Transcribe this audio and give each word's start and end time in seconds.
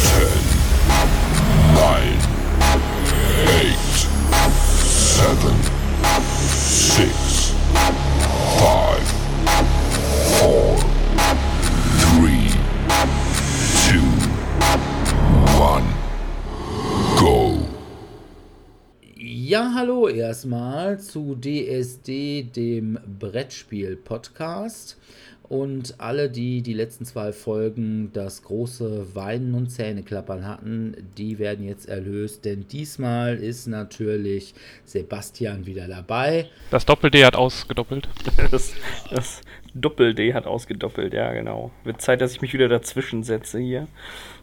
10, 0.00 0.08
9, 1.74 2.16
8, 3.46 4.08
7, 4.80 5.52
6, 6.40 7.54
5, 8.56 9.04
4, 10.38 10.80
3, 12.00 12.50
2, 13.84 14.00
1, 15.60 15.84
go. 17.18 17.36
Ja, 19.18 19.72
hallo 19.74 20.08
erstmal 20.08 20.98
zu 21.00 21.34
DSD, 21.34 22.44
dem 22.56 22.98
Brettspiel-Podcast. 23.18 24.96
Und 25.50 25.96
alle, 25.98 26.30
die 26.30 26.62
die 26.62 26.74
letzten 26.74 27.04
zwei 27.04 27.32
Folgen 27.32 28.12
das 28.12 28.44
große 28.44 29.16
Weinen 29.16 29.54
und 29.54 29.68
Zähneklappern 29.68 30.46
hatten, 30.46 30.94
die 31.18 31.40
werden 31.40 31.66
jetzt 31.66 31.88
erlöst, 31.88 32.44
denn 32.44 32.68
diesmal 32.68 33.34
ist 33.34 33.66
natürlich 33.66 34.54
Sebastian 34.84 35.66
wieder 35.66 35.88
dabei. 35.88 36.46
Das 36.70 36.86
Doppel-D 36.86 37.24
hat 37.24 37.34
ausgedoppelt. 37.34 38.08
Das, 38.52 38.72
das 39.10 39.40
Doppel-D 39.74 40.34
hat 40.34 40.46
ausgedoppelt, 40.46 41.12
ja, 41.12 41.32
genau. 41.32 41.72
Wird 41.82 42.00
Zeit, 42.00 42.20
dass 42.20 42.30
ich 42.30 42.40
mich 42.40 42.52
wieder 42.52 42.68
dazwischen 42.68 43.24
setze 43.24 43.58
hier. 43.58 43.88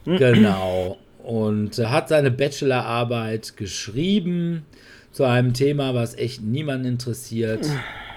Genau. 0.04 0.98
Und 1.24 1.78
er 1.78 1.90
hat 1.90 2.10
seine 2.10 2.30
Bachelorarbeit 2.30 3.56
geschrieben 3.56 4.66
zu 5.10 5.24
einem 5.24 5.54
Thema, 5.54 5.94
was 5.94 6.16
echt 6.16 6.42
niemanden 6.42 6.86
interessiert. 6.86 7.66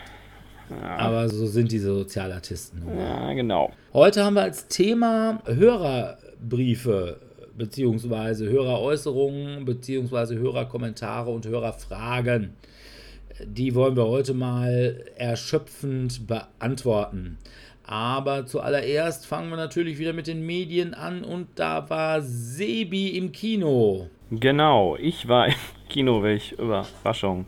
Aber 0.81 1.29
so 1.29 1.45
sind 1.45 1.71
diese 1.71 1.93
Sozialartisten. 1.93 2.83
Ja, 2.97 3.33
genau. 3.33 3.71
Heute 3.93 4.23
haben 4.23 4.35
wir 4.35 4.43
als 4.43 4.67
Thema 4.67 5.41
Hörerbriefe 5.45 7.19
beziehungsweise 7.57 8.49
Höreräußerungen 8.49 9.65
beziehungsweise 9.65 10.37
Hörerkommentare 10.37 11.29
und 11.29 11.45
Hörerfragen. 11.45 12.53
Die 13.45 13.75
wollen 13.75 13.95
wir 13.95 14.07
heute 14.07 14.33
mal 14.33 15.03
erschöpfend 15.15 16.27
beantworten. 16.27 17.37
Aber 17.83 18.45
zuallererst 18.45 19.25
fangen 19.25 19.49
wir 19.49 19.57
natürlich 19.57 19.99
wieder 19.99 20.13
mit 20.13 20.27
den 20.27 20.45
Medien 20.45 20.93
an 20.93 21.23
und 21.23 21.47
da 21.55 21.89
war 21.89 22.21
Sebi 22.21 23.09
im 23.09 23.31
Kino. 23.31 24.07
Genau, 24.29 24.95
ich 24.95 25.27
war 25.27 25.47
im 25.47 25.53
Kino, 25.89 26.23
welch 26.23 26.53
Überraschung. 26.53 27.47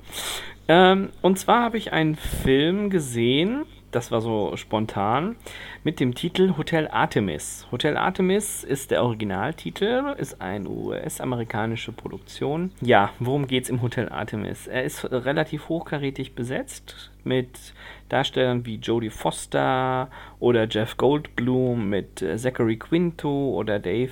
Ähm, 0.68 1.10
und 1.22 1.40
zwar 1.40 1.62
habe 1.64 1.78
ich 1.78 1.92
einen 1.92 2.16
Film 2.16 2.90
gesehen, 2.90 3.66
das 3.92 4.12
war 4.12 4.22
so 4.22 4.56
spontan, 4.56 5.36
mit 5.84 6.00
dem 6.00 6.16
Titel 6.16 6.56
Hotel 6.58 6.88
Artemis. 6.88 7.68
Hotel 7.72 7.96
Artemis 7.96 8.64
ist 8.64 8.92
der 8.92 9.04
Originaltitel, 9.04 10.16
ist 10.18 10.42
eine 10.42 10.68
US-amerikanische 10.68 11.92
Produktion. 11.92 12.72
Ja, 12.82 13.12
worum 13.20 13.46
geht's 13.46 13.70
im 13.70 13.82
Hotel 13.82 14.10
Artemis? 14.10 14.68
Er 14.68 14.84
ist 14.84 15.06
relativ 15.12 15.70
hochkarätig 15.70 16.34
besetzt 16.34 17.12
mit 17.24 17.74
Darstellern 18.10 18.66
wie 18.66 18.78
Jodie 18.78 19.10
Foster 19.10 20.10
oder 20.40 20.68
Jeff 20.68 20.98
Goldblum, 20.98 21.90
mit 21.90 22.22
äh, 22.22 22.38
Zachary 22.38 22.78
Quinto 22.78 23.52
oder 23.56 23.80
Dave 23.80 24.12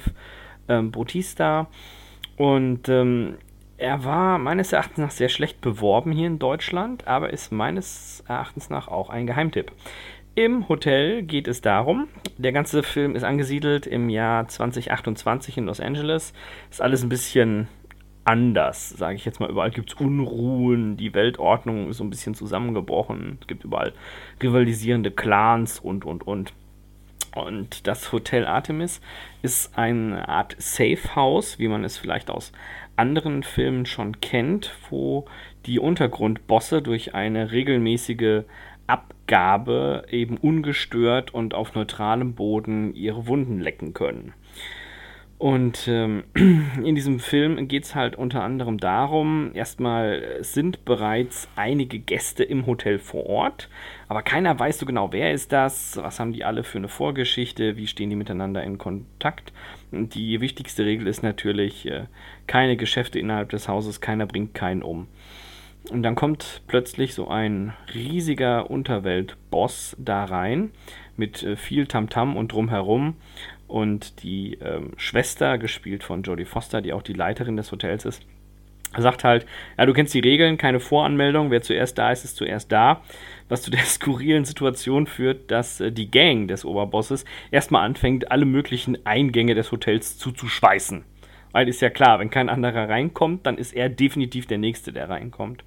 ähm, 0.67 0.91
Bautista. 0.91 1.67
Und 2.37 2.87
ähm, 2.87 3.37
er 3.81 4.03
war 4.03 4.37
meines 4.37 4.71
Erachtens 4.73 4.99
nach 4.99 5.11
sehr 5.11 5.29
schlecht 5.29 5.59
beworben 5.59 6.11
hier 6.11 6.27
in 6.27 6.37
Deutschland, 6.37 7.07
aber 7.07 7.31
ist 7.31 7.51
meines 7.51 8.23
Erachtens 8.27 8.69
nach 8.69 8.87
auch 8.87 9.09
ein 9.09 9.25
Geheimtipp. 9.25 9.71
Im 10.35 10.69
Hotel 10.69 11.23
geht 11.23 11.47
es 11.47 11.61
darum, 11.61 12.07
der 12.37 12.51
ganze 12.51 12.83
Film 12.83 13.15
ist 13.15 13.23
angesiedelt 13.23 13.87
im 13.87 14.09
Jahr 14.09 14.47
2028 14.47 15.57
in 15.57 15.65
Los 15.65 15.79
Angeles. 15.79 16.33
Ist 16.69 16.81
alles 16.81 17.01
ein 17.01 17.09
bisschen 17.09 17.67
anders, 18.23 18.89
sage 18.89 19.15
ich 19.15 19.25
jetzt 19.25 19.39
mal. 19.39 19.49
Überall 19.49 19.71
gibt 19.71 19.89
es 19.89 19.99
Unruhen, 19.99 20.95
die 20.95 21.15
Weltordnung 21.15 21.89
ist 21.89 21.97
so 21.97 22.03
ein 22.03 22.11
bisschen 22.11 22.35
zusammengebrochen. 22.35 23.39
Es 23.41 23.47
gibt 23.47 23.63
überall 23.63 23.93
rivalisierende 24.41 25.09
Clans 25.09 25.79
und, 25.79 26.05
und, 26.05 26.25
und. 26.25 26.53
Und 27.33 27.87
das 27.87 28.11
Hotel 28.11 28.45
Artemis 28.45 28.99
ist 29.41 29.77
eine 29.77 30.27
Art 30.27 30.55
Safe 30.59 31.15
House, 31.15 31.59
wie 31.59 31.69
man 31.69 31.83
es 31.83 31.97
vielleicht 31.97 32.29
aus 32.29 32.51
anderen 32.95 33.43
Filmen 33.43 33.85
schon 33.85 34.19
kennt, 34.21 34.71
wo 34.89 35.25
die 35.65 35.79
Untergrundbosse 35.79 36.81
durch 36.81 37.13
eine 37.15 37.51
regelmäßige 37.51 38.43
Abgabe 38.87 40.05
eben 40.09 40.37
ungestört 40.37 41.33
und 41.33 41.53
auf 41.53 41.75
neutralem 41.75 42.33
Boden 42.33 42.93
ihre 42.93 43.27
Wunden 43.27 43.59
lecken 43.59 43.93
können. 43.93 44.33
Und 45.41 45.87
ähm, 45.87 46.23
in 46.35 46.93
diesem 46.93 47.19
Film 47.19 47.67
geht 47.67 47.85
es 47.85 47.95
halt 47.95 48.15
unter 48.15 48.43
anderem 48.43 48.77
darum, 48.77 49.49
erstmal 49.55 50.21
es 50.39 50.53
sind 50.53 50.85
bereits 50.85 51.47
einige 51.55 51.97
Gäste 51.97 52.43
im 52.43 52.67
Hotel 52.67 52.99
vor 52.99 53.25
Ort, 53.25 53.67
aber 54.07 54.21
keiner 54.21 54.59
weiß 54.59 54.77
so 54.77 54.85
genau, 54.85 55.11
wer 55.11 55.33
ist 55.33 55.51
das, 55.51 55.97
was 55.97 56.19
haben 56.19 56.31
die 56.31 56.43
alle 56.43 56.63
für 56.63 56.77
eine 56.77 56.89
Vorgeschichte, 56.89 57.75
wie 57.75 57.87
stehen 57.87 58.11
die 58.11 58.15
miteinander 58.15 58.63
in 58.63 58.77
Kontakt. 58.77 59.51
Und 59.91 60.13
die 60.13 60.41
wichtigste 60.41 60.85
Regel 60.85 61.07
ist 61.07 61.23
natürlich, 61.23 61.87
äh, 61.87 62.03
keine 62.45 62.77
Geschäfte 62.77 63.17
innerhalb 63.17 63.49
des 63.49 63.67
Hauses, 63.67 63.99
keiner 63.99 64.27
bringt 64.27 64.53
keinen 64.53 64.83
um. 64.83 65.07
Und 65.89 66.03
dann 66.03 66.13
kommt 66.13 66.61
plötzlich 66.67 67.15
so 67.15 67.29
ein 67.29 67.73
riesiger 67.95 68.69
Unterweltboss 68.69 69.95
da 69.97 70.23
rein 70.25 70.69
mit 71.17 71.41
äh, 71.41 71.55
viel 71.55 71.87
Tamtam 71.87 72.37
und 72.37 72.51
drumherum 72.51 73.15
und 73.71 74.23
die 74.23 74.55
ähm, 74.55 74.91
Schwester, 74.97 75.57
gespielt 75.57 76.03
von 76.03 76.23
Jodie 76.23 76.45
Foster, 76.45 76.81
die 76.81 76.93
auch 76.93 77.01
die 77.01 77.13
Leiterin 77.13 77.55
des 77.55 77.71
Hotels 77.71 78.05
ist, 78.05 78.21
sagt 78.97 79.23
halt, 79.23 79.45
ja, 79.77 79.85
du 79.85 79.93
kennst 79.93 80.13
die 80.13 80.19
Regeln, 80.19 80.57
keine 80.57 80.81
Voranmeldung, 80.81 81.49
wer 81.49 81.61
zuerst 81.61 81.97
da 81.97 82.11
ist, 82.11 82.25
ist 82.25 82.35
zuerst 82.35 82.71
da. 82.71 83.01
Was 83.47 83.61
zu 83.61 83.71
der 83.71 83.79
skurrilen 83.85 84.43
Situation 84.43 85.07
führt, 85.07 85.49
dass 85.49 85.79
äh, 85.79 85.91
die 85.91 86.11
Gang 86.11 86.47
des 86.47 86.65
Oberbosses 86.65 87.23
erstmal 87.51 87.85
anfängt, 87.85 88.31
alle 88.31 88.45
möglichen 88.45 89.05
Eingänge 89.05 89.55
des 89.55 89.71
Hotels 89.71 90.17
zuzuschweißen. 90.17 91.05
Weil 91.53 91.69
ist 91.69 91.81
ja 91.81 91.89
klar, 91.89 92.19
wenn 92.19 92.29
kein 92.29 92.49
anderer 92.49 92.89
reinkommt, 92.89 93.45
dann 93.45 93.57
ist 93.57 93.73
er 93.73 93.89
definitiv 93.89 94.45
der 94.47 94.57
Nächste, 94.57 94.91
der 94.91 95.09
reinkommt. 95.09 95.63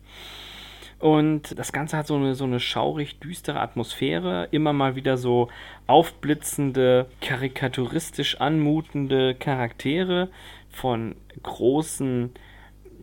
Und 1.05 1.59
das 1.59 1.71
Ganze 1.71 1.99
hat 1.99 2.07
so 2.07 2.17
eine, 2.17 2.35
so 2.35 2.45
eine 2.45 2.59
schaurig 2.59 3.19
düstere 3.21 3.61
Atmosphäre, 3.61 4.49
immer 4.53 4.73
mal 4.73 4.97
wieder 4.97 5.19
so 5.19 5.49
aufblitzende, 5.87 7.11
karikaturistisch 7.21 8.41
anmutende 8.41 9.35
Charaktere 9.35 10.31
von 10.71 11.15
großen 11.43 12.33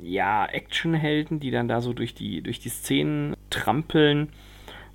ja, 0.01 0.47
Actionhelden, 0.47 1.39
die 1.39 1.51
dann 1.51 1.67
da 1.67 1.79
so 1.79 1.93
durch 1.93 2.15
die, 2.15 2.41
durch 2.41 2.59
die 2.59 2.69
Szenen 2.69 3.35
trampeln. 3.51 4.29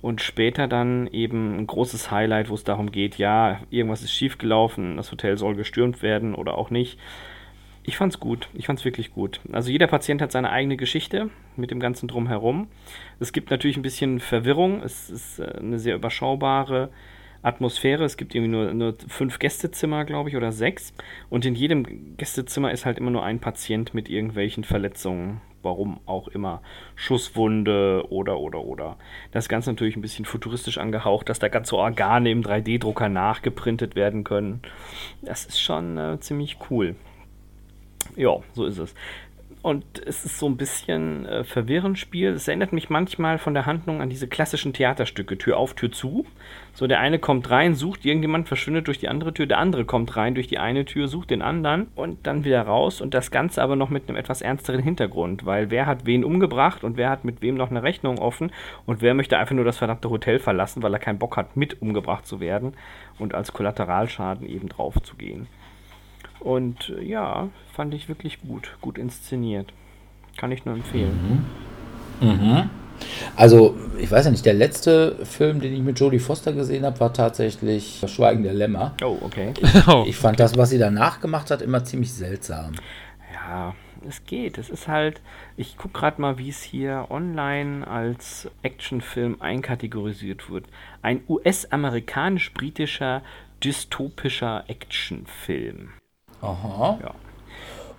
Und 0.01 0.19
später 0.19 0.67
dann 0.67 1.07
eben 1.07 1.59
ein 1.59 1.65
großes 1.65 2.11
Highlight, 2.11 2.49
wo 2.49 2.55
es 2.55 2.65
darum 2.65 2.91
geht, 2.91 3.17
ja, 3.17 3.61
irgendwas 3.69 4.01
ist 4.01 4.11
schiefgelaufen, 4.11 4.97
das 4.97 5.13
Hotel 5.13 5.37
soll 5.37 5.55
gestürmt 5.55 6.01
werden 6.01 6.35
oder 6.35 6.57
auch 6.57 6.71
nicht. 6.71 6.99
Ich 7.87 7.95
fand's 7.95 8.19
gut. 8.19 8.49
Ich 8.53 8.65
fand's 8.65 8.83
wirklich 8.83 9.13
gut. 9.13 9.39
Also 9.53 9.71
jeder 9.71 9.87
Patient 9.87 10.21
hat 10.21 10.33
seine 10.33 10.49
eigene 10.51 10.75
Geschichte 10.75 11.29
mit 11.55 11.71
dem 11.71 11.79
ganzen 11.79 12.09
drumherum. 12.09 12.67
Es 13.21 13.31
gibt 13.31 13.49
natürlich 13.49 13.77
ein 13.77 13.81
bisschen 13.81 14.19
Verwirrung. 14.19 14.83
Es 14.83 15.09
ist 15.09 15.39
äh, 15.39 15.53
eine 15.57 15.79
sehr 15.79 15.95
überschaubare 15.95 16.89
Atmosphäre. 17.43 18.03
Es 18.03 18.17
gibt 18.17 18.35
irgendwie 18.35 18.51
nur, 18.51 18.73
nur 18.73 18.95
fünf 19.07 19.39
Gästezimmer, 19.39 20.03
glaube 20.03 20.27
ich, 20.27 20.35
oder 20.35 20.51
sechs. 20.51 20.93
Und 21.29 21.45
in 21.45 21.55
jedem 21.55 22.17
Gästezimmer 22.17 22.73
ist 22.73 22.85
halt 22.85 22.97
immer 22.97 23.09
nur 23.09 23.23
ein 23.23 23.39
Patient 23.39 23.93
mit 23.93 24.09
irgendwelchen 24.09 24.65
Verletzungen 24.65 25.39
warum 25.63 25.99
auch 26.05 26.29
immer. 26.29 26.61
Schusswunde 26.95 28.05
oder, 28.09 28.39
oder, 28.39 28.63
oder. 28.63 28.95
Das 29.31 29.49
Ganze 29.49 29.69
natürlich 29.71 29.97
ein 29.97 30.01
bisschen 30.01 30.23
futuristisch 30.23 30.77
angehaucht, 30.77 31.27
dass 31.27 31.39
da 31.39 31.49
ganze 31.49 31.75
Organe 31.75 32.31
im 32.31 32.41
3D-Drucker 32.41 33.09
nachgeprintet 33.09 33.95
werden 33.95 34.23
können. 34.23 34.61
Das 35.21 35.45
ist 35.45 35.59
schon 35.59 35.97
äh, 35.97 36.19
ziemlich 36.21 36.57
cool. 36.69 36.95
Ja, 38.15 38.37
so 38.53 38.65
ist 38.65 38.77
es. 38.77 38.93
Und 39.67 39.83
es 40.05 40.23
ist 40.23 40.37
so 40.37 40.47
ein 40.47 40.55
bisschen 40.55 41.25
äh, 41.25 41.43
verwirrend 41.43 41.99
Spiel. 41.99 42.29
Es 42.29 42.47
erinnert 42.47 42.71
mich 42.71 42.89
manchmal 42.89 43.37
von 43.37 43.53
der 43.53 43.65
Handlung 43.65 44.01
an 44.01 44.09
diese 44.09 44.27
klassischen 44.27 44.71
Theaterstücke. 44.71 45.37
Tür 45.37 45.57
auf, 45.57 45.73
Tür 45.73 45.91
zu. 45.91 46.25
So, 46.73 46.87
der 46.87 46.99
eine 46.99 47.19
kommt 47.19 47.49
rein, 47.49 47.75
sucht 47.75 48.05
irgendjemand, 48.05 48.47
verschwindet 48.47 48.87
durch 48.87 48.99
die 48.99 49.09
andere 49.09 49.33
Tür. 49.33 49.45
Der 49.45 49.57
andere 49.57 49.83
kommt 49.83 50.15
rein 50.15 50.35
durch 50.35 50.47
die 50.47 50.57
eine 50.59 50.85
Tür, 50.85 51.07
sucht 51.07 51.31
den 51.31 51.41
anderen 51.41 51.87
und 51.95 52.27
dann 52.27 52.45
wieder 52.45 52.61
raus. 52.61 53.01
Und 53.01 53.13
das 53.13 53.29
Ganze 53.29 53.61
aber 53.61 53.75
noch 53.75 53.89
mit 53.89 54.07
einem 54.07 54.17
etwas 54.17 54.41
ernsteren 54.41 54.81
Hintergrund. 54.81 55.45
Weil 55.45 55.69
wer 55.69 55.85
hat 55.85 56.05
wen 56.05 56.23
umgebracht 56.23 56.85
und 56.85 56.95
wer 56.95 57.09
hat 57.09 57.25
mit 57.25 57.41
wem 57.41 57.55
noch 57.55 57.71
eine 57.71 57.83
Rechnung 57.83 58.19
offen 58.19 58.51
und 58.85 59.01
wer 59.01 59.15
möchte 59.15 59.37
einfach 59.37 59.55
nur 59.55 59.65
das 59.65 59.79
verdammte 59.79 60.09
Hotel 60.09 60.39
verlassen, 60.39 60.81
weil 60.81 60.93
er 60.93 60.99
keinen 60.99 61.19
Bock 61.19 61.35
hat, 61.35 61.57
mit 61.57 61.81
umgebracht 61.81 62.25
zu 62.25 62.39
werden 62.39 62.73
und 63.19 63.33
als 63.35 63.51
Kollateralschaden 63.51 64.47
eben 64.47 64.69
drauf 64.69 65.01
zu 65.01 65.17
gehen. 65.17 65.47
Und 66.39 66.89
äh, 66.89 67.03
ja, 67.03 67.49
fand 67.73 67.93
ich 67.93 68.07
wirklich 68.07 68.41
gut, 68.41 68.77
gut 68.81 68.97
inszeniert. 68.97 69.73
Kann 70.37 70.51
ich 70.51 70.65
nur 70.65 70.75
empfehlen. 70.75 71.45
Mhm. 72.21 72.27
Mhm. 72.29 72.69
Also, 73.35 73.75
ich 73.99 74.09
weiß 74.09 74.25
ja 74.25 74.31
nicht, 74.31 74.45
der 74.45 74.55
letzte 74.55 75.23
Film, 75.25 75.61
den 75.61 75.73
ich 75.73 75.81
mit 75.81 75.99
Jodie 75.99 76.19
Foster 76.19 76.53
gesehen 76.53 76.83
habe, 76.85 76.99
war 76.99 77.13
tatsächlich 77.13 77.99
Das 78.01 78.11
Schweigen 78.11 78.43
der 78.43 78.53
Lämmer. 78.53 78.95
Oh, 79.03 79.17
okay. 79.21 79.53
Oh. 79.87 80.03
Ich 80.07 80.17
fand 80.17 80.39
das, 80.39 80.57
was 80.57 80.69
sie 80.69 80.79
danach 80.79 81.21
gemacht 81.21 81.51
hat, 81.51 81.61
immer 81.61 81.83
ziemlich 81.83 82.13
seltsam. 82.13 82.73
Ja, 83.33 83.75
es 84.07 84.23
geht. 84.25 84.57
Es 84.57 84.69
ist 84.69 84.87
halt, 84.87 85.21
ich 85.55 85.77
gucke 85.77 85.99
gerade 85.99 86.19
mal, 86.21 86.37
wie 86.37 86.49
es 86.49 86.61
hier 86.61 87.07
online 87.09 87.87
als 87.87 88.49
Actionfilm 88.63 89.37
einkategorisiert 89.41 90.49
wird. 90.49 90.65
Ein 91.01 91.21
US-amerikanisch-britischer 91.27 93.21
dystopischer 93.63 94.65
Actionfilm. 94.67 95.89
Aha. 96.41 96.99
Ja. 97.01 97.15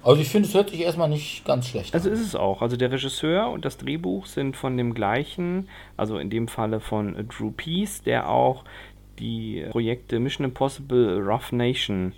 Also 0.05 0.23
ich 0.23 0.29
finde, 0.29 0.49
es 0.49 0.55
hört 0.55 0.71
sich 0.71 0.81
erstmal 0.81 1.09
nicht 1.09 1.45
ganz 1.45 1.69
schlecht 1.69 1.93
Also 1.93 2.09
an. 2.09 2.15
ist 2.15 2.21
es 2.23 2.35
auch. 2.37 2.63
Also 2.63 2.77
der 2.77 2.91
Regisseur 2.91 3.51
und 3.51 3.65
das 3.65 3.77
Drehbuch 3.79 4.27
sind 4.27 4.57
von 4.57 4.77
dem 4.77 4.95
gleichen, 4.95 5.69
also 5.97 6.19
in 6.19 6.31
dem 6.31 6.49
Falle 6.49 6.81
von 6.81 7.15
Drew 7.29 7.51
Peace, 7.51 8.03
der 8.03 8.29
auch 8.29 8.65
die 9.19 9.67
Projekte 9.71 10.21
Mission 10.21 10.45
Impossible 10.45 11.19
Rough 11.21 11.51
Nation 11.53 12.13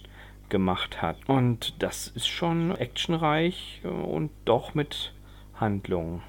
gemacht 0.51 1.01
hat. 1.01 1.17
Und 1.27 1.83
das 1.83 2.09
ist 2.09 2.29
schon 2.29 2.77
actionreich 2.77 3.81
äh, 3.85 3.89
und 3.89 4.31
doch 4.45 4.75
mit 4.75 5.15
Handlung. 5.55 6.23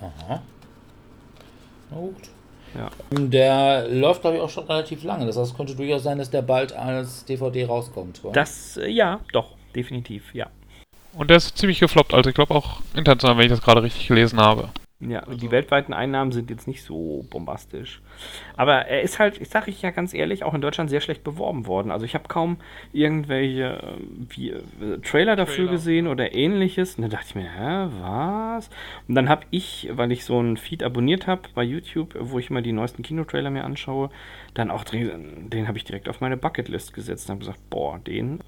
Aha. 0.00 0.42
Na 1.90 1.96
gut. 1.96 2.30
Ja. 2.74 2.90
Der 3.10 3.88
läuft, 3.88 4.22
glaube 4.22 4.36
ich, 4.36 4.42
auch 4.42 4.50
schon 4.50 4.64
relativ 4.64 5.02
lange. 5.02 5.26
Das 5.26 5.36
heißt, 5.36 5.52
es 5.52 5.56
könnte 5.56 5.74
durchaus 5.74 6.02
sein, 6.02 6.18
dass 6.18 6.30
der 6.30 6.42
bald 6.42 6.72
als 6.72 7.24
DVD 7.24 7.66
rauskommt. 7.66 8.22
wa? 8.24 8.30
Das, 8.32 8.76
äh, 8.76 8.88
ja, 8.88 9.20
doch, 9.32 9.56
definitiv, 9.74 10.34
ja. 10.34 10.46
Und 11.12 11.30
der 11.30 11.38
ist 11.38 11.58
ziemlich 11.58 11.80
gefloppt, 11.80 12.14
also 12.14 12.30
ich 12.30 12.36
glaube 12.36 12.54
auch 12.54 12.80
international, 12.94 13.36
wenn 13.36 13.46
ich 13.46 13.50
das 13.50 13.62
gerade 13.62 13.82
richtig 13.82 14.06
gelesen 14.06 14.40
habe. 14.40 14.68
Ja, 15.00 15.22
die 15.22 15.50
weltweiten 15.50 15.94
Einnahmen 15.94 16.30
sind 16.30 16.50
jetzt 16.50 16.68
nicht 16.68 16.82
so 16.82 17.24
bombastisch. 17.30 18.02
Aber 18.58 18.86
er 18.86 19.00
ist 19.00 19.18
halt, 19.18 19.40
ich 19.40 19.48
sage 19.48 19.70
ich 19.70 19.80
ja 19.80 19.92
ganz 19.92 20.12
ehrlich, 20.12 20.44
auch 20.44 20.52
in 20.52 20.60
Deutschland 20.60 20.90
sehr 20.90 21.00
schlecht 21.00 21.24
beworben 21.24 21.66
worden. 21.66 21.90
Also 21.90 22.04
ich 22.04 22.14
habe 22.14 22.28
kaum 22.28 22.58
irgendwelche 22.92 23.82
äh, 23.82 23.96
wie, 24.28 24.50
äh, 24.50 24.98
Trailer 25.02 25.36
dafür 25.36 25.64
Trailer. 25.64 25.70
gesehen 25.70 26.06
oder 26.06 26.34
ähnliches. 26.34 26.96
Und 26.96 27.02
dann 27.02 27.10
dachte 27.10 27.28
ich 27.28 27.34
mir, 27.34 27.50
hä, 27.50 27.88
was? 28.02 28.68
Und 29.08 29.14
dann 29.14 29.30
habe 29.30 29.46
ich, 29.50 29.88
weil 29.92 30.12
ich 30.12 30.26
so 30.26 30.38
einen 30.38 30.58
Feed 30.58 30.82
abonniert 30.82 31.26
habe 31.26 31.48
bei 31.54 31.62
YouTube, 31.62 32.14
wo 32.20 32.38
ich 32.38 32.50
immer 32.50 32.60
die 32.60 32.72
neuesten 32.72 33.02
Kinotrailer 33.02 33.48
mir 33.48 33.64
anschaue, 33.64 34.10
dann 34.52 34.70
auch 34.70 34.84
drin, 34.84 35.48
den 35.48 35.66
habe 35.66 35.78
ich 35.78 35.84
direkt 35.84 36.10
auf 36.10 36.20
meine 36.20 36.36
Bucketlist 36.36 36.92
gesetzt 36.92 37.28
und 37.28 37.36
habe 37.36 37.40
gesagt, 37.40 37.70
boah, 37.70 37.98
den 37.98 38.40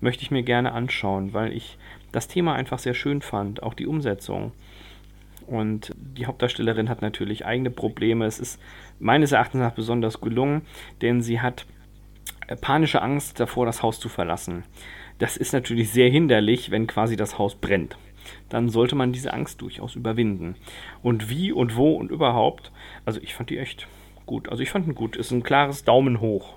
möchte 0.00 0.24
ich 0.24 0.32
mir 0.32 0.42
gerne 0.42 0.72
anschauen, 0.72 1.32
weil 1.32 1.52
ich 1.52 1.78
das 2.10 2.26
Thema 2.26 2.54
einfach 2.54 2.80
sehr 2.80 2.94
schön 2.94 3.22
fand, 3.22 3.62
auch 3.62 3.74
die 3.74 3.86
Umsetzung. 3.86 4.50
Und 5.52 5.92
die 5.94 6.24
Hauptdarstellerin 6.24 6.88
hat 6.88 7.02
natürlich 7.02 7.44
eigene 7.44 7.70
Probleme. 7.70 8.24
Es 8.24 8.38
ist 8.38 8.58
meines 8.98 9.32
Erachtens 9.32 9.60
nach 9.60 9.74
besonders 9.74 10.22
gelungen, 10.22 10.62
denn 11.02 11.20
sie 11.20 11.42
hat 11.42 11.66
äh, 12.46 12.56
panische 12.56 13.02
Angst 13.02 13.38
davor, 13.38 13.66
das 13.66 13.82
Haus 13.82 14.00
zu 14.00 14.08
verlassen. 14.08 14.64
Das 15.18 15.36
ist 15.36 15.52
natürlich 15.52 15.90
sehr 15.90 16.08
hinderlich, 16.08 16.70
wenn 16.70 16.86
quasi 16.86 17.16
das 17.16 17.36
Haus 17.38 17.54
brennt. 17.54 17.98
Dann 18.48 18.70
sollte 18.70 18.94
man 18.94 19.12
diese 19.12 19.34
Angst 19.34 19.60
durchaus 19.60 19.94
überwinden. 19.94 20.54
Und 21.02 21.28
wie 21.28 21.52
und 21.52 21.76
wo 21.76 21.96
und 21.96 22.10
überhaupt, 22.10 22.72
also 23.04 23.20
ich 23.20 23.34
fand 23.34 23.50
die 23.50 23.58
echt 23.58 23.86
gut. 24.24 24.48
Also 24.48 24.62
ich 24.62 24.70
fand 24.70 24.86
ihn 24.86 24.94
gut. 24.94 25.16
Ist 25.16 25.32
ein 25.32 25.42
klares 25.42 25.84
Daumen 25.84 26.20
hoch. 26.20 26.54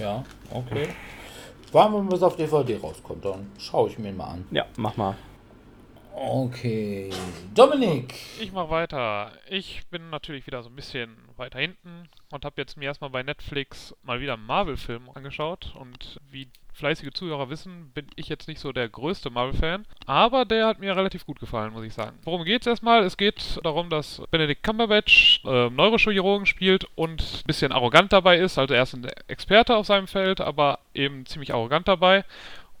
Ja, 0.00 0.24
okay. 0.50 0.88
Warten 1.70 1.92
wir 1.92 2.02
mal, 2.02 2.08
bis 2.08 2.22
auf 2.22 2.36
DVD 2.36 2.78
rauskommt, 2.82 3.26
dann 3.26 3.50
schaue 3.58 3.90
ich 3.90 3.98
mir 3.98 4.08
ihn 4.08 4.16
mal 4.16 4.28
an. 4.28 4.46
Ja, 4.52 4.64
mach 4.78 4.96
mal. 4.96 5.16
Okay. 6.16 7.10
Dominik. 7.54 8.14
Ich 8.40 8.52
mache 8.52 8.70
weiter. 8.70 9.32
Ich 9.50 9.82
bin 9.90 10.10
natürlich 10.10 10.46
wieder 10.46 10.62
so 10.62 10.68
ein 10.68 10.76
bisschen 10.76 11.16
weiter 11.36 11.58
hinten 11.58 12.08
und 12.30 12.44
habe 12.44 12.60
jetzt 12.60 12.76
mir 12.76 12.84
erstmal 12.84 13.10
bei 13.10 13.24
Netflix 13.24 13.94
mal 14.02 14.20
wieder 14.20 14.34
einen 14.34 14.46
Marvel-Film 14.46 15.10
angeschaut. 15.12 15.74
Und 15.76 16.20
wie 16.30 16.48
fleißige 16.72 17.12
Zuhörer 17.12 17.50
wissen, 17.50 17.90
bin 17.94 18.06
ich 18.14 18.28
jetzt 18.28 18.46
nicht 18.46 18.60
so 18.60 18.72
der 18.72 18.88
größte 18.88 19.30
Marvel-Fan. 19.30 19.86
Aber 20.06 20.44
der 20.44 20.68
hat 20.68 20.78
mir 20.78 20.96
relativ 20.96 21.26
gut 21.26 21.40
gefallen, 21.40 21.72
muss 21.72 21.84
ich 21.84 21.94
sagen. 21.94 22.16
Worum 22.22 22.44
geht's 22.44 22.66
erstmal? 22.66 23.02
Es 23.02 23.16
geht 23.16 23.58
darum, 23.64 23.90
dass 23.90 24.22
Benedict 24.30 24.62
Cumberbatch 24.62 25.42
äh, 25.44 25.68
Neurochirurgen 25.70 26.46
spielt 26.46 26.86
und 26.94 27.22
ein 27.22 27.46
bisschen 27.46 27.72
arrogant 27.72 28.12
dabei 28.12 28.38
ist. 28.38 28.56
Also 28.56 28.74
er 28.74 28.84
ist 28.84 28.94
ein 28.94 29.06
Experte 29.26 29.74
auf 29.74 29.86
seinem 29.86 30.06
Feld, 30.06 30.40
aber 30.40 30.78
eben 30.94 31.26
ziemlich 31.26 31.52
arrogant 31.52 31.88
dabei. 31.88 32.24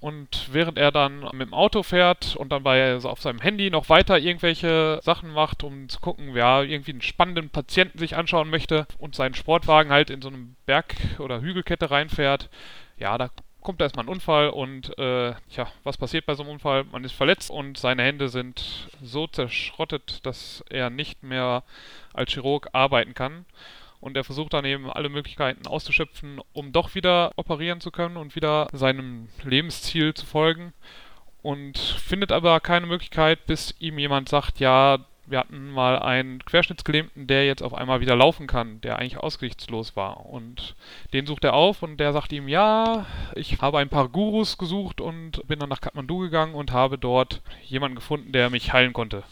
Und 0.04 0.52
während 0.52 0.76
er 0.76 0.92
dann 0.92 1.20
mit 1.32 1.48
dem 1.48 1.54
Auto 1.54 1.82
fährt 1.82 2.36
und 2.36 2.50
dann 2.52 2.62
bei 2.62 2.84
also 2.84 3.08
auf 3.08 3.22
seinem 3.22 3.40
Handy 3.40 3.70
noch 3.70 3.88
weiter 3.88 4.18
irgendwelche 4.18 5.00
Sachen 5.02 5.30
macht, 5.30 5.64
um 5.64 5.88
zu 5.88 5.98
gucken, 5.98 6.34
wer 6.34 6.62
irgendwie 6.62 6.90
einen 6.90 7.00
spannenden 7.00 7.48
Patienten 7.48 7.96
sich 7.96 8.14
anschauen 8.14 8.50
möchte 8.50 8.86
und 8.98 9.14
seinen 9.14 9.34
Sportwagen 9.34 9.90
halt 9.90 10.10
in 10.10 10.20
so 10.20 10.28
eine 10.28 10.48
Berg- 10.66 11.18
oder 11.20 11.40
Hügelkette 11.40 11.90
reinfährt, 11.90 12.50
ja, 12.98 13.16
da 13.16 13.30
kommt 13.62 13.80
erstmal 13.80 14.04
ein 14.04 14.10
Unfall 14.10 14.50
und 14.50 14.92
äh, 14.98 15.30
ja, 15.30 15.68
was 15.84 15.96
passiert 15.96 16.26
bei 16.26 16.34
so 16.34 16.42
einem 16.42 16.52
Unfall? 16.52 16.84
Man 16.84 17.02
ist 17.02 17.14
verletzt 17.14 17.50
und 17.50 17.78
seine 17.78 18.02
Hände 18.02 18.28
sind 18.28 18.90
so 19.02 19.26
zerschrottet, 19.26 20.26
dass 20.26 20.62
er 20.68 20.90
nicht 20.90 21.22
mehr 21.22 21.62
als 22.12 22.30
Chirurg 22.30 22.68
arbeiten 22.74 23.14
kann. 23.14 23.46
Und 24.04 24.18
er 24.18 24.24
versucht 24.24 24.52
dann 24.52 24.66
eben 24.66 24.90
alle 24.90 25.08
Möglichkeiten 25.08 25.66
auszuschöpfen, 25.66 26.38
um 26.52 26.72
doch 26.72 26.94
wieder 26.94 27.32
operieren 27.36 27.80
zu 27.80 27.90
können 27.90 28.18
und 28.18 28.36
wieder 28.36 28.68
seinem 28.70 29.28
Lebensziel 29.44 30.12
zu 30.12 30.26
folgen. 30.26 30.74
Und 31.40 31.78
findet 31.78 32.30
aber 32.30 32.60
keine 32.60 32.84
Möglichkeit, 32.84 33.46
bis 33.46 33.74
ihm 33.78 33.98
jemand 33.98 34.28
sagt, 34.28 34.60
ja, 34.60 34.98
wir 35.24 35.38
hatten 35.38 35.70
mal 35.70 35.98
einen 35.98 36.44
Querschnittsgelähmten, 36.44 37.26
der 37.26 37.46
jetzt 37.46 37.62
auf 37.62 37.72
einmal 37.72 38.02
wieder 38.02 38.14
laufen 38.14 38.46
kann, 38.46 38.82
der 38.82 38.98
eigentlich 38.98 39.16
ausgerichtslos 39.16 39.96
war. 39.96 40.26
Und 40.26 40.76
den 41.14 41.24
sucht 41.24 41.44
er 41.44 41.54
auf 41.54 41.82
und 41.82 41.96
der 41.96 42.12
sagt 42.12 42.30
ihm, 42.32 42.46
ja, 42.46 43.06
ich 43.34 43.62
habe 43.62 43.78
ein 43.78 43.88
paar 43.88 44.10
Gurus 44.10 44.58
gesucht 44.58 45.00
und 45.00 45.48
bin 45.48 45.58
dann 45.58 45.70
nach 45.70 45.80
Kathmandu 45.80 46.18
gegangen 46.18 46.54
und 46.54 46.72
habe 46.72 46.98
dort 46.98 47.40
jemanden 47.62 47.96
gefunden, 47.96 48.32
der 48.32 48.50
mich 48.50 48.74
heilen 48.74 48.92
konnte. 48.92 49.22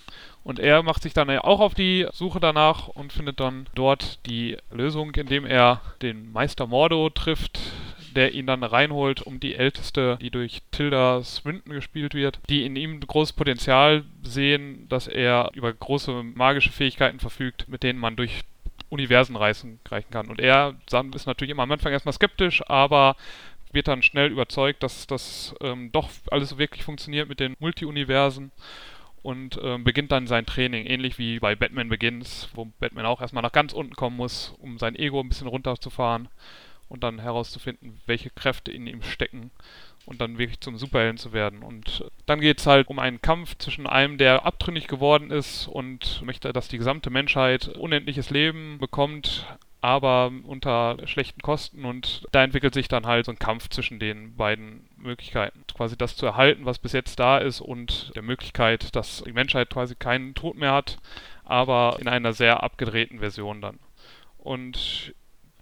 Und 0.44 0.58
er 0.58 0.82
macht 0.82 1.02
sich 1.02 1.14
dann 1.14 1.30
auch 1.38 1.61
auf 1.61 1.75
die 1.75 2.06
Suche 2.12 2.40
danach 2.40 2.88
und 2.88 3.12
findet 3.12 3.38
dann 3.38 3.66
dort 3.75 4.25
die 4.26 4.56
Lösung, 4.70 5.14
indem 5.14 5.46
er 5.46 5.80
den 6.02 6.32
Meister 6.32 6.66
Mordo 6.66 7.11
trifft, 7.11 7.61
der 8.16 8.34
ihn 8.34 8.46
dann 8.46 8.62
reinholt, 8.62 9.22
um 9.22 9.40
die 9.40 9.54
Älteste, 9.54 10.18
die 10.20 10.30
durch 10.30 10.62
Tilda 10.70 11.22
Swinton 11.22 11.72
gespielt 11.72 12.14
wird, 12.14 12.40
die 12.49 12.64
in 12.64 12.76
ihm 12.76 13.00
großes 13.00 13.32
Potenzial 13.34 14.04
sehen, 14.22 14.87
dass 14.88 15.06
er 15.06 15.50
über 15.54 15.72
große 15.72 16.22
magische 16.22 16.72
Fähigkeiten 16.72 17.20
verfügt, 17.20 17.68
mit 17.68 17.82
denen 17.82 17.99
man 17.99 18.16
durch 18.16 18.42
Universen 18.90 19.37
reisen, 19.37 19.80
reichen 19.88 20.11
kann. 20.11 20.28
Und 20.28 20.40
er 20.40 20.75
ist 21.14 21.26
natürlich 21.26 21.50
immer 21.50 21.62
am 21.62 21.72
Anfang 21.72 21.92
erstmal 21.92 22.12
skeptisch, 22.12 22.62
aber 22.68 23.16
wird 23.72 23.88
dann 23.88 24.02
schnell 24.02 24.30
überzeugt, 24.30 24.82
dass 24.82 25.06
das 25.06 25.54
ähm, 25.62 25.90
doch 25.92 26.11
alles 26.30 26.58
wirklich 26.58 26.84
funktioniert 26.84 27.28
mit 27.28 27.40
den 27.40 27.56
Multi-Universen 27.58 28.52
und 29.23 29.59
ähm, 29.62 29.85
beginnt 29.85 30.12
dann 30.12 30.26
sein 30.26 30.47
Training, 30.47 30.87
ähnlich 30.87 31.19
wie 31.19 31.38
bei 31.38 31.55
Batman 31.55 31.88
Begins, 31.88 32.49
wo 32.55 32.67
Batman 32.81 33.07
auch 33.07 33.21
erstmal 33.21 33.43
nach 33.43 33.52
ganz 33.52 33.73
unten 33.73 33.95
kommen 33.95 34.17
muss, 34.17 34.55
um 34.59 34.79
sein 34.79 34.97
Ego 34.97 35.21
ein 35.21 35.29
bisschen 35.29 35.47
runterzufahren 35.47 36.29
und 36.88 37.02
dann 37.02 37.21
herauszufinden, 37.21 38.00
welche 38.07 38.31
Kräfte 38.31 38.71
in 38.71 38.87
ihm 38.87 39.02
stecken 39.02 39.50
und 40.05 40.21
dann 40.21 40.38
wirklich 40.38 40.61
zum 40.61 40.76
Superhelden 40.76 41.17
zu 41.17 41.33
werden. 41.33 41.62
Und 41.62 42.05
dann 42.26 42.41
geht 42.41 42.59
es 42.59 42.67
halt 42.67 42.88
um 42.88 42.99
einen 42.99 43.23
Kampf 43.23 43.57
zwischen 43.59 43.87
einem, 43.87 44.19
der 44.19 44.45
abtrünnig 44.45 44.88
geworden 44.88 45.31
ist 45.31 45.69
und 45.69 46.23
möchte, 46.23 46.52
dass 46.52 46.69
die 46.69 46.79
gesamte 46.79 47.11
Menschheit 47.11 47.69
unendliches 47.69 48.31
Leben 48.31 48.79
bekommt 48.79 49.47
aber 49.82 50.30
unter 50.44 50.96
schlechten 51.06 51.42
Kosten 51.42 51.84
und 51.84 52.24
da 52.30 52.44
entwickelt 52.44 52.72
sich 52.72 52.86
dann 52.86 53.04
halt 53.04 53.26
so 53.26 53.32
ein 53.32 53.38
Kampf 53.38 53.68
zwischen 53.68 53.98
den 53.98 54.36
beiden 54.36 54.88
Möglichkeiten. 54.96 55.64
Quasi 55.74 55.98
das 55.98 56.16
zu 56.16 56.24
erhalten, 56.24 56.64
was 56.64 56.78
bis 56.78 56.92
jetzt 56.92 57.18
da 57.18 57.38
ist 57.38 57.60
und 57.60 58.12
der 58.14 58.22
Möglichkeit, 58.22 58.94
dass 58.94 59.24
die 59.26 59.32
Menschheit 59.32 59.70
quasi 59.70 59.96
keinen 59.96 60.34
Tod 60.34 60.56
mehr 60.56 60.72
hat, 60.72 60.98
aber 61.44 61.96
in 62.00 62.06
einer 62.06 62.32
sehr 62.32 62.62
abgedrehten 62.62 63.18
Version 63.18 63.60
dann. 63.60 63.80
Und 64.38 65.14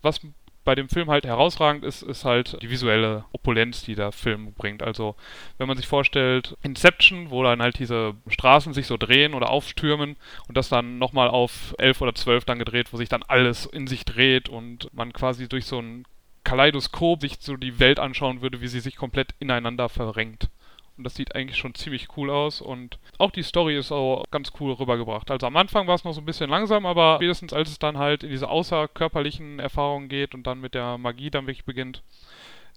was 0.03 0.21
bei 0.71 0.77
dem 0.77 0.89
Film 0.89 1.11
halt 1.11 1.27
herausragend 1.27 1.85
ist, 1.85 2.01
ist 2.01 2.25
halt 2.25 2.57
die 2.63 2.71
visuelle 2.71 3.25
Opulenz, 3.33 3.83
die 3.83 3.97
der 3.97 4.13
Film 4.13 4.53
bringt. 4.53 4.85
Also 4.85 5.17
wenn 5.59 5.67
man 5.67 5.77
sich 5.77 5.89
vorstellt, 5.89 6.57
Inception, 6.63 7.31
wo 7.31 7.43
dann 7.43 7.61
halt 7.61 7.81
diese 7.81 8.15
Straßen 8.29 8.73
sich 8.73 8.87
so 8.87 8.97
drehen 8.97 9.35
oder 9.35 9.51
aufstürmen 9.51 10.15
und 10.47 10.57
das 10.57 10.69
dann 10.69 10.99
nochmal 10.99 11.29
auf 11.29 11.75
11 11.79 12.03
oder 12.03 12.15
12 12.15 12.45
dann 12.45 12.61
gedreht, 12.61 12.93
wo 12.93 12.99
sich 12.99 13.09
dann 13.09 13.25
alles 13.25 13.67
in 13.67 13.89
sich 13.89 14.05
dreht 14.05 14.49
und 14.49 14.95
man 14.95 15.13
quasi 15.13 15.49
durch 15.49 15.65
so 15.65 15.81
ein 15.81 16.05
Kaleidoskop 16.45 17.21
sich 17.21 17.39
so 17.41 17.57
die 17.57 17.81
Welt 17.81 17.99
anschauen 17.99 18.41
würde, 18.41 18.61
wie 18.61 18.69
sie 18.69 18.79
sich 18.79 18.95
komplett 18.95 19.35
ineinander 19.41 19.89
verrenkt. 19.89 20.51
Und 21.01 21.05
das 21.05 21.15
sieht 21.15 21.35
eigentlich 21.35 21.57
schon 21.57 21.75
ziemlich 21.75 22.09
cool 22.19 22.29
aus. 22.29 22.61
Und 22.61 22.99
auch 23.17 23.31
die 23.31 23.43
Story 23.43 23.75
ist 23.79 23.91
auch 23.91 24.25
ganz 24.31 24.53
cool 24.61 24.75
rübergebracht. 24.75 25.31
Also 25.31 25.47
am 25.47 25.57
Anfang 25.57 25.87
war 25.87 25.95
es 25.95 26.05
noch 26.05 26.13
so 26.13 26.21
ein 26.21 26.27
bisschen 26.27 26.51
langsam, 26.51 26.85
aber 26.85 27.17
spätestens 27.17 27.55
als 27.55 27.71
es 27.71 27.79
dann 27.79 27.97
halt 27.97 28.23
in 28.23 28.29
diese 28.29 28.51
außerkörperlichen 28.51 29.61
Erfahrungen 29.61 30.11
geht 30.11 30.35
und 30.35 30.47
dann 30.47 30.61
mit 30.61 30.75
der 30.75 30.99
Magie 30.99 31.31
dann 31.31 31.47
wirklich 31.47 31.65
beginnt, 31.65 32.03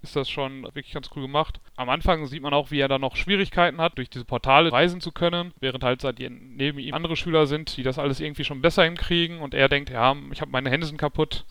ist 0.03 0.15
das 0.15 0.29
schon 0.29 0.63
wirklich 0.63 0.93
ganz 0.93 1.09
cool 1.17 1.23
gemacht. 1.23 1.59
Am 1.75 1.89
Anfang 1.89 2.25
sieht 2.27 2.41
man 2.41 2.53
auch, 2.53 2.71
wie 2.71 2.79
er 2.79 2.87
da 2.87 2.97
noch 2.97 3.17
Schwierigkeiten 3.17 3.81
hat, 3.81 3.97
durch 3.97 4.09
diese 4.09 4.23
Portale 4.23 4.71
reisen 4.71 5.01
zu 5.01 5.11
können, 5.11 5.51
während 5.59 5.83
halt 5.83 6.01
neben 6.29 6.79
ihm 6.79 6.93
andere 6.93 7.17
Schüler 7.17 7.45
sind, 7.45 7.75
die 7.75 7.83
das 7.83 7.99
alles 7.99 8.21
irgendwie 8.21 8.45
schon 8.45 8.61
besser 8.61 8.85
hinkriegen 8.85 9.39
und 9.39 9.53
er 9.53 9.67
denkt, 9.67 9.89
ja, 9.89 10.15
ich 10.31 10.39
habe 10.39 10.51
meine 10.51 10.69
Hände 10.69 10.87
sind 10.87 10.97
kaputt, 10.97 11.43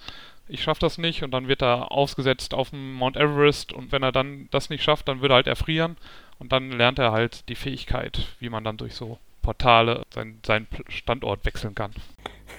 ich 0.49 0.63
schaffe 0.63 0.81
das 0.81 0.97
nicht 0.97 1.23
und 1.23 1.33
dann 1.33 1.49
wird 1.49 1.63
er 1.63 1.93
ausgesetzt 1.93 2.55
auf 2.55 2.71
dem 2.71 2.95
Mount 2.95 3.19
Everest 3.19 3.75
und 3.75 3.93
wenn 3.93 4.03
er 4.03 4.13
dann 4.13 4.49
das 4.51 4.71
nicht 4.71 4.83
schafft, 4.83 5.07
dann 5.09 5.21
würde 5.21 5.35
er 5.35 5.37
halt 5.37 5.47
erfrieren 5.47 5.97
und 6.43 6.51
dann 6.51 6.73
lernt 6.73 6.99
er 6.99 7.13
halt 7.13 7.49
die 7.49 7.55
Fähigkeit, 7.55 8.27
wie 8.41 8.49
man 8.49 8.65
dann 8.65 8.77
durch 8.77 8.95
so 8.95 9.21
Portale 9.43 10.03
sein, 10.13 10.41
seinen 10.45 10.67
Standort 10.89 11.45
wechseln 11.45 11.77
kann. 11.77 11.93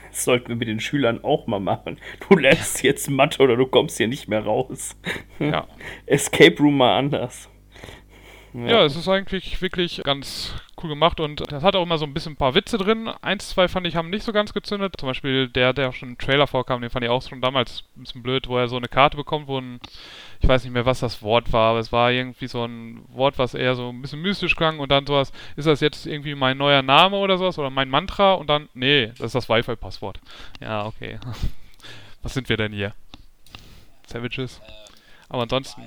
Das 0.09 0.23
sollten 0.23 0.47
wir 0.47 0.55
mit 0.55 0.69
den 0.69 0.79
Schülern 0.79 1.21
auch 1.21 1.47
mal 1.47 1.59
machen. 1.59 1.99
Du 2.29 2.37
lernst 2.37 2.81
jetzt 2.83 3.09
Mathe 3.09 3.43
oder 3.43 3.57
du 3.57 3.65
kommst 3.65 3.97
hier 3.97 4.07
nicht 4.07 4.29
mehr 4.29 4.45
raus. 4.45 4.95
Ja. 5.37 5.67
Escape 6.05 6.55
Room 6.59 6.77
mal 6.77 6.97
anders. 6.97 7.49
Ja. 8.53 8.67
ja, 8.67 8.85
es 8.85 8.95
ist 8.95 9.07
eigentlich 9.07 9.61
wirklich 9.63 10.01
ganz 10.03 10.53
cool 10.81 10.89
gemacht 10.89 11.19
und 11.19 11.51
das 11.51 11.63
hat 11.63 11.75
auch 11.75 11.81
immer 11.81 11.97
so 11.97 12.05
ein 12.05 12.13
bisschen 12.13 12.33
ein 12.33 12.37
paar 12.37 12.53
Witze 12.53 12.77
drin. 12.77 13.07
Eins, 13.21 13.49
zwei 13.49 13.67
fand 13.67 13.87
ich 13.87 13.95
haben 13.95 14.11
nicht 14.11 14.23
so 14.23 14.31
ganz 14.31 14.53
gezündet. 14.53 14.93
Zum 14.99 15.07
Beispiel 15.07 15.47
der, 15.47 15.73
der 15.73 15.91
schon 15.91 16.09
im 16.09 16.17
Trailer 16.19 16.45
vorkam, 16.45 16.81
den 16.81 16.91
fand 16.91 17.03
ich 17.03 17.09
auch 17.09 17.27
schon 17.27 17.41
damals 17.41 17.83
ein 17.97 18.03
bisschen 18.03 18.21
blöd, 18.21 18.47
wo 18.47 18.57
er 18.57 18.67
so 18.67 18.77
eine 18.77 18.87
Karte 18.87 19.17
bekommt, 19.17 19.47
wo 19.47 19.59
ein, 19.59 19.79
ich 20.39 20.47
weiß 20.47 20.63
nicht 20.63 20.73
mehr, 20.73 20.85
was 20.85 20.99
das 20.99 21.23
Wort 21.23 21.51
war, 21.51 21.71
aber 21.71 21.79
es 21.79 21.91
war 21.91 22.11
irgendwie 22.11 22.47
so 22.47 22.63
ein 22.63 23.03
Wort, 23.07 23.39
was 23.39 23.55
eher 23.55 23.73
so 23.73 23.89
ein 23.89 24.01
bisschen 24.03 24.21
mystisch 24.21 24.55
klang 24.55 24.77
und 24.77 24.91
dann 24.91 25.07
sowas, 25.07 25.31
ist 25.55 25.65
das 25.65 25.79
jetzt 25.79 26.05
irgendwie 26.05 26.35
mein 26.35 26.57
neuer 26.57 26.83
Name 26.83 27.17
oder 27.17 27.39
sowas 27.39 27.57
oder 27.57 27.71
mein 27.71 27.89
Mantra 27.89 28.33
und 28.33 28.47
dann, 28.51 28.69
nee, 28.75 29.07
das 29.17 29.27
ist 29.27 29.35
das 29.35 29.49
Wi-Fi-Passwort. 29.49 30.19
Ja, 30.61 30.85
okay. 30.85 31.17
was 32.21 32.35
sind 32.35 32.49
wir 32.49 32.57
denn 32.57 32.71
hier? 32.71 32.93
Savages? 34.05 34.61
Aber 35.27 35.43
ansonsten 35.43 35.81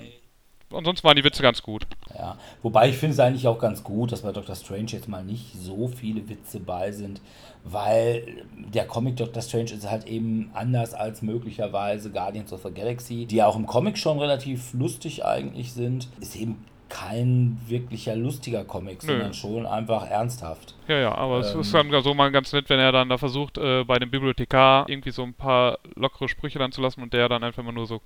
ansonsten 0.73 1.07
waren 1.07 1.17
die 1.17 1.25
Witze 1.25 1.43
ganz 1.43 1.63
gut. 1.63 1.87
Ja, 2.15 2.37
wobei 2.63 2.89
ich 2.89 2.97
finde 2.97 3.15
es 3.15 3.21
eigentlich 3.21 3.47
auch 3.47 3.59
ganz 3.59 3.83
gut, 3.83 4.13
dass 4.13 4.23
bei 4.23 4.33
Doctor 4.33 4.55
Strange 4.55 4.91
jetzt 4.91 5.09
mal 5.09 5.25
nicht 5.25 5.55
so 5.55 5.89
viele 5.89 6.29
Witze 6.29 6.61
bei 6.61 6.93
sind, 6.93 7.21
weil 7.65 8.45
der 8.55 8.87
Comic 8.87 9.17
Doctor 9.17 9.43
Strange 9.43 9.73
ist 9.73 9.91
halt 9.91 10.07
eben 10.07 10.51
anders 10.55 10.95
als 10.95 11.23
möglicherweise 11.23 12.11
Guardians 12.11 12.53
of 12.53 12.63
the 12.63 12.71
Galaxy, 12.73 13.27
die 13.27 13.37
ja 13.37 13.47
auch 13.47 13.57
im 13.57 13.67
Comic 13.67 13.99
schon 13.99 14.19
relativ 14.19 14.73
lustig 14.73 15.25
eigentlich 15.25 15.73
sind, 15.73 16.09
ist 16.21 16.37
eben 16.37 16.65
kein 16.89 17.59
wirklicher 17.67 18.15
lustiger 18.15 18.65
Comic, 18.65 19.03
Nö. 19.03 19.09
sondern 19.09 19.35
schon 19.35 19.67
einfach 19.67 20.09
ernsthaft. 20.09 20.75
Ja, 20.87 20.99
ja, 20.99 21.15
aber 21.15 21.37
ähm, 21.37 21.41
es 21.41 21.55
ist 21.55 21.75
dann 21.75 21.91
so 22.03 22.15
mal 22.15 22.31
ganz 22.31 22.53
nett, 22.53 22.69
wenn 22.71 22.79
er 22.79 22.93
dann 22.93 23.09
da 23.09 23.19
versucht, 23.19 23.59
äh, 23.59 23.85
bei 23.85 23.99
dem 23.99 24.11
Bibliothekar 24.11 24.89
irgendwie 24.89 25.11
so 25.11 25.23
ein 25.23 25.35
paar 25.35 25.79
lockere 25.97 26.29
Sprüche 26.29 26.59
dann 26.59 26.73
zu 26.73 26.81
lassen 26.81 27.03
und 27.03 27.13
der 27.13 27.29
dann 27.29 27.43
einfach 27.43 27.63
mal 27.63 27.73
nur 27.73 27.87
so 27.87 28.01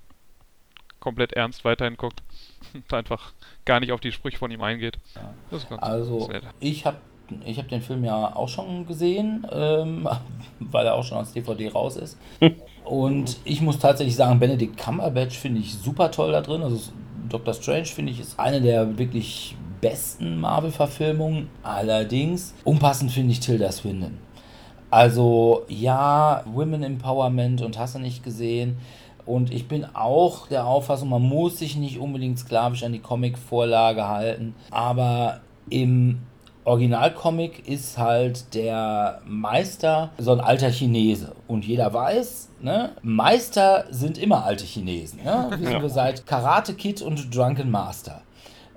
komplett 1.01 1.33
ernst 1.33 1.65
weiterhin 1.65 1.97
guckt 1.97 2.23
und 2.73 2.93
einfach 2.93 3.33
gar 3.65 3.81
nicht 3.81 3.91
auf 3.91 3.99
die 3.99 4.13
Sprüche 4.13 4.37
von 4.37 4.49
ihm 4.51 4.61
eingeht. 4.61 4.97
Ja. 5.15 5.77
also, 5.77 6.29
ich 6.61 6.85
habe 6.85 6.97
ich 7.45 7.57
hab 7.57 7.67
den 7.69 7.81
Film 7.81 8.03
ja 8.03 8.35
auch 8.35 8.49
schon 8.49 8.85
gesehen, 8.85 9.45
ähm, 9.51 10.07
weil 10.59 10.85
er 10.85 10.95
auch 10.95 11.03
schon 11.03 11.17
als 11.17 11.33
DVD 11.33 11.69
raus 11.69 11.97
ist. 11.97 12.17
und 12.85 13.37
ich 13.43 13.61
muss 13.61 13.79
tatsächlich 13.79 14.15
sagen, 14.15 14.39
Benedict 14.39 14.77
Cumberbatch 14.77 15.37
finde 15.37 15.59
ich 15.59 15.73
super 15.73 16.11
toll 16.11 16.31
da 16.31 16.41
drin. 16.41 16.61
Also 16.61 16.91
Doctor 17.29 17.53
Strange 17.53 17.85
finde 17.85 18.11
ich 18.11 18.19
ist 18.19 18.39
eine 18.39 18.61
der 18.61 18.97
wirklich 18.97 19.55
besten 19.81 20.39
Marvel-Verfilmungen. 20.39 21.49
Allerdings 21.63 22.53
unpassend 22.63 23.11
finde 23.11 23.31
ich 23.31 23.39
Tilda 23.39 23.71
Swinton. 23.71 24.17
Also 24.89 25.65
ja, 25.69 26.43
Women 26.45 26.83
Empowerment 26.83 27.61
und 27.61 27.79
hast 27.79 27.95
du 27.95 27.99
nicht 27.99 28.23
gesehen. 28.23 28.77
Und 29.25 29.53
ich 29.53 29.67
bin 29.67 29.85
auch 29.93 30.47
der 30.47 30.65
Auffassung, 30.65 31.09
man 31.09 31.21
muss 31.21 31.59
sich 31.59 31.75
nicht 31.75 31.99
unbedingt 31.99 32.39
sklavisch 32.39 32.83
an 32.83 32.93
die 32.93 32.99
Comic-Vorlage 32.99 34.07
halten, 34.07 34.55
aber 34.71 35.41
im 35.69 36.21
Originalcomic 36.63 37.67
ist 37.67 37.97
halt 37.97 38.53
der 38.53 39.21
Meister 39.25 40.11
so 40.19 40.31
ein 40.31 40.39
alter 40.39 40.69
Chinese. 40.69 41.33
Und 41.47 41.65
jeder 41.65 41.91
weiß, 41.91 42.49
ne, 42.61 42.91
Meister 43.01 43.85
sind 43.89 44.17
immer 44.19 44.45
alte 44.45 44.65
Chinesen. 44.65 45.23
Ne? 45.23 45.49
Wissen 45.57 45.73
ja. 45.73 45.81
wir 45.81 45.89
seit 45.89 46.27
Karate 46.27 46.75
Kid 46.75 47.01
und 47.01 47.35
Drunken 47.35 47.71
Master. 47.71 48.21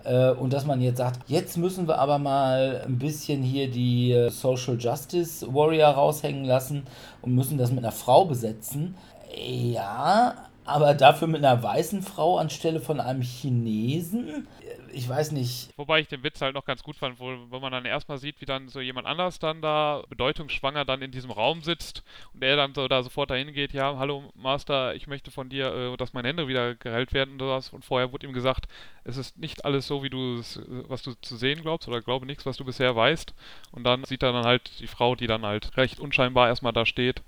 Äh, 0.04 0.30
und 0.30 0.52
dass 0.52 0.66
man 0.66 0.80
jetzt 0.80 0.98
sagt, 0.98 1.20
jetzt 1.28 1.58
müssen 1.58 1.86
wir 1.86 1.98
aber 1.98 2.18
mal 2.18 2.82
ein 2.86 2.98
bisschen 2.98 3.42
hier 3.42 3.70
die 3.70 4.12
äh, 4.12 4.30
Social 4.30 4.76
Justice 4.78 5.46
Warrior 5.52 5.90
raushängen 5.90 6.44
lassen 6.44 6.84
und 7.20 7.34
müssen 7.34 7.58
das 7.58 7.70
mit 7.70 7.80
einer 7.80 7.92
Frau 7.92 8.24
besetzen. 8.24 8.96
Ja, 9.36 10.48
aber 10.66 10.94
dafür 10.94 11.28
mit 11.28 11.44
einer 11.44 11.62
weißen 11.62 12.02
Frau 12.02 12.38
anstelle 12.38 12.80
von 12.80 12.98
einem 12.98 13.20
Chinesen? 13.20 14.46
Ich 14.92 15.08
weiß 15.08 15.32
nicht. 15.32 15.70
Wobei 15.76 16.00
ich 16.00 16.08
den 16.08 16.22
Witz 16.22 16.40
halt 16.40 16.54
noch 16.54 16.64
ganz 16.64 16.82
gut 16.82 16.96
fand, 16.96 17.18
wo, 17.18 17.36
wo 17.50 17.58
man 17.58 17.72
dann 17.72 17.84
erstmal 17.84 18.18
sieht, 18.18 18.40
wie 18.40 18.46
dann 18.46 18.68
so 18.68 18.80
jemand 18.80 19.06
anders 19.06 19.38
dann 19.38 19.60
da 19.60 20.02
bedeutungsschwanger 20.08 20.84
dann 20.84 21.02
in 21.02 21.10
diesem 21.10 21.32
Raum 21.32 21.62
sitzt 21.62 22.02
und 22.32 22.42
er 22.42 22.56
dann 22.56 22.74
so 22.74 22.86
da 22.86 23.02
sofort 23.02 23.30
dahin 23.30 23.52
geht, 23.52 23.72
ja, 23.72 23.98
hallo 23.98 24.22
Master, 24.36 24.94
ich 24.94 25.06
möchte 25.06 25.30
von 25.30 25.48
dir, 25.48 25.66
äh, 25.74 25.96
dass 25.96 26.12
meine 26.12 26.28
Hände 26.28 26.48
wieder 26.48 26.76
geheilt 26.76 27.12
werden 27.12 27.34
oder 27.34 27.56
was. 27.56 27.70
Und 27.70 27.84
vorher 27.84 28.12
wurde 28.12 28.26
ihm 28.26 28.32
gesagt, 28.32 28.66
es 29.02 29.16
ist 29.16 29.36
nicht 29.36 29.64
alles 29.64 29.86
so, 29.86 30.02
wie 30.02 30.10
du 30.10 30.40
was 30.88 31.02
du 31.02 31.12
zu 31.20 31.36
sehen 31.36 31.60
glaubst 31.60 31.88
oder 31.88 32.00
glaube 32.00 32.24
nichts, 32.24 32.46
was 32.46 32.56
du 32.56 32.64
bisher 32.64 32.94
weißt. 32.94 33.34
Und 33.72 33.84
dann 33.84 34.04
sieht 34.04 34.22
er 34.22 34.32
dann 34.32 34.44
halt 34.44 34.70
die 34.78 34.86
Frau, 34.86 35.16
die 35.16 35.26
dann 35.26 35.42
halt 35.44 35.76
recht 35.76 35.98
unscheinbar 35.98 36.48
erstmal 36.48 36.72
da 36.72 36.86
steht. 36.86 37.20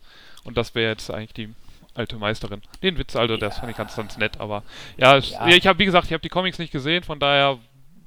Und 0.45 0.57
das 0.57 0.75
wäre 0.75 0.93
jetzt 0.93 1.11
eigentlich 1.11 1.35
die 1.35 1.55
alte 1.99 2.17
Meisterin. 2.17 2.61
Den 2.83 2.99
Witz, 2.99 3.17
also, 3.17 3.35
ja. 3.35 3.41
das 3.41 3.59
fand 3.59 3.71
ich 3.71 3.77
ganz, 3.77 3.97
ganz 3.97 4.17
nett, 4.19 4.41
aber 4.41 4.63
ja, 4.97 5.17
ich, 5.19 5.33
ja. 5.33 5.47
ich 5.49 5.67
habe, 5.67 5.79
wie 5.79 5.85
gesagt, 5.85 6.07
ich 6.07 6.13
habe 6.13 6.23
die 6.23 6.29
Comics 6.29 6.59
nicht 6.59 6.73
gesehen, 6.73 7.03
von 7.03 7.19
daher 7.19 7.59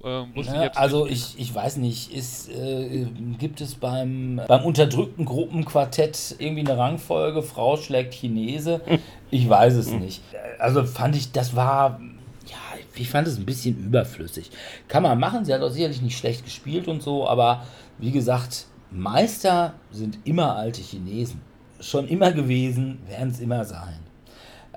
äh, 0.03 0.23
wusste 0.35 0.53
ja, 0.53 0.59
ich 0.59 0.65
jetzt. 0.67 0.77
Also, 0.77 1.07
ich, 1.07 1.37
ich 1.37 1.53
weiß 1.53 1.77
nicht, 1.77 2.13
ist, 2.13 2.49
äh, 2.49 3.05
gibt 3.37 3.61
es 3.61 3.75
beim, 3.75 4.41
beim 4.47 4.63
unterdrückten 4.63 5.25
Gruppenquartett 5.25 6.35
irgendwie 6.39 6.61
eine 6.61 6.77
Rangfolge, 6.77 7.41
Frau 7.43 7.77
schlägt 7.77 8.13
Chinese? 8.13 8.81
Ich 9.31 9.47
weiß 9.47 9.75
es 9.75 9.91
nicht. 9.91 10.23
Also, 10.57 10.83
fand 10.85 11.15
ich, 11.15 11.31
das 11.31 11.55
war 11.55 11.99
ja, 12.47 12.55
ich 12.95 13.09
fand 13.09 13.27
es 13.27 13.37
ein 13.37 13.45
bisschen 13.45 13.77
überflüssig. 13.77 14.49
Kann 14.87 15.03
man 15.03 15.19
machen, 15.19 15.45
sie 15.45 15.53
hat 15.53 15.61
auch 15.61 15.69
sicherlich 15.69 16.01
nicht 16.01 16.17
schlecht 16.17 16.43
gespielt 16.45 16.87
und 16.87 17.03
so, 17.03 17.27
aber 17.27 17.63
wie 17.99 18.09
gesagt, 18.09 18.65
Meister 18.89 19.73
sind 19.91 20.17
immer 20.25 20.55
alte 20.55 20.81
Chinesen 20.81 21.41
schon 21.79 22.07
immer 22.07 22.31
gewesen, 22.31 22.99
werden 23.07 23.29
es 23.29 23.39
immer 23.39 23.63
sein. 23.65 23.99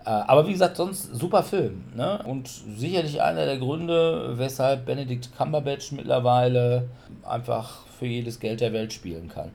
Äh, 0.05 0.11
aber 0.11 0.47
wie 0.47 0.53
gesagt, 0.53 0.77
sonst 0.77 1.15
super 1.15 1.43
Film. 1.43 1.85
Ne? 1.95 2.23
Und 2.25 2.49
sicherlich 2.49 3.23
einer 3.23 3.47
der 3.47 3.59
Gründe, 3.59 4.37
weshalb 4.37 4.85
Benedict 4.87 5.37
Cumberbatch 5.37 5.93
mittlerweile 5.93 6.89
einfach 7.23 7.87
für 7.87 8.07
jedes 8.07 8.41
Geld 8.41 8.61
der 8.61 8.73
Welt 8.73 8.93
spielen 8.93 9.29
kann. 9.29 9.53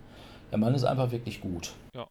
Der 0.52 0.58
Mann 0.58 0.74
ist 0.74 0.86
einfach 0.86 1.12
wirklich 1.12 1.42
gut. 1.42 1.74
Ja, 1.94 2.08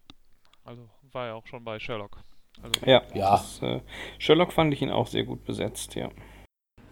also 0.64 0.82
war 1.12 1.26
ja 1.26 1.34
auch 1.34 1.46
schon 1.46 1.64
bei 1.64 1.78
Sherlock. 1.78 2.18
Also 2.62 2.80
ja, 2.84 3.02
ja. 3.14 3.30
Das, 3.30 3.62
äh, 3.62 3.80
Sherlock 4.18 4.52
fand 4.52 4.72
ich 4.74 4.82
ihn 4.82 4.90
auch 4.90 5.06
sehr 5.06 5.24
gut 5.24 5.44
besetzt, 5.44 5.94
ja. 5.94 6.10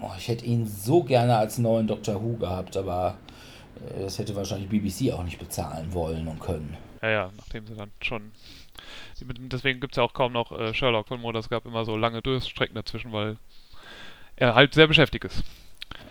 Oh, 0.00 0.10
ich 0.16 0.28
hätte 0.28 0.44
ihn 0.44 0.66
so 0.66 1.02
gerne 1.02 1.36
als 1.36 1.58
neuen 1.58 1.86
Doctor 1.86 2.22
Who 2.22 2.36
gehabt, 2.36 2.76
aber 2.76 3.18
äh, 3.76 4.02
das 4.02 4.18
hätte 4.18 4.34
wahrscheinlich 4.34 4.68
BBC 4.68 5.12
auch 5.12 5.22
nicht 5.22 5.38
bezahlen 5.38 5.92
wollen 5.92 6.26
und 6.26 6.40
können. 6.40 6.76
Ja, 7.04 7.10
ja, 7.10 7.30
nachdem 7.36 7.66
sie 7.66 7.74
dann 7.74 7.90
schon. 8.00 8.32
Deswegen 9.52 9.78
gibt 9.78 9.92
es 9.92 9.96
ja 9.98 10.02
auch 10.02 10.14
kaum 10.14 10.32
noch 10.32 10.58
äh, 10.58 10.72
Sherlock 10.72 11.06
von 11.08 11.20
Moore. 11.20 11.38
Es 11.38 11.50
gab 11.50 11.66
immer 11.66 11.84
so 11.84 11.98
lange 11.98 12.22
Durststrecken 12.22 12.74
dazwischen, 12.74 13.12
weil 13.12 13.36
er 14.36 14.54
halt 14.54 14.72
sehr 14.72 14.86
beschäftigt 14.86 15.26
ist. 15.26 15.44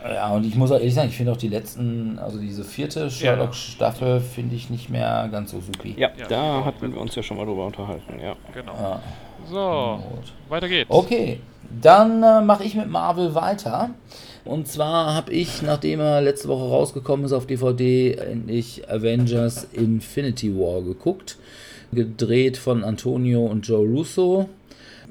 Ja, 0.03 0.29
und 0.29 0.45
ich 0.45 0.55
muss 0.55 0.69
auch 0.71 0.77
ehrlich 0.77 0.93
sagen, 0.93 1.09
ich 1.09 1.17
finde 1.17 1.31
auch 1.31 1.37
die 1.37 1.47
letzten, 1.47 2.19
also 2.19 2.37
diese 2.37 2.63
vierte 2.63 3.09
Sherlock-Staffel, 3.09 4.19
finde 4.19 4.55
ich 4.55 4.69
nicht 4.69 4.91
mehr 4.91 5.29
ganz 5.31 5.49
so 5.49 5.61
supi. 5.61 5.95
Ja, 5.97 6.11
ja 6.15 6.27
da 6.27 6.65
hatten 6.65 6.93
wir 6.93 7.01
uns 7.01 7.15
ja 7.15 7.23
schon 7.23 7.37
mal 7.37 7.45
drüber 7.45 7.65
unterhalten, 7.65 8.19
ja. 8.19 8.35
Genau. 8.53 8.73
Ja. 8.73 9.01
So, 9.49 10.03
Gut. 10.09 10.33
weiter 10.49 10.69
geht's. 10.69 10.91
Okay, 10.91 11.39
dann 11.81 12.21
äh, 12.21 12.41
mache 12.41 12.65
ich 12.65 12.75
mit 12.75 12.87
Marvel 12.87 13.33
weiter. 13.33 13.89
Und 14.45 14.67
zwar 14.67 15.13
habe 15.13 15.31
ich, 15.31 15.61
nachdem 15.61 16.01
er 16.01 16.21
letzte 16.21 16.49
Woche 16.49 16.67
rausgekommen 16.67 17.25
ist 17.25 17.31
auf 17.31 17.47
DVD, 17.47 18.13
endlich 18.15 18.89
Avengers 18.89 19.67
Infinity 19.71 20.53
War 20.53 20.81
geguckt. 20.81 21.37
Gedreht 21.93 22.57
von 22.57 22.83
Antonio 22.83 23.45
und 23.45 23.67
Joe 23.67 23.87
Russo. 23.87 24.49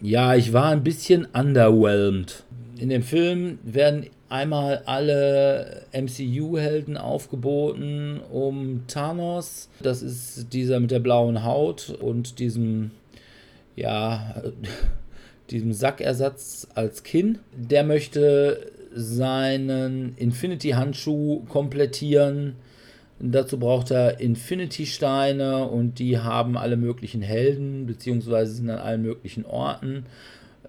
Ja, 0.03 0.35
ich 0.35 0.53
war 0.53 0.67
ein 0.71 0.83
bisschen 0.83 1.27
underwhelmed. 1.33 2.43
In 2.79 2.89
dem 2.89 3.03
Film 3.03 3.59
werden 3.63 4.07
einmal 4.29 4.83
alle 4.87 5.83
MCU-Helden 5.93 6.97
aufgeboten 6.97 8.21
um 8.33 8.85
Thanos. 8.89 9.69
Das 9.81 10.03
ist 10.03 10.53
dieser 10.53 10.81
mit 10.81 10.91
der 10.91 10.99
blauen 10.99 11.45
Haut 11.45 11.91
und 12.01 12.39
diesem, 12.39 12.91
ja, 13.77 14.43
diesem 15.51 15.73
Sackersatz 15.73 16.67
als 16.75 17.03
Kinn. 17.03 17.39
Der 17.55 17.85
möchte 17.85 18.73
seinen 18.95 20.15
Infinity-Handschuh 20.17 21.45
komplettieren. 21.49 22.57
Dazu 23.19 23.59
braucht 23.59 23.91
er 23.91 24.21
Infinity-Steine 24.21 25.67
und 25.67 25.99
die 25.99 26.19
haben 26.19 26.57
alle 26.57 26.77
möglichen 26.77 27.23
Helden, 27.23 27.87
beziehungsweise 27.87 28.53
sind 28.55 28.71
an 28.71 28.79
allen 28.79 29.03
möglichen 29.03 29.45
Orten, 29.45 30.07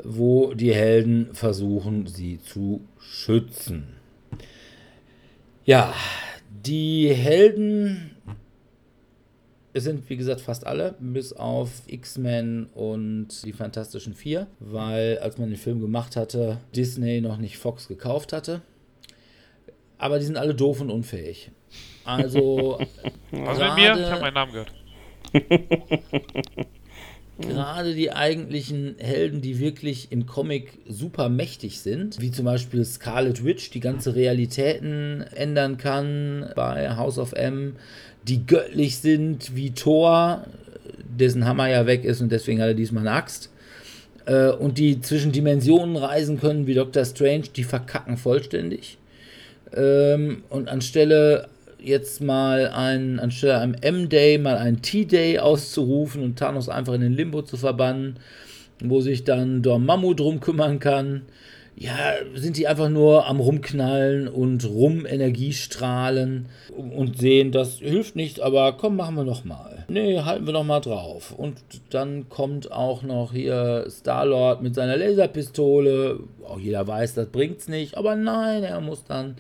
wo 0.04 0.54
die 0.54 0.74
Helden 0.74 1.30
versuchen, 1.34 2.08
sie 2.08 2.40
zu 2.42 2.82
schützen. 3.00 3.88
Ja, 5.66 5.94
die 6.66 7.10
Helden 7.10 8.13
es 9.74 9.84
sind, 9.84 10.08
wie 10.10 10.18
gesagt, 10.18 10.42
fast 10.42 10.68
alle, 10.68 10.96
bis 11.00 11.34
auf 11.34 11.70
X-Men 11.88 12.68
und 12.76 13.44
die 13.44 13.54
Fantastischen 13.54 14.14
Vier, 14.14 14.48
weil 14.60 15.18
als 15.20 15.38
man 15.38 15.50
den 15.50 15.58
Film 15.58 15.82
gemacht 15.82 16.16
hatte, 16.16 16.60
Disney 16.76 17.22
noch 17.22 17.38
nicht 17.38 17.58
Fox 17.58 17.88
gekauft 17.88 18.34
hatte. 18.34 18.62
Aber 19.98 20.20
die 20.20 20.26
sind 20.26 20.38
alle 20.38 20.54
doof 20.54 20.82
und 20.82 20.92
unfähig. 20.92 21.50
Also. 22.06 22.80
Was 23.32 23.58
mit 23.60 23.76
mir? 23.76 23.98
Ich 23.98 24.12
habe 24.12 24.22
meinen 24.22 24.34
Namen 24.34 24.52
gehört. 24.52 24.74
gerade 27.40 27.96
die 27.96 28.12
eigentlichen 28.12 28.96
Helden, 29.00 29.42
die 29.42 29.60
wirklich 29.60 30.12
im 30.12 30.26
Comic 30.26 30.80
super 30.88 31.30
mächtig 31.30 31.80
sind, 31.80 32.22
wie 32.22 32.32
zum 32.32 32.46
Beispiel 32.46 32.86
Scarlet 32.86 33.44
Witch, 33.44 33.72
die 33.72 33.80
ganze 33.80 34.16
Realitäten 34.16 35.22
ändern 35.34 35.78
kann 35.78 36.52
bei 36.56 36.96
House 36.96 37.18
of 37.18 37.34
M, 37.34 37.76
die 38.28 38.46
göttlich 38.46 38.98
sind 38.98 39.56
wie 39.56 39.72
Thor, 39.72 40.46
dessen 41.18 41.46
Hammer 41.46 41.70
ja 41.70 41.86
weg 41.86 42.04
ist 42.04 42.22
und 42.22 42.32
deswegen 42.32 42.62
hat 42.62 42.70
er 42.70 42.74
diesmal 42.74 43.08
eine 43.08 43.16
Axt. 43.16 43.50
Äh, 44.26 44.50
und 44.50 44.78
die 44.78 45.02
zwischen 45.02 45.32
Dimensionen 45.32 45.96
reisen 45.96 46.40
können 46.40 46.68
wie 46.68 46.74
Doctor 46.74 47.06
Strange, 47.06 47.46
die 47.56 47.64
verkacken 47.64 48.18
vollständig. 48.18 48.98
Ähm, 49.76 50.44
und 50.50 50.70
anstelle 50.70 51.48
jetzt 51.80 52.22
mal 52.22 52.70
ein, 52.70 53.20
anstelle 53.20 53.58
einem 53.58 53.76
M-Day 53.82 54.38
mal 54.38 54.58
einen 54.58 54.82
T-Day 54.82 55.40
auszurufen 55.40 56.24
und 56.24 56.40
Thanos 56.40 56.70
einfach 56.70 56.94
in 56.94 57.02
den 57.02 57.14
Limbo 57.14 57.42
zu 57.42 57.58
verbannen, 57.58 58.18
wo 58.80 59.02
sich 59.02 59.24
dann 59.24 59.62
Dormammu 59.62 60.14
drum 60.14 60.40
kümmern 60.40 60.80
kann, 60.80 61.24
ja, 61.76 62.14
sind 62.36 62.58
die 62.58 62.68
einfach 62.68 62.90
nur 62.90 63.26
am 63.28 63.40
Rumknallen 63.40 64.28
und 64.28 64.66
Rum-Energiestrahlen 64.66 66.48
und 66.76 67.18
sehen, 67.18 67.52
das 67.52 67.80
hilft 67.80 68.16
nicht, 68.16 68.42
aber 68.42 68.74
komm, 68.74 68.96
machen 68.96 69.16
wir 69.16 69.24
nochmal. 69.24 69.86
Nee, 69.88 70.20
halten 70.20 70.46
wir 70.46 70.54
nochmal 70.54 70.82
drauf. 70.82 71.34
Und 71.36 71.58
dann 71.90 72.30
kommt 72.30 72.72
auch 72.72 73.02
noch 73.02 73.34
hier 73.34 73.86
Star-Lord 73.90 74.62
mit 74.62 74.76
seiner 74.76 74.98
Laserpistole. 74.98 76.20
Auch 76.48 76.60
jeder 76.60 76.86
weiß, 76.88 77.16
das 77.16 77.28
bringt's 77.28 77.68
nicht, 77.68 77.98
aber 77.98 78.16
nein, 78.16 78.64
er 78.64 78.80
muss 78.80 79.04
dann 79.04 79.36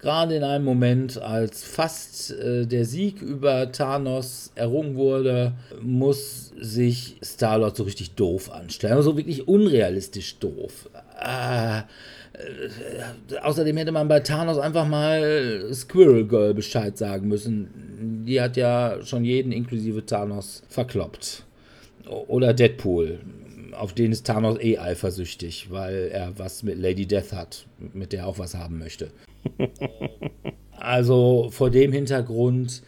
gerade 0.00 0.34
in 0.34 0.44
einem 0.44 0.64
Moment, 0.64 1.20
als 1.20 1.62
fast 1.64 2.32
äh, 2.32 2.66
der 2.66 2.84
Sieg 2.84 3.20
über 3.20 3.70
Thanos 3.70 4.52
errungen 4.54 4.96
wurde, 4.96 5.52
muss 5.82 6.52
sich 6.58 7.16
Star-Lord 7.22 7.76
so 7.76 7.84
richtig 7.84 8.14
doof 8.14 8.50
anstellen. 8.50 8.94
Also 8.94 9.16
wirklich 9.16 9.46
unrealistisch 9.48 10.38
doof. 10.38 10.88
Äh, 11.20 11.78
äh, 11.78 13.38
außerdem 13.42 13.76
hätte 13.76 13.92
man 13.92 14.08
bei 14.08 14.20
Thanos 14.20 14.58
einfach 14.58 14.86
mal 14.86 15.68
Squirrel 15.72 16.26
Girl 16.26 16.54
Bescheid 16.54 16.96
sagen 16.96 17.28
müssen. 17.28 18.24
Die 18.26 18.40
hat 18.40 18.56
ja 18.56 18.98
schon 19.02 19.24
jeden 19.24 19.52
inklusive 19.52 20.04
Thanos 20.06 20.62
verkloppt. 20.68 21.44
Oder 22.08 22.54
Deadpool. 22.54 23.20
Auf 23.72 23.92
den 23.94 24.12
ist 24.12 24.26
Thanos 24.26 24.58
eh 24.60 24.78
eifersüchtig, 24.78 25.68
weil 25.70 26.10
er 26.12 26.38
was 26.38 26.62
mit 26.62 26.78
Lady 26.78 27.06
Death 27.06 27.32
hat, 27.32 27.66
mit 27.78 28.12
der 28.12 28.20
er 28.20 28.26
auch 28.26 28.38
was 28.38 28.54
haben 28.54 28.78
möchte. 28.78 29.10
also 30.72 31.48
vor 31.50 31.70
dem 31.70 31.92
Hintergrund, 31.92 32.82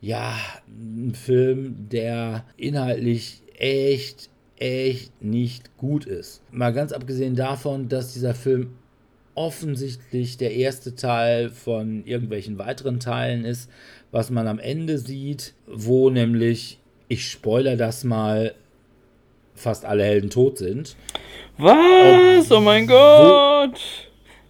ja, 0.00 0.34
ein 0.68 1.14
Film, 1.14 1.88
der 1.88 2.44
inhaltlich 2.56 3.42
echt, 3.56 4.28
echt 4.58 5.22
nicht 5.22 5.76
gut 5.76 6.06
ist. 6.06 6.42
Mal 6.50 6.72
ganz 6.72 6.92
abgesehen 6.92 7.36
davon, 7.36 7.88
dass 7.88 8.12
dieser 8.12 8.34
Film 8.34 8.70
offensichtlich 9.34 10.36
der 10.36 10.52
erste 10.52 10.94
Teil 10.94 11.50
von 11.50 12.04
irgendwelchen 12.04 12.58
weiteren 12.58 13.00
Teilen 13.00 13.44
ist, 13.44 13.68
was 14.12 14.30
man 14.30 14.46
am 14.46 14.58
Ende 14.58 14.98
sieht, 14.98 15.54
wo 15.66 16.08
nämlich, 16.08 16.78
ich 17.08 17.28
spoiler 17.28 17.76
das 17.76 18.04
mal, 18.04 18.54
fast 19.54 19.84
alle 19.84 20.04
Helden 20.04 20.30
tot 20.30 20.58
sind. 20.58 20.96
Was? 21.58 22.50
Ob, 22.50 22.58
oh 22.58 22.60
mein 22.60 22.86
Gott! 22.86 23.80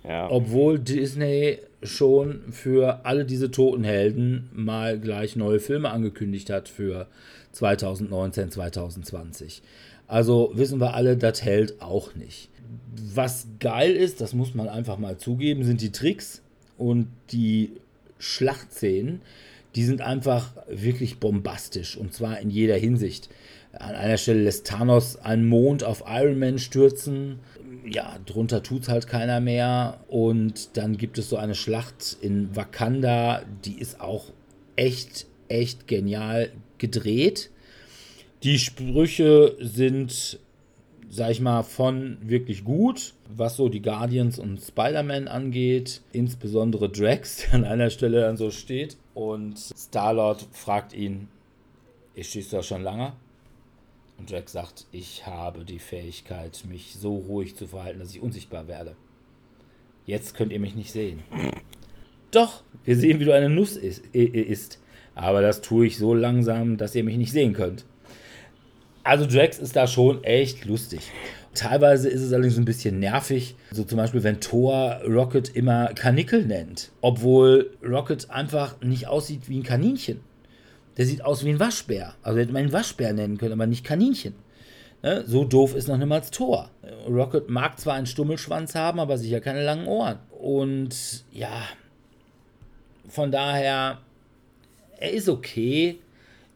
Ja. 0.07 0.31
Obwohl 0.31 0.79
Disney 0.79 1.59
schon 1.83 2.43
für 2.51 3.05
alle 3.05 3.25
diese 3.25 3.51
toten 3.51 3.85
Helden 3.85 4.51
mal 4.53 4.99
gleich 4.99 5.37
neue 5.37 5.61
Filme 5.61 5.91
angekündigt 5.91 6.51
hat 6.51 6.69
für 6.69 7.07
2019, 7.53 8.51
2020. 8.51 9.63
Also 10.07 10.53
wissen 10.55 10.81
wir 10.81 10.95
alle, 10.95 11.17
das 11.17 11.43
hält 11.43 11.81
auch 11.81 12.15
nicht. 12.15 12.49
Was 13.15 13.47
geil 13.61 13.93
ist, 13.93 14.21
das 14.21 14.35
muss 14.35 14.55
man 14.55 14.69
einfach 14.69 14.99
mal 14.99 15.19
zugeben, 15.19 15.65
sind 15.65 15.81
die 15.81 15.93
Tricks 15.93 16.43
und 16.79 17.09
die 17.33 17.73
Schlachtszenen. 18.19 19.21
Die 19.75 19.85
sind 19.85 20.03
einfach 20.03 20.53
wirklich 20.69 21.19
bombastisch 21.19 21.97
und 21.97 22.13
zwar 22.13 22.39
in 22.41 22.51
jeder 22.51 22.77
Hinsicht. 22.77 23.29
An 23.73 23.97
einer 23.97 24.19
Stelle 24.19 24.45
lässt 24.45 24.69
Thanos 24.69 25.17
einen 25.17 25.49
Mond 25.49 25.83
auf 25.83 26.05
Iron 26.07 26.39
Man 26.39 26.59
stürzen 26.59 27.41
ja, 27.87 28.19
drunter 28.27 28.63
tut 28.63 28.83
es 28.83 28.89
halt 28.89 29.07
keiner 29.07 29.41
mehr. 29.41 30.01
Und 30.09 30.77
dann 30.77 30.97
gibt 30.97 31.19
es 31.19 31.29
so 31.29 31.37
eine 31.37 31.55
Schlacht 31.55 32.17
in 32.21 32.55
Wakanda, 32.57 33.43
die 33.65 33.79
ist 33.79 34.01
auch 34.01 34.27
echt, 34.77 35.27
echt 35.49 35.87
genial 35.87 36.51
gedreht. 36.79 37.51
Die 38.45 38.59
Sprüche 38.59 39.57
sind, 39.59 40.39
sag 41.09 41.31
ich 41.31 41.41
mal, 41.41 41.63
von 41.63 42.19
wirklich 42.21 42.63
gut, 42.63 43.15
was 43.35 43.57
so 43.57 43.71
die 43.71 43.81
Guardians 43.81 44.39
und 44.39 44.61
Spider-Man 44.61 45.29
angeht. 45.29 46.03
Insbesondere 46.13 46.91
Drax, 46.91 47.37
der 47.47 47.55
an 47.55 47.65
einer 47.65 47.89
Stelle 47.89 48.21
dann 48.21 48.37
so 48.37 48.51
steht. 48.51 48.99
Und 49.15 49.59
Star-Lord 49.59 50.47
fragt 50.53 50.93
ihn, 50.93 51.29
ich 52.15 52.29
schieße 52.29 52.57
doch 52.57 52.63
schon 52.63 52.83
lange. 52.83 53.15
Und 54.19 54.31
Jack 54.31 54.51
sagt, 54.51 54.85
ich 54.93 55.27
habe 55.27 55.65
die 55.65 55.79
Fähigkeit, 55.79 56.65
mich 56.69 56.97
so 56.97 57.17
ruhig 57.17 57.57
zu 57.57 57.67
verhalten, 57.67 58.01
dass 58.01 58.15
ich 58.15 58.21
unsichtbar 58.21 58.69
werde. 58.69 58.95
Jetzt 60.05 60.37
könnt 60.37 60.53
ihr 60.53 60.61
mich 60.61 60.75
nicht 60.75 60.93
sehen. 60.93 61.23
Doch, 62.31 62.63
wir 62.85 62.97
sehen, 62.97 63.21
wie 63.21 63.25
du 63.25 63.35
eine 63.35 63.49
Nuss 63.49 63.77
isst. 63.77 64.81
Aber 65.15 65.41
das 65.41 65.63
tue 65.63 65.87
ich 65.87 65.97
so 65.97 66.13
langsam, 66.13 66.77
dass 66.77 66.95
ihr 66.95 67.05
mich 67.05 67.17
nicht 67.17 67.33
sehen 67.33 67.55
könnt. 67.55 67.87
Also 69.05 69.27
Drax 69.27 69.59
ist 69.59 69.77
da 69.77 69.87
schon 69.87 70.25
echt 70.25 70.65
lustig. 70.65 71.01
Teilweise 71.55 72.09
ist 72.09 72.23
es 72.23 72.33
allerdings 72.33 72.57
ein 72.57 72.65
bisschen 72.65 72.99
nervig. 72.99 73.55
So 73.71 73.85
zum 73.85 73.99
Beispiel, 73.99 74.25
wenn 74.25 74.41
Thor 74.41 75.01
Rocket 75.07 75.55
immer 75.55 75.89
Kanickel 75.95 76.45
nennt. 76.45 76.91
Obwohl 77.01 77.71
Rocket 77.87 78.31
einfach 78.31 78.81
nicht 78.81 79.07
aussieht 79.07 79.49
wie 79.49 79.59
ein 79.59 79.63
Kaninchen. 79.63 80.21
Der 80.97 81.07
sieht 81.07 81.23
aus 81.23 81.45
wie 81.45 81.51
ein 81.51 81.61
Waschbär. 81.61 82.15
Also 82.23 82.41
hätte 82.41 82.53
man 82.53 82.65
ihn 82.65 82.73
Waschbär 82.73 83.13
nennen 83.13 83.39
können, 83.39 83.53
aber 83.53 83.67
nicht 83.67 83.85
Kaninchen. 83.85 84.35
Ne? 85.03 85.23
So 85.27 85.45
doof 85.45 85.75
ist 85.75 85.87
noch 85.87 85.99
niemals 85.99 86.31
Thor. 86.31 86.71
Rocket 87.07 87.51
mag 87.51 87.79
zwar 87.79 87.95
einen 87.95 88.07
Stummelschwanz 88.07 88.75
haben, 88.75 88.99
aber 88.99 89.19
sicher 89.19 89.41
keine 89.41 89.63
langen 89.63 89.87
Ohren. 89.87 90.19
Und 90.31 91.25
ja, 91.31 91.63
von 93.09 93.31
daher, 93.31 93.99
er 94.99 95.11
ist 95.13 95.29
okay. 95.29 95.99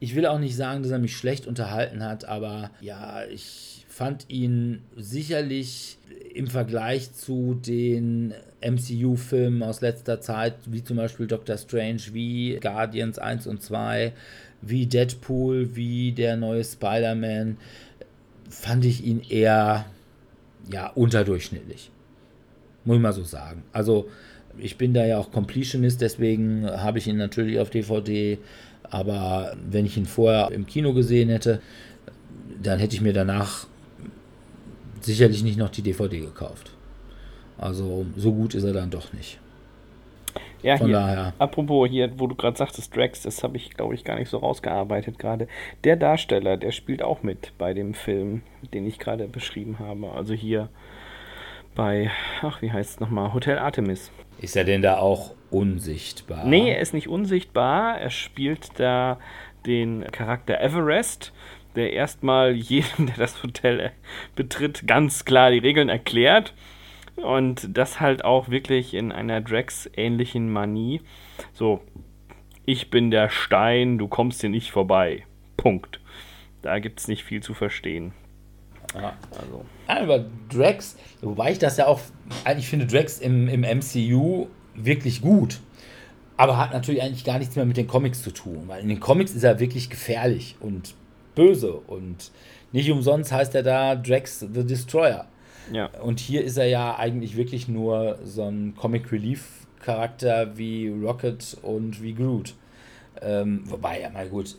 Ich 0.00 0.14
will 0.14 0.26
auch 0.26 0.38
nicht 0.38 0.56
sagen, 0.56 0.82
dass 0.82 0.92
er 0.92 0.98
mich 0.98 1.16
schlecht 1.16 1.46
unterhalten 1.46 2.04
hat, 2.04 2.24
aber 2.24 2.70
ja, 2.80 3.24
ich 3.24 3.84
fand 3.88 4.26
ihn 4.28 4.82
sicherlich 4.96 5.98
im 6.32 6.46
Vergleich 6.46 7.12
zu 7.12 7.54
den 7.54 8.32
MCU-Filmen 8.60 9.62
aus 9.62 9.80
letzter 9.80 10.20
Zeit, 10.20 10.54
wie 10.66 10.84
zum 10.84 10.96
Beispiel 10.98 11.26
Doctor 11.26 11.56
Strange, 11.56 12.02
wie 12.12 12.58
Guardians 12.60 13.18
1 13.18 13.48
und 13.48 13.60
2, 13.60 14.12
wie 14.62 14.86
Deadpool, 14.86 15.74
wie 15.74 16.12
der 16.12 16.36
neue 16.36 16.62
Spider-Man, 16.64 17.56
fand 18.48 18.84
ich 18.84 19.04
ihn 19.04 19.20
eher 19.28 19.86
ja, 20.70 20.88
unterdurchschnittlich. 20.88 21.90
Muss 22.84 22.96
ich 22.96 23.02
mal 23.02 23.12
so 23.12 23.24
sagen. 23.24 23.64
Also, 23.72 24.08
ich 24.58 24.76
bin 24.76 24.94
da 24.94 25.04
ja 25.06 25.18
auch 25.18 25.30
Completionist, 25.30 26.00
deswegen 26.00 26.66
habe 26.66 26.98
ich 26.98 27.06
ihn 27.06 27.16
natürlich 27.16 27.58
auf 27.58 27.70
DVD. 27.70 28.38
Aber 28.90 29.54
wenn 29.68 29.86
ich 29.86 29.96
ihn 29.96 30.06
vorher 30.06 30.50
im 30.50 30.66
Kino 30.66 30.92
gesehen 30.94 31.28
hätte, 31.28 31.60
dann 32.62 32.78
hätte 32.78 32.94
ich 32.94 33.00
mir 33.02 33.12
danach 33.12 33.66
sicherlich 35.00 35.42
nicht 35.42 35.58
noch 35.58 35.70
die 35.70 35.82
DVD 35.82 36.20
gekauft. 36.20 36.72
Also 37.56 38.06
so 38.16 38.32
gut 38.32 38.54
ist 38.54 38.64
er 38.64 38.72
dann 38.72 38.90
doch 38.90 39.12
nicht. 39.12 39.38
Ja, 40.62 40.76
Von 40.76 40.88
hier, 40.88 40.96
daher. 40.96 41.32
apropos 41.38 41.88
hier, 41.88 42.10
wo 42.18 42.26
du 42.26 42.34
gerade 42.34 42.56
sagtest, 42.56 42.94
Drax, 42.96 43.22
das 43.22 43.44
habe 43.44 43.56
ich, 43.56 43.70
glaube 43.70 43.94
ich, 43.94 44.02
gar 44.04 44.18
nicht 44.18 44.28
so 44.28 44.38
rausgearbeitet 44.38 45.18
gerade. 45.18 45.46
Der 45.84 45.94
Darsteller, 45.94 46.56
der 46.56 46.72
spielt 46.72 47.00
auch 47.02 47.22
mit 47.22 47.52
bei 47.58 47.74
dem 47.74 47.94
Film, 47.94 48.42
den 48.74 48.84
ich 48.86 48.98
gerade 48.98 49.28
beschrieben 49.28 49.78
habe. 49.78 50.10
Also 50.10 50.34
hier 50.34 50.68
bei, 51.76 52.10
ach, 52.42 52.60
wie 52.60 52.72
heißt 52.72 52.90
es 52.90 53.00
nochmal, 53.00 53.32
Hotel 53.34 53.58
Artemis. 53.58 54.10
Ist 54.40 54.56
er 54.56 54.64
denn 54.64 54.82
da 54.82 54.98
auch 54.98 55.34
unsichtbar? 55.50 56.44
Nee, 56.44 56.70
er 56.70 56.80
ist 56.80 56.94
nicht 56.94 57.08
unsichtbar. 57.08 57.98
Er 57.98 58.10
spielt 58.10 58.78
da 58.78 59.18
den 59.66 60.04
Charakter 60.10 60.60
Everest, 60.60 61.32
der 61.76 61.92
erstmal 61.92 62.52
jedem, 62.52 63.06
der 63.06 63.16
das 63.16 63.42
Hotel 63.42 63.92
betritt, 64.34 64.86
ganz 64.86 65.24
klar 65.24 65.50
die 65.50 65.58
Regeln 65.58 65.88
erklärt 65.88 66.54
und 67.16 67.76
das 67.76 68.00
halt 68.00 68.24
auch 68.24 68.48
wirklich 68.48 68.94
in 68.94 69.12
einer 69.12 69.40
Drax-ähnlichen 69.40 70.50
Manie. 70.50 71.00
So, 71.52 71.80
ich 72.64 72.90
bin 72.90 73.10
der 73.10 73.28
Stein, 73.28 73.98
du 73.98 74.08
kommst 74.08 74.40
hier 74.40 74.50
nicht 74.50 74.70
vorbei. 74.70 75.24
Punkt. 75.56 76.00
Da 76.62 76.78
gibt 76.78 77.00
es 77.00 77.08
nicht 77.08 77.24
viel 77.24 77.42
zu 77.42 77.54
verstehen. 77.54 78.12
Ja. 78.94 79.16
Also. 79.30 79.64
Aber 79.86 80.26
Drax, 80.50 80.96
wobei 81.20 81.52
ich 81.52 81.58
das 81.58 81.76
ja 81.76 81.86
auch, 81.86 82.00
eigentlich 82.44 82.68
finde 82.68 82.86
Drax 82.86 83.18
im, 83.18 83.48
im 83.48 83.60
MCU 83.60 84.48
wirklich 84.84 85.20
gut. 85.20 85.60
Aber 86.36 86.56
hat 86.56 86.72
natürlich 86.72 87.02
eigentlich 87.02 87.24
gar 87.24 87.38
nichts 87.38 87.56
mehr 87.56 87.64
mit 87.64 87.76
den 87.76 87.88
Comics 87.88 88.22
zu 88.22 88.30
tun. 88.30 88.64
Weil 88.66 88.82
in 88.82 88.88
den 88.88 89.00
Comics 89.00 89.32
ist 89.32 89.42
er 89.42 89.58
wirklich 89.58 89.90
gefährlich 89.90 90.56
und 90.60 90.94
böse. 91.34 91.72
Und 91.72 92.30
nicht 92.72 92.90
umsonst 92.90 93.32
heißt 93.32 93.54
er 93.54 93.62
da 93.62 93.96
Drax 93.96 94.40
the 94.40 94.64
Destroyer. 94.64 95.26
Ja. 95.72 95.86
Und 96.02 96.20
hier 96.20 96.44
ist 96.44 96.56
er 96.56 96.66
ja 96.66 96.96
eigentlich 96.96 97.36
wirklich 97.36 97.68
nur 97.68 98.18
so 98.24 98.44
ein 98.44 98.74
Comic 98.76 99.10
Relief 99.12 99.66
Charakter 99.80 100.56
wie 100.56 100.88
Rocket 100.88 101.56
und 101.62 102.02
wie 102.02 102.14
Groot. 102.14 102.54
Ähm, 103.20 103.62
wobei, 103.64 104.00
ja 104.00 104.10
mal 104.10 104.28
gut, 104.28 104.56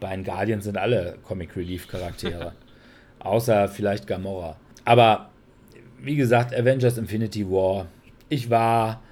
bei 0.00 0.14
den 0.14 0.24
Guardians 0.24 0.64
sind 0.64 0.78
alle 0.78 1.18
Comic 1.22 1.56
Relief 1.56 1.88
Charaktere. 1.88 2.52
Außer 3.18 3.68
vielleicht 3.68 4.06
Gamora. 4.06 4.56
Aber 4.84 5.30
wie 6.00 6.16
gesagt, 6.16 6.54
Avengers 6.54 6.98
Infinity 6.98 7.48
War. 7.50 7.86
Ich 8.28 8.50
war 8.50 9.02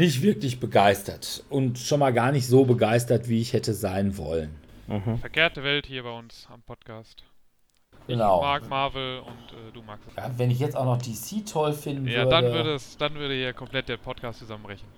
nicht 0.00 0.22
wirklich 0.22 0.58
begeistert. 0.58 1.44
Und 1.48 1.78
schon 1.78 2.00
mal 2.00 2.12
gar 2.12 2.32
nicht 2.32 2.46
so 2.46 2.64
begeistert, 2.64 3.28
wie 3.28 3.40
ich 3.40 3.52
hätte 3.52 3.74
sein 3.74 4.16
wollen. 4.16 4.56
Mhm. 4.88 5.18
Verkehrte 5.18 5.62
Welt 5.62 5.86
hier 5.86 6.02
bei 6.02 6.10
uns 6.10 6.48
am 6.50 6.62
Podcast. 6.62 7.22
Genau. 8.06 8.38
Ich 8.38 8.42
mag 8.42 8.68
Marvel 8.68 9.20
und 9.20 9.52
äh, 9.52 9.72
du 9.72 9.82
magst 9.82 10.08
es. 10.08 10.16
Ja, 10.16 10.30
wenn 10.36 10.50
ich 10.50 10.58
jetzt 10.58 10.76
auch 10.76 10.84
noch 10.84 10.98
DC 10.98 11.46
toll 11.46 11.72
finden 11.72 12.08
ja, 12.08 12.24
würde. 12.24 12.30
Ja, 12.30 12.40
dann 12.40 12.52
würde 12.52 12.74
es, 12.74 12.96
dann 12.96 13.14
würde 13.14 13.34
hier 13.34 13.52
komplett 13.52 13.88
der 13.88 13.98
Podcast 13.98 14.40
zusammenbrechen. 14.40 14.88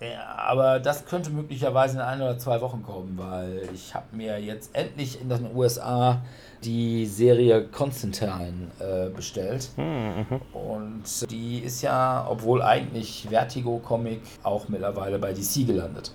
Ja, 0.00 0.34
aber 0.36 0.80
das 0.80 1.06
könnte 1.06 1.30
möglicherweise 1.30 1.96
in 1.96 2.02
ein 2.02 2.20
oder 2.20 2.38
zwei 2.38 2.60
Wochen 2.60 2.82
kommen, 2.82 3.14
weil 3.16 3.68
ich 3.72 3.94
habe 3.94 4.06
mir 4.12 4.38
jetzt 4.38 4.74
endlich 4.74 5.20
in 5.20 5.28
den 5.28 5.54
USA 5.54 6.20
die 6.62 7.06
Serie 7.06 7.64
Constantine 7.64 8.70
äh, 8.80 9.08
bestellt. 9.10 9.68
Mhm. 9.76 10.40
Und 10.52 11.30
die 11.30 11.58
ist 11.60 11.82
ja, 11.82 12.26
obwohl 12.28 12.62
eigentlich 12.62 13.26
Vertigo 13.28 13.78
Comic, 13.78 14.20
auch 14.42 14.68
mittlerweile 14.68 15.18
bei 15.18 15.32
DC 15.32 15.66
gelandet. 15.66 16.10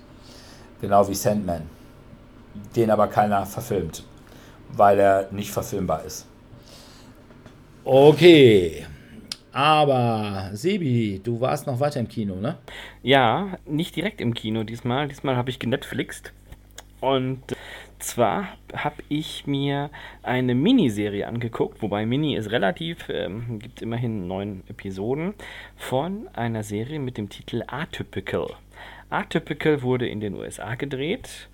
Genau 0.80 1.08
wie 1.08 1.14
Sandman. 1.14 1.62
Den 2.74 2.90
aber 2.90 3.06
keiner 3.06 3.46
verfilmt, 3.46 4.04
weil 4.72 4.98
er 4.98 5.28
nicht 5.30 5.50
verfilmbar 5.50 6.04
ist. 6.04 6.26
Okay. 7.84 8.86
Aber 9.52 10.50
Sebi, 10.52 11.20
du 11.22 11.40
warst 11.40 11.66
noch 11.66 11.80
weiter 11.80 12.00
im 12.00 12.08
Kino, 12.08 12.36
ne? 12.36 12.56
Ja, 13.02 13.58
nicht 13.66 13.96
direkt 13.96 14.20
im 14.20 14.34
Kino 14.34 14.62
diesmal. 14.62 15.08
Diesmal 15.08 15.36
habe 15.36 15.50
ich 15.50 15.58
genetflixt. 15.58 16.32
Und 17.00 17.42
zwar 17.98 18.48
habe 18.74 19.02
ich 19.08 19.46
mir 19.46 19.90
eine 20.22 20.54
Miniserie 20.54 21.26
angeguckt, 21.26 21.82
wobei 21.82 22.06
Mini 22.06 22.36
ist 22.36 22.50
relativ, 22.50 23.08
ähm, 23.08 23.58
gibt 23.58 23.82
immerhin 23.82 24.26
neun 24.26 24.62
Episoden, 24.68 25.34
von 25.76 26.28
einer 26.34 26.62
Serie 26.62 26.98
mit 26.98 27.16
dem 27.16 27.28
Titel 27.28 27.62
Atypical. 27.66 28.48
Atypical 29.08 29.82
wurde 29.82 30.08
in 30.08 30.20
den 30.20 30.34
USA 30.34 30.74
gedreht 30.74 31.48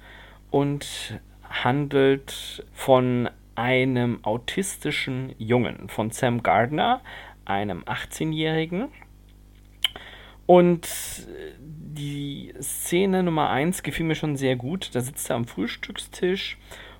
und 0.50 1.20
handelt 1.48 2.64
von 2.72 3.28
einem 3.54 4.18
autistischen 4.22 5.34
Jungen 5.38 5.88
von 5.88 6.10
Sam 6.10 6.42
Gardner, 6.42 7.00
einem 7.46 7.82
18-Jährigen. 7.84 8.88
Und 10.46 10.88
die 11.58 12.54
Szene 12.60 13.22
Nummer 13.22 13.50
1 13.50 13.82
gefiel 13.82 14.06
mir 14.06 14.14
schon 14.14 14.36
sehr 14.36 14.56
gut. 14.56 14.94
Da 14.94 15.00
sitzt 15.00 15.30
er 15.30 15.36
am 15.36 15.46
Frühstückstisch 15.46 16.58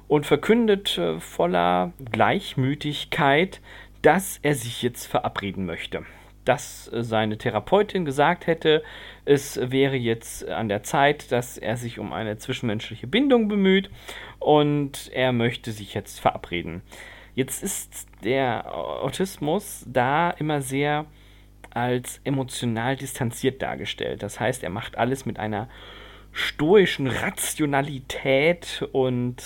und 0.09 0.27
verkündet 0.27 0.99
äh, 0.99 1.21
voller 1.21 1.93
Gleichmütigkeit, 2.11 3.61
dass 4.03 4.39
er 4.43 4.55
sich 4.55 4.83
jetzt 4.83 5.07
verabreden 5.07 5.67
möchte 5.67 6.05
dass 6.47 6.91
äh, 6.93 7.03
seine 7.03 7.37
Therapeutin 7.37 8.05
gesagt 8.05 8.47
hätte, 8.47 8.83
es 9.25 9.61
wäre 9.63 9.97
jetzt 9.97 10.49
an 10.49 10.69
der 10.69 10.83
Zeit, 10.83 11.31
dass 11.33 11.59
er 11.59 11.77
sich 11.77 11.99
um 11.99 12.13
eine 12.13 12.39
zwischenmenschliche 12.39 13.07
Bindung 13.07 13.49
bemüht 13.49 13.91
und 14.39 15.11
er 15.13 15.33
möchte 15.33 15.73
sich 15.73 15.93
jetzt 15.93 16.21
verabreden. 16.21 16.83
Jetzt 17.37 17.63
ist 17.63 18.07
der 18.25 18.75
Autismus 18.75 19.85
da 19.87 20.31
immer 20.31 20.63
sehr 20.63 21.05
als 21.69 22.19
emotional 22.25 22.97
distanziert 22.97 23.61
dargestellt. 23.61 24.23
Das 24.23 24.41
heißt, 24.41 24.63
er 24.63 24.71
macht 24.71 24.97
alles 24.97 25.27
mit 25.27 25.39
einer 25.39 25.69
stoischen 26.33 27.07
Rationalität 27.07 28.89
und 28.93 29.43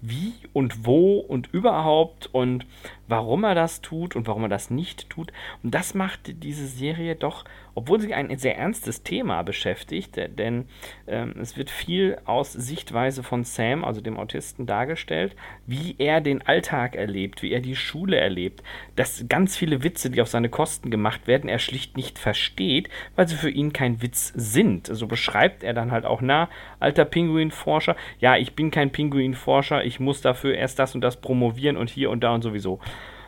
wie 0.00 0.34
und 0.52 0.86
wo 0.86 1.18
und 1.18 1.52
überhaupt 1.52 2.28
und 2.32 2.64
warum 3.08 3.44
er 3.44 3.54
das 3.54 3.80
tut 3.80 4.16
und 4.16 4.26
warum 4.26 4.44
er 4.44 4.48
das 4.48 4.70
nicht 4.70 5.10
tut. 5.10 5.32
Und 5.62 5.74
das 5.74 5.94
macht 5.94 6.42
diese 6.42 6.66
Serie 6.66 7.14
doch, 7.16 7.44
obwohl 7.74 8.00
sie 8.00 8.14
ein 8.14 8.36
sehr 8.38 8.56
ernstes 8.56 9.02
Thema 9.02 9.42
beschäftigt, 9.42 10.16
denn 10.16 10.64
ähm, 11.06 11.34
es 11.40 11.58
wird 11.58 11.68
viel 11.68 12.18
aus 12.24 12.52
Sichtweise 12.52 13.22
von 13.22 13.44
Sam, 13.44 13.84
also 13.84 14.00
dem 14.00 14.16
Autisten, 14.16 14.64
dargestellt, 14.64 15.36
wie 15.66 15.94
er 15.98 16.22
den 16.22 16.40
Alltag 16.40 16.96
erlebt, 16.96 17.42
wie 17.42 17.52
er 17.52 17.60
die 17.60 17.76
Schule 17.76 18.16
erlebt, 18.16 18.62
dass 18.96 19.26
ganz 19.28 19.58
viele 19.58 19.82
Witze, 19.82 20.08
die 20.08 20.22
auf 20.22 20.28
seine 20.28 20.48
Kosten 20.48 20.90
gemacht 20.90 21.26
werden, 21.26 21.50
er 21.50 21.58
schlicht 21.58 21.98
nicht 21.98 22.18
versteht, 22.18 22.88
weil 23.14 23.28
sie 23.28 23.36
für 23.36 23.50
ihn 23.50 23.74
kein 23.74 24.00
Witz 24.00 24.32
sind. 24.34 24.86
So 24.86 25.06
beschreibt 25.06 25.62
er 25.62 25.74
dann 25.74 25.92
halt 25.92 26.06
auch, 26.06 26.22
na, 26.22 26.48
alter 26.80 27.04
Pinguinforscher, 27.04 27.94
ja, 28.20 28.36
ich 28.36 28.54
bin 28.54 28.70
kein 28.70 28.90
Pinguinforscher, 28.90 29.84
ich 29.84 30.00
muss 30.00 30.22
dafür 30.22 30.54
erst 30.54 30.78
das 30.78 30.94
und 30.94 31.02
das 31.02 31.20
promovieren 31.20 31.76
und 31.76 31.90
hier 31.90 32.08
und 32.08 32.24
da 32.24 32.34
und 32.34 32.40
sowieso. 32.40 32.80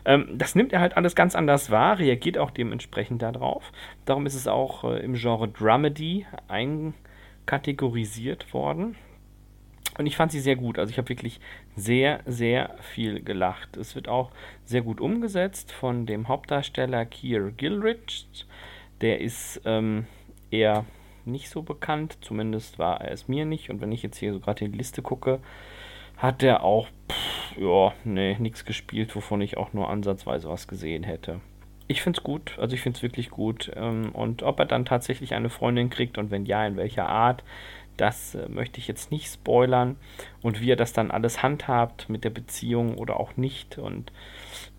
Ähm, 0.05 0.37
das 0.37 0.55
nimmt 0.55 0.73
er 0.73 0.79
halt 0.79 0.97
alles 0.97 1.15
ganz 1.15 1.35
anders 1.35 1.71
wahr, 1.71 1.99
reagiert 1.99 2.37
auch 2.37 2.51
dementsprechend 2.51 3.21
darauf. 3.21 3.71
Darum 4.05 4.25
ist 4.25 4.35
es 4.35 4.47
auch 4.47 4.83
äh, 4.83 4.99
im 4.99 5.13
Genre 5.13 5.47
Dramedy 5.47 6.25
einkategorisiert 6.47 8.53
worden. 8.53 8.95
Und 9.97 10.05
ich 10.05 10.15
fand 10.15 10.31
sie 10.31 10.39
sehr 10.39 10.55
gut. 10.55 10.79
Also 10.79 10.91
ich 10.91 10.97
habe 10.97 11.09
wirklich 11.09 11.41
sehr, 11.75 12.21
sehr 12.25 12.77
viel 12.79 13.21
gelacht. 13.21 13.75
Es 13.75 13.95
wird 13.95 14.07
auch 14.07 14.31
sehr 14.63 14.81
gut 14.81 15.01
umgesetzt 15.01 15.73
von 15.73 16.05
dem 16.05 16.29
Hauptdarsteller 16.29 17.05
Keir 17.05 17.51
Gilrich. 17.51 18.27
Der 19.01 19.19
ist 19.19 19.61
ähm, 19.65 20.05
eher 20.51 20.85
nicht 21.25 21.49
so 21.49 21.63
bekannt. 21.63 22.17
Zumindest 22.21 22.79
war 22.79 23.01
er 23.01 23.11
es 23.11 23.27
mir 23.27 23.43
nicht. 23.43 23.69
Und 23.69 23.81
wenn 23.81 23.91
ich 23.91 24.01
jetzt 24.01 24.17
hier 24.17 24.31
so 24.31 24.39
gerade 24.39 24.69
die 24.69 24.77
Liste 24.77 25.01
gucke, 25.01 25.41
hat 26.19 26.43
er 26.43 26.63
auch, 26.63 26.87
ja, 27.57 27.93
nee, 28.03 28.37
nichts 28.39 28.63
gespielt, 28.65 29.15
wovon 29.15 29.41
ich 29.41 29.57
auch 29.57 29.73
nur 29.73 29.89
ansatzweise 29.89 30.47
was 30.47 30.67
gesehen 30.67 31.03
hätte. 31.03 31.41
Ich 31.87 32.03
finde 32.03 32.19
es 32.19 32.23
gut, 32.23 32.55
also 32.59 32.75
ich 32.75 32.81
finde 32.81 32.97
es 32.97 33.03
wirklich 33.03 33.31
gut. 33.31 33.71
Ähm, 33.75 34.11
und 34.13 34.43
ob 34.43 34.59
er 34.59 34.65
dann 34.65 34.85
tatsächlich 34.85 35.33
eine 35.33 35.49
Freundin 35.49 35.89
kriegt 35.89 36.19
und 36.19 36.29
wenn 36.29 36.45
ja, 36.45 36.67
in 36.67 36.77
welcher 36.77 37.09
Art, 37.09 37.43
Das 37.97 38.33
äh, 38.33 38.47
möchte 38.47 38.79
ich 38.79 38.87
jetzt 38.87 39.11
nicht 39.11 39.27
spoilern. 39.27 39.97
Und 40.41 40.61
wie 40.61 40.71
er 40.71 40.77
das 40.77 40.93
dann 40.93 41.11
alles 41.11 41.43
handhabt 41.43 42.09
mit 42.09 42.23
der 42.23 42.29
Beziehung 42.29 42.97
oder 42.97 43.19
auch 43.19 43.35
nicht. 43.35 43.77
Und 43.77 44.13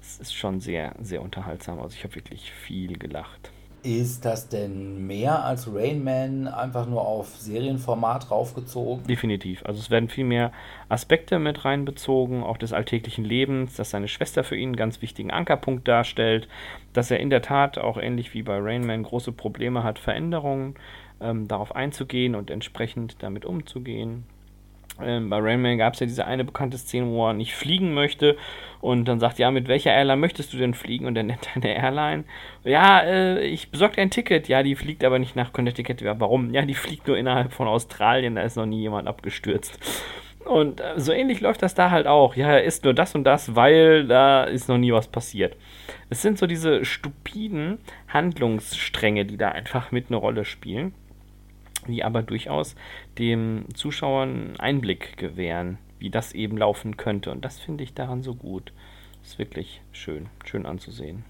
es 0.00 0.18
ist 0.18 0.34
schon 0.34 0.60
sehr, 0.60 0.94
sehr 1.00 1.20
unterhaltsam. 1.22 1.80
Also 1.80 1.96
ich 1.96 2.04
habe 2.04 2.14
wirklich 2.14 2.50
viel 2.50 2.98
gelacht. 2.98 3.52
Ist 3.82 4.26
das 4.26 4.48
denn 4.48 5.06
mehr 5.06 5.42
als 5.44 5.72
Rain 5.72 6.04
Man 6.04 6.48
einfach 6.48 6.86
nur 6.86 7.00
auf 7.00 7.28
Serienformat 7.36 8.30
raufgezogen? 8.30 9.04
Definitiv. 9.06 9.64
Also 9.64 9.80
es 9.80 9.90
werden 9.90 10.10
viel 10.10 10.24
mehr 10.24 10.52
Aspekte 10.90 11.38
mit 11.38 11.64
reinbezogen, 11.64 12.42
auch 12.42 12.58
des 12.58 12.74
alltäglichen 12.74 13.24
Lebens, 13.24 13.76
dass 13.76 13.90
seine 13.90 14.08
Schwester 14.08 14.44
für 14.44 14.56
ihn 14.56 14.70
einen 14.70 14.76
ganz 14.76 15.00
wichtigen 15.00 15.30
Ankerpunkt 15.30 15.88
darstellt, 15.88 16.46
dass 16.92 17.10
er 17.10 17.20
in 17.20 17.30
der 17.30 17.40
Tat 17.40 17.78
auch 17.78 17.96
ähnlich 17.96 18.34
wie 18.34 18.42
bei 18.42 18.58
Rain 18.58 18.86
Man 18.86 19.02
große 19.02 19.32
Probleme 19.32 19.82
hat, 19.82 19.98
Veränderungen 19.98 20.74
ähm, 21.20 21.48
darauf 21.48 21.74
einzugehen 21.74 22.34
und 22.34 22.50
entsprechend 22.50 23.16
damit 23.22 23.46
umzugehen. 23.46 24.24
Ähm, 25.02 25.30
bei 25.30 25.38
Rainman 25.38 25.78
gab 25.78 25.94
es 25.94 26.00
ja 26.00 26.06
diese 26.06 26.26
eine 26.26 26.44
bekannte 26.44 26.78
Szene, 26.78 27.06
wo 27.06 27.28
er 27.28 27.34
nicht 27.34 27.54
fliegen 27.54 27.94
möchte 27.94 28.36
und 28.80 29.06
dann 29.06 29.20
sagt, 29.20 29.38
ja, 29.38 29.50
mit 29.50 29.68
welcher 29.68 29.92
Airline 29.92 30.20
möchtest 30.20 30.52
du 30.52 30.56
denn 30.56 30.74
fliegen? 30.74 31.06
Und 31.06 31.16
er 31.16 31.22
nennt 31.22 31.48
eine 31.54 31.74
Airline. 31.74 32.24
Ja, 32.64 33.00
äh, 33.00 33.40
ich 33.44 33.70
besorge 33.70 34.00
ein 34.00 34.10
Ticket. 34.10 34.48
Ja, 34.48 34.62
die 34.62 34.76
fliegt 34.76 35.04
aber 35.04 35.18
nicht 35.18 35.36
nach 35.36 35.52
Connecticut. 35.52 36.00
Ja, 36.00 36.18
warum? 36.18 36.52
Ja, 36.52 36.62
die 36.62 36.74
fliegt 36.74 37.06
nur 37.06 37.18
innerhalb 37.18 37.52
von 37.52 37.68
Australien, 37.68 38.36
da 38.36 38.42
ist 38.42 38.56
noch 38.56 38.66
nie 38.66 38.80
jemand 38.80 39.08
abgestürzt. 39.08 39.78
Und 40.44 40.80
äh, 40.80 40.98
so 40.98 41.12
ähnlich 41.12 41.40
läuft 41.40 41.62
das 41.62 41.74
da 41.74 41.90
halt 41.90 42.06
auch. 42.06 42.34
Ja, 42.34 42.48
er 42.48 42.64
ist 42.64 42.84
nur 42.84 42.94
das 42.94 43.14
und 43.14 43.24
das, 43.24 43.54
weil 43.54 44.06
da 44.06 44.44
ist 44.44 44.68
noch 44.68 44.78
nie 44.78 44.92
was 44.92 45.08
passiert. 45.08 45.56
Es 46.08 46.22
sind 46.22 46.38
so 46.38 46.46
diese 46.46 46.84
stupiden 46.84 47.78
Handlungsstränge, 48.08 49.26
die 49.26 49.36
da 49.36 49.50
einfach 49.50 49.92
mit 49.92 50.06
eine 50.08 50.16
Rolle 50.16 50.44
spielen 50.44 50.94
die 51.86 52.04
aber 52.04 52.22
durchaus 52.22 52.74
dem 53.18 53.66
Zuschauer 53.74 54.22
einen 54.22 54.58
Einblick 54.58 55.16
gewähren, 55.16 55.78
wie 55.98 56.10
das 56.10 56.32
eben 56.32 56.56
laufen 56.56 56.96
könnte. 56.96 57.30
Und 57.30 57.44
das 57.44 57.58
finde 57.58 57.84
ich 57.84 57.94
daran 57.94 58.22
so 58.22 58.34
gut. 58.34 58.72
Ist 59.22 59.38
wirklich 59.38 59.82
schön, 59.92 60.28
schön 60.44 60.66
anzusehen. 60.66 61.24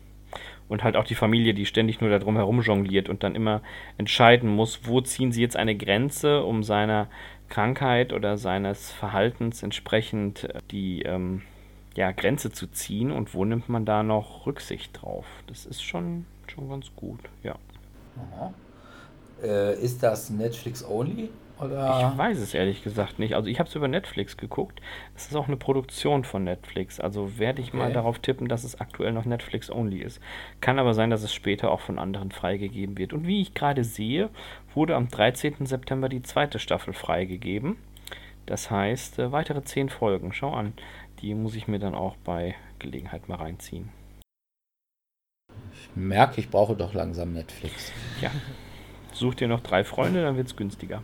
Und 0.68 0.84
halt 0.84 0.96
auch 0.96 1.04
die 1.04 1.16
Familie, 1.16 1.54
die 1.54 1.66
ständig 1.66 2.00
nur 2.00 2.10
darum 2.10 2.36
herum 2.36 2.60
jongliert 2.60 3.08
und 3.08 3.24
dann 3.24 3.34
immer 3.34 3.62
entscheiden 3.98 4.48
muss, 4.48 4.86
wo 4.86 5.00
ziehen 5.00 5.32
sie 5.32 5.42
jetzt 5.42 5.56
eine 5.56 5.76
Grenze, 5.76 6.44
um 6.44 6.62
seiner 6.62 7.08
Krankheit 7.48 8.12
oder 8.12 8.38
seines 8.38 8.92
Verhaltens 8.92 9.64
entsprechend 9.64 10.44
äh, 10.44 10.60
die 10.70 11.02
ähm, 11.02 11.42
ja, 11.96 12.12
Grenze 12.12 12.52
zu 12.52 12.68
ziehen 12.68 13.10
und 13.10 13.34
wo 13.34 13.44
nimmt 13.44 13.68
man 13.68 13.84
da 13.84 14.02
noch 14.04 14.46
Rücksicht 14.46 15.02
drauf. 15.02 15.26
Das 15.48 15.66
ist 15.66 15.82
schon, 15.82 16.26
schon 16.46 16.68
ganz 16.68 16.94
gut, 16.94 17.20
ja. 17.42 17.56
Aha. 18.16 18.54
Äh, 19.42 19.81
ist 19.81 20.03
das 20.03 20.31
Netflix 20.31 20.85
only? 20.85 21.31
Oder? 21.61 22.11
Ich 22.12 22.18
weiß 22.18 22.38
es 22.38 22.55
ehrlich 22.55 22.83
gesagt 22.83 23.18
nicht. 23.18 23.35
Also 23.35 23.48
ich 23.48 23.59
habe 23.59 23.68
es 23.68 23.74
über 23.74 23.87
Netflix 23.87 24.37
geguckt. 24.37 24.81
Es 25.14 25.26
ist 25.26 25.37
auch 25.37 25.46
eine 25.46 25.59
Produktion 25.59 26.24
von 26.24 26.44
Netflix. 26.44 27.00
Also 27.00 27.38
werde 27.38 27.61
ich 27.61 27.68
okay. 27.68 27.76
mal 27.76 27.92
darauf 27.92 28.18
tippen, 28.18 28.48
dass 28.48 28.64
es 28.64 28.81
aktuell 28.81 29.12
noch 29.12 29.26
Netflix 29.26 29.70
only 29.70 29.98
ist. 29.98 30.20
Kann 30.61 30.79
aber 30.79 30.94
sein, 30.94 31.11
dass 31.11 31.22
es 31.22 31.35
später 31.35 31.70
auch 31.70 31.81
von 31.81 31.98
anderen 31.98 32.31
freigegeben 32.31 32.96
wird. 32.96 33.12
Und 33.12 33.26
wie 33.26 33.42
ich 33.42 33.53
gerade 33.53 33.85
sehe, 33.85 34.31
wurde 34.74 34.96
am 34.96 35.09
13. 35.09 35.66
September 35.66 36.09
die 36.09 36.22
zweite 36.22 36.59
Staffel 36.59 36.94
freigegeben. 36.94 37.76
Das 38.46 38.70
heißt, 38.70 39.18
äh, 39.18 39.31
weitere 39.31 39.62
zehn 39.62 39.90
Folgen. 39.90 40.33
Schau 40.33 40.55
an. 40.55 40.72
Die 41.20 41.35
muss 41.35 41.55
ich 41.55 41.68
mir 41.68 41.79
dann 41.79 41.94
auch 41.94 42.16
bei 42.24 42.55
Gelegenheit 42.79 43.29
mal 43.29 43.37
reinziehen. 43.37 43.90
Ich 45.74 45.90
merke, 45.94 46.40
ich 46.40 46.48
brauche 46.48 46.74
doch 46.74 46.94
langsam 46.94 47.35
Netflix. 47.35 47.92
Ja. 48.22 48.31
Such 49.14 49.34
dir 49.34 49.48
noch 49.48 49.60
drei 49.60 49.84
Freunde, 49.84 50.22
dann 50.22 50.36
wird 50.36 50.48
es 50.48 50.56
günstiger. 50.56 51.02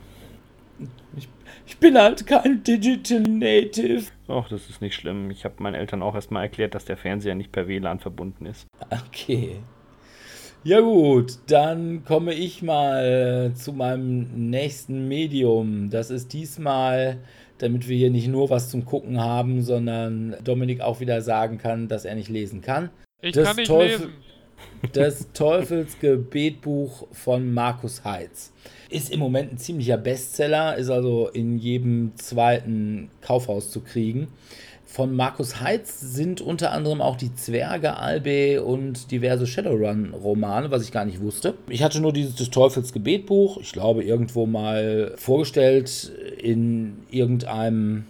Ich, 1.15 1.27
ich, 1.65 1.77
bin 1.77 1.97
halt 1.97 2.27
kein 2.27 2.63
Digital 2.63 3.21
Native. 3.21 4.05
Ach, 4.27 4.47
das 4.47 4.69
ist 4.69 4.81
nicht 4.81 4.95
schlimm. 4.95 5.31
Ich 5.31 5.43
habe 5.43 5.55
meinen 5.59 5.73
Eltern 5.73 6.03
auch 6.03 6.13
erstmal 6.13 6.43
erklärt, 6.43 6.75
dass 6.75 6.85
der 6.85 6.97
Fernseher 6.97 7.33
nicht 7.33 7.51
per 7.51 7.67
WLAN 7.67 7.99
verbunden 7.99 8.45
ist. 8.45 8.67
Okay. 8.91 9.57
Ja 10.63 10.81
gut, 10.81 11.37
dann 11.47 12.03
komme 12.03 12.33
ich 12.33 12.61
mal 12.61 13.53
zu 13.55 13.73
meinem 13.73 14.49
nächsten 14.49 15.07
Medium. 15.07 15.89
Das 15.89 16.11
ist 16.11 16.33
diesmal, 16.33 17.19
damit 17.57 17.87
wir 17.87 17.97
hier 17.97 18.11
nicht 18.11 18.27
nur 18.27 18.49
was 18.49 18.69
zum 18.69 18.85
Gucken 18.85 19.21
haben, 19.21 19.61
sondern 19.61 20.35
Dominik 20.43 20.81
auch 20.81 20.99
wieder 20.99 21.21
sagen 21.21 21.57
kann, 21.57 21.87
dass 21.87 22.05
er 22.05 22.15
nicht 22.15 22.29
lesen 22.29 22.61
kann. 22.61 22.89
Ich 23.21 23.33
das 23.33 23.47
kann 23.47 23.55
nicht 23.55 23.67
Teufel 23.67 24.07
lesen. 24.07 24.13
Das 24.93 25.27
Teufelsgebetbuch 25.33 27.07
von 27.11 27.53
Markus 27.53 28.03
Heitz. 28.03 28.51
Ist 28.89 29.11
im 29.11 29.19
Moment 29.19 29.53
ein 29.53 29.57
ziemlicher 29.57 29.97
Bestseller, 29.97 30.75
ist 30.77 30.89
also 30.89 31.27
in 31.29 31.57
jedem 31.57 32.13
zweiten 32.15 33.09
Kaufhaus 33.21 33.69
zu 33.71 33.81
kriegen. 33.81 34.27
Von 34.85 35.13
Markus 35.15 35.59
Heitz 35.59 35.99
sind 35.99 36.39
unter 36.39 36.71
anderem 36.71 37.01
auch 37.01 37.17
die 37.17 37.35
Zwerge, 37.35 37.97
Albe 37.97 38.63
und 38.63 39.11
diverse 39.11 39.45
Shadowrun-Romane, 39.45 40.71
was 40.71 40.83
ich 40.83 40.93
gar 40.93 41.03
nicht 41.03 41.19
wusste. 41.19 41.55
Ich 41.67 41.83
hatte 41.83 41.99
nur 41.99 42.13
dieses 42.13 42.35
des 42.35 42.49
Teufels 42.49 42.93
Gebetbuch, 42.93 43.57
ich 43.59 43.73
glaube, 43.73 44.03
irgendwo 44.03 44.45
mal 44.45 45.13
vorgestellt 45.17 46.11
in 46.41 46.99
irgendeinem, 47.11 48.05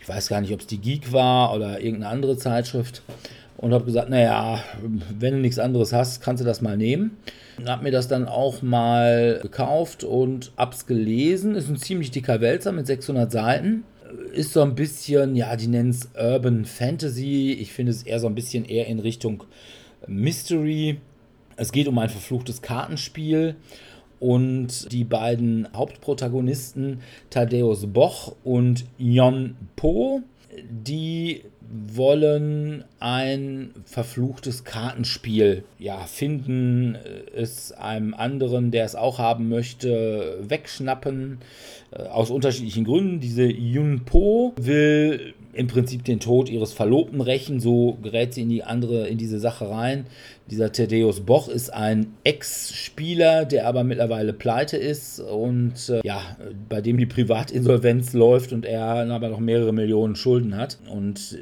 ich 0.00 0.08
weiß 0.08 0.28
gar 0.28 0.40
nicht, 0.40 0.54
ob 0.54 0.60
es 0.60 0.66
die 0.66 0.78
Geek 0.78 1.12
war 1.12 1.54
oder 1.54 1.80
irgendeine 1.80 2.08
andere 2.08 2.38
Zeitschrift 2.38 3.02
und 3.60 3.74
habe 3.74 3.84
gesagt, 3.84 4.08
naja, 4.08 4.64
wenn 5.18 5.34
du 5.34 5.40
nichts 5.40 5.58
anderes 5.58 5.92
hast, 5.92 6.22
kannst 6.22 6.40
du 6.40 6.46
das 6.46 6.62
mal 6.62 6.78
nehmen. 6.78 7.18
Habe 7.66 7.84
mir 7.84 7.90
das 7.90 8.08
dann 8.08 8.26
auch 8.26 8.62
mal 8.62 9.38
gekauft 9.42 10.02
und 10.02 10.52
hab's 10.56 10.86
gelesen. 10.86 11.54
Ist 11.54 11.68
ein 11.68 11.76
ziemlich 11.76 12.10
dicker 12.10 12.40
Wälzer 12.40 12.72
mit 12.72 12.86
600 12.86 13.30
Seiten. 13.30 13.84
Ist 14.32 14.54
so 14.54 14.62
ein 14.62 14.74
bisschen, 14.74 15.36
ja, 15.36 15.54
die 15.56 15.66
nennen 15.66 15.90
es 15.90 16.08
Urban 16.18 16.64
Fantasy. 16.64 17.52
Ich 17.52 17.74
finde 17.74 17.92
es 17.92 18.02
eher 18.02 18.18
so 18.18 18.28
ein 18.28 18.34
bisschen 18.34 18.64
eher 18.64 18.86
in 18.86 18.98
Richtung 18.98 19.44
Mystery. 20.06 20.98
Es 21.56 21.70
geht 21.70 21.86
um 21.86 21.98
ein 21.98 22.08
verfluchtes 22.08 22.62
Kartenspiel 22.62 23.56
und 24.20 24.90
die 24.90 25.04
beiden 25.04 25.68
Hauptprotagonisten 25.74 27.00
Thaddeus 27.28 27.86
Boch 27.88 28.36
und 28.42 28.86
Jon 28.96 29.56
Po, 29.76 30.22
die 30.70 31.42
wollen 31.70 32.84
ein 32.98 33.72
verfluchtes 33.84 34.64
Kartenspiel 34.64 35.64
ja, 35.78 35.98
finden, 36.00 36.98
es 37.34 37.70
einem 37.70 38.12
anderen, 38.12 38.72
der 38.72 38.84
es 38.84 38.96
auch 38.96 39.18
haben 39.18 39.48
möchte, 39.48 40.38
wegschnappen. 40.42 41.38
Äh, 41.92 42.02
aus 42.04 42.30
unterschiedlichen 42.30 42.84
Gründen. 42.84 43.20
Diese 43.20 43.44
Yun 43.44 44.04
Po 44.04 44.54
will 44.56 45.34
im 45.52 45.66
Prinzip 45.66 46.04
den 46.04 46.20
Tod 46.20 46.48
ihres 46.48 46.72
Verlobten 46.72 47.20
rächen, 47.20 47.58
so 47.58 47.98
gerät 48.02 48.34
sie 48.34 48.42
in 48.42 48.48
die 48.48 48.62
andere, 48.62 49.08
in 49.08 49.18
diese 49.18 49.40
Sache 49.40 49.68
rein. 49.68 50.06
Dieser 50.48 50.70
Thaddeus 50.70 51.20
Boch 51.20 51.48
ist 51.48 51.74
ein 51.74 52.14
Ex-Spieler, 52.22 53.44
der 53.44 53.66
aber 53.66 53.82
mittlerweile 53.82 54.32
pleite 54.32 54.76
ist 54.76 55.18
und 55.18 55.88
äh, 55.88 56.00
ja, 56.04 56.36
bei 56.68 56.80
dem 56.80 56.96
die 56.98 57.06
Privatinsolvenz 57.06 58.12
läuft 58.12 58.52
und 58.52 58.64
er 58.64 59.10
aber 59.10 59.28
noch 59.28 59.40
mehrere 59.40 59.72
Millionen 59.72 60.14
Schulden 60.14 60.56
hat. 60.56 60.78
Und 60.88 61.38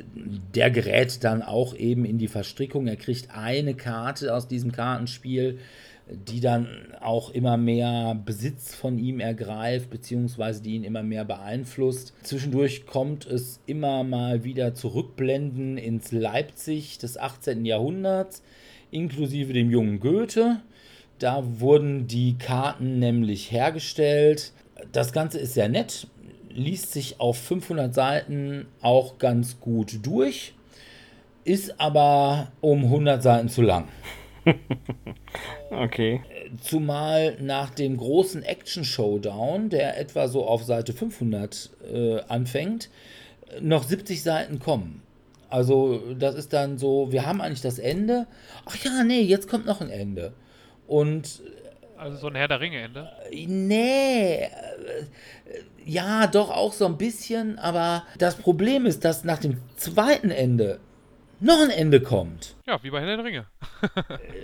der 0.54 0.70
gerät 0.70 1.22
dann 1.22 1.42
auch 1.42 1.76
eben 1.76 2.06
in 2.06 2.16
die 2.16 2.28
Verstrickung. 2.28 2.86
Er 2.86 2.96
kriegt 2.96 3.28
eine 3.36 3.74
Karte 3.74 4.34
aus 4.34 4.48
diesem 4.48 4.72
Kartenspiel 4.72 5.58
die 6.10 6.40
dann 6.40 6.68
auch 7.00 7.30
immer 7.30 7.56
mehr 7.56 8.20
Besitz 8.24 8.74
von 8.74 8.98
ihm 8.98 9.20
ergreift, 9.20 9.90
beziehungsweise 9.90 10.62
die 10.62 10.74
ihn 10.74 10.84
immer 10.84 11.02
mehr 11.02 11.24
beeinflusst. 11.24 12.14
Zwischendurch 12.22 12.86
kommt 12.86 13.26
es 13.26 13.60
immer 13.66 14.04
mal 14.04 14.44
wieder 14.44 14.74
zurückblenden 14.74 15.76
ins 15.76 16.12
Leipzig 16.12 16.98
des 16.98 17.18
18. 17.18 17.64
Jahrhunderts, 17.64 18.42
inklusive 18.90 19.52
dem 19.52 19.70
jungen 19.70 20.00
Goethe. 20.00 20.60
Da 21.18 21.42
wurden 21.60 22.06
die 22.06 22.38
Karten 22.38 22.98
nämlich 22.98 23.50
hergestellt. 23.50 24.52
Das 24.92 25.12
Ganze 25.12 25.38
ist 25.38 25.54
sehr 25.54 25.68
nett, 25.68 26.06
liest 26.48 26.92
sich 26.92 27.20
auf 27.20 27.36
500 27.38 27.94
Seiten 27.94 28.66
auch 28.80 29.18
ganz 29.18 29.60
gut 29.60 30.06
durch, 30.06 30.54
ist 31.44 31.80
aber 31.80 32.52
um 32.60 32.84
100 32.84 33.22
Seiten 33.22 33.48
zu 33.48 33.62
lang. 33.62 33.88
okay. 35.70 36.22
Zumal 36.60 37.36
nach 37.40 37.70
dem 37.70 37.96
großen 37.96 38.42
Action-Showdown, 38.42 39.70
der 39.70 39.98
etwa 39.98 40.28
so 40.28 40.46
auf 40.46 40.64
Seite 40.64 40.92
500 40.92 41.70
äh, 41.92 42.20
anfängt, 42.28 42.90
noch 43.60 43.82
70 43.82 44.22
Seiten 44.22 44.58
kommen. 44.58 45.02
Also 45.50 46.14
das 46.14 46.34
ist 46.34 46.52
dann 46.52 46.78
so, 46.78 47.10
wir 47.10 47.24
haben 47.24 47.40
eigentlich 47.40 47.62
das 47.62 47.78
Ende. 47.78 48.26
Ach 48.66 48.76
ja, 48.76 49.02
nee, 49.04 49.22
jetzt 49.22 49.48
kommt 49.48 49.66
noch 49.66 49.80
ein 49.80 49.90
Ende. 49.90 50.32
Und 50.86 51.40
also 51.96 52.16
so 52.16 52.26
ein 52.28 52.34
Herr 52.36 52.48
der 52.48 52.60
Ringe-Ende? 52.60 53.10
Nee. 53.32 54.42
Äh, 54.42 54.48
ja, 55.84 56.26
doch 56.26 56.50
auch 56.50 56.72
so 56.72 56.86
ein 56.86 56.98
bisschen, 56.98 57.58
aber 57.58 58.04
das 58.18 58.36
Problem 58.36 58.84
ist, 58.86 59.04
dass 59.04 59.24
nach 59.24 59.38
dem 59.38 59.58
zweiten 59.76 60.30
Ende 60.30 60.80
noch 61.40 61.60
ein 61.60 61.70
Ende 61.70 62.00
kommt. 62.00 62.56
Ja, 62.66 62.82
wie 62.82 62.90
bei 62.90 63.00
Herr 63.00 63.16
der 63.16 63.24
Ringe. 63.24 63.46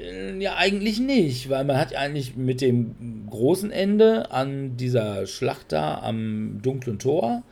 Äh, 0.00 0.38
ja, 0.38 0.56
eigentlich 0.56 1.00
nicht, 1.00 1.50
weil 1.50 1.64
man 1.64 1.76
hat 1.76 1.94
eigentlich 1.94 2.36
mit 2.36 2.60
dem 2.60 3.26
großen 3.28 3.70
Ende 3.70 4.30
an 4.30 4.76
dieser 4.76 5.26
Schlacht 5.26 5.72
da 5.72 5.98
am 5.98 6.60
dunklen 6.62 6.98
Tor, 6.98 7.42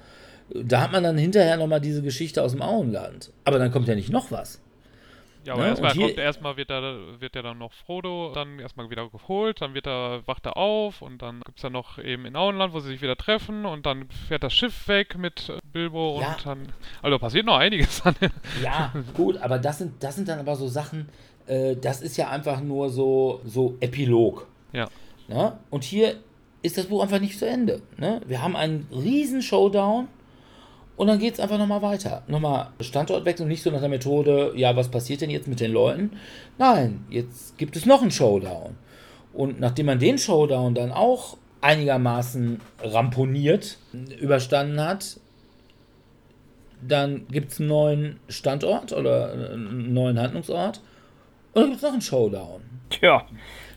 da 0.54 0.80
hat 0.80 0.92
man 0.92 1.02
dann 1.02 1.18
hinterher 1.18 1.56
nochmal 1.56 1.80
diese 1.80 2.02
Geschichte 2.02 2.42
aus 2.42 2.52
dem 2.52 2.62
Auenland. 2.62 3.32
Aber 3.44 3.58
dann 3.58 3.72
kommt 3.72 3.88
ja 3.88 3.94
nicht 3.94 4.10
noch 4.10 4.30
was. 4.30 4.61
Ja, 5.44 5.54
aber 5.54 5.62
ne? 5.62 5.68
erstmal 5.70 5.94
kommt 5.94 6.18
erstmal 6.18 6.56
wird 6.56 6.70
er 6.70 7.20
wird 7.20 7.36
er 7.36 7.42
dann 7.42 7.58
noch 7.58 7.72
Frodo 7.72 8.32
dann 8.34 8.58
erstmal 8.58 8.90
wieder 8.90 9.08
geholt, 9.08 9.60
dann 9.60 9.74
wird 9.74 9.86
er 9.86 10.26
wacht 10.26 10.46
er 10.46 10.56
auf 10.56 11.02
und 11.02 11.22
dann 11.22 11.40
gibt 11.44 11.58
es 11.58 11.62
dann 11.62 11.72
noch 11.72 11.98
eben 11.98 12.26
in 12.26 12.36
Auenland, 12.36 12.72
wo 12.72 12.80
sie 12.80 12.88
sich 12.88 13.02
wieder 13.02 13.16
treffen 13.16 13.66
und 13.66 13.86
dann 13.86 14.08
fährt 14.28 14.44
das 14.44 14.52
Schiff 14.52 14.86
weg 14.88 15.18
mit 15.18 15.52
Bilbo 15.72 16.20
ja. 16.20 16.32
und 16.32 16.46
dann 16.46 16.72
also 17.02 17.18
passiert 17.18 17.46
noch 17.46 17.56
einiges. 17.56 18.02
ja, 18.62 18.92
gut, 19.14 19.36
aber 19.38 19.58
das 19.58 19.78
sind 19.78 20.02
das 20.02 20.14
sind 20.14 20.28
dann 20.28 20.38
aber 20.38 20.54
so 20.56 20.68
Sachen, 20.68 21.08
äh, 21.46 21.76
das 21.76 22.02
ist 22.02 22.16
ja 22.16 22.28
einfach 22.28 22.60
nur 22.60 22.90
so 22.90 23.40
so 23.44 23.76
Epilog. 23.80 24.46
Ja. 24.72 24.88
Ne? 25.28 25.58
Und 25.70 25.84
hier 25.84 26.16
ist 26.62 26.78
das 26.78 26.86
Buch 26.86 27.02
einfach 27.02 27.20
nicht 27.20 27.38
zu 27.38 27.46
Ende. 27.46 27.82
Ne? 27.96 28.20
Wir 28.26 28.42
haben 28.42 28.56
einen 28.56 28.86
riesen 28.92 29.42
Showdown 29.42 30.08
und 30.96 31.06
dann 31.06 31.18
geht 31.18 31.34
es 31.34 31.40
einfach 31.40 31.58
nochmal 31.58 31.82
weiter. 31.82 32.22
Nochmal 32.26 32.68
Standortwechsel, 32.80 33.46
nicht 33.46 33.62
so 33.62 33.70
nach 33.70 33.80
der 33.80 33.88
Methode, 33.88 34.52
ja, 34.56 34.76
was 34.76 34.90
passiert 34.90 35.20
denn 35.20 35.30
jetzt 35.30 35.48
mit 35.48 35.60
den 35.60 35.72
Leuten? 35.72 36.12
Nein, 36.58 37.04
jetzt 37.08 37.56
gibt 37.58 37.76
es 37.76 37.86
noch 37.86 38.02
einen 38.02 38.10
Showdown. 38.10 38.76
Und 39.32 39.60
nachdem 39.60 39.86
man 39.86 39.98
den 39.98 40.18
Showdown 40.18 40.74
dann 40.74 40.92
auch 40.92 41.38
einigermaßen 41.62 42.60
ramponiert, 42.82 43.78
überstanden 44.20 44.80
hat, 44.80 45.18
dann 46.86 47.26
gibt 47.28 47.52
es 47.52 47.60
einen 47.60 47.68
neuen 47.68 48.20
Standort 48.28 48.92
oder 48.92 49.32
einen 49.32 49.94
neuen 49.94 50.18
Handlungsort 50.18 50.80
und 51.52 51.62
dann 51.62 51.70
gibt 51.70 51.76
es 51.76 51.82
noch 51.82 51.92
einen 51.92 52.02
Showdown. 52.02 52.62
Tja, 52.90 53.26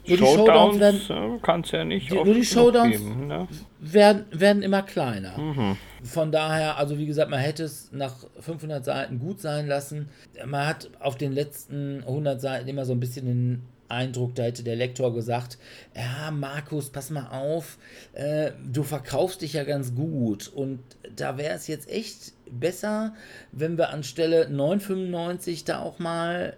nur 0.08 0.18
die 0.18 0.24
Showdowns 0.24 0.80
werden, 0.80 1.42
kannst 1.42 1.72
ja 1.72 1.84
nicht 1.84 2.12
die, 2.12 2.16
nur 2.16 2.34
die 2.34 2.46
Showdowns 2.46 2.92
geben, 2.92 3.28
ne? 3.28 3.48
werden, 3.80 4.26
werden 4.32 4.64
immer 4.64 4.82
kleiner. 4.82 5.38
Mhm. 5.38 5.78
Von 6.04 6.32
daher, 6.32 6.78
also 6.78 6.98
wie 6.98 7.06
gesagt, 7.06 7.32
man 7.32 7.40
hätte 7.40 7.64
es 7.64 7.92
nach 7.92 8.14
500 8.40 8.86
Seiten 8.86 9.20
gut 9.20 9.42
sein 9.42 9.68
lassen. 9.68 10.10
Man 10.46 10.68
hat 10.68 10.90
auf 11.00 11.18
den 11.18 11.32
letzten 11.32 12.04
100 12.06 12.40
Seiten 12.40 12.68
immer 12.68 12.86
so 12.86 12.94
ein 12.94 13.00
bisschen 13.00 13.26
den 13.26 13.62
Eindruck, 13.88 14.36
da 14.36 14.44
hätte 14.44 14.64
der 14.64 14.76
Lektor 14.76 15.14
gesagt, 15.14 15.58
ja, 15.96 16.32
Markus, 16.32 16.90
pass 16.90 17.10
mal 17.12 17.28
auf, 17.28 17.78
äh, 18.14 18.52
du 18.66 18.84
verkaufst 18.84 19.42
dich 19.42 19.54
ja 19.54 19.64
ganz 19.64 19.94
gut 19.94 20.48
und 20.48 20.80
da 21.16 21.38
wäre 21.38 21.56
es 21.56 21.68
jetzt 21.68 21.90
echt 21.90 22.34
besser, 22.50 23.14
wenn 23.52 23.78
wir 23.78 23.90
anstelle 23.90 24.48
9,95 24.48 25.66
da 25.66 25.82
auch 25.82 26.00
mal 26.00 26.58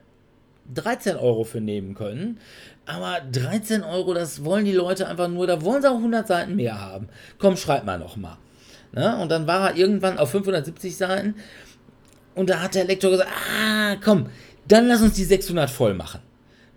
13 0.74 1.16
Euro 1.16 1.44
für 1.44 1.62
nehmen 1.62 1.96
können. 1.96 2.40
Aber 2.86 3.20
13 3.32 3.84
Euro, 3.84 4.14
das 4.14 4.46
wollen 4.46 4.66
die 4.66 4.74
Leute 4.74 5.08
einfach 5.08 5.28
nur, 5.28 5.48
da 5.48 5.62
wollen 5.62 5.82
sie 5.82 5.90
auch 5.90 5.98
100 5.98 6.28
Seiten 6.28 6.56
mehr 6.56 6.80
haben. 6.80 7.10
Komm, 7.38 7.58
schreib 7.58 7.86
mal 7.86 8.00
nochmal. 8.00 8.38
Ne? 8.94 9.18
Und 9.18 9.30
dann 9.30 9.48
war 9.48 9.72
er 9.72 9.78
irgendwann 9.78 10.18
auf 10.18 10.32
570 10.32 10.96
Seiten 10.96 11.36
und 12.36 12.50
da 12.50 12.62
hat 12.62 12.76
der 12.76 12.86
Lektor 12.86 13.12
gesagt, 13.12 13.30
ah, 13.60 13.96
komm, 14.04 14.28
dann 14.68 14.88
lass 14.88 15.02
uns 15.02 15.14
die 15.14 15.24
600 15.24 15.70
voll 15.70 15.94
machen. 15.94 16.22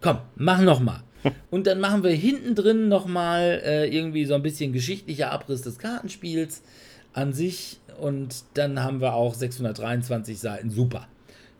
Komm, 0.00 0.18
mach 0.36 0.60
nochmal. 0.60 1.02
Und 1.50 1.66
dann 1.66 1.80
machen 1.80 2.02
wir 2.02 2.12
hinten 2.12 2.54
drin 2.54 2.88
nochmal 2.88 3.60
äh, 3.62 3.94
irgendwie 3.94 4.24
so 4.24 4.32
ein 4.32 4.42
bisschen 4.42 4.72
geschichtlicher 4.72 5.30
Abriss 5.30 5.60
des 5.60 5.78
Kartenspiels 5.78 6.62
an 7.12 7.34
sich 7.34 7.78
und 8.00 8.44
dann 8.54 8.82
haben 8.82 9.00
wir 9.00 9.14
auch 9.14 9.34
623 9.34 10.38
Seiten. 10.38 10.70
Super. 10.70 11.08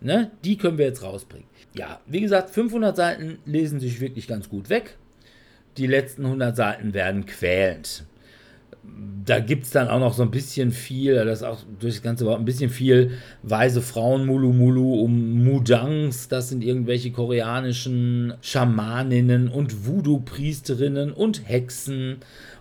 Ne? 0.00 0.30
Die 0.44 0.56
können 0.56 0.78
wir 0.78 0.86
jetzt 0.86 1.02
rausbringen. 1.02 1.46
Ja, 1.74 2.00
wie 2.06 2.20
gesagt, 2.20 2.50
500 2.50 2.96
Seiten 2.96 3.38
lesen 3.44 3.80
sich 3.80 4.00
wirklich 4.00 4.26
ganz 4.26 4.48
gut 4.48 4.70
weg. 4.70 4.96
Die 5.76 5.86
letzten 5.86 6.24
100 6.24 6.56
Seiten 6.56 6.94
werden 6.94 7.26
quälend. 7.26 8.04
Da 9.26 9.40
gibt 9.40 9.64
es 9.64 9.70
dann 9.70 9.88
auch 9.88 10.00
noch 10.00 10.14
so 10.14 10.22
ein 10.22 10.30
bisschen 10.30 10.72
viel, 10.72 11.14
das 11.24 11.40
ist 11.40 11.46
auch 11.46 11.58
durch 11.78 11.94
das 11.96 12.02
ganze 12.02 12.24
Wort 12.24 12.38
ein 12.38 12.46
bisschen 12.46 12.70
viel 12.70 13.18
weise 13.42 13.82
Frauen, 13.82 14.24
Mulu 14.24 14.52
Mulu, 14.52 15.02
um 15.02 15.44
Mudangs, 15.44 16.28
das 16.28 16.48
sind 16.48 16.64
irgendwelche 16.64 17.12
koreanischen 17.12 18.32
Schamaninnen 18.40 19.48
und 19.48 19.86
Voodoo-Priesterinnen 19.86 21.12
und 21.12 21.46
Hexen 21.46 22.16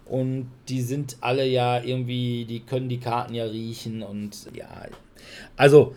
und 0.05 0.47
die 0.67 0.81
sind 0.81 1.17
alle 1.21 1.47
ja 1.47 1.81
irgendwie, 1.81 2.45
die 2.45 2.59
können 2.59 2.89
die 2.89 2.99
Karten 2.99 3.33
ja 3.33 3.45
riechen 3.45 4.03
und 4.03 4.47
ja, 4.53 4.67
also 5.55 5.95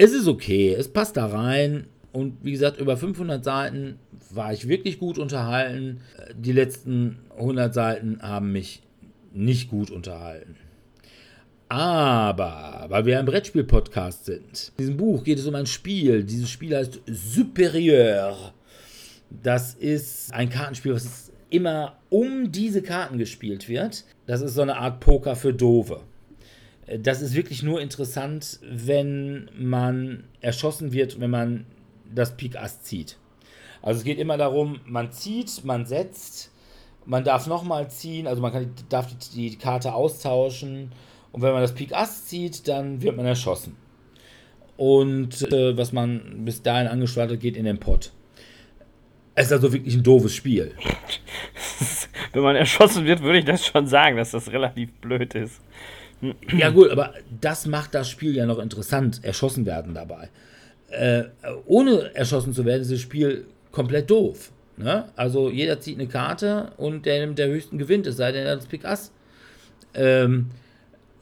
es 0.00 0.12
ist 0.12 0.28
okay, 0.28 0.72
es 0.72 0.88
passt 0.88 1.18
da 1.18 1.26
rein. 1.26 1.86
Und 2.10 2.38
wie 2.42 2.52
gesagt, 2.52 2.80
über 2.80 2.96
500 2.96 3.44
Seiten 3.44 3.98
war 4.30 4.50
ich 4.50 4.66
wirklich 4.66 4.98
gut 4.98 5.18
unterhalten. 5.18 6.00
Die 6.34 6.52
letzten 6.52 7.18
100 7.36 7.74
Seiten 7.74 8.18
haben 8.22 8.50
mich 8.50 8.82
nicht 9.34 9.68
gut 9.68 9.90
unterhalten. 9.90 10.56
Aber, 11.68 12.86
weil 12.88 13.04
wir 13.04 13.18
ein 13.18 13.26
Brettspiel-Podcast 13.26 14.24
sind, 14.24 14.72
in 14.78 14.84
diesem 14.84 14.96
Buch 14.96 15.22
geht 15.22 15.38
es 15.38 15.46
um 15.46 15.54
ein 15.54 15.66
Spiel. 15.66 16.24
Dieses 16.24 16.48
Spiel 16.48 16.74
heißt 16.74 17.02
Superieur. 17.06 18.54
Das 19.30 19.74
ist 19.74 20.32
ein 20.32 20.48
Kartenspiel, 20.48 20.94
was 20.94 21.30
immer 21.50 21.98
um 22.08 22.50
diese 22.50 22.80
Karten 22.80 23.18
gespielt 23.18 23.68
wird. 23.68 24.04
Das 24.26 24.40
ist 24.40 24.54
so 24.54 24.62
eine 24.62 24.78
Art 24.78 25.00
Poker 25.00 25.36
für 25.36 25.52
Dove 25.52 26.00
das 26.98 27.22
ist 27.22 27.34
wirklich 27.34 27.62
nur 27.62 27.80
interessant, 27.80 28.58
wenn 28.62 29.50
man 29.56 30.24
erschossen 30.40 30.92
wird, 30.92 31.20
wenn 31.20 31.30
man 31.30 31.66
das 32.12 32.36
Pik 32.36 32.56
Ass 32.56 32.82
zieht. 32.82 33.16
Also 33.82 33.98
es 33.98 34.04
geht 34.04 34.18
immer 34.18 34.36
darum, 34.36 34.80
man 34.84 35.12
zieht, 35.12 35.64
man 35.64 35.86
setzt, 35.86 36.50
man 37.06 37.24
darf 37.24 37.46
nochmal 37.46 37.90
ziehen, 37.90 38.26
also 38.26 38.42
man 38.42 38.52
kann, 38.52 38.70
darf 38.88 39.06
die, 39.06 39.50
die, 39.50 39.56
Karte 39.56 39.94
austauschen 39.94 40.92
und 41.32 41.42
wenn 41.42 41.52
man 41.52 41.62
das 41.62 41.74
Pik 41.74 41.92
Ass 41.92 42.26
zieht, 42.26 42.66
dann 42.68 43.00
wird 43.02 43.16
man 43.16 43.26
erschossen. 43.26 43.76
Und 44.76 45.50
äh, 45.52 45.76
was 45.76 45.92
man 45.92 46.44
bis 46.44 46.62
dahin 46.62 46.88
angestartet 46.88 47.36
hat, 47.36 47.40
geht 47.40 47.56
in 47.56 47.64
den 47.64 47.78
Pott. 47.78 48.12
Es 49.34 49.46
ist 49.46 49.52
also 49.52 49.72
wirklich 49.72 49.94
ein 49.94 50.02
doofes 50.02 50.34
Spiel. 50.34 50.74
wenn 52.32 52.42
man 52.42 52.56
erschossen 52.56 53.04
wird, 53.04 53.22
würde 53.22 53.38
ich 53.38 53.44
das 53.44 53.64
schon 53.64 53.86
sagen, 53.86 54.16
dass 54.16 54.32
das 54.32 54.50
relativ 54.50 54.92
blöd 54.94 55.34
ist. 55.34 55.60
Ja, 56.56 56.70
gut, 56.70 56.90
aber 56.90 57.14
das 57.40 57.66
macht 57.66 57.94
das 57.94 58.08
Spiel 58.08 58.36
ja 58.36 58.46
noch 58.46 58.58
interessant. 58.58 59.20
Erschossen 59.22 59.64
werden 59.66 59.94
dabei. 59.94 60.28
Äh, 60.90 61.24
ohne 61.66 62.14
erschossen 62.14 62.52
zu 62.52 62.64
werden, 62.64 62.82
ist 62.82 62.92
das 62.92 63.00
Spiel 63.00 63.46
komplett 63.72 64.10
doof. 64.10 64.50
Ne? 64.76 65.06
Also 65.16 65.50
jeder 65.50 65.80
zieht 65.80 65.98
eine 65.98 66.08
Karte 66.08 66.72
und 66.76 67.06
der 67.06 67.26
der 67.28 67.48
höchsten 67.48 67.78
gewinnt, 67.78 68.06
es 68.06 68.16
sei 68.16 68.32
denn, 68.32 68.46
er 68.46 68.52
hat 68.52 68.58
das 68.58 68.66
Pik 68.66 68.84
Ass. 68.84 69.12
Ähm, 69.94 70.50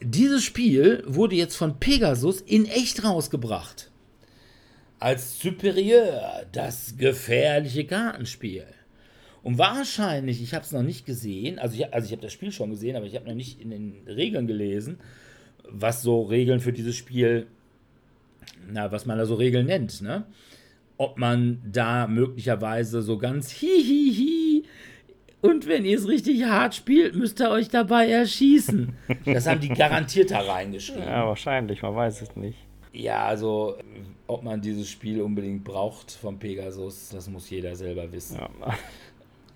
dieses 0.01 0.45
Spiel 0.45 1.03
wurde 1.07 1.35
jetzt 1.35 1.57
von 1.57 1.79
Pegasus 1.79 2.41
in 2.41 2.67
echt 2.67 3.05
rausgebracht. 3.05 3.91
Als 5.01 5.41
Superieur, 5.41 6.45
das 6.53 6.97
gefährliche 6.97 7.85
Kartenspiel. 7.85 8.67
Und 9.43 9.59
wahrscheinlich, 9.59 10.43
ich 10.43 10.55
habe 10.55 10.65
es 10.65 10.73
noch 10.73 10.83
nicht 10.83 11.07
gesehen, 11.07 11.59
also 11.59 11.77
ich, 11.77 11.93
also 11.93 12.07
ich 12.07 12.13
habe 12.13 12.23
das 12.23 12.33
Spiel 12.33 12.53
schon 12.53 12.71
gesehen, 12.71 12.97
aber 12.97 13.07
ich 13.07 13.15
habe 13.15 13.27
noch 13.27 13.35
nicht 13.35 13.61
in 13.61 13.71
den 13.71 13.95
Regeln 14.07 14.47
gelesen, 14.47 14.99
was 15.69 16.03
so 16.03 16.23
Regeln 16.23 16.61
für 16.61 16.73
dieses 16.73 16.97
Spiel, 16.97 17.47
na, 18.71 18.91
was 18.91 19.07
man 19.07 19.19
da 19.19 19.27
so 19.27 19.35
Regeln 19.35 19.67
nennt, 19.67 20.01
ne? 20.01 20.27
Ob 20.97 21.17
man 21.17 21.63
da 21.65 22.09
möglicherweise 22.09 23.03
so 23.03 23.19
ganz 23.19 23.51
hihihi 23.51 24.65
und 25.41 25.69
wenn 25.69 25.85
ihr 25.85 25.97
es 25.97 26.09
richtig 26.09 26.45
hart 26.45 26.75
spielt, 26.75 27.15
müsst 27.15 27.41
ihr 27.41 27.51
euch 27.51 27.69
dabei 27.69 28.09
erschießen. 28.09 28.97
Das 29.25 29.47
haben 29.47 29.61
die 29.61 29.69
garantiert 29.69 30.33
da 30.33 30.41
reingeschrieben. 30.41 31.05
Ja, 31.05 31.27
wahrscheinlich, 31.27 31.83
man 31.83 31.95
weiß 31.95 32.23
es 32.23 32.35
nicht. 32.35 32.59
Ja, 32.93 33.27
also 33.27 33.77
ob 34.27 34.43
man 34.43 34.61
dieses 34.61 34.89
Spiel 34.89 35.23
unbedingt 35.23 35.63
braucht 35.63 36.11
vom 36.11 36.39
Pegasus, 36.39 37.11
das 37.11 37.29
muss 37.29 37.49
jeder 37.51 37.77
selber 37.77 38.11
wissen. 38.11 38.39
Ja. 38.39 38.75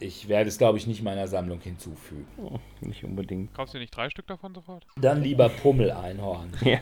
Ich 0.02 0.28
werde 0.28 0.48
es, 0.48 0.58
glaube 0.58 0.78
ich, 0.78 0.88
nicht 0.88 1.02
meiner 1.02 1.28
Sammlung 1.28 1.60
hinzufügen. 1.60 2.26
Oh, 2.36 2.58
nicht 2.80 3.04
unbedingt. 3.04 3.54
Kaufst 3.54 3.74
du 3.74 3.78
nicht 3.78 3.96
drei 3.96 4.10
Stück 4.10 4.26
davon 4.26 4.52
sofort? 4.52 4.84
Dann 4.96 5.22
lieber 5.22 5.48
Pummel-Einhorn. 5.48 6.52
ja, 6.64 6.80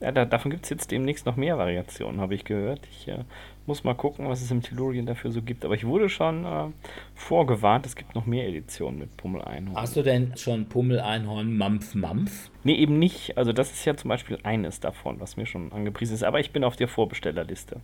ja 0.00 0.12
da, 0.12 0.24
davon 0.24 0.50
gibt 0.50 0.64
es 0.64 0.70
jetzt 0.70 0.90
demnächst 0.90 1.26
noch 1.26 1.36
mehr 1.36 1.58
Variationen, 1.58 2.18
habe 2.18 2.34
ich 2.34 2.44
gehört. 2.44 2.80
Ich 2.90 3.08
äh, 3.08 3.24
muss 3.66 3.84
mal 3.84 3.94
gucken, 3.94 4.28
was 4.28 4.40
es 4.40 4.50
im 4.50 4.62
Tellurien 4.62 5.04
dafür 5.04 5.32
so 5.32 5.42
gibt. 5.42 5.66
Aber 5.66 5.74
ich 5.74 5.86
wurde 5.86 6.08
schon 6.08 6.46
äh, 6.46 6.68
vorgewarnt, 7.14 7.84
es 7.84 7.94
gibt 7.94 8.14
noch 8.14 8.24
mehr 8.24 8.48
Editionen 8.48 9.00
mit 9.00 9.14
Pummel-Einhorn. 9.18 9.76
Hast 9.76 9.96
du 9.96 10.02
denn 10.02 10.34
schon 10.38 10.66
Pummel-Einhorn 10.66 11.58
Mampf-Mampf? 11.58 12.50
Nee, 12.64 12.76
eben 12.76 12.98
nicht. 12.98 13.36
Also 13.36 13.52
das 13.52 13.70
ist 13.70 13.84
ja 13.84 13.96
zum 13.96 14.08
Beispiel 14.08 14.38
eines 14.44 14.80
davon, 14.80 15.20
was 15.20 15.36
mir 15.36 15.44
schon 15.44 15.72
angepriesen 15.72 16.14
ist. 16.14 16.22
Aber 16.22 16.40
ich 16.40 16.52
bin 16.52 16.64
auf 16.64 16.76
der 16.76 16.88
Vorbestellerliste. 16.88 17.82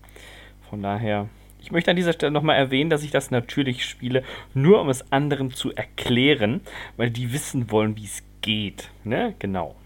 Von 0.71 0.83
daher 0.83 1.29
ich 1.63 1.71
möchte 1.71 1.91
an 1.91 1.97
dieser 1.97 2.13
Stelle 2.13 2.33
nochmal 2.33 2.57
erwähnen, 2.57 2.91
dass 2.91 3.03
ich 3.03 3.11
das 3.11 3.31
natürlich 3.31 3.85
spiele, 3.85 4.25
nur 4.53 4.81
um 4.81 4.89
es 4.89 5.13
anderen 5.13 5.53
zu 5.53 5.73
erklären, 5.73 6.61
weil 6.97 7.11
die 7.11 7.33
wissen 7.33 7.71
wollen, 7.71 7.97
wie 7.97 8.05
es 8.05 8.23
geht. 8.41 8.91
Ne? 9.05 9.35
Genau. 9.39 9.77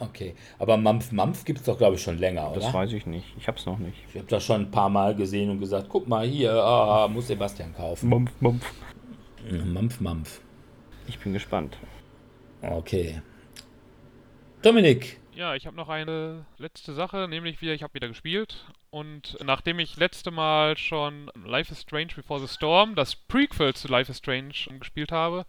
Okay, 0.00 0.34
aber 0.58 0.76
Mampf 0.76 1.12
Mampf 1.12 1.44
gibt 1.44 1.60
es 1.60 1.66
doch, 1.66 1.78
glaube 1.78 1.94
ich, 1.94 2.02
schon 2.02 2.18
länger, 2.18 2.50
oder? 2.50 2.60
Das 2.60 2.74
weiß 2.74 2.92
ich 2.92 3.06
nicht. 3.06 3.26
Ich 3.38 3.46
habe 3.46 3.58
es 3.58 3.64
noch 3.64 3.78
nicht. 3.78 3.96
Ich 4.08 4.16
habe 4.16 4.26
das 4.26 4.44
schon 4.44 4.62
ein 4.62 4.70
paar 4.70 4.90
Mal 4.90 5.14
gesehen 5.14 5.50
und 5.50 5.60
gesagt, 5.60 5.86
guck 5.88 6.08
mal 6.08 6.26
hier, 6.26 6.52
ah, 6.52 7.06
muss 7.06 7.28
Sebastian 7.28 7.72
kaufen. 7.74 8.08
Mampf, 8.08 8.32
Mampf. 8.40 8.72
Mampf, 9.50 10.00
Mampf. 10.00 10.40
Ich 11.06 11.18
bin 11.20 11.32
gespannt. 11.32 11.78
Okay. 12.60 13.22
Dominik. 14.62 15.20
Ja, 15.34 15.54
ich 15.54 15.66
habe 15.66 15.76
noch 15.76 15.88
eine 15.88 16.44
letzte 16.58 16.92
Sache, 16.92 17.28
nämlich 17.28 17.60
wieder, 17.60 17.72
ich 17.72 17.82
habe 17.82 17.94
wieder 17.94 18.08
gespielt 18.08 18.66
und 18.94 19.36
nachdem 19.42 19.80
ich 19.80 19.96
letzte 19.96 20.30
Mal 20.30 20.78
schon 20.78 21.28
Life 21.44 21.72
is 21.72 21.80
Strange 21.80 22.14
Before 22.14 22.38
the 22.38 22.46
Storm, 22.46 22.94
das 22.94 23.16
Prequel 23.16 23.74
zu 23.74 23.88
Life 23.88 24.08
is 24.08 24.18
Strange 24.18 24.54
gespielt 24.78 25.10
habe, 25.10 25.46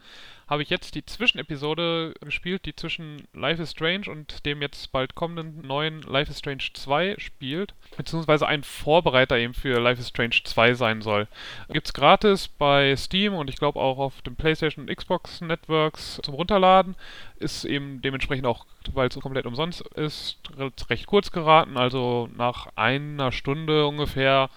habe 0.48 0.62
ich 0.62 0.70
jetzt 0.70 0.96
die 0.96 1.06
Zwischenepisode 1.06 2.14
gespielt, 2.22 2.66
die 2.66 2.76
zwischen 2.76 3.28
Life 3.34 3.62
is 3.62 3.72
Strange 3.72 4.10
und 4.10 4.46
dem 4.46 4.62
jetzt 4.62 4.92
bald 4.92 5.16
kommenden 5.16 5.66
neuen 5.66 6.02
Life 6.04 6.30
is 6.30 6.40
Strange 6.40 6.64
2 6.74 7.16
spielt, 7.18 7.74
beziehungsweise 7.98 8.48
ein 8.48 8.64
Vorbereiter 8.64 9.38
eben 9.38 9.54
für 9.54 9.80
Life 9.80 10.00
is 10.00 10.10
Strange 10.10 10.36
2 10.44 10.76
sein 10.76 11.02
soll. 11.02 11.28
Gibt's 11.70 11.94
gratis 11.94 12.48
bei 12.48 12.96
Steam 12.96 13.34
und 13.34 13.50
ich 13.50 13.58
glaube 13.58 13.80
auch 13.80 13.98
auf 13.98 14.22
dem 14.22 14.36
PlayStation 14.36 14.88
und 14.88 14.96
Xbox 14.96 15.42
Networks 15.42 16.20
zum 16.24 16.36
Runterladen. 16.36 16.96
Ist 17.38 17.66
eben 17.66 18.02
dementsprechend 18.02 18.46
auch, 18.46 18.66
weil 18.94 19.10
es 19.10 19.20
komplett 19.20 19.46
umsonst 19.46 19.82
ist, 19.96 20.40
recht 20.90 21.08
kurz 21.08 21.32
geraten, 21.32 21.78
also 21.78 22.30
nach 22.36 22.68
einer 22.76 23.32
Stunde 23.32 23.88
ungefähr 23.88 24.50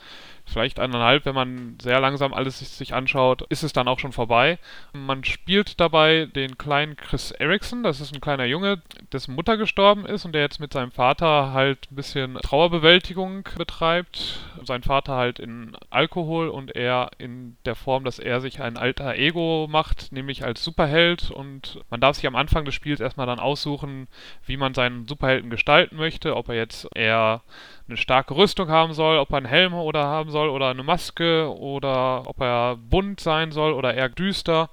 vielleicht 0.48 0.80
eineinhalb, 0.80 1.24
wenn 1.24 1.34
man 1.34 1.78
sehr 1.80 2.00
langsam 2.00 2.32
alles 2.34 2.58
sich 2.78 2.94
anschaut, 2.94 3.42
ist 3.48 3.62
es 3.62 3.72
dann 3.72 3.88
auch 3.88 3.98
schon 3.98 4.12
vorbei. 4.12 4.58
Man 4.92 5.24
spielt 5.24 5.78
dabei 5.80 6.26
den 6.26 6.58
kleinen 6.58 6.96
Chris 6.96 7.30
Erickson, 7.30 7.82
das 7.82 8.00
ist 8.00 8.14
ein 8.14 8.20
kleiner 8.20 8.44
Junge, 8.44 8.82
dessen 9.12 9.34
Mutter 9.34 9.56
gestorben 9.56 10.06
ist 10.06 10.24
und 10.24 10.32
der 10.32 10.42
jetzt 10.42 10.60
mit 10.60 10.72
seinem 10.72 10.90
Vater 10.90 11.52
halt 11.52 11.90
ein 11.90 11.96
bisschen 11.96 12.34
Trauerbewältigung 12.36 13.48
betreibt. 13.56 14.40
Sein 14.64 14.82
Vater 14.82 15.14
halt 15.14 15.38
in 15.38 15.76
Alkohol 15.90 16.48
und 16.48 16.74
er 16.74 17.10
in 17.18 17.56
der 17.64 17.74
Form, 17.74 18.04
dass 18.04 18.18
er 18.18 18.40
sich 18.40 18.60
ein 18.60 18.76
alter 18.76 19.14
Ego 19.14 19.66
macht, 19.70 20.12
nämlich 20.12 20.44
als 20.44 20.64
Superheld 20.64 21.30
und 21.30 21.80
man 21.90 22.00
darf 22.00 22.16
sich 22.16 22.26
am 22.26 22.36
Anfang 22.36 22.64
des 22.64 22.74
Spiels 22.74 23.00
erstmal 23.00 23.26
dann 23.26 23.38
aussuchen, 23.38 24.08
wie 24.46 24.56
man 24.56 24.74
seinen 24.74 25.06
Superhelden 25.06 25.50
gestalten 25.50 25.96
möchte, 25.96 26.36
ob 26.36 26.48
er 26.48 26.54
jetzt 26.54 26.88
eher 26.94 27.42
eine 27.88 27.96
starke 27.96 28.36
Rüstung 28.36 28.68
haben 28.68 28.92
soll, 28.92 29.18
ob 29.18 29.30
er 29.30 29.38
einen 29.38 29.46
Helm 29.46 29.74
oder 29.74 30.04
haben 30.04 30.30
soll 30.30 30.48
oder 30.48 30.68
eine 30.70 30.82
Maske 30.82 31.52
oder 31.58 32.26
ob 32.26 32.40
er 32.40 32.76
bunt 32.76 33.20
sein 33.20 33.50
soll 33.50 33.72
oder 33.72 33.94
eher 33.94 34.08
düster. 34.08 34.70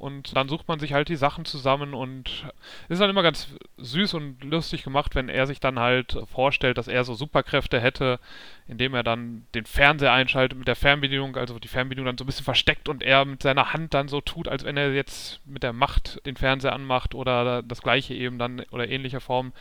Und 0.00 0.36
dann 0.36 0.48
sucht 0.48 0.68
man 0.68 0.78
sich 0.78 0.92
halt 0.92 1.08
die 1.08 1.16
Sachen 1.16 1.44
zusammen 1.44 1.94
und 1.94 2.46
ist 2.88 3.00
dann 3.00 3.10
immer 3.10 3.22
ganz 3.22 3.48
süß 3.78 4.14
und 4.14 4.44
lustig 4.44 4.84
gemacht, 4.84 5.14
wenn 5.14 5.28
er 5.28 5.46
sich 5.46 5.60
dann 5.60 5.78
halt 5.78 6.18
vorstellt, 6.32 6.78
dass 6.78 6.88
er 6.88 7.04
so 7.04 7.14
Superkräfte 7.14 7.80
hätte, 7.80 8.20
indem 8.68 8.94
er 8.94 9.02
dann 9.02 9.46
den 9.54 9.66
Fernseher 9.66 10.12
einschaltet 10.12 10.56
mit 10.56 10.68
der 10.68 10.76
Fernbedienung, 10.76 11.36
also 11.36 11.58
die 11.58 11.68
Fernbedienung 11.68 12.06
dann 12.06 12.18
so 12.18 12.24
ein 12.24 12.26
bisschen 12.26 12.44
versteckt 12.44 12.88
und 12.88 13.02
er 13.02 13.24
mit 13.24 13.42
seiner 13.42 13.72
Hand 13.72 13.94
dann 13.94 14.08
so 14.08 14.20
tut, 14.20 14.46
als 14.46 14.64
wenn 14.64 14.76
er 14.76 14.92
jetzt 14.92 15.40
mit 15.46 15.62
der 15.62 15.72
Macht 15.72 16.24
den 16.26 16.36
Fernseher 16.36 16.74
anmacht 16.74 17.14
oder 17.14 17.62
das 17.62 17.82
gleiche 17.82 18.14
eben 18.14 18.38
dann 18.38 18.60
oder 18.70 18.88
ähnlicher 18.88 19.20
Form 19.20 19.52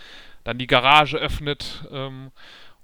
dann 0.44 0.58
die 0.58 0.68
Garage 0.68 1.18
öffnet. 1.18 1.86
Ähm, 1.92 2.32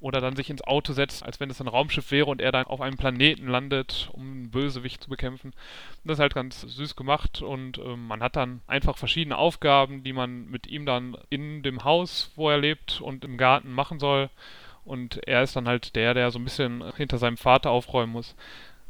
oder 0.03 0.19
dann 0.19 0.35
sich 0.35 0.49
ins 0.49 0.61
Auto 0.61 0.91
setzt, 0.91 1.23
als 1.23 1.39
wenn 1.39 1.49
es 1.49 1.61
ein 1.61 1.69
Raumschiff 1.69 2.11
wäre 2.11 2.25
und 2.25 2.41
er 2.41 2.51
dann 2.51 2.65
auf 2.65 2.81
einem 2.81 2.97
Planeten 2.97 3.47
landet, 3.47 4.09
um 4.11 4.21
einen 4.21 4.51
Bösewicht 4.51 5.01
zu 5.01 5.09
bekämpfen. 5.09 5.53
Das 6.03 6.17
ist 6.17 6.19
halt 6.19 6.35
ganz 6.35 6.59
süß 6.59 6.97
gemacht 6.97 7.41
und 7.41 7.77
äh, 7.77 7.95
man 7.95 8.21
hat 8.21 8.35
dann 8.35 8.59
einfach 8.67 8.97
verschiedene 8.97 9.37
Aufgaben, 9.37 10.03
die 10.03 10.11
man 10.11 10.49
mit 10.49 10.67
ihm 10.67 10.85
dann 10.85 11.15
in 11.29 11.63
dem 11.63 11.85
Haus, 11.85 12.31
wo 12.35 12.49
er 12.49 12.57
lebt 12.57 12.99
und 12.99 13.23
im 13.23 13.37
Garten 13.37 13.71
machen 13.71 13.97
soll. 13.99 14.29
Und 14.83 15.25
er 15.25 15.41
ist 15.41 15.55
dann 15.55 15.69
halt 15.69 15.95
der, 15.95 16.13
der 16.13 16.31
so 16.31 16.39
ein 16.39 16.43
bisschen 16.43 16.83
hinter 16.97 17.17
seinem 17.17 17.37
Vater 17.37 17.71
aufräumen 17.71 18.11
muss. 18.11 18.35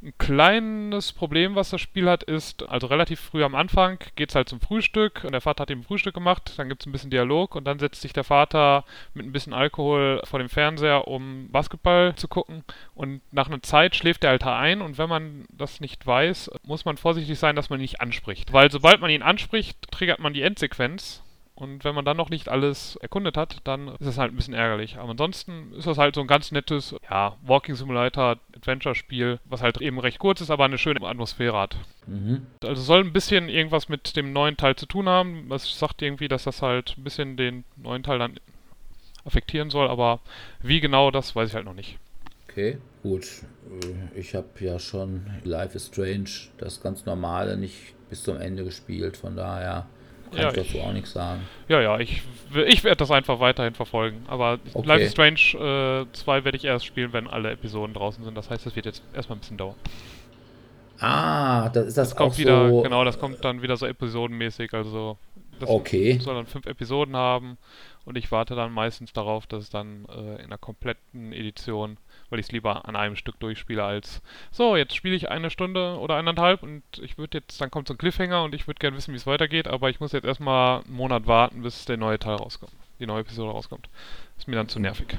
Ein 0.03 0.13
kleines 0.17 1.13
Problem, 1.13 1.55
was 1.55 1.69
das 1.69 1.79
Spiel 1.79 2.09
hat, 2.09 2.23
ist, 2.23 2.67
also 2.67 2.87
relativ 2.87 3.21
früh 3.21 3.41
am 3.41 3.55
Anfang 3.55 3.99
geht 4.17 4.29
es 4.29 4.35
halt 4.35 4.49
zum 4.49 4.59
Frühstück 4.59 5.23
und 5.23 5.31
der 5.31 5.39
Vater 5.39 5.61
hat 5.61 5.69
ihm 5.69 5.81
Frühstück 5.81 6.13
gemacht, 6.13 6.55
dann 6.57 6.67
gibt 6.67 6.81
es 6.81 6.87
ein 6.87 6.91
bisschen 6.91 7.09
Dialog 7.09 7.55
und 7.55 7.63
dann 7.63 7.79
setzt 7.79 8.01
sich 8.01 8.11
der 8.11 8.25
Vater 8.25 8.83
mit 9.13 9.25
ein 9.25 9.31
bisschen 9.31 9.53
Alkohol 9.53 10.19
vor 10.25 10.39
dem 10.39 10.49
Fernseher, 10.49 11.07
um 11.07 11.49
Basketball 11.53 12.15
zu 12.15 12.27
gucken 12.27 12.65
und 12.95 13.21
nach 13.31 13.47
einer 13.47 13.61
Zeit 13.61 13.95
schläft 13.95 14.23
der 14.23 14.31
Alter 14.31 14.57
ein 14.57 14.81
und 14.81 14.97
wenn 14.97 15.07
man 15.07 15.45
das 15.49 15.79
nicht 15.79 16.05
weiß, 16.05 16.51
muss 16.63 16.83
man 16.83 16.97
vorsichtig 16.97 17.39
sein, 17.39 17.55
dass 17.55 17.69
man 17.69 17.79
ihn 17.79 17.83
nicht 17.83 18.01
anspricht. 18.01 18.51
Weil 18.51 18.71
sobald 18.71 18.99
man 18.99 19.09
ihn 19.09 19.21
anspricht, 19.21 19.89
triggert 19.89 20.19
man 20.19 20.33
die 20.33 20.41
Endsequenz 20.41 21.23
und 21.55 21.83
wenn 21.83 21.93
man 21.93 22.03
dann 22.03 22.17
noch 22.17 22.29
nicht 22.29 22.49
alles 22.49 22.95
erkundet 22.97 23.37
hat, 23.37 23.57
dann 23.63 23.89
ist 23.99 24.07
es 24.07 24.17
halt 24.17 24.33
ein 24.33 24.35
bisschen 24.35 24.55
ärgerlich. 24.55 24.97
Aber 24.97 25.11
ansonsten 25.11 25.71
ist 25.73 25.85
das 25.85 25.99
halt 25.99 26.15
so 26.15 26.21
ein 26.21 26.27
ganz 26.27 26.51
nettes, 26.51 26.95
ja, 27.09 27.37
Walking 27.43 27.75
Simulator 27.75 28.37
Adventure-Spiel, 28.55 29.39
was 29.45 29.61
halt 29.61 29.79
eben 29.79 29.99
recht 29.99 30.17
kurz 30.17 30.41
ist, 30.41 30.49
aber 30.49 30.65
eine 30.65 30.79
schöne 30.79 31.05
Atmosphäre 31.05 31.59
hat. 31.59 31.77
Mhm. 32.07 32.47
Also 32.63 32.81
soll 32.81 33.01
ein 33.01 33.13
bisschen 33.13 33.49
irgendwas 33.49 33.87
mit 33.87 34.15
dem 34.15 34.33
neuen 34.33 34.57
Teil 34.57 34.75
zu 34.75 34.87
tun 34.87 35.07
haben. 35.07 35.51
Es 35.51 35.77
sagt 35.77 36.01
irgendwie, 36.01 36.27
dass 36.27 36.43
das 36.43 36.63
halt 36.63 36.95
ein 36.97 37.03
bisschen 37.03 37.37
den 37.37 37.65
neuen 37.75 38.01
Teil 38.01 38.17
dann 38.17 38.39
affektieren 39.23 39.69
soll, 39.69 39.87
aber 39.87 40.19
wie 40.61 40.79
genau, 40.79 41.11
das 41.11 41.35
weiß 41.35 41.49
ich 41.49 41.55
halt 41.55 41.65
noch 41.65 41.75
nicht. 41.75 41.99
Okay, 42.49 42.77
gut. 43.03 43.25
Äh, 43.69 44.19
ich 44.19 44.33
habe 44.33 44.47
ja 44.59 44.79
schon 44.79 45.25
Life 45.43 45.75
is 45.75 45.87
Strange, 45.87 46.29
das 46.57 46.81
ganz 46.81 47.05
normale, 47.05 47.57
nicht 47.57 47.93
bis 48.09 48.23
zum 48.23 48.37
Ende 48.37 48.63
gespielt, 48.63 49.17
von 49.17 49.35
daher 49.35 49.87
kann 50.33 50.41
ja, 50.41 50.49
ich 50.49 50.71
dazu 50.71 50.79
auch 50.79 50.93
nichts 50.93 51.13
sagen. 51.13 51.41
Ja, 51.67 51.81
ja, 51.81 51.99
ich, 51.99 52.21
ich 52.67 52.83
werde 52.83 52.97
das 52.97 53.11
einfach 53.11 53.39
weiterhin 53.39 53.73
verfolgen. 53.73 54.25
Aber 54.27 54.59
okay. 54.73 54.87
Life 54.87 55.03
is 55.03 55.11
Strange 55.11 56.05
äh, 56.05 56.13
2 56.13 56.43
werde 56.43 56.57
ich 56.57 56.65
erst 56.65 56.85
spielen, 56.85 57.13
wenn 57.13 57.27
alle 57.27 57.51
Episoden 57.51 57.93
draußen 57.93 58.23
sind. 58.23 58.35
Das 58.35 58.49
heißt, 58.49 58.65
das 58.65 58.75
wird 58.75 58.85
jetzt 58.85 59.03
erstmal 59.13 59.37
ein 59.37 59.41
bisschen 59.41 59.57
dauern. 59.57 59.75
Ah, 60.99 61.69
das 61.69 61.87
ist 61.87 61.97
das, 61.97 62.09
das 62.09 62.17
kommt 62.17 62.37
wieder, 62.37 62.69
so 62.69 62.81
Genau, 62.81 63.03
das 63.03 63.19
kommt 63.19 63.43
dann 63.43 63.61
wieder 63.61 63.77
so 63.77 63.85
episodenmäßig. 63.85 64.73
Also, 64.73 65.17
das 65.59 65.69
okay. 65.69 66.17
soll 66.19 66.35
dann 66.35 66.47
fünf 66.47 66.65
Episoden 66.65 67.15
haben. 67.15 67.57
Und 68.05 68.17
ich 68.17 68.31
warte 68.31 68.55
dann 68.55 68.71
meistens 68.71 69.13
darauf, 69.13 69.47
dass 69.47 69.63
es 69.63 69.69
dann 69.69 70.05
äh, 70.05 70.35
in 70.35 70.45
einer 70.45 70.57
kompletten 70.57 71.31
Edition 71.33 71.97
weil 72.33 72.39
ich 72.39 72.47
es 72.47 72.51
lieber 72.51 72.89
an 72.89 72.95
einem 72.95 73.15
Stück 73.15 73.39
durchspiele 73.39 73.83
als 73.83 74.23
so, 74.49 74.75
jetzt 74.75 74.95
spiele 74.95 75.15
ich 75.15 75.29
eine 75.29 75.51
Stunde 75.51 75.99
oder 75.99 76.15
eineinhalb 76.15 76.63
und 76.63 76.81
ich 76.99 77.19
würde 77.19 77.37
jetzt, 77.37 77.61
dann 77.61 77.69
kommt 77.69 77.87
so 77.87 77.93
ein 77.93 77.99
Cliffhanger 77.99 78.43
und 78.43 78.55
ich 78.55 78.65
würde 78.65 78.79
gerne 78.79 78.97
wissen, 78.97 79.13
wie 79.13 79.17
es 79.17 79.27
weitergeht, 79.27 79.67
aber 79.67 79.91
ich 79.91 79.99
muss 79.99 80.13
jetzt 80.13 80.25
erstmal 80.25 80.81
einen 80.81 80.95
Monat 80.95 81.27
warten, 81.27 81.61
bis 81.61 81.85
der 81.85 81.97
neue 81.97 82.17
Teil 82.17 82.33
rauskommt, 82.33 82.73
die 82.99 83.05
neue 83.05 83.21
Episode 83.21 83.51
rauskommt. 83.51 83.87
Ist 84.35 84.47
mir 84.47 84.55
dann 84.55 84.67
zu 84.67 84.79
nervig. 84.79 85.15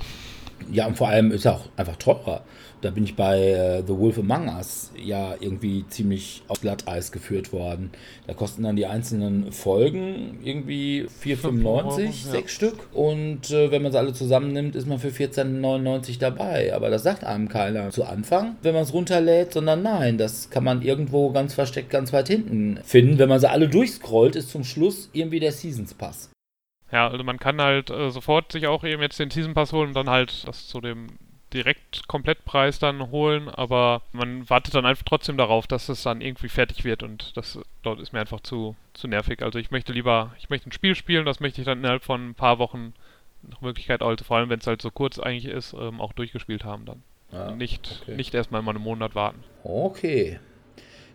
Ja, 0.73 0.87
und 0.87 0.97
vor 0.97 1.09
allem 1.09 1.31
ist 1.33 1.45
er 1.45 1.55
auch 1.55 1.69
einfach 1.77 1.97
teurer. 1.97 2.43
Da 2.85 2.91
bin 2.91 3.05
ich 3.05 3.17
bei 3.17 3.41
äh, 3.41 3.83
The 3.87 3.97
Wolf 3.97 4.19
Among 4.19 4.55
Us 4.55 4.91
ja 5.03 5.35
irgendwie 5.41 5.87
ziemlich 5.89 6.43
auf 6.49 6.61
Glatteis 6.61 7.13
geführt 7.13 7.51
worden. 7.51 7.91
Da 8.27 8.35
kosten 8.35 8.63
dann 8.63 8.77
die 8.77 8.85
einzelnen 8.85 9.53
Folgen 9.53 10.39
irgendwie 10.45 11.07
4,95, 11.25 12.31
sechs. 12.31 12.53
Stück. 12.53 12.75
Und 12.93 13.51
äh, 13.51 13.71
wenn 13.71 13.81
man 13.81 13.91
sie 13.91 13.99
alle 13.99 14.13
zusammennimmt, 14.13 14.77
ist 14.77 14.87
man 14.87 14.99
für 14.99 15.09
14,99 15.09 16.19
dabei. 16.19 16.75
Aber 16.75 16.91
das 16.91 17.05
sagt 17.05 17.25
einem 17.25 17.49
keiner 17.49 17.89
zu 17.89 18.05
Anfang, 18.05 18.57
wenn 18.61 18.75
man 18.75 18.83
es 18.83 18.93
runterlädt, 18.93 19.55
sondern 19.55 19.81
nein, 19.81 20.19
das 20.19 20.51
kann 20.51 20.65
man 20.65 20.83
irgendwo 20.83 21.31
ganz 21.31 21.55
versteckt 21.55 21.89
ganz 21.89 22.13
weit 22.13 22.29
hinten 22.29 22.81
finden. 22.85 23.19
Wenn 23.19 23.31
man 23.31 23.41
sie 23.41 23.49
alle 23.49 23.69
durchscrollt, 23.69 24.37
ist 24.37 24.51
zum 24.51 24.63
Schluss 24.63 25.09
irgendwie 25.15 25.41
der 25.41 25.53
Seasons 25.53 25.95
Pass. 25.95 26.34
Ja, 26.95 27.09
also 27.09 27.25
man 27.25 27.41
kann 27.41 27.61
halt 27.61 27.91
äh, 27.91 28.11
sofort 28.11 28.53
sich 28.53 28.69
auch 28.69 28.85
eben 28.85 29.03
jetzt 29.03 29.19
den 29.19 29.29
Season 29.29 29.53
Pass 29.53 29.73
holen 29.73 29.89
und 29.89 29.97
dann 29.97 30.09
halt 30.09 30.47
das 30.47 30.69
zu 30.69 30.81
dem 30.81 31.09
direkt 31.53 32.07
Komplettpreis 32.07 32.79
dann 32.79 33.11
holen, 33.11 33.49
aber 33.49 34.03
man 34.13 34.49
wartet 34.49 34.77
dann 34.77 34.87
einfach 34.87 35.03
trotzdem 35.03 35.37
darauf, 35.37 35.67
dass 35.67 35.89
es 35.89 36.05
dann 36.05 36.21
irgendwie 36.21 36.49
fertig 36.49 36.85
wird 36.85 37.03
und 37.03 37.37
das 37.37 37.59
dort 37.83 37.99
ist 37.99 38.13
mir 38.13 38.21
einfach 38.21 38.41
zu, 38.43 38.77
zu 38.93 39.09
nervig. 39.09 39.43
Also 39.43 39.59
ich 39.59 39.73
möchte 39.73 39.93
lieber, 39.93 40.37
ich 40.39 40.51
möchte 40.51 40.69
ein 40.69 40.73
Spiel 40.73 40.95
spielen, 40.95 41.27
das 41.27 41.41
möchte 41.41 41.61
ich 41.61 41.65
dann 41.65 41.79
innerhalb 41.79 42.05
von 42.05 42.29
ein 42.29 42.35
paar 42.37 42.61
Wochen 42.61 42.95
nach 43.43 43.61
Möglichkeit, 43.61 44.01
also 44.01 44.25
vor 44.25 44.37
allem 44.37 44.49
wenn 44.49 44.61
es 44.61 44.67
halt 44.69 44.81
so 44.81 44.93
kurz 44.93 45.19
eigentlich 45.19 45.47
ist, 45.47 45.73
ähm, 45.73 46.01
auch 46.01 46.13
durchgespielt 46.13 46.63
haben 46.63 46.85
dann. 46.85 47.03
Ja, 47.33 47.51
nicht, 47.51 48.03
okay. 48.03 48.15
nicht 48.15 48.35
erstmal 48.35 48.63
mal 48.63 48.77
einen 48.77 48.85
Monat 48.85 49.17
warten. 49.17 49.43
Okay. 49.65 50.39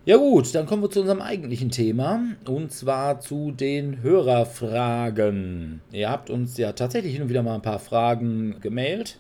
Ja 0.10 0.18
gut, 0.18 0.56
dann 0.56 0.66
kommen 0.66 0.82
wir 0.82 0.90
zu 0.90 1.02
unserem 1.02 1.22
eigentlichen 1.22 1.70
Thema 1.70 2.24
und 2.48 2.72
zwar 2.72 3.20
zu 3.20 3.52
den 3.52 4.02
Hörerfragen. 4.02 5.82
Ihr 5.92 6.10
habt 6.10 6.32
uns 6.32 6.58
ja 6.58 6.72
tatsächlich 6.72 7.14
hin 7.14 7.22
und 7.22 7.30
wieder 7.30 7.44
mal 7.44 7.54
ein 7.54 7.62
paar 7.62 7.78
Fragen 7.78 8.60
gemailt. 8.60 9.20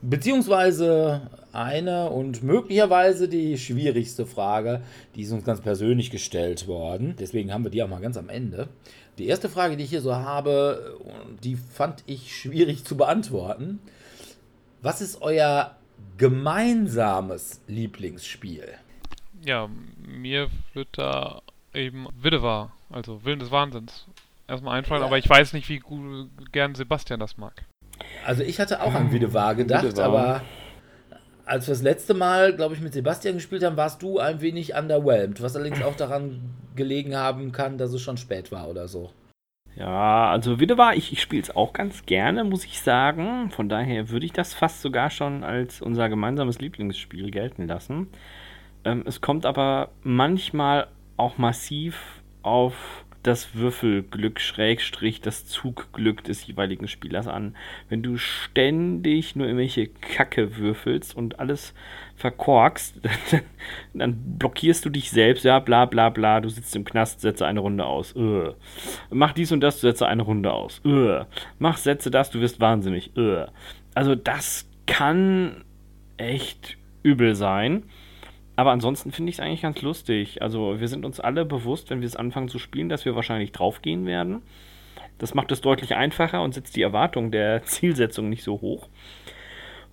Beziehungsweise 0.00 1.22
eine 1.50 2.10
und 2.10 2.44
möglicherweise 2.44 3.28
die 3.28 3.58
schwierigste 3.58 4.26
Frage, 4.26 4.80
die 5.16 5.22
ist 5.22 5.32
uns 5.32 5.42
ganz 5.42 5.60
persönlich 5.60 6.12
gestellt 6.12 6.68
worden. 6.68 7.16
Deswegen 7.18 7.52
haben 7.52 7.64
wir 7.64 7.72
die 7.72 7.82
auch 7.82 7.88
mal 7.88 8.00
ganz 8.00 8.16
am 8.16 8.28
Ende. 8.28 8.68
Die 9.18 9.26
erste 9.26 9.48
Frage, 9.48 9.76
die 9.76 9.82
ich 9.82 9.90
hier 9.90 10.02
so 10.02 10.14
habe, 10.14 11.00
die 11.42 11.56
fand 11.56 12.04
ich 12.06 12.36
schwierig 12.36 12.84
zu 12.84 12.96
beantworten. 12.96 13.80
Was 14.82 15.00
ist 15.00 15.20
euer 15.20 15.74
gemeinsames 16.16 17.60
Lieblingsspiel? 17.66 18.62
Ja, 19.44 19.68
mir 19.96 20.48
wird 20.74 20.88
da 20.92 21.42
eben 21.74 22.06
Widewar, 22.20 22.72
also 22.90 23.24
Willen 23.24 23.38
des 23.38 23.50
Wahnsinns, 23.50 24.06
erstmal 24.46 24.78
einfallen, 24.78 25.02
ja. 25.02 25.06
aber 25.06 25.18
ich 25.18 25.28
weiß 25.28 25.52
nicht, 25.52 25.68
wie 25.68 25.78
gut, 25.78 26.28
gern 26.52 26.74
Sebastian 26.74 27.20
das 27.20 27.36
mag. 27.36 27.64
Also 28.24 28.42
ich 28.42 28.60
hatte 28.60 28.82
auch 28.82 28.94
an 28.94 29.12
Videvar 29.12 29.54
gedacht, 29.54 29.84
Videvar. 29.84 30.06
aber 30.06 30.42
als 31.44 31.66
wir 31.66 31.72
das 31.72 31.82
letzte 31.82 32.14
Mal, 32.14 32.54
glaube 32.54 32.74
ich, 32.74 32.80
mit 32.80 32.92
Sebastian 32.92 33.34
gespielt 33.34 33.64
haben, 33.64 33.76
warst 33.76 34.02
du 34.02 34.18
ein 34.18 34.40
wenig 34.40 34.74
underwhelmed, 34.74 35.40
was 35.42 35.56
allerdings 35.56 35.82
auch 35.82 35.96
daran 35.96 36.40
gelegen 36.76 37.16
haben 37.16 37.52
kann, 37.52 37.78
dass 37.78 37.92
es 37.92 38.02
schon 38.02 38.18
spät 38.18 38.52
war 38.52 38.68
oder 38.68 38.86
so. 38.86 39.10
Ja, 39.74 40.30
also 40.30 40.58
Videvar, 40.58 40.94
ich, 40.94 41.12
ich 41.12 41.22
spiele 41.22 41.42
es 41.42 41.54
auch 41.54 41.72
ganz 41.72 42.04
gerne, 42.04 42.42
muss 42.44 42.64
ich 42.64 42.80
sagen. 42.80 43.50
Von 43.50 43.68
daher 43.68 44.10
würde 44.10 44.26
ich 44.26 44.32
das 44.32 44.52
fast 44.52 44.82
sogar 44.82 45.08
schon 45.10 45.44
als 45.44 45.80
unser 45.80 46.08
gemeinsames 46.08 46.58
Lieblingsspiel 46.58 47.30
gelten 47.30 47.66
lassen. 47.66 48.08
Ähm, 48.88 49.02
es 49.06 49.20
kommt 49.20 49.44
aber 49.44 49.90
manchmal 50.02 50.88
auch 51.16 51.36
massiv 51.36 52.22
auf 52.42 53.04
das 53.22 53.54
Würfelglück, 53.54 54.40
Schrägstrich, 54.40 55.20
das 55.20 55.44
Zugglück 55.44 56.24
des 56.24 56.46
jeweiligen 56.46 56.88
Spielers 56.88 57.26
an. 57.26 57.56
Wenn 57.90 58.02
du 58.02 58.16
ständig 58.16 59.36
nur 59.36 59.46
irgendwelche 59.46 59.88
Kacke 59.88 60.56
würfelst 60.56 61.14
und 61.14 61.38
alles 61.38 61.74
verkorkst, 62.16 63.00
dann 63.92 64.38
blockierst 64.38 64.84
du 64.84 64.90
dich 64.90 65.10
selbst, 65.10 65.44
ja, 65.44 65.58
bla 65.58 65.84
bla 65.84 66.08
bla, 66.08 66.40
du 66.40 66.48
sitzt 66.48 66.74
im 66.74 66.84
Knast, 66.84 67.20
setze 67.20 67.46
eine 67.46 67.60
Runde 67.60 67.84
aus. 67.84 68.16
Ugh. 68.16 68.54
Mach 69.10 69.32
dies 69.32 69.52
und 69.52 69.60
das, 69.60 69.80
setze 69.80 70.06
eine 70.06 70.22
Runde 70.22 70.52
aus. 70.52 70.80
Ugh. 70.84 71.26
Mach 71.58 71.76
Sätze 71.76 72.10
das, 72.10 72.30
du 72.30 72.40
wirst 72.40 72.60
wahnsinnig. 72.60 73.12
Ugh. 73.16 73.48
Also 73.94 74.14
das 74.14 74.70
kann 74.86 75.64
echt 76.16 76.78
übel 77.02 77.34
sein. 77.34 77.82
Aber 78.58 78.72
ansonsten 78.72 79.12
finde 79.12 79.30
ich 79.30 79.36
es 79.36 79.40
eigentlich 79.40 79.62
ganz 79.62 79.82
lustig. 79.82 80.42
Also 80.42 80.80
wir 80.80 80.88
sind 80.88 81.04
uns 81.04 81.20
alle 81.20 81.44
bewusst, 81.44 81.90
wenn 81.90 82.00
wir 82.00 82.08
es 82.08 82.16
anfangen 82.16 82.48
zu 82.48 82.58
spielen, 82.58 82.88
dass 82.88 83.04
wir 83.04 83.14
wahrscheinlich 83.14 83.52
draufgehen 83.52 84.04
werden. 84.04 84.42
Das 85.18 85.32
macht 85.32 85.52
es 85.52 85.60
deutlich 85.60 85.94
einfacher 85.94 86.42
und 86.42 86.54
setzt 86.54 86.74
die 86.74 86.82
Erwartung 86.82 87.30
der 87.30 87.62
Zielsetzung 87.66 88.28
nicht 88.28 88.42
so 88.42 88.60
hoch. 88.60 88.88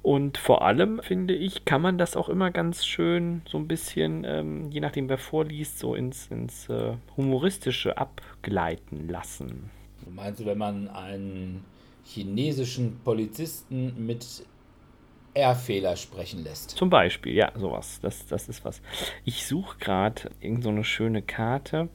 Und 0.02 0.40
vor 0.40 0.64
allem, 0.64 1.00
finde 1.04 1.36
ich, 1.36 1.66
kann 1.66 1.80
man 1.80 2.00
das 2.00 2.18
auch 2.18 2.28
immer 2.28 2.50
ganz 2.50 2.88
schön 2.88 3.44
so 3.48 3.60
ein 3.60 3.68
bisschen, 3.68 4.24
ähm, 4.24 4.72
je 4.72 4.80
nachdem 4.80 5.10
wer 5.10 5.20
vorliest, 5.20 5.78
so 5.78 5.94
ins, 5.94 6.26
ins 6.32 6.68
äh, 6.68 6.94
Humoristische 7.16 8.00
abgleiten 8.00 9.08
lassen. 9.08 9.70
Meinst 10.10 10.40
du, 10.40 10.46
wenn 10.48 10.58
man 10.58 10.88
einen 10.88 11.64
chinesischen 12.04 13.00
Polizisten 13.04 13.94
mit 14.08 14.44
R-Fehler 15.36 15.96
sprechen 15.98 16.44
lässt. 16.44 16.72
Zum 16.72 16.90
Beispiel, 16.90 17.34
ja, 17.34 17.52
sowas. 17.56 18.00
Das, 18.02 18.26
das 18.26 18.50
ist 18.50 18.66
was. 18.66 18.82
Ich 19.24 19.46
suche 19.46 19.78
gerade 19.78 20.30
irgendeine 20.40 20.78
so 20.78 20.84
schöne 20.84 21.22
Karte, 21.22 21.90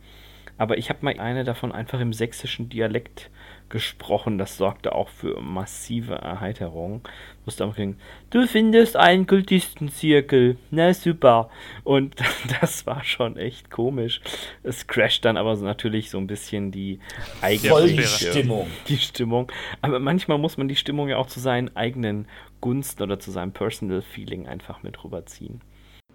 aber 0.58 0.78
ich 0.78 0.90
habe 0.90 1.00
mal 1.02 1.18
eine 1.18 1.44
davon 1.44 1.72
einfach 1.72 2.00
im 2.00 2.12
sächsischen 2.12 2.68
Dialekt 2.68 3.30
gesprochen. 3.70 4.36
Das 4.36 4.56
sorgte 4.56 4.94
auch 4.94 5.08
für 5.08 5.40
massive 5.40 6.14
Erheiterung. 6.14 7.00
Musste 7.46 7.64
am 7.64 7.70
Ring, 7.70 7.96
du 8.30 8.46
findest 8.46 8.96
einen 8.96 9.26
Kultistenzirkel. 9.26 10.58
Na 10.70 10.92
super. 10.92 11.48
Und 11.84 12.16
das 12.60 12.86
war 12.86 13.02
schon 13.04 13.36
echt 13.36 13.70
komisch. 13.70 14.20
Es 14.62 14.86
crasht 14.86 15.24
dann 15.24 15.36
aber 15.36 15.56
so 15.56 15.64
natürlich 15.64 16.10
so 16.10 16.18
ein 16.18 16.26
bisschen 16.26 16.70
die 16.70 17.00
eigene 17.40 17.86
die 17.86 18.02
Stimmung. 18.02 18.66
Die 18.88 18.98
Stimmung. 18.98 19.50
Aber 19.80 19.98
manchmal 19.98 20.38
muss 20.38 20.58
man 20.58 20.68
die 20.68 20.76
Stimmung 20.76 21.08
ja 21.08 21.16
auch 21.16 21.28
zu 21.28 21.40
seinen 21.40 21.74
eigenen 21.76 22.26
Gunsten 22.60 23.02
oder 23.02 23.18
zu 23.18 23.30
seinem 23.30 23.52
Personal 23.52 24.02
Feeling 24.02 24.46
einfach 24.46 24.82
mit 24.82 25.02
rüberziehen. 25.02 25.62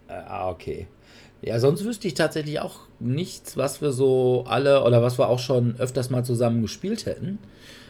Äh, 0.08 0.14
ah, 0.14 0.50
okay. 0.50 0.88
Ja, 1.42 1.60
sonst 1.60 1.86
wüsste 1.86 2.08
ich 2.08 2.14
tatsächlich 2.14 2.60
auch 2.60 2.80
nichts, 3.00 3.58
was 3.58 3.82
wir 3.82 3.92
so 3.92 4.46
alle 4.48 4.84
oder 4.84 5.02
was 5.02 5.20
wir 5.20 5.30
auch 5.30 5.40
schon 5.40 5.76
öfters 5.78 6.10
mal 6.10 6.24
zusammen 6.24 6.62
gespielt 6.62 7.06
hätten. 7.06 7.40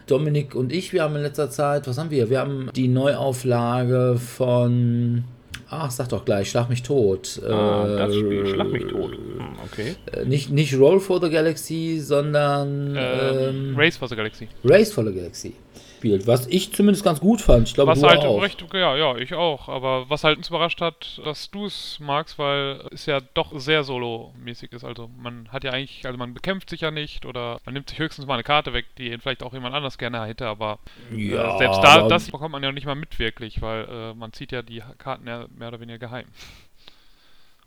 Dominik 0.08 0.56
und 0.56 0.72
ich, 0.72 0.94
wir 0.94 1.04
haben 1.04 1.16
in 1.16 1.24
letzter 1.24 1.50
Zeit, 1.50 1.88
was 1.88 1.98
haben 1.98 2.12
wir? 2.12 2.30
Wir 2.30 2.40
haben 2.40 2.70
die 2.76 2.88
Neuauflage 2.88 4.18
von 4.18 5.24
Ach, 5.68 5.90
sag 5.90 6.10
doch 6.10 6.26
gleich, 6.26 6.52
Schlag 6.52 6.70
mich 6.70 6.84
tot. 6.84 7.42
Ah, 7.44 7.86
äh, 7.88 7.98
das 7.98 8.16
Spiel, 8.16 8.46
Schlag 8.46 8.70
mich 8.70 8.86
tot. 8.86 9.14
Hm, 9.14 9.56
okay. 9.66 9.96
Äh, 10.12 10.26
nicht, 10.26 10.52
nicht 10.52 10.78
Roll 10.78 11.00
for 11.00 11.20
the 11.20 11.30
Galaxy, 11.30 12.00
sondern 12.00 12.96
ähm, 12.96 13.72
ähm, 13.72 13.74
Race 13.76 13.98
for 13.98 14.08
the 14.08 14.16
Galaxy. 14.16 14.48
Race 14.64 14.92
for 14.92 15.04
the 15.04 15.12
Galaxy 15.12 15.56
gespielt, 16.06 16.28
was 16.28 16.48
ich 16.48 16.74
zumindest 16.74 17.04
ganz 17.04 17.20
gut 17.20 17.42
fand. 17.42 17.68
Ich 17.68 17.74
glaube, 17.74 17.92
was 17.92 18.02
du 18.02 18.08
halt 18.08 18.22
auch. 18.22 18.42
recht, 18.42 18.64
ja, 18.74 18.96
ja, 18.96 19.16
ich 19.18 19.34
auch. 19.34 19.68
Aber 19.70 20.10
was 20.10 20.24
halt 20.24 20.38
uns 20.38 20.50
überrascht 20.50 20.82
hat, 20.82 21.22
dass 21.24 21.50
du 21.52 21.66
es 21.66 22.00
magst, 22.00 22.38
weil 22.38 22.82
es 22.92 23.06
ja 23.06 23.20
doch 23.34 23.52
sehr 23.60 23.84
solo-mäßig 23.84 24.72
ist. 24.74 24.84
Also 24.84 25.10
man 25.18 25.52
hat 25.52 25.64
ja 25.64 25.72
eigentlich, 25.72 26.06
also 26.06 26.18
man 26.18 26.34
bekämpft 26.34 26.70
sich 26.70 26.82
ja 26.82 26.92
nicht 26.92 27.26
oder 27.26 27.60
man 27.66 27.74
nimmt 27.74 27.90
sich 27.90 28.00
höchstens 28.00 28.28
mal 28.28 28.36
eine 28.36 28.44
Karte 28.44 28.74
weg, 28.74 28.86
die 28.98 29.18
vielleicht 29.18 29.44
auch 29.44 29.54
jemand 29.54 29.76
anders 29.76 29.98
gerne 29.98 30.26
hätte, 30.26 30.48
aber 30.48 30.80
äh, 31.12 31.32
ja, 31.32 31.56
äh, 31.56 31.58
selbst 31.58 31.84
da, 31.84 32.08
das 32.08 32.30
bekommt 32.30 32.52
man 32.52 32.64
ja 32.64 32.72
nicht 32.72 32.86
mal 32.86 32.96
mit 32.96 33.18
wirklich, 33.20 33.62
weil 33.62 33.86
äh, 33.86 34.14
man 34.14 34.34
zieht 34.34 34.52
ja 34.52 34.62
die 34.62 34.84
Karten 34.98 35.28
ja 35.28 35.46
mehr 35.56 35.70
oder 35.70 35.80
weniger 35.80 36.00
geheim. 36.00 36.26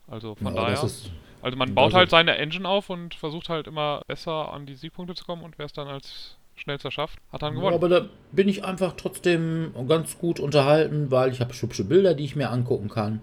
Also 0.06 0.34
von 0.36 0.54
ja, 0.54 0.62
daher. 0.62 0.80
also 0.80 1.56
man 1.56 1.74
baut 1.74 1.92
halt 1.92 2.08
seine 2.08 2.38
Engine 2.38 2.66
auf 2.66 2.88
und 2.88 3.14
versucht 3.14 3.50
halt 3.50 3.66
immer 3.66 4.02
besser 4.06 4.52
an 4.52 4.64
die 4.64 4.74
Siegpunkte 4.74 5.14
zu 5.14 5.26
kommen 5.26 5.42
und 5.42 5.58
wer 5.58 5.66
es 5.66 5.74
dann 5.74 5.86
als 5.86 6.37
schnellster 6.58 6.90
schafft, 6.90 7.18
hat 7.32 7.42
dann 7.42 7.54
gewonnen. 7.54 7.74
aber 7.74 7.88
da 7.88 8.08
bin 8.32 8.48
ich 8.48 8.64
einfach 8.64 8.94
trotzdem 8.96 9.72
ganz 9.88 10.18
gut 10.18 10.40
unterhalten, 10.40 11.10
weil 11.10 11.32
ich 11.32 11.40
habe 11.40 11.52
hübsche 11.52 11.84
Bilder, 11.84 12.14
die 12.14 12.24
ich 12.24 12.36
mir 12.36 12.50
angucken 12.50 12.88
kann. 12.88 13.20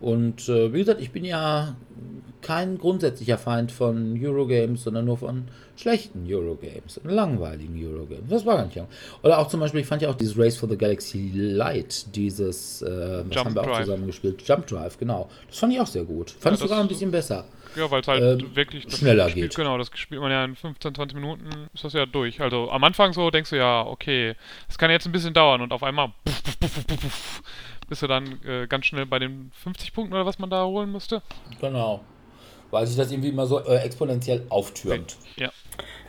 Und 0.00 0.48
äh, 0.48 0.72
wie 0.72 0.78
gesagt, 0.78 1.00
ich 1.00 1.12
bin 1.12 1.24
ja 1.24 1.76
kein 2.42 2.76
grundsätzlicher 2.76 3.38
Feind 3.38 3.70
von 3.70 4.18
Eurogames, 4.20 4.82
sondern 4.82 5.04
nur 5.04 5.16
von 5.16 5.44
schlechten 5.76 6.26
Eurogames, 6.28 7.00
langweiligen 7.04 7.80
Eurogames. 7.80 8.28
Das 8.28 8.44
war 8.44 8.56
gar 8.56 8.64
nicht 8.64 8.74
lang. 8.74 8.88
Oder 9.22 9.38
auch 9.38 9.46
zum 9.46 9.60
Beispiel, 9.60 9.80
ich 9.80 9.86
fand 9.86 10.02
ja 10.02 10.10
auch 10.10 10.16
dieses 10.16 10.36
Race 10.36 10.56
for 10.56 10.68
the 10.68 10.76
Galaxy 10.76 11.30
Light, 11.32 12.14
dieses, 12.16 12.82
äh, 12.82 13.24
das 13.30 13.44
haben 13.44 13.54
wir 13.54 13.62
auch 13.62 13.80
zusammen 13.80 14.06
gespielt, 14.06 14.42
Jump 14.44 14.66
Drive, 14.66 14.98
genau. 14.98 15.28
Das 15.48 15.58
fand 15.58 15.72
ich 15.72 15.80
auch 15.80 15.86
sehr 15.86 16.04
gut. 16.04 16.30
Fand 16.32 16.58
ja, 16.58 16.64
ich 16.64 16.68
sogar 16.68 16.80
ein 16.80 16.88
bisschen 16.88 17.12
besser. 17.12 17.44
Ja, 17.76 17.90
weil 17.90 18.00
es 18.00 18.08
halt 18.08 18.42
ähm, 18.42 18.54
wirklich 18.54 18.84
schneller 18.92 19.28
Spiel, 19.28 19.44
geht. 19.44 19.56
Genau, 19.56 19.78
das 19.78 19.90
spielt 19.94 20.20
man 20.20 20.30
ja 20.30 20.44
in 20.44 20.54
15, 20.56 20.94
20 20.94 21.14
Minuten, 21.14 21.68
ist 21.74 21.84
das 21.84 21.92
ja 21.92 22.06
durch. 22.06 22.40
Also 22.40 22.70
am 22.70 22.84
Anfang 22.84 23.12
so 23.12 23.30
denkst 23.30 23.50
du 23.50 23.56
ja, 23.56 23.82
okay, 23.82 24.34
das 24.66 24.78
kann 24.78 24.90
jetzt 24.90 25.06
ein 25.06 25.12
bisschen 25.12 25.34
dauern 25.34 25.60
und 25.60 25.72
auf 25.72 25.82
einmal 25.82 26.12
puff, 26.24 26.42
puff, 26.60 26.86
puff, 26.86 27.42
bist 27.88 28.02
du 28.02 28.06
dann 28.06 28.40
äh, 28.44 28.66
ganz 28.66 28.86
schnell 28.86 29.06
bei 29.06 29.18
den 29.18 29.50
50 29.54 29.92
Punkten 29.92 30.14
oder 30.14 30.26
was 30.26 30.38
man 30.38 30.50
da 30.50 30.64
holen 30.64 30.92
müsste. 30.92 31.22
Genau. 31.60 32.00
Weil 32.70 32.86
sich 32.86 32.96
das 32.96 33.12
irgendwie 33.12 33.28
immer 33.28 33.46
so 33.46 33.62
äh, 33.64 33.76
exponentiell 33.76 34.46
auftürmt. 34.48 35.16
Ja. 35.36 35.50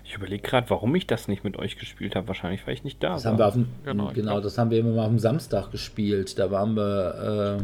Ich 0.06 0.16
überlege 0.16 0.44
gerade, 0.44 0.70
warum 0.70 0.94
ich 0.96 1.08
das 1.08 1.28
nicht 1.28 1.44
mit 1.44 1.58
euch 1.58 1.78
gespielt 1.78 2.16
habe. 2.16 2.28
Wahrscheinlich, 2.28 2.66
weil 2.68 2.74
ich 2.74 2.84
nicht 2.84 3.02
da 3.02 3.14
das 3.14 3.26
war. 3.26 3.32
Haben 3.32 3.40
wir 3.40 3.48
auf 3.48 3.54
dem, 3.54 3.68
genau, 3.84 4.12
genau 4.14 4.40
das 4.42 4.58
haben 4.58 4.70
wir 4.70 4.80
immer 4.80 4.92
mal 4.92 5.06
am 5.06 5.20
Samstag 5.20 5.72
gespielt. 5.72 6.38
Da 6.38 6.52
waren 6.52 6.76
wir 6.76 7.60
äh, 7.60 7.64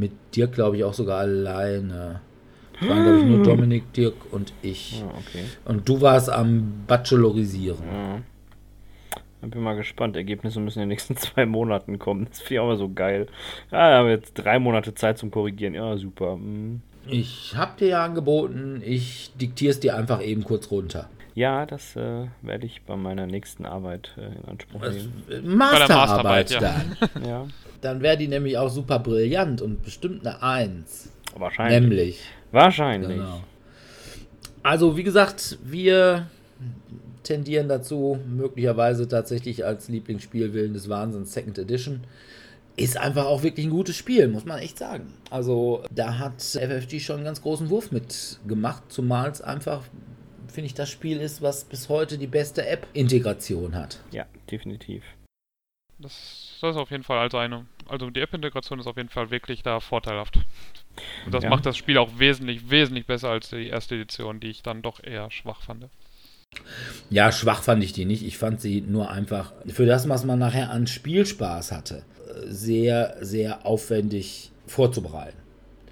mit 0.00 0.12
dir, 0.34 0.46
glaube 0.46 0.76
ich, 0.76 0.84
auch 0.84 0.94
sogar 0.94 1.18
alleine. 1.20 2.20
Es 2.82 2.88
waren, 2.88 3.02
glaube 3.02 3.18
ich, 3.18 3.24
nur 3.24 3.36
hm. 3.38 3.44
Dominik, 3.44 3.92
Dirk 3.92 4.14
und 4.32 4.52
ich. 4.62 5.02
Ah, 5.06 5.14
okay. 5.18 5.44
Und 5.64 5.88
du 5.88 6.00
warst 6.00 6.30
am 6.30 6.84
Bachelorisieren. 6.86 7.82
Ja. 7.86 8.20
Ich 9.42 9.50
bin 9.50 9.62
mal 9.62 9.76
gespannt. 9.76 10.16
Ergebnisse 10.16 10.60
müssen 10.60 10.78
in 10.78 10.84
den 10.84 10.88
nächsten 10.90 11.16
zwei 11.18 11.46
Monaten 11.46 11.98
kommen. 11.98 12.26
Das 12.28 12.40
finde 12.40 12.54
ich 12.54 12.60
auch 12.60 12.66
mal 12.66 12.76
so 12.76 12.88
geil. 12.88 13.26
Ja, 13.70 13.90
da 13.90 13.98
haben 13.98 14.06
wir 14.06 14.14
jetzt 14.14 14.34
drei 14.34 14.58
Monate 14.58 14.94
Zeit 14.94 15.18
zum 15.18 15.30
Korrigieren. 15.30 15.74
Ja, 15.74 15.96
super. 15.96 16.34
Hm. 16.34 16.80
Ich 17.06 17.56
habe 17.56 17.72
dir 17.78 17.88
ja 17.88 18.04
angeboten, 18.04 18.80
ich 18.84 19.32
diktiere 19.34 19.72
es 19.72 19.80
dir 19.80 19.96
einfach 19.96 20.22
eben 20.22 20.44
kurz 20.44 20.70
runter. 20.70 21.08
Ja, 21.34 21.66
das 21.66 21.96
äh, 21.96 22.26
werde 22.42 22.66
ich 22.66 22.82
bei 22.82 22.94
meiner 22.94 23.26
nächsten 23.26 23.64
Arbeit 23.64 24.14
äh, 24.18 24.38
in 24.38 24.44
Anspruch 24.48 24.82
nehmen. 24.82 25.22
Äh, 25.30 25.40
Masterarbeit 25.40 26.50
ja. 26.50 26.60
dann. 26.60 26.96
ja. 27.26 27.46
Dann 27.80 28.02
wäre 28.02 28.16
die 28.16 28.28
nämlich 28.28 28.58
auch 28.58 28.68
super 28.68 28.98
brillant 28.98 29.62
und 29.62 29.82
bestimmt 29.82 30.26
eine 30.26 30.42
Eins. 30.42 31.10
Wahrscheinlich. 31.36 31.80
Nämlich. 31.80 32.20
Wahrscheinlich. 32.52 33.16
Genau. 33.16 33.42
Also, 34.62 34.96
wie 34.96 35.02
gesagt, 35.02 35.58
wir 35.64 36.26
tendieren 37.22 37.68
dazu, 37.68 38.18
möglicherweise 38.28 39.08
tatsächlich 39.08 39.64
als 39.64 39.88
Lieblingsspiel 39.88 40.52
Willen 40.52 40.74
des 40.74 40.88
Wahnsinns 40.88 41.32
Second 41.32 41.58
Edition. 41.58 42.04
Ist 42.76 42.96
einfach 42.96 43.26
auch 43.26 43.42
wirklich 43.42 43.66
ein 43.66 43.70
gutes 43.70 43.96
Spiel, 43.96 44.28
muss 44.28 44.44
man 44.44 44.58
echt 44.58 44.78
sagen. 44.78 45.12
Also, 45.30 45.84
da 45.90 46.18
hat 46.18 46.40
FFG 46.40 47.00
schon 47.00 47.16
einen 47.16 47.24
ganz 47.24 47.42
großen 47.42 47.68
Wurf 47.68 47.92
mitgemacht, 47.92 48.84
zumal 48.90 49.30
es 49.30 49.42
einfach, 49.42 49.82
finde 50.48 50.66
ich, 50.66 50.74
das 50.74 50.88
Spiel 50.88 51.20
ist, 51.20 51.42
was 51.42 51.64
bis 51.64 51.88
heute 51.88 52.16
die 52.16 52.26
beste 52.26 52.66
App-Integration 52.66 53.74
hat. 53.74 54.00
Ja, 54.10 54.24
definitiv. 54.50 55.02
Das, 55.98 56.56
das 56.60 56.70
ist 56.70 56.76
auf 56.80 56.90
jeden 56.90 57.04
Fall 57.04 57.18
also 57.18 57.36
eine. 57.36 57.66
Also 57.88 58.10
die 58.10 58.20
App-Integration 58.20 58.78
ist 58.78 58.86
auf 58.86 58.96
jeden 58.96 59.08
Fall 59.08 59.30
wirklich 59.30 59.62
da 59.62 59.80
vorteilhaft. 59.80 60.36
Und 61.24 61.34
das 61.34 61.44
ja. 61.44 61.50
macht 61.50 61.66
das 61.66 61.76
Spiel 61.76 61.98
auch 61.98 62.18
wesentlich, 62.18 62.70
wesentlich 62.70 63.06
besser 63.06 63.30
als 63.30 63.50
die 63.50 63.68
erste 63.68 63.94
Edition, 63.94 64.40
die 64.40 64.48
ich 64.48 64.62
dann 64.62 64.82
doch 64.82 65.02
eher 65.02 65.30
schwach 65.30 65.62
fand. 65.62 65.86
Ja, 67.10 67.32
schwach 67.32 67.62
fand 67.62 67.82
ich 67.82 67.92
die 67.92 68.04
nicht. 68.04 68.24
Ich 68.24 68.38
fand 68.38 68.60
sie 68.60 68.82
nur 68.82 69.10
einfach, 69.10 69.52
für 69.66 69.86
das, 69.86 70.08
was 70.08 70.24
man 70.24 70.38
nachher 70.38 70.70
an 70.70 70.86
Spielspaß 70.86 71.72
hatte, 71.72 72.02
sehr, 72.46 73.16
sehr 73.20 73.66
aufwendig 73.66 74.50
vorzubereiten. 74.66 75.36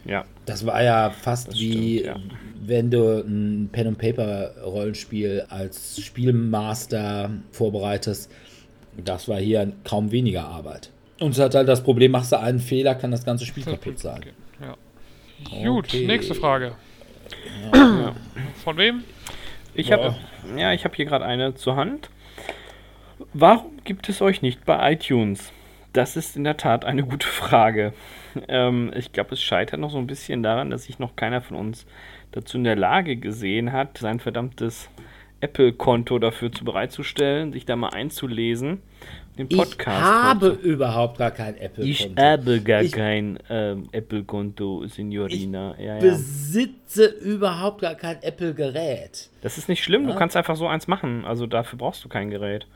Ja. 0.05 0.25
Das 0.47 0.65
war 0.65 0.83
ja 0.83 1.11
fast 1.11 1.49
das 1.49 1.55
wie, 1.57 2.01
stimmt, 2.01 2.33
ja. 2.33 2.39
wenn 2.65 2.91
du 2.91 3.21
ein 3.21 3.69
Pen 3.71 3.89
and 3.89 3.99
Paper 3.99 4.55
Rollenspiel 4.65 5.47
als 5.49 6.01
Spielmaster 6.03 7.31
vorbereitest. 7.53 8.31
Das 8.97 9.29
war 9.29 9.39
hier 9.39 9.73
kaum 9.85 10.11
weniger 10.11 10.45
Arbeit. 10.45 10.91
Und 11.21 11.33
es 11.33 11.39
hat 11.39 11.55
halt 11.55 11.69
das 11.69 11.83
Problem, 11.83 12.13
machst 12.13 12.33
du 12.33 12.41
einen 12.41 12.59
Fehler, 12.59 12.95
kann 12.95 13.11
das 13.11 13.25
ganze 13.25 13.47
Spiel 13.47 13.65
kaputt 13.65 13.99
sein. 13.99 14.23
Ja. 14.61 14.77
Okay. 15.47 15.65
Gut, 15.65 15.93
nächste 15.93 16.35
Frage. 16.35 16.73
Ja. 17.73 18.15
Von 18.65 18.77
wem? 18.77 19.05
Ich 19.75 19.93
habe 19.93 20.17
ja, 20.57 20.73
ich 20.73 20.85
habe 20.85 20.97
hier 20.97 21.05
gerade 21.05 21.25
eine 21.25 21.55
zur 21.55 21.77
Hand. 21.77 22.11
Warum 23.33 23.79
gibt 23.85 24.09
es 24.09 24.23
euch 24.23 24.43
nicht 24.43 24.65
bei 24.65 24.93
iTunes? 24.93 25.53
Das 25.93 26.17
ist 26.17 26.37
in 26.37 26.45
der 26.45 26.57
Tat 26.57 26.85
eine 26.85 27.03
gute 27.05 27.27
Frage. 27.27 27.93
Ähm, 28.49 28.93
ich 28.97 29.13
glaube, 29.13 29.35
es 29.35 29.43
scheitert 29.43 29.81
noch 29.81 29.91
so 29.91 29.99
ein 29.99 30.07
bisschen 30.07 30.43
daran, 30.43 30.71
dass 30.71 30.85
sich 30.85 30.99
noch 30.99 31.17
keiner 31.17 31.41
von 31.41 31.57
uns 31.57 31.87
dazu 32.33 32.57
in 32.57 32.65
der 32.65 32.77
Lage 32.77 33.17
gesehen 33.17 33.73
hat, 33.73 33.99
sein 33.99 34.21
verdammtes 34.21 34.89
Apple-Konto 35.41 36.19
dafür 36.19 36.53
zu 36.53 36.65
bereitzustellen, 36.65 37.53
sich 37.53 37.65
da 37.65 37.77
mal 37.77 37.91
einzulesen. 37.91 38.83
Den 39.39 39.49
Podcast. 39.49 39.99
Ich 40.01 40.05
habe 40.05 40.49
überhaupt 40.49 41.19
gar 41.19 41.31
kein 41.31 41.57
Apple-Konto. 41.57 41.91
Ich 41.91 42.11
habe 42.19 42.61
gar 42.61 42.83
ich 42.83 42.93
kein 42.93 43.39
ähm, 43.49 43.89
Apple-Konto, 43.93 44.87
Signorina. 44.87 45.75
Ich 45.79 45.85
ja, 45.85 45.95
ja. 45.95 46.01
besitze 46.01 47.07
überhaupt 47.07 47.81
gar 47.81 47.95
kein 47.95 48.23
Apple-Gerät. 48.23 49.31
Das 49.43 49.57
ist 49.57 49.69
nicht 49.69 49.83
schlimm, 49.83 50.03
ja? 50.07 50.13
du 50.13 50.19
kannst 50.19 50.37
einfach 50.37 50.57
so 50.57 50.67
eins 50.67 50.89
machen. 50.89 51.25
Also 51.25 51.47
dafür 51.47 51.79
brauchst 51.79 52.05
du 52.05 52.09
kein 52.09 52.31
Gerät. 52.31 52.67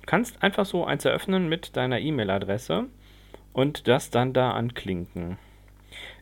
Du 0.00 0.06
kannst 0.06 0.42
einfach 0.42 0.64
so 0.64 0.84
eins 0.84 1.04
eröffnen 1.04 1.48
mit 1.48 1.76
deiner 1.76 1.98
E-Mail-Adresse 1.98 2.86
und 3.52 3.88
das 3.88 4.10
dann 4.10 4.32
da 4.32 4.52
anklinken. 4.52 5.36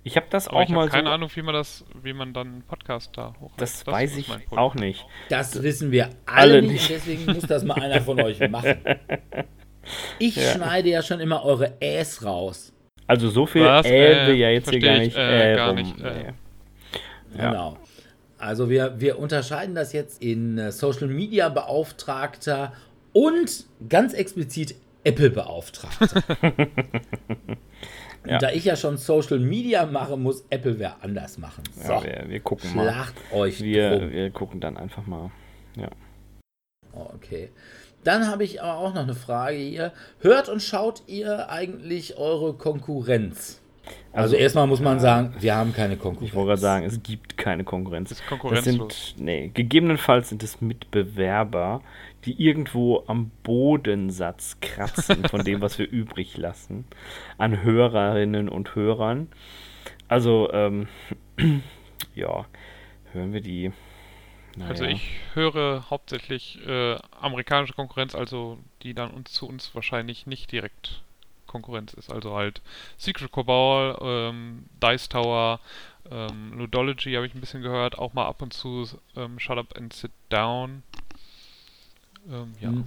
Ich 0.02 0.16
habe 0.16 0.26
das 0.30 0.48
Aber 0.48 0.58
auch 0.58 0.62
ich 0.62 0.68
mal 0.68 0.88
keine 0.88 1.08
so. 1.08 1.14
Ahnung, 1.14 1.30
wie 1.34 1.42
man 1.42 1.54
das, 1.54 1.84
wie 2.02 2.12
man 2.12 2.32
dann 2.32 2.46
einen 2.46 2.62
Podcast 2.62 3.10
da 3.16 3.34
hochlädt. 3.40 3.60
Das, 3.60 3.84
das 3.84 3.92
weiß 3.92 4.16
ich 4.16 4.30
auch 4.52 4.74
nicht. 4.76 5.04
Das 5.28 5.62
wissen 5.62 5.90
wir 5.90 6.10
alle, 6.26 6.58
alle 6.58 6.62
nicht. 6.62 6.88
Deswegen 6.88 7.26
muss 7.26 7.42
das 7.42 7.64
mal 7.64 7.74
einer 7.74 8.00
von 8.00 8.20
euch 8.20 8.38
machen. 8.48 8.76
Ich 10.18 10.36
ja. 10.36 10.52
schneide 10.52 10.88
ja 10.88 11.02
schon 11.02 11.20
immer 11.20 11.44
eure 11.44 11.80
Äs 11.80 12.24
raus. 12.24 12.72
Also 13.06 13.30
so 13.30 13.46
viel 13.46 13.64
Was? 13.64 13.86
Äh, 13.86 14.32
ja 14.34 14.50
jetzt 14.50 14.70
hier 14.70 14.80
gar 14.80 14.98
nicht. 14.98 15.16
Äh, 15.16 15.52
äh, 15.52 15.56
gar 15.56 15.72
nicht 15.72 16.00
äh. 16.00 16.32
Ja. 17.36 17.50
Genau. 17.50 17.78
Also 18.38 18.68
wir, 18.68 19.00
wir 19.00 19.18
unterscheiden 19.18 19.74
das 19.74 19.92
jetzt 19.92 20.22
in 20.22 20.58
äh, 20.58 20.72
Social 20.72 21.08
Media 21.08 21.48
Beauftragter 21.48 22.72
und 23.12 23.64
ganz 23.88 24.12
explizit 24.12 24.74
Apple 25.04 25.30
Beauftragter. 25.30 26.22
ja. 28.26 28.38
Da 28.38 28.50
ich 28.50 28.64
ja 28.64 28.76
schon 28.76 28.98
Social 28.98 29.38
Media 29.38 29.86
mache, 29.86 30.16
muss 30.16 30.44
Apple 30.50 30.78
wer 30.78 31.02
anders 31.02 31.38
machen. 31.38 31.62
So, 31.74 31.92
ja, 31.92 32.02
wir, 32.02 32.24
wir 32.28 32.40
gucken 32.40 32.70
Schlacht 32.70 33.14
mal. 33.30 33.38
euch 33.38 33.62
wir, 33.62 33.98
drum. 33.98 34.10
wir 34.10 34.30
gucken 34.30 34.60
dann 34.60 34.76
einfach 34.76 35.06
mal. 35.06 35.30
Ja. 35.76 35.88
Okay. 36.92 37.50
Dann 38.06 38.28
habe 38.28 38.44
ich 38.44 38.62
aber 38.62 38.78
auch 38.78 38.94
noch 38.94 39.02
eine 39.02 39.16
Frage 39.16 39.56
hier. 39.56 39.92
Hört 40.20 40.48
und 40.48 40.62
schaut 40.62 41.02
ihr 41.08 41.50
eigentlich 41.50 42.16
eure 42.16 42.54
Konkurrenz? 42.54 43.60
Also, 44.12 44.34
also 44.34 44.36
erstmal 44.36 44.68
muss 44.68 44.80
man 44.80 45.00
sagen, 45.00 45.34
wir 45.40 45.56
haben 45.56 45.74
keine 45.74 45.96
Konkurrenz. 45.96 46.30
Ich 46.30 46.34
wollte 46.36 46.50
gerade 46.50 46.60
sagen, 46.60 46.86
es 46.86 47.02
gibt 47.02 47.36
keine 47.36 47.64
Konkurrenz. 47.64 48.10
Das, 48.10 48.20
ist 48.20 48.30
das 48.48 48.64
sind, 48.64 49.14
nee, 49.18 49.50
gegebenenfalls 49.52 50.28
sind 50.28 50.44
es 50.44 50.60
Mitbewerber, 50.60 51.82
die 52.24 52.40
irgendwo 52.40 53.02
am 53.08 53.32
Bodensatz 53.42 54.58
kratzen 54.60 55.24
von 55.24 55.42
dem, 55.44 55.60
was 55.60 55.76
wir 55.80 55.88
übrig 55.90 56.36
lassen, 56.36 56.84
an 57.38 57.64
Hörerinnen 57.64 58.48
und 58.48 58.76
Hörern. 58.76 59.26
Also, 60.06 60.48
ähm, 60.52 60.86
ja, 62.14 62.46
hören 63.12 63.32
wir 63.32 63.40
die 63.40 63.72
naja. 64.56 64.70
Also 64.70 64.84
ich 64.84 65.10
höre 65.34 65.88
hauptsächlich 65.90 66.58
äh, 66.66 66.96
amerikanische 67.20 67.74
Konkurrenz, 67.74 68.14
also 68.14 68.58
die 68.82 68.94
dann 68.94 69.10
uns 69.10 69.32
zu 69.32 69.46
uns 69.46 69.74
wahrscheinlich 69.74 70.26
nicht 70.26 70.50
direkt 70.50 71.02
Konkurrenz 71.46 71.94
ist. 71.94 72.10
Also 72.10 72.34
halt 72.34 72.62
Secret 72.96 73.32
Cabal, 73.32 73.96
ähm, 74.00 74.64
Dice 74.82 75.08
Tower, 75.08 75.60
ähm, 76.10 76.52
Ludology 76.58 77.14
habe 77.14 77.26
ich 77.26 77.34
ein 77.34 77.40
bisschen 77.40 77.62
gehört, 77.62 77.98
auch 77.98 78.14
mal 78.14 78.26
ab 78.26 78.42
und 78.42 78.52
zu 78.52 78.88
ähm, 79.16 79.38
Shut 79.38 79.58
Up 79.58 79.76
and 79.76 79.92
Sit 79.92 80.12
Down. 80.28 80.82
Ähm, 82.30 82.54
ja, 82.60 82.70
mhm. 82.70 82.84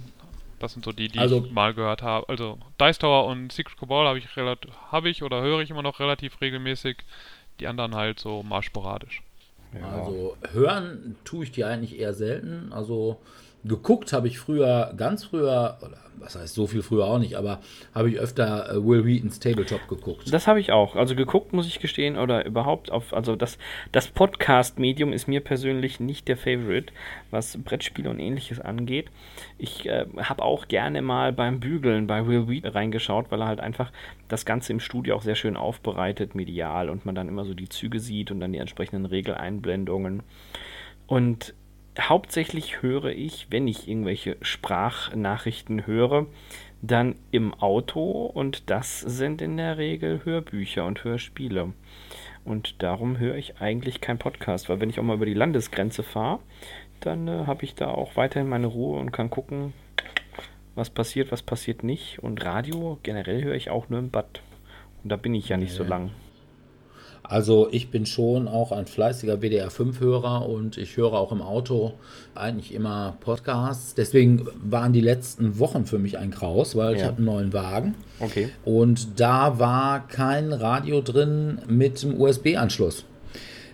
das 0.58 0.72
sind 0.72 0.84
so 0.84 0.92
die, 0.92 1.08
die 1.08 1.18
also, 1.18 1.44
ich 1.44 1.52
mal 1.52 1.72
gehört 1.72 2.02
habe. 2.02 2.28
Also 2.28 2.58
Dice 2.80 2.98
Tower 2.98 3.26
und 3.26 3.52
Secret 3.52 3.78
Cabal 3.78 4.06
habe 4.06 4.18
ich 4.18 4.26
habe 4.90 5.08
ich 5.08 5.22
oder 5.22 5.40
höre 5.40 5.60
ich 5.60 5.70
immer 5.70 5.82
noch 5.82 6.00
relativ 6.00 6.40
regelmäßig. 6.40 6.98
Die 7.60 7.66
anderen 7.66 7.94
halt 7.94 8.18
so 8.18 8.42
mal 8.42 8.62
sporadisch. 8.62 9.22
Ja. 9.78 9.88
Also 9.88 10.36
hören 10.52 11.16
tue 11.24 11.44
ich 11.44 11.52
die 11.52 11.64
eigentlich 11.64 11.98
eher 11.98 12.14
selten. 12.14 12.72
Also 12.72 13.18
geguckt 13.64 14.12
habe 14.12 14.28
ich 14.28 14.38
früher, 14.38 14.92
ganz 14.96 15.24
früher, 15.24 15.78
oder 15.82 15.98
was 16.20 16.36
heißt 16.36 16.54
so 16.54 16.66
viel 16.66 16.82
früher 16.82 17.06
auch 17.06 17.18
nicht, 17.18 17.36
aber 17.36 17.60
habe 17.94 18.10
ich 18.10 18.18
öfter 18.18 18.70
äh, 18.70 18.86
Will 18.86 19.04
Wheatons 19.04 19.40
Tabletop 19.40 19.88
geguckt. 19.88 20.32
Das 20.32 20.46
habe 20.46 20.60
ich 20.60 20.70
auch. 20.70 20.94
Also 20.96 21.16
geguckt, 21.16 21.52
muss 21.52 21.66
ich 21.66 21.80
gestehen, 21.80 22.18
oder 22.18 22.44
überhaupt 22.44 22.92
auf, 22.92 23.12
also 23.14 23.36
das, 23.36 23.58
das 23.92 24.08
Podcast-Medium 24.08 25.12
ist 25.12 25.28
mir 25.28 25.40
persönlich 25.40 25.98
nicht 25.98 26.28
der 26.28 26.36
Favorite, 26.36 26.92
was 27.30 27.58
Brettspiele 27.58 28.10
und 28.10 28.18
ähnliches 28.18 28.60
angeht. 28.60 29.10
Ich 29.58 29.86
äh, 29.86 30.06
habe 30.18 30.42
auch 30.42 30.68
gerne 30.68 31.02
mal 31.02 31.32
beim 31.32 31.60
Bügeln 31.60 32.06
bei 32.06 32.26
Will 32.26 32.48
Wheat 32.48 32.74
reingeschaut, 32.74 33.30
weil 33.30 33.40
er 33.40 33.48
halt 33.48 33.60
einfach 33.60 33.90
das 34.28 34.44
Ganze 34.44 34.72
im 34.72 34.80
Studio 34.80 35.16
auch 35.16 35.22
sehr 35.22 35.34
schön 35.34 35.56
aufbereitet, 35.56 36.34
medial, 36.34 36.90
und 36.90 37.06
man 37.06 37.14
dann 37.14 37.28
immer 37.28 37.44
so 37.44 37.54
die 37.54 37.68
Züge 37.68 37.98
sieht 37.98 38.30
und 38.30 38.40
dann 38.40 38.52
die 38.52 38.58
entsprechenden 38.58 39.06
Regeleinblendungen. 39.06 40.22
Und 41.06 41.54
hauptsächlich 41.98 42.82
höre 42.82 43.10
ich, 43.10 43.48
wenn 43.50 43.66
ich 43.66 43.88
irgendwelche 43.88 44.36
Sprachnachrichten 44.42 45.86
höre, 45.86 46.26
dann 46.82 47.16
im 47.30 47.52
Auto 47.54 48.22
und 48.26 48.70
das 48.70 49.00
sind 49.00 49.42
in 49.42 49.56
der 49.56 49.76
Regel 49.76 50.24
Hörbücher 50.24 50.86
und 50.86 51.04
Hörspiele. 51.04 51.72
Und 52.44 52.82
darum 52.82 53.18
höre 53.18 53.36
ich 53.36 53.60
eigentlich 53.60 54.00
keinen 54.00 54.18
Podcast, 54.18 54.68
weil 54.68 54.80
wenn 54.80 54.88
ich 54.88 54.98
auch 54.98 55.04
mal 55.04 55.16
über 55.16 55.26
die 55.26 55.34
Landesgrenze 55.34 56.02
fahre, 56.02 56.40
dann 57.00 57.28
äh, 57.28 57.46
habe 57.46 57.64
ich 57.64 57.74
da 57.74 57.88
auch 57.88 58.16
weiterhin 58.16 58.48
meine 58.48 58.66
Ruhe 58.66 58.98
und 58.98 59.12
kann 59.12 59.30
gucken, 59.30 59.72
was 60.74 60.90
passiert, 60.90 61.32
was 61.32 61.42
passiert 61.42 61.82
nicht. 61.82 62.18
Und 62.20 62.44
Radio 62.44 62.98
generell 63.02 63.42
höre 63.42 63.54
ich 63.54 63.70
auch 63.70 63.88
nur 63.88 63.98
im 63.98 64.10
Bad. 64.10 64.40
Und 65.02 65.10
da 65.10 65.16
bin 65.16 65.34
ich 65.34 65.48
ja 65.48 65.56
nicht 65.56 65.72
so 65.72 65.84
lang. 65.84 66.10
Also 67.22 67.68
ich 67.70 67.90
bin 67.90 68.06
schon 68.06 68.48
auch 68.48 68.72
ein 68.72 68.86
fleißiger 68.86 69.38
WDR 69.38 69.70
5-Hörer 69.70 70.48
und 70.48 70.76
ich 70.78 70.96
höre 70.96 71.12
auch 71.12 71.32
im 71.32 71.42
Auto 71.42 71.92
eigentlich 72.34 72.74
immer 72.74 73.16
Podcasts. 73.20 73.94
Deswegen 73.94 74.46
waren 74.62 74.92
die 74.92 75.00
letzten 75.00 75.58
Wochen 75.58 75.86
für 75.86 75.98
mich 75.98 76.18
ein 76.18 76.30
Kraus, 76.30 76.74
weil 76.74 76.92
ja. 76.92 76.96
ich 76.96 77.04
habe 77.04 77.18
einen 77.18 77.26
neuen 77.26 77.52
Wagen. 77.52 77.94
Okay. 78.18 78.48
Und 78.64 79.20
da 79.20 79.58
war 79.58 80.06
kein 80.08 80.52
Radio 80.52 81.00
drin 81.00 81.58
mit 81.68 82.02
dem 82.02 82.20
USB-Anschluss. 82.20 83.04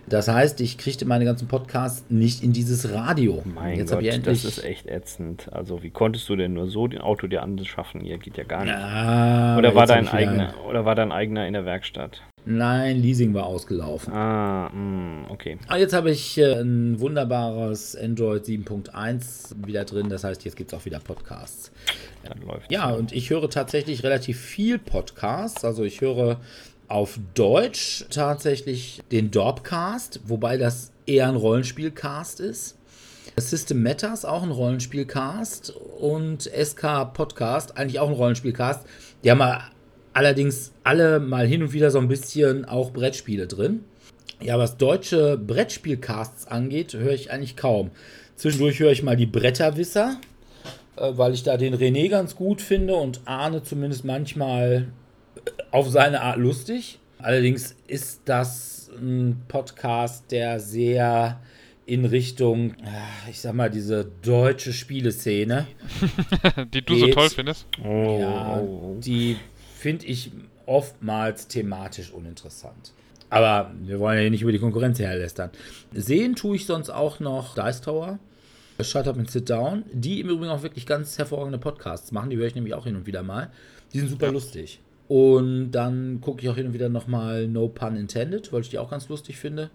Das 0.09 0.29
heißt, 0.29 0.61
ich 0.61 0.77
kriegte 0.77 1.05
meine 1.05 1.25
ganzen 1.25 1.49
Podcasts 1.49 2.05
nicht 2.09 2.41
in 2.41 2.53
dieses 2.53 2.93
Radio. 2.93 3.43
Mein 3.43 3.77
Jetzt 3.77 3.91
Gott, 3.91 4.01
ich 4.01 4.13
endlich 4.13 4.43
das 4.43 4.57
ist 4.57 4.63
echt 4.63 4.87
ätzend. 4.87 5.51
Also 5.51 5.83
wie 5.83 5.89
konntest 5.89 6.29
du 6.29 6.37
denn 6.37 6.53
nur 6.53 6.67
so 6.67 6.87
den 6.87 7.01
Auto 7.01 7.27
dir 7.27 7.43
anschaffen? 7.43 7.99
Hier 7.99 8.17
geht 8.17 8.37
ja 8.37 8.45
gar 8.45 8.63
nicht. 8.63 8.73
Ja, 8.73 9.57
oder 9.57 9.75
war 9.75 9.85
dein 9.85 10.07
eigener 10.07 10.53
oder 10.67 10.85
war 10.85 10.95
dein 10.95 11.11
eigener 11.11 11.45
in 11.45 11.53
der 11.53 11.65
Werkstatt? 11.65 12.21
Nein, 12.45 13.01
Leasing 13.01 13.33
war 13.33 13.45
ausgelaufen. 13.45 14.13
Ah, 14.13 14.69
mh, 14.69 14.71
hm, 14.71 15.25
okay. 15.27 15.57
Aber 15.65 15.73
ah, 15.73 15.77
jetzt 15.77 15.93
habe 15.93 16.11
ich 16.11 16.37
äh, 16.37 16.61
ein 16.61 16.97
wunderbares 17.01 17.93
Android 17.97 18.45
7.1 18.45 19.67
wieder 19.67 19.83
drin. 19.83 20.07
Das 20.07 20.23
heißt, 20.23 20.45
jetzt 20.45 20.55
gibt 20.55 20.71
es 20.71 20.79
auch 20.79 20.85
wieder 20.85 20.99
Podcasts. 20.99 21.73
Ja, 22.23 22.31
läuft. 22.45 22.71
Ja, 22.71 22.91
und 22.91 23.11
ich 23.11 23.29
höre 23.29 23.49
tatsächlich 23.49 24.03
relativ 24.03 24.39
viel 24.39 24.79
Podcasts. 24.79 25.65
Also 25.65 25.83
ich 25.83 25.99
höre 25.99 26.39
auf 26.87 27.19
Deutsch 27.33 28.05
tatsächlich 28.09 29.01
den 29.11 29.31
Dorpcast, 29.31 30.21
wobei 30.25 30.57
das 30.57 30.91
eher 31.05 31.27
ein 31.27 31.35
Rollenspielcast 31.35 32.39
ist. 32.39 32.77
System 33.35 33.83
Matters 33.83 34.25
auch 34.25 34.41
ein 34.41 34.51
Rollenspielcast 34.51 35.71
und 35.99 36.43
SK 36.43 37.13
Podcast 37.13 37.77
eigentlich 37.77 37.99
auch 37.99 38.07
ein 38.07 38.15
Rollenspielcast. 38.15 38.85
Die 39.23 39.29
haben 39.29 39.43
allerdings 40.13 40.71
alle 40.83 41.19
mal 41.19 41.45
hin 41.45 41.61
und 41.61 41.73
wieder 41.73 41.91
so 41.91 41.99
ein 41.99 42.07
bisschen 42.07 42.65
auch 42.65 42.91
Brettspiele 42.91 43.45
drin. 43.45 43.83
Ja, 44.41 44.57
was 44.57 44.77
deutsche 44.77 45.37
Brettspielcasts 45.37 46.47
angeht, 46.47 46.93
höre 46.93 47.13
ich 47.13 47.31
eigentlich 47.31 47.55
kaum. 47.55 47.91
Zwischendurch 48.35 48.79
höre 48.79 48.91
ich 48.91 49.03
mal 49.03 49.15
die 49.15 49.25
Bretterwisser, 49.25 50.19
äh, 50.95 51.11
weil 51.15 51.33
ich 51.33 51.43
da 51.43 51.57
den 51.57 51.75
René 51.75 52.09
ganz 52.09 52.35
gut 52.35 52.61
finde 52.61 52.95
und 52.95 53.21
Arne 53.25 53.63
zumindest 53.63 54.05
manchmal 54.05 54.87
auf 55.71 55.89
seine 55.89 56.21
Art 56.21 56.37
lustig. 56.37 56.99
Allerdings 57.19 57.75
ist 57.87 58.21
das 58.25 58.89
ein 58.99 59.43
Podcast, 59.47 60.31
der 60.31 60.59
sehr 60.59 61.39
in 61.85 62.05
Richtung, 62.05 62.71
äh, 62.71 63.29
ich 63.29 63.39
sag 63.39 63.53
mal, 63.53 63.69
diese 63.69 64.05
deutsche 64.21 64.73
Spieleszene. 64.73 65.67
die 66.73 66.81
du 66.81 66.93
geht. 66.93 66.99
so 66.99 67.11
toll 67.11 67.29
findest. 67.29 67.65
Ja, 67.83 68.61
die 68.99 69.37
finde 69.77 70.05
ich 70.05 70.31
oftmals 70.65 71.47
thematisch 71.47 72.11
uninteressant. 72.11 72.91
Aber 73.29 73.71
wir 73.81 73.99
wollen 73.99 74.17
ja 74.17 74.21
hier 74.21 74.31
nicht 74.31 74.41
über 74.41 74.51
die 74.51 74.59
Konkurrenz 74.59 74.99
herlästern. 74.99 75.49
Sehen 75.93 76.35
tue 76.35 76.57
ich 76.57 76.65
sonst 76.65 76.89
auch 76.89 77.19
noch 77.19 77.55
Dice 77.55 77.81
Tower, 77.81 78.19
Shut 78.81 79.07
Up 79.07 79.17
and 79.17 79.31
Sit 79.31 79.49
Down, 79.49 79.83
die 79.91 80.19
im 80.19 80.29
Übrigen 80.29 80.51
auch 80.51 80.63
wirklich 80.63 80.85
ganz 80.85 81.17
hervorragende 81.17 81.57
Podcasts 81.57 82.11
machen. 82.11 82.29
Die 82.29 82.37
höre 82.37 82.47
ich 82.47 82.55
nämlich 82.55 82.73
auch 82.73 82.85
hin 82.85 82.95
und 82.95 83.05
wieder 83.05 83.23
mal. 83.23 83.49
Die 83.93 83.99
sind 83.99 84.09
super 84.09 84.27
ja. 84.27 84.31
lustig. 84.33 84.79
Und 85.07 85.71
dann 85.71 86.19
gucke 86.21 86.41
ich 86.41 86.49
auch 86.49 86.55
hin 86.55 86.67
und 86.67 86.73
wieder 86.73 86.89
nochmal 86.89 87.47
No 87.47 87.67
Pun 87.69 87.95
Intended, 87.95 88.51
weil 88.51 88.61
ich 88.61 88.69
die 88.69 88.77
auch 88.77 88.89
ganz 88.89 89.07
lustig 89.09 89.37
finde. 89.37 89.69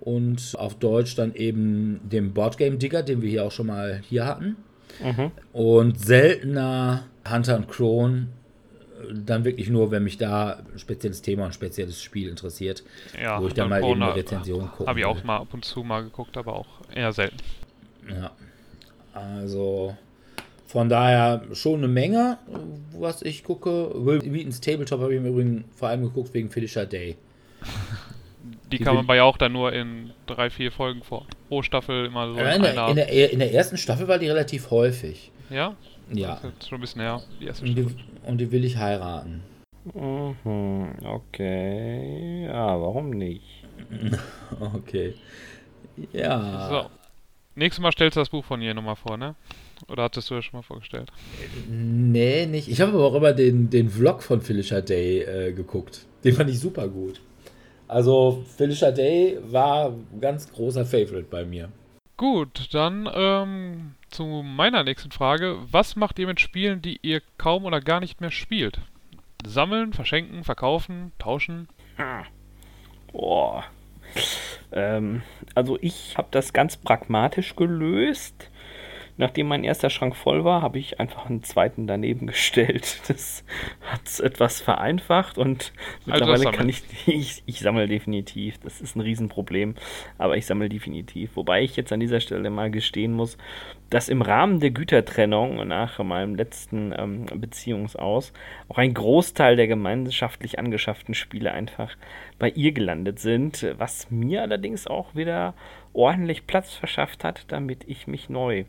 Und 0.00 0.54
auf 0.58 0.78
Deutsch 0.78 1.14
dann 1.16 1.34
eben 1.34 2.00
den 2.04 2.32
Boardgame 2.34 2.76
Digger, 2.76 3.02
den 3.02 3.22
wir 3.22 3.30
hier 3.30 3.44
auch 3.44 3.52
schon 3.52 3.66
mal 3.66 4.00
hier 4.08 4.26
hatten. 4.26 4.56
Mhm. 5.02 5.30
Und 5.52 5.98
seltener 5.98 7.04
Hunter 7.28 7.56
und 7.56 7.68
Crone, 7.68 8.28
dann 9.12 9.44
wirklich 9.44 9.68
nur, 9.68 9.90
wenn 9.90 10.04
mich 10.04 10.18
da 10.18 10.62
ein 10.72 10.78
spezielles 10.78 11.20
Thema 11.20 11.42
und 11.42 11.50
ein 11.50 11.52
spezielles 11.52 12.00
Spiel 12.00 12.28
interessiert, 12.28 12.84
ja, 13.20 13.40
wo 13.40 13.48
ich 13.48 13.54
dann 13.54 13.68
mal 13.68 13.82
eben 13.82 14.02
eine 14.02 14.14
Rezension 14.14 14.70
gucke. 14.70 14.88
Habe 14.88 15.00
ich 15.00 15.04
auch 15.04 15.22
mal 15.24 15.38
ab 15.38 15.52
und 15.52 15.64
zu 15.64 15.82
mal 15.82 16.04
geguckt, 16.04 16.36
aber 16.36 16.54
auch 16.54 16.68
eher 16.94 17.12
selten. 17.12 17.36
Ja, 18.08 18.30
also 19.12 19.96
von 20.74 20.88
daher 20.88 21.42
schon 21.52 21.78
eine 21.78 21.86
Menge, 21.86 22.36
was 22.98 23.22
ich 23.22 23.44
gucke. 23.44 23.92
Will 23.94 24.20
Wheatons 24.24 24.60
Tabletop 24.60 25.00
habe 25.00 25.14
ich 25.14 25.20
im 25.20 25.26
Übrigen 25.26 25.64
vor 25.76 25.86
allem 25.86 26.02
geguckt 26.02 26.34
wegen 26.34 26.50
Felicia 26.50 26.84
Day. 26.84 27.16
Die, 28.72 28.78
Die 28.78 28.84
kam 28.84 28.96
aber 28.96 29.14
ja 29.14 29.22
auch 29.22 29.36
dann 29.36 29.52
nur 29.52 29.72
in 29.72 30.10
drei, 30.26 30.50
vier 30.50 30.72
Folgen 30.72 31.04
vor. 31.04 31.26
Pro 31.48 31.62
Staffel 31.62 32.06
immer 32.06 32.26
so. 32.26 32.32
in, 32.40 32.62
der, 32.62 32.88
in, 32.88 32.96
der, 32.96 33.32
in 33.32 33.38
der 33.38 33.54
ersten 33.54 33.76
Staffel 33.76 34.08
war 34.08 34.18
die 34.18 34.26
relativ 34.26 34.72
häufig. 34.72 35.30
Ja? 35.48 35.76
Ja. 36.12 36.40
Das 36.42 36.52
ist 36.58 36.68
schon 36.68 36.78
ein 36.78 36.80
bisschen 36.80 37.02
her, 37.02 37.22
die 37.40 37.46
erste 37.46 37.64
und 37.66 37.74
die, 37.76 37.86
und 38.24 38.38
die 38.38 38.50
will 38.50 38.64
ich 38.64 38.76
heiraten. 38.76 39.44
Mhm, 39.94 40.88
okay. 41.04 42.46
Ja, 42.46 42.80
warum 42.80 43.10
nicht? 43.10 43.64
okay. 44.74 45.14
Ja. 46.12 46.68
So. 46.68 46.90
Nächstes 47.54 47.80
Mal 47.80 47.92
stellst 47.92 48.16
du 48.16 48.20
das 48.20 48.28
Buch 48.28 48.44
von 48.44 48.60
ihr 48.60 48.74
nochmal 48.74 48.96
vor, 48.96 49.16
ne? 49.16 49.36
Oder 49.88 50.04
hattest 50.04 50.30
du 50.30 50.34
das 50.34 50.44
schon 50.44 50.58
mal 50.58 50.62
vorgestellt? 50.62 51.10
Nee, 51.68 52.46
nicht. 52.46 52.68
Ich 52.68 52.80
habe 52.80 52.92
aber 52.92 53.04
auch 53.04 53.14
immer 53.14 53.32
den, 53.32 53.70
den 53.70 53.90
Vlog 53.90 54.22
von 54.22 54.40
Felicia 54.40 54.80
Day 54.80 55.22
äh, 55.22 55.52
geguckt. 55.52 56.06
Den 56.24 56.34
fand 56.34 56.50
ich 56.50 56.58
super 56.58 56.88
gut. 56.88 57.20
Also, 57.86 58.44
Felicia 58.56 58.90
Day 58.90 59.38
war 59.42 59.90
ein 59.90 60.20
ganz 60.20 60.50
großer 60.50 60.86
Favorite 60.86 61.26
bei 61.30 61.44
mir. 61.44 61.68
Gut, 62.16 62.68
dann 62.72 63.08
ähm, 63.12 63.94
zu 64.08 64.24
meiner 64.24 64.84
nächsten 64.84 65.10
Frage. 65.10 65.58
Was 65.70 65.96
macht 65.96 66.18
ihr 66.18 66.26
mit 66.26 66.40
Spielen, 66.40 66.80
die 66.80 66.98
ihr 67.02 67.20
kaum 67.38 67.64
oder 67.64 67.80
gar 67.80 68.00
nicht 68.00 68.20
mehr 68.20 68.30
spielt? 68.30 68.80
Sammeln, 69.44 69.92
verschenken, 69.92 70.44
verkaufen, 70.44 71.12
tauschen? 71.18 71.68
Hm. 71.96 72.24
Boah. 73.12 73.64
Ähm, 74.72 75.22
also 75.54 75.78
ich 75.80 76.16
habe 76.16 76.28
das 76.30 76.52
ganz 76.52 76.76
pragmatisch 76.76 77.56
gelöst. 77.56 78.50
Nachdem 79.16 79.46
mein 79.46 79.62
erster 79.62 79.90
Schrank 79.90 80.16
voll 80.16 80.44
war, 80.44 80.60
habe 80.60 80.78
ich 80.78 80.98
einfach 80.98 81.26
einen 81.26 81.44
zweiten 81.44 81.86
daneben 81.86 82.26
gestellt. 82.26 83.00
Das 83.14 83.44
hat 83.82 84.00
es 84.06 84.18
etwas 84.18 84.60
vereinfacht 84.60 85.38
und 85.38 85.72
also 86.06 86.10
mittlerweile 86.10 86.56
kann 86.56 86.68
ich, 86.68 86.82
ich, 87.06 87.42
ich 87.46 87.60
sammle 87.60 87.86
definitiv. 87.86 88.58
Das 88.58 88.80
ist 88.80 88.96
ein 88.96 89.00
Riesenproblem, 89.00 89.74
aber 90.18 90.36
ich 90.36 90.46
sammle 90.46 90.68
definitiv. 90.68 91.36
Wobei 91.36 91.62
ich 91.62 91.76
jetzt 91.76 91.92
an 91.92 92.00
dieser 92.00 92.20
Stelle 92.20 92.50
mal 92.50 92.70
gestehen 92.70 93.12
muss, 93.12 93.36
dass 93.90 94.08
im 94.08 94.22
Rahmen 94.22 94.58
der 94.58 94.70
Gütertrennung 94.70 95.68
nach 95.68 95.98
meinem 96.02 96.34
letzten 96.34 96.92
ähm, 96.96 97.26
Beziehungsaus 97.26 98.32
auch 98.68 98.78
ein 98.78 98.94
Großteil 98.94 99.54
der 99.54 99.68
gemeinschaftlich 99.68 100.58
angeschafften 100.58 101.14
Spiele 101.14 101.52
einfach 101.52 101.96
bei 102.38 102.48
ihr 102.50 102.72
gelandet 102.72 103.20
sind, 103.20 103.66
was 103.78 104.10
mir 104.10 104.42
allerdings 104.42 104.86
auch 104.88 105.14
wieder 105.14 105.54
ordentlich 105.92 106.46
Platz 106.46 106.74
verschafft 106.74 107.22
hat, 107.22 107.44
damit 107.52 107.84
ich 107.86 108.08
mich 108.08 108.28
neu 108.28 108.64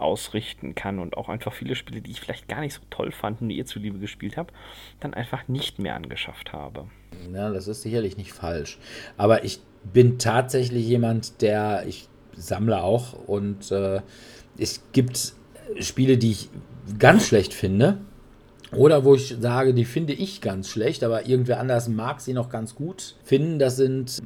ausrichten 0.00 0.74
kann 0.74 0.98
und 0.98 1.16
auch 1.16 1.28
einfach 1.28 1.52
viele 1.52 1.74
Spiele, 1.74 2.00
die 2.00 2.10
ich 2.10 2.20
vielleicht 2.20 2.48
gar 2.48 2.60
nicht 2.60 2.74
so 2.74 2.80
toll 2.90 3.12
fand 3.12 3.40
und 3.40 3.48
die 3.48 3.56
ihr 3.56 3.66
zuliebe 3.66 3.98
gespielt 3.98 4.36
habe, 4.36 4.52
dann 5.00 5.14
einfach 5.14 5.48
nicht 5.48 5.78
mehr 5.78 5.94
angeschafft 5.94 6.52
habe. 6.52 6.86
Ja, 7.32 7.50
das 7.50 7.68
ist 7.68 7.82
sicherlich 7.82 8.16
nicht 8.16 8.32
falsch. 8.32 8.78
Aber 9.16 9.44
ich 9.44 9.60
bin 9.92 10.18
tatsächlich 10.18 10.86
jemand, 10.86 11.42
der, 11.42 11.84
ich 11.86 12.08
sammle 12.32 12.82
auch 12.82 13.12
und 13.12 13.70
äh, 13.70 14.00
es 14.58 14.82
gibt 14.92 15.34
Spiele, 15.78 16.18
die 16.18 16.32
ich 16.32 16.50
ganz 16.98 17.26
schlecht 17.26 17.54
finde. 17.54 17.98
Oder 18.72 19.04
wo 19.04 19.16
ich 19.16 19.36
sage, 19.40 19.74
die 19.74 19.84
finde 19.84 20.12
ich 20.12 20.40
ganz 20.40 20.68
schlecht, 20.68 21.02
aber 21.02 21.26
irgendwer 21.26 21.58
anders 21.58 21.88
mag 21.88 22.20
sie 22.20 22.32
noch 22.32 22.50
ganz 22.50 22.76
gut 22.76 23.16
finden. 23.24 23.58
Das 23.58 23.76
sind 23.76 24.22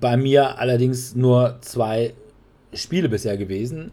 bei 0.00 0.16
mir 0.16 0.58
allerdings 0.58 1.14
nur 1.14 1.56
zwei 1.62 2.12
Spiele 2.74 3.08
bisher 3.08 3.38
gewesen. 3.38 3.92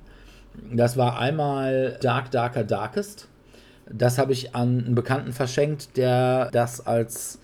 Das 0.71 0.97
war 0.97 1.19
einmal 1.19 1.97
Dark 2.01 2.31
Darker 2.31 2.63
Darkest. 2.63 3.27
Das 3.91 4.17
habe 4.17 4.33
ich 4.33 4.55
an 4.55 4.83
einen 4.85 4.95
Bekannten 4.95 5.31
verschenkt, 5.31 5.95
der 5.95 6.49
das 6.51 6.85
als, 6.85 7.39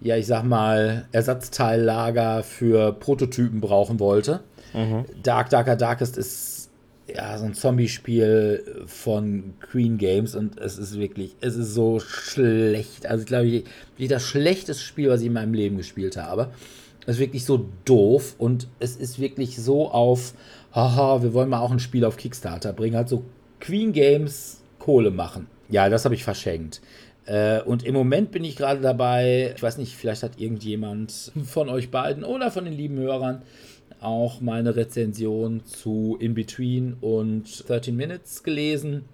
ja, 0.00 0.16
ich 0.16 0.26
sag 0.26 0.44
mal, 0.44 1.06
Ersatzteillager 1.12 2.42
für 2.42 2.92
Prototypen 2.92 3.60
brauchen 3.60 3.98
wollte. 3.98 4.40
Mhm. 4.74 5.04
Dark 5.22 5.50
Darker 5.50 5.76
Darkest 5.76 6.18
ist 6.18 6.70
ja 7.08 7.38
so 7.38 7.44
ein 7.44 7.54
Zombie-Spiel 7.54 8.84
von 8.86 9.54
Queen 9.60 9.96
Games 9.96 10.34
und 10.34 10.58
es 10.58 10.76
ist 10.76 10.98
wirklich, 10.98 11.36
es 11.40 11.56
ist 11.56 11.72
so 11.72 12.00
schlecht. 12.00 13.06
Also, 13.06 13.22
ich 13.22 13.26
glaube, 13.26 13.46
ich, 13.96 14.08
das 14.08 14.22
schlechteste 14.22 14.82
Spiel, 14.82 15.08
was 15.08 15.20
ich 15.20 15.28
in 15.28 15.32
meinem 15.32 15.54
Leben 15.54 15.76
gespielt 15.76 16.16
habe. 16.16 16.50
Es 17.06 17.14
ist 17.14 17.20
wirklich 17.20 17.44
so 17.44 17.66
doof 17.84 18.34
und 18.36 18.66
es 18.80 18.96
ist 18.96 19.20
wirklich 19.20 19.56
so 19.62 19.88
auf 19.90 20.34
haha, 20.76 21.22
wir 21.22 21.32
wollen 21.34 21.48
mal 21.48 21.60
auch 21.60 21.72
ein 21.72 21.80
Spiel 21.80 22.04
auf 22.04 22.16
Kickstarter 22.18 22.72
bringen, 22.72 22.96
halt 22.96 23.08
so 23.08 23.24
Queen 23.60 23.92
Games 23.92 24.62
Kohle 24.78 25.10
machen. 25.10 25.48
Ja, 25.70 25.88
das 25.88 26.04
habe 26.04 26.14
ich 26.14 26.22
verschenkt. 26.22 26.80
Äh, 27.24 27.62
und 27.62 27.82
im 27.82 27.94
Moment 27.94 28.30
bin 28.30 28.44
ich 28.44 28.54
gerade 28.56 28.80
dabei, 28.80 29.54
ich 29.56 29.62
weiß 29.62 29.78
nicht, 29.78 29.96
vielleicht 29.96 30.22
hat 30.22 30.38
irgendjemand 30.38 31.32
von 31.44 31.68
euch 31.68 31.90
beiden 31.90 32.22
oder 32.22 32.50
von 32.50 32.66
den 32.66 32.74
lieben 32.74 32.98
Hörern 32.98 33.42
auch 34.00 34.40
meine 34.42 34.76
Rezension 34.76 35.64
zu 35.64 36.16
In 36.20 36.34
Between 36.34 36.94
und 37.00 37.68
13 37.68 37.96
Minutes 37.96 38.42
gelesen. 38.42 39.06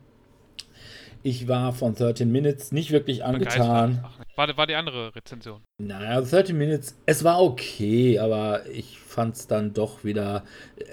Ich 1.24 1.46
war 1.46 1.72
von 1.72 1.94
13 1.94 2.30
Minutes 2.30 2.72
nicht 2.72 2.90
wirklich 2.90 3.24
angetan. 3.24 4.04
War, 4.34 4.56
war 4.56 4.66
die 4.66 4.74
andere 4.74 5.14
Rezension? 5.14 5.62
Naja, 5.78 6.20
13 6.20 6.56
Minutes, 6.56 6.96
es 7.06 7.22
war 7.22 7.40
okay, 7.40 8.18
aber 8.18 8.66
ich 8.66 8.98
fand 8.98 9.36
es 9.36 9.46
dann 9.46 9.72
doch 9.72 10.04
wieder, 10.04 10.42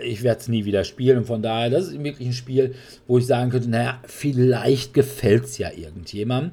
ich 0.03 0.21
werde 0.23 0.41
es 0.41 0.47
nie 0.47 0.65
wieder 0.65 0.83
spielen. 0.83 1.19
Und 1.19 1.25
von 1.25 1.41
daher, 1.41 1.69
das 1.69 1.87
ist 1.87 2.03
wirklich 2.03 2.27
ein 2.27 2.33
Spiel, 2.33 2.75
wo 3.07 3.17
ich 3.17 3.25
sagen 3.25 3.49
könnte, 3.49 3.69
naja, 3.69 3.99
vielleicht 4.05 4.93
gefällt 4.93 5.45
es 5.45 5.57
ja 5.57 5.71
irgendjemandem. 5.71 6.51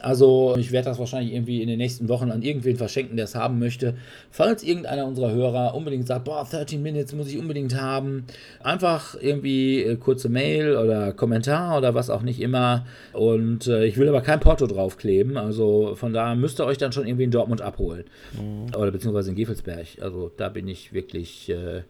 Also 0.00 0.54
ich 0.56 0.70
werde 0.70 0.90
das 0.90 0.98
wahrscheinlich 0.98 1.34
irgendwie 1.34 1.60
in 1.60 1.68
den 1.68 1.78
nächsten 1.78 2.08
Wochen 2.08 2.30
an 2.30 2.42
irgendwen 2.42 2.76
verschenken, 2.76 3.16
der 3.16 3.24
es 3.24 3.34
haben 3.34 3.58
möchte. 3.58 3.96
Falls 4.30 4.62
irgendeiner 4.62 5.06
unserer 5.06 5.32
Hörer 5.32 5.74
unbedingt 5.74 6.06
sagt, 6.06 6.24
boah, 6.24 6.46
13 6.48 6.80
Minutes 6.80 7.12
muss 7.14 7.28
ich 7.28 7.38
unbedingt 7.38 7.80
haben, 7.80 8.24
einfach 8.62 9.16
irgendwie 9.20 9.82
äh, 9.82 9.96
kurze 9.96 10.28
Mail 10.28 10.76
oder 10.76 11.12
Kommentar 11.12 11.78
oder 11.78 11.94
was 11.94 12.10
auch 12.10 12.22
nicht 12.22 12.40
immer. 12.40 12.86
Und 13.12 13.66
äh, 13.66 13.86
ich 13.86 13.96
will 13.96 14.08
aber 14.08 14.20
kein 14.20 14.38
Porto 14.38 14.68
draufkleben. 14.68 15.36
Also 15.36 15.96
von 15.96 16.12
daher 16.12 16.36
müsst 16.36 16.60
ihr 16.60 16.66
euch 16.66 16.78
dann 16.78 16.92
schon 16.92 17.06
irgendwie 17.06 17.24
in 17.24 17.32
Dortmund 17.32 17.60
abholen. 17.60 18.04
Mhm. 18.34 18.76
Oder 18.76 18.92
beziehungsweise 18.92 19.30
in 19.30 19.36
Gefelsberg. 19.36 19.86
Also 20.00 20.30
da 20.36 20.48
bin 20.48 20.68
ich 20.68 20.92
wirklich 20.92 21.48
äh, 21.48 21.82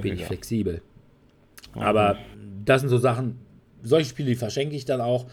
bin 0.00 0.14
ich 0.14 0.24
flexibel. 0.24 0.80
Mhm. 1.74 1.82
Aber 1.82 2.16
das 2.64 2.80
sind 2.80 2.88
so 2.88 2.98
Sachen, 2.98 3.38
solche 3.82 4.08
Spiele, 4.08 4.34
verschenke 4.36 4.76
ich 4.76 4.84
dann 4.84 5.00
auch. 5.00 5.26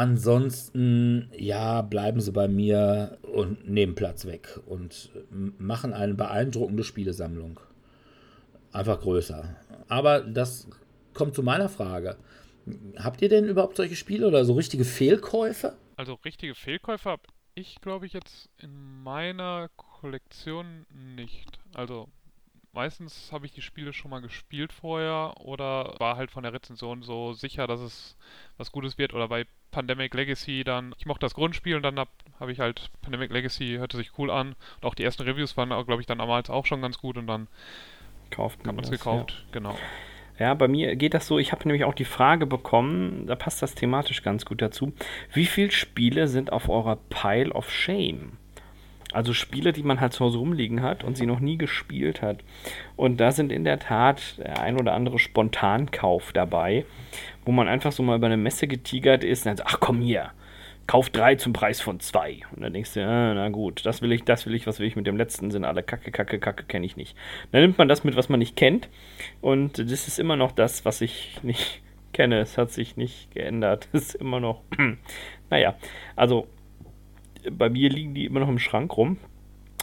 Ansonsten, 0.00 1.30
ja, 1.36 1.82
bleiben 1.82 2.22
sie 2.22 2.32
bei 2.32 2.48
mir 2.48 3.18
und 3.20 3.68
nehmen 3.68 3.94
Platz 3.94 4.24
weg 4.24 4.58
und 4.64 5.10
machen 5.58 5.92
eine 5.92 6.14
beeindruckende 6.14 6.84
Spielesammlung. 6.84 7.60
Einfach 8.72 8.98
größer. 8.98 9.56
Aber 9.88 10.20
das 10.20 10.70
kommt 11.12 11.34
zu 11.34 11.42
meiner 11.42 11.68
Frage. 11.68 12.16
Habt 12.96 13.20
ihr 13.20 13.28
denn 13.28 13.44
überhaupt 13.44 13.76
solche 13.76 13.94
Spiele 13.94 14.26
oder 14.26 14.46
so 14.46 14.54
richtige 14.54 14.86
Fehlkäufe? 14.86 15.76
Also 15.96 16.14
richtige 16.24 16.54
Fehlkäufe 16.54 17.10
habe 17.10 17.24
ich, 17.54 17.78
glaube 17.82 18.06
ich, 18.06 18.14
jetzt 18.14 18.48
in 18.56 19.02
meiner 19.02 19.68
Kollektion 19.76 20.86
nicht. 20.88 21.58
Also 21.74 22.08
meistens 22.72 23.30
habe 23.32 23.46
ich 23.46 23.52
die 23.52 23.62
Spiele 23.62 23.92
schon 23.92 24.10
mal 24.10 24.20
gespielt 24.20 24.72
vorher 24.72 25.34
oder 25.38 25.94
war 25.98 26.16
halt 26.16 26.30
von 26.30 26.42
der 26.42 26.52
Rezension 26.52 27.02
so 27.02 27.32
sicher, 27.32 27.66
dass 27.66 27.80
es 27.80 28.16
was 28.56 28.72
Gutes 28.72 28.98
wird. 28.98 29.14
Oder 29.14 29.28
bei 29.28 29.46
Pandemic 29.70 30.14
Legacy 30.14 30.64
dann, 30.64 30.94
ich 30.98 31.06
mochte 31.06 31.26
das 31.26 31.34
Grundspiel 31.34 31.76
und 31.76 31.82
dann 31.82 31.98
habe 31.98 32.10
hab 32.38 32.48
ich 32.48 32.60
halt 32.60 32.90
Pandemic 33.02 33.30
Legacy, 33.30 33.76
hörte 33.78 33.96
sich 33.96 34.18
cool 34.18 34.30
an. 34.30 34.54
Und 34.80 34.84
auch 34.84 34.94
die 34.94 35.04
ersten 35.04 35.22
Reviews 35.22 35.56
waren, 35.56 35.68
glaube 35.68 36.00
ich, 36.00 36.06
dann 36.06 36.18
damals 36.18 36.50
auch 36.50 36.66
schon 36.66 36.82
ganz 36.82 36.98
gut 36.98 37.16
und 37.16 37.26
dann 37.26 37.48
Kauft 38.30 38.60
hat 38.66 38.74
man 38.74 38.84
es 38.84 38.90
gekauft. 38.90 39.44
Ja. 39.46 39.52
Genau. 39.52 39.76
Ja, 40.38 40.54
bei 40.54 40.68
mir 40.68 40.96
geht 40.96 41.12
das 41.12 41.26
so, 41.26 41.38
ich 41.38 41.52
habe 41.52 41.68
nämlich 41.68 41.84
auch 41.84 41.92
die 41.92 42.06
Frage 42.06 42.46
bekommen, 42.46 43.26
da 43.26 43.36
passt 43.36 43.60
das 43.60 43.74
thematisch 43.74 44.22
ganz 44.22 44.46
gut 44.46 44.62
dazu. 44.62 44.94
Wie 45.34 45.44
viele 45.44 45.70
Spiele 45.70 46.28
sind 46.28 46.50
auf 46.50 46.70
eurer 46.70 46.96
Pile 46.96 47.52
of 47.52 47.70
Shame? 47.70 48.38
Also 49.12 49.32
Spiele, 49.32 49.72
die 49.72 49.82
man 49.82 50.00
halt 50.00 50.12
zu 50.12 50.24
Hause 50.24 50.38
rumliegen 50.38 50.82
hat 50.82 51.04
und 51.04 51.16
sie 51.16 51.26
noch 51.26 51.40
nie 51.40 51.58
gespielt 51.58 52.22
hat. 52.22 52.38
Und 52.96 53.18
da 53.18 53.32
sind 53.32 53.50
in 53.50 53.64
der 53.64 53.78
Tat 53.78 54.38
der 54.38 54.60
ein 54.60 54.78
oder 54.78 54.92
andere 54.92 55.18
Spontankauf 55.18 56.32
dabei, 56.32 56.84
wo 57.44 57.52
man 57.52 57.68
einfach 57.68 57.92
so 57.92 58.02
mal 58.02 58.16
über 58.16 58.26
eine 58.26 58.36
Messe 58.36 58.66
getigert 58.66 59.24
ist 59.24 59.40
und 59.40 59.50
dann 59.50 59.56
sagt, 59.56 59.70
ach 59.72 59.80
komm 59.80 60.00
hier, 60.00 60.30
kauf 60.90 61.08
drei 61.08 61.36
zum 61.36 61.52
Preis 61.52 61.80
von 61.80 62.00
zwei. 62.00 62.40
Und 62.54 62.62
dann 62.62 62.72
denkst 62.72 62.94
du, 62.94 63.06
ah, 63.06 63.32
na 63.34 63.48
gut, 63.48 63.86
das 63.86 64.02
will 64.02 64.10
ich, 64.10 64.24
das 64.24 64.46
will 64.46 64.54
ich, 64.54 64.66
was 64.66 64.80
will 64.80 64.88
ich 64.88 64.96
mit 64.96 65.06
dem 65.06 65.16
letzten, 65.16 65.52
sind 65.52 65.64
alle 65.64 65.84
Kacke, 65.84 66.10
Kacke, 66.10 66.40
Kacke, 66.40 66.64
kenne 66.64 66.84
ich 66.84 66.96
nicht. 66.96 67.16
Dann 67.52 67.62
nimmt 67.62 67.78
man 67.78 67.86
das 67.86 68.02
mit, 68.02 68.16
was 68.16 68.28
man 68.28 68.40
nicht 68.40 68.56
kennt. 68.56 68.88
Und 69.40 69.78
das 69.78 70.08
ist 70.08 70.18
immer 70.18 70.34
noch 70.34 70.50
das, 70.50 70.84
was 70.84 71.00
ich 71.00 71.38
nicht 71.42 71.80
kenne. 72.12 72.40
Es 72.40 72.58
hat 72.58 72.72
sich 72.72 72.96
nicht 72.96 73.32
geändert. 73.32 73.88
Es 73.92 74.08
ist 74.08 74.14
immer 74.16 74.40
noch, 74.40 74.62
naja, 75.50 75.76
also 76.16 76.48
bei 77.50 77.68
mir 77.68 77.88
liegen 77.90 78.14
die 78.14 78.26
immer 78.26 78.40
noch 78.40 78.48
im 78.48 78.58
Schrank 78.58 78.96
rum. 78.96 79.18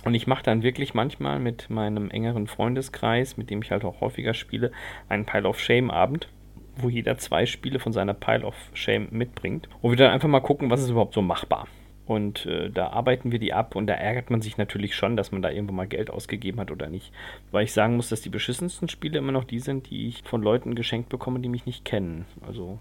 Und 0.04 0.14
ich 0.14 0.28
mache 0.28 0.44
dann 0.44 0.64
wirklich 0.64 0.94
manchmal 0.94 1.40
mit 1.40 1.70
meinem 1.70 2.10
engeren 2.10 2.48
Freundeskreis, 2.48 3.36
mit 3.36 3.50
dem 3.50 3.62
ich 3.62 3.72
halt 3.72 3.84
auch 3.84 4.00
häufiger 4.00 4.34
spiele, 4.34 4.72
einen 5.10 5.26
Pile 5.26 5.48
of 5.48 5.60
Shame 5.60 5.92
Abend, 5.92 6.30
wo 6.78 6.88
jeder 6.90 7.18
zwei 7.18 7.46
Spiele 7.46 7.80
von 7.80 7.92
seiner 7.92 8.14
Pile 8.14 8.46
of 8.46 8.56
Shame 8.74 9.08
mitbringt. 9.12 9.68
Und 9.82 9.92
wir 9.92 9.98
dann 9.98 10.14
einfach 10.14 10.30
mal 10.30 10.40
gucken, 10.40 10.70
was 10.70 10.82
ist 10.82 10.92
überhaupt 10.92 11.14
so 11.14 11.22
machbar. 11.22 11.68
Und 12.06 12.46
äh, 12.46 12.70
da 12.70 12.88
arbeiten 12.88 13.34
wir 13.34 13.40
die 13.40 13.54
ab 13.54 13.76
und 13.76 13.88
da 13.88 13.94
ärgert 13.94 14.30
man 14.30 14.42
sich 14.42 14.58
natürlich 14.58 14.96
schon, 14.96 15.18
dass 15.18 15.34
man 15.34 15.42
da 15.42 15.50
irgendwo 15.50 15.74
mal 15.74 15.88
Geld 15.88 16.10
ausgegeben 16.10 16.62
hat 16.62 16.72
oder 16.72 16.88
nicht. 16.88 17.12
Weil 17.52 17.66
ich 17.66 17.74
sagen 17.74 17.98
muss, 17.98 18.08
dass 18.08 18.22
die 18.22 18.30
beschissensten 18.30 18.88
Spiele 18.88 19.18
immer 19.18 19.34
noch 19.34 19.44
die 19.44 19.60
sind, 19.60 19.90
die 19.90 20.08
ich 20.08 20.24
von 20.24 20.42
Leuten 20.42 20.74
geschenkt 20.74 21.10
bekomme, 21.10 21.42
die 21.42 21.50
mich 21.50 21.66
nicht 21.66 21.84
kennen. 21.84 22.26
Also, 22.48 22.80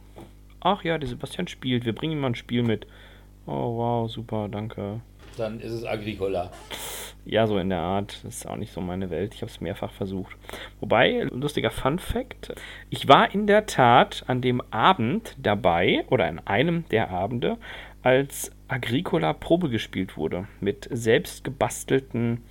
ach 0.61 0.85
ja, 0.85 0.97
der 0.97 1.09
Sebastian 1.09 1.49
spielt, 1.49 1.85
wir 1.85 1.93
bringen 1.93 2.13
ihm 2.13 2.21
mal 2.21 2.29
ein 2.29 2.35
Spiel 2.37 2.63
mit. 2.63 2.87
Oh 3.47 3.77
wow, 3.77 4.11
super, 4.11 4.49
danke. 4.49 5.01
Dann 5.37 5.61
ist 5.61 5.73
es 5.73 5.85
Agricola. 5.85 6.51
Ja, 7.25 7.47
so 7.47 7.59
in 7.59 7.71
der 7.71 7.81
Art. 7.81 8.21
Das 8.23 8.37
ist 8.37 8.47
auch 8.47 8.57
nicht 8.57 8.73
so 8.73 8.81
meine 8.81 9.11
Welt. 9.11 9.35
Ich 9.35 9.43
habe 9.43 9.51
es 9.51 9.61
mehrfach 9.61 9.93
versucht. 9.93 10.37
Wobei, 10.81 11.23
lustiger 11.33 11.71
Fun 11.71 11.99
Fact, 11.99 12.55
ich 12.89 13.09
war 13.09 13.35
in 13.35 13.47
der 13.47 13.67
Tat 13.67 14.25
an 14.29 14.41
dem 14.41 14.63
Abend 14.71 15.37
dabei, 15.41 16.05
oder 16.09 16.27
an 16.27 16.41
einem 16.45 16.85
der 16.91 17.11
Abende, 17.11 17.59
als 18.03 18.53
Agricola 18.69 19.33
Probe 19.33 19.69
gespielt 19.69 20.17
wurde. 20.17 20.47
Mit 20.61 20.89
selbst 20.93 21.43
gebastelten 21.43 22.43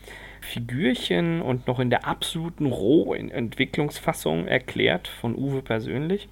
Figürchen 0.42 1.42
und 1.42 1.68
noch 1.68 1.80
in 1.80 1.90
der 1.90 2.06
absoluten 2.06 2.66
Roh-Entwicklungsfassung 2.66 4.46
erklärt 4.46 5.08
von 5.08 5.36
Uwe 5.36 5.62
persönlich. 5.62 6.28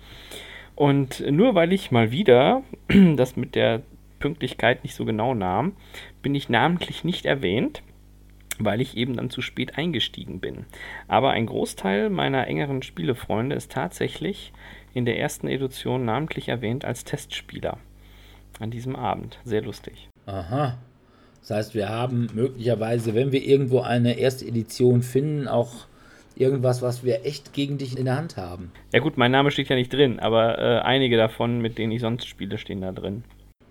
Und 0.76 1.24
nur 1.32 1.56
weil 1.56 1.72
ich 1.72 1.92
mal 1.92 2.12
wieder 2.12 2.64
das 3.16 3.38
mit 3.38 3.56
der 3.56 3.82
Pünktlichkeit 4.24 4.86
nicht 4.86 4.96
so 4.96 5.04
genau 5.04 5.34
nahm, 5.34 5.74
bin 6.22 6.34
ich 6.34 6.48
namentlich 6.48 7.04
nicht 7.04 7.26
erwähnt, 7.26 7.84
weil 8.58 8.80
ich 8.80 8.96
eben 8.96 9.18
dann 9.18 9.30
zu 9.30 9.42
spät 9.42 9.78
eingestiegen 9.78 10.40
bin. 10.40 10.66
Aber 11.10 11.32
ein 11.32 11.46
Großteil 11.46 12.10
meiner 12.10 12.48
engeren 12.48 12.84
Spielefreunde 12.84 13.54
ist 13.54 13.74
tatsächlich 13.74 14.54
in 14.94 15.04
der 15.04 15.20
ersten 15.20 15.50
Edition 15.50 16.06
namentlich 16.06 16.48
erwähnt 16.48 16.86
als 16.86 17.04
Testspieler. 17.04 17.80
An 18.62 18.72
diesem 18.72 18.96
Abend. 18.96 19.40
Sehr 19.44 19.62
lustig. 19.62 20.08
Aha. 20.26 20.78
Das 21.42 21.50
heißt, 21.50 21.76
wir 21.76 21.90
haben 21.90 22.30
möglicherweise, 22.34 23.14
wenn 23.16 23.34
wir 23.34 23.44
irgendwo 23.44 23.82
eine 23.82 24.18
erste 24.18 24.46
Edition 24.46 25.02
finden, 25.02 25.50
auch 25.50 25.88
irgendwas, 26.38 26.82
was 26.82 27.04
wir 27.04 27.26
echt 27.26 27.52
gegen 27.52 27.78
dich 27.78 27.98
in 27.98 28.06
der 28.06 28.16
Hand 28.16 28.38
haben. 28.38 28.72
Ja 28.94 29.02
gut, 29.02 29.18
mein 29.18 29.32
Name 29.32 29.52
steht 29.52 29.68
ja 29.68 29.76
nicht 29.76 29.92
drin, 29.92 30.22
aber 30.22 30.60
äh, 30.60 30.80
einige 30.80 31.18
davon, 31.18 31.60
mit 31.60 31.78
denen 31.78 31.92
ich 31.92 32.00
sonst 32.00 32.26
spiele, 32.26 32.58
stehen 32.58 32.80
da 32.80 32.94
drin. 32.94 33.26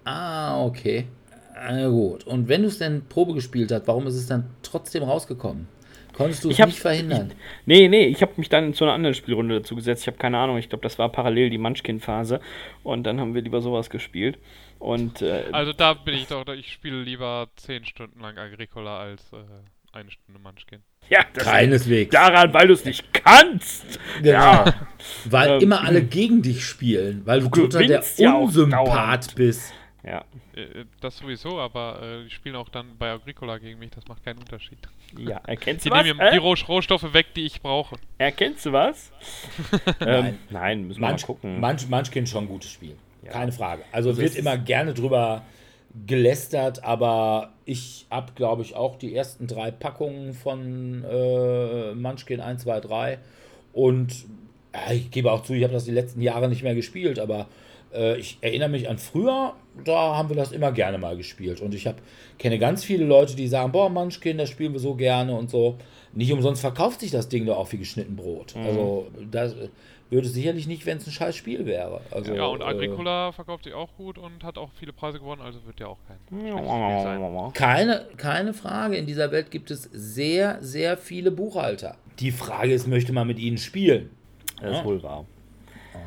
Ah, 0.04 0.64
okay. 0.64 1.06
Na 1.54 1.88
gut. 1.88 2.24
Und 2.26 2.48
wenn 2.48 2.62
du 2.62 2.68
es 2.68 2.78
denn 2.78 3.04
Probe 3.08 3.34
gespielt 3.34 3.70
hast, 3.70 3.86
warum 3.86 4.06
ist 4.06 4.14
es 4.14 4.26
dann 4.26 4.50
trotzdem 4.62 5.02
rausgekommen? 5.02 5.68
Konntest 6.12 6.44
du 6.44 6.50
es 6.50 6.58
nicht 6.58 6.78
verhindern? 6.78 7.30
Ich, 7.30 7.66
nee, 7.66 7.88
nee, 7.88 8.06
ich 8.06 8.20
habe 8.20 8.32
mich 8.36 8.48
dann 8.48 8.74
zu 8.74 8.84
einer 8.84 8.92
anderen 8.92 9.14
Spielrunde 9.14 9.60
dazu 9.60 9.74
gesetzt. 9.74 10.02
Ich 10.02 10.06
habe 10.08 10.18
keine 10.18 10.38
Ahnung, 10.38 10.58
ich 10.58 10.68
glaube, 10.68 10.82
das 10.82 10.98
war 10.98 11.08
parallel 11.10 11.48
die 11.50 11.58
Munchkin-Phase. 11.58 12.40
Und 12.82 13.04
dann 13.04 13.18
haben 13.18 13.34
wir 13.34 13.42
lieber 13.42 13.62
sowas 13.62 13.88
gespielt. 13.88 14.38
Und, 14.78 15.22
äh, 15.22 15.44
also 15.52 15.72
da 15.72 15.94
bin 15.94 16.14
ich 16.14 16.26
doch, 16.26 16.46
ich 16.48 16.72
spiele 16.72 17.02
lieber 17.02 17.48
10 17.56 17.84
Stunden 17.86 18.20
lang 18.20 18.36
Agricola 18.36 18.98
als 18.98 19.32
äh, 19.32 19.36
eine 19.92 20.10
Stunde 20.10 20.40
Munchkin. 20.40 20.82
Ja, 21.08 21.24
keineswegs. 21.24 22.10
Daran, 22.10 22.52
weil 22.52 22.68
du 22.68 22.74
es 22.74 22.84
nicht 22.84 23.12
kannst. 23.12 23.98
Genau. 24.22 24.38
Ja. 24.38 24.74
Weil 25.24 25.50
ähm, 25.50 25.60
immer 25.60 25.82
alle 25.82 26.02
gegen 26.02 26.42
dich 26.42 26.64
spielen, 26.64 27.22
weil 27.24 27.40
du, 27.40 27.48
du 27.48 27.68
total 27.68 27.86
der 27.86 28.38
Unsympath 28.38 29.34
bist. 29.34 29.72
Ja. 30.04 30.24
Äh, 30.54 30.84
das 31.00 31.18
sowieso, 31.18 31.60
aber 31.60 32.00
äh, 32.02 32.24
die 32.24 32.30
spielen 32.30 32.56
auch 32.56 32.68
dann 32.68 32.96
bei 32.98 33.10
Agricola 33.12 33.58
gegen 33.58 33.78
mich, 33.78 33.90
das 33.90 34.06
macht 34.08 34.24
keinen 34.24 34.38
Unterschied. 34.38 34.78
Ja, 35.16 35.40
erkennst 35.46 35.84
die 35.84 35.90
du 35.90 35.94
was? 35.94 36.02
Die 36.02 36.08
nehmen 36.08 36.20
äh? 36.20 36.32
die 36.32 36.38
Rohstoffe 36.38 37.12
weg, 37.12 37.26
die 37.36 37.46
ich 37.46 37.60
brauche. 37.60 37.96
Erkennst 38.18 38.66
du 38.66 38.72
was? 38.72 39.12
ähm, 40.00 40.06
nein. 40.06 40.38
nein, 40.50 40.86
müssen 40.88 41.00
wir 41.00 41.08
Manch, 41.08 41.22
mal 41.22 41.26
gucken. 41.26 41.60
Manch, 41.60 41.88
Munchkin 41.88 42.26
schon 42.26 42.44
ein 42.44 42.48
gutes 42.48 42.70
Spiel. 42.70 42.96
Ja. 43.22 43.30
Keine 43.30 43.52
Frage. 43.52 43.84
Also 43.92 44.10
das 44.10 44.18
wird 44.18 44.34
immer 44.34 44.58
gerne 44.58 44.94
drüber 44.94 45.44
gelästert, 46.06 46.82
aber 46.82 47.52
ich 47.64 48.06
habe, 48.10 48.32
glaube 48.34 48.62
ich, 48.62 48.74
auch 48.74 48.96
die 48.96 49.14
ersten 49.14 49.46
drei 49.46 49.70
Packungen 49.70 50.32
von 50.32 51.04
äh, 51.04 51.94
Munchkin 51.94 52.40
1, 52.40 52.62
2, 52.62 52.80
3 52.80 53.18
und 53.72 54.24
ja, 54.74 54.92
ich 54.92 55.10
gebe 55.10 55.30
auch 55.30 55.42
zu, 55.42 55.52
ich 55.52 55.62
habe 55.62 55.74
das 55.74 55.84
die 55.84 55.90
letzten 55.90 56.22
Jahre 56.22 56.48
nicht 56.48 56.62
mehr 56.62 56.74
gespielt, 56.74 57.18
aber 57.18 57.40
äh, 57.40 57.61
ich 58.18 58.38
erinnere 58.40 58.68
mich 58.68 58.88
an 58.88 58.98
früher, 58.98 59.54
da 59.84 60.16
haben 60.16 60.28
wir 60.28 60.36
das 60.36 60.52
immer 60.52 60.72
gerne 60.72 60.98
mal 60.98 61.16
gespielt. 61.16 61.60
Und 61.60 61.74
ich 61.74 61.86
hab, 61.86 61.96
kenne 62.38 62.58
ganz 62.58 62.84
viele 62.84 63.04
Leute, 63.04 63.36
die 63.36 63.48
sagen, 63.48 63.72
boah, 63.72 63.88
Munchkin, 63.88 64.38
das 64.38 64.50
spielen 64.50 64.72
wir 64.72 64.80
so 64.80 64.94
gerne 64.94 65.34
und 65.34 65.50
so. 65.50 65.76
Nicht 66.12 66.32
umsonst 66.32 66.60
verkauft 66.60 67.00
sich 67.00 67.10
das 67.10 67.28
Ding 67.28 67.46
doch 67.46 67.56
auch 67.56 67.72
wie 67.72 67.78
geschnitten 67.78 68.16
Brot. 68.16 68.54
Mhm. 68.54 68.62
Also 68.62 69.06
das 69.30 69.54
würde 70.12 70.28
sicherlich 70.28 70.66
nicht, 70.66 70.84
wenn 70.84 70.98
es 70.98 71.06
ein 71.06 71.12
scheiß 71.12 71.34
Spiel 71.34 71.64
wäre. 71.64 72.02
Also, 72.10 72.34
ja, 72.34 72.44
und 72.44 72.60
äh, 72.60 72.64
Agricola 72.64 73.30
äh, 73.30 73.32
verkauft 73.32 73.64
sich 73.64 73.72
auch 73.72 73.88
gut 73.96 74.18
und 74.18 74.44
hat 74.44 74.58
auch 74.58 74.68
viele 74.78 74.92
Preise 74.92 75.18
gewonnen, 75.18 75.40
also 75.40 75.64
wird 75.64 75.80
ja 75.80 75.86
auch 75.86 75.98
kein 76.06 76.46
ja, 76.46 77.02
sein. 77.02 77.52
Keine, 77.54 78.06
keine 78.18 78.52
Frage, 78.52 78.96
in 78.96 79.06
dieser 79.06 79.32
Welt 79.32 79.50
gibt 79.50 79.70
es 79.70 79.88
sehr, 79.90 80.58
sehr 80.60 80.98
viele 80.98 81.30
Buchhalter. 81.30 81.96
Die 82.18 82.30
Frage 82.30 82.74
ist, 82.74 82.86
möchte 82.86 83.14
man 83.14 83.26
mit 83.26 83.38
ihnen 83.38 83.56
spielen? 83.56 84.10
Das 84.60 84.78
ist 84.78 84.84
wohl 84.84 85.02
wahr. 85.02 85.24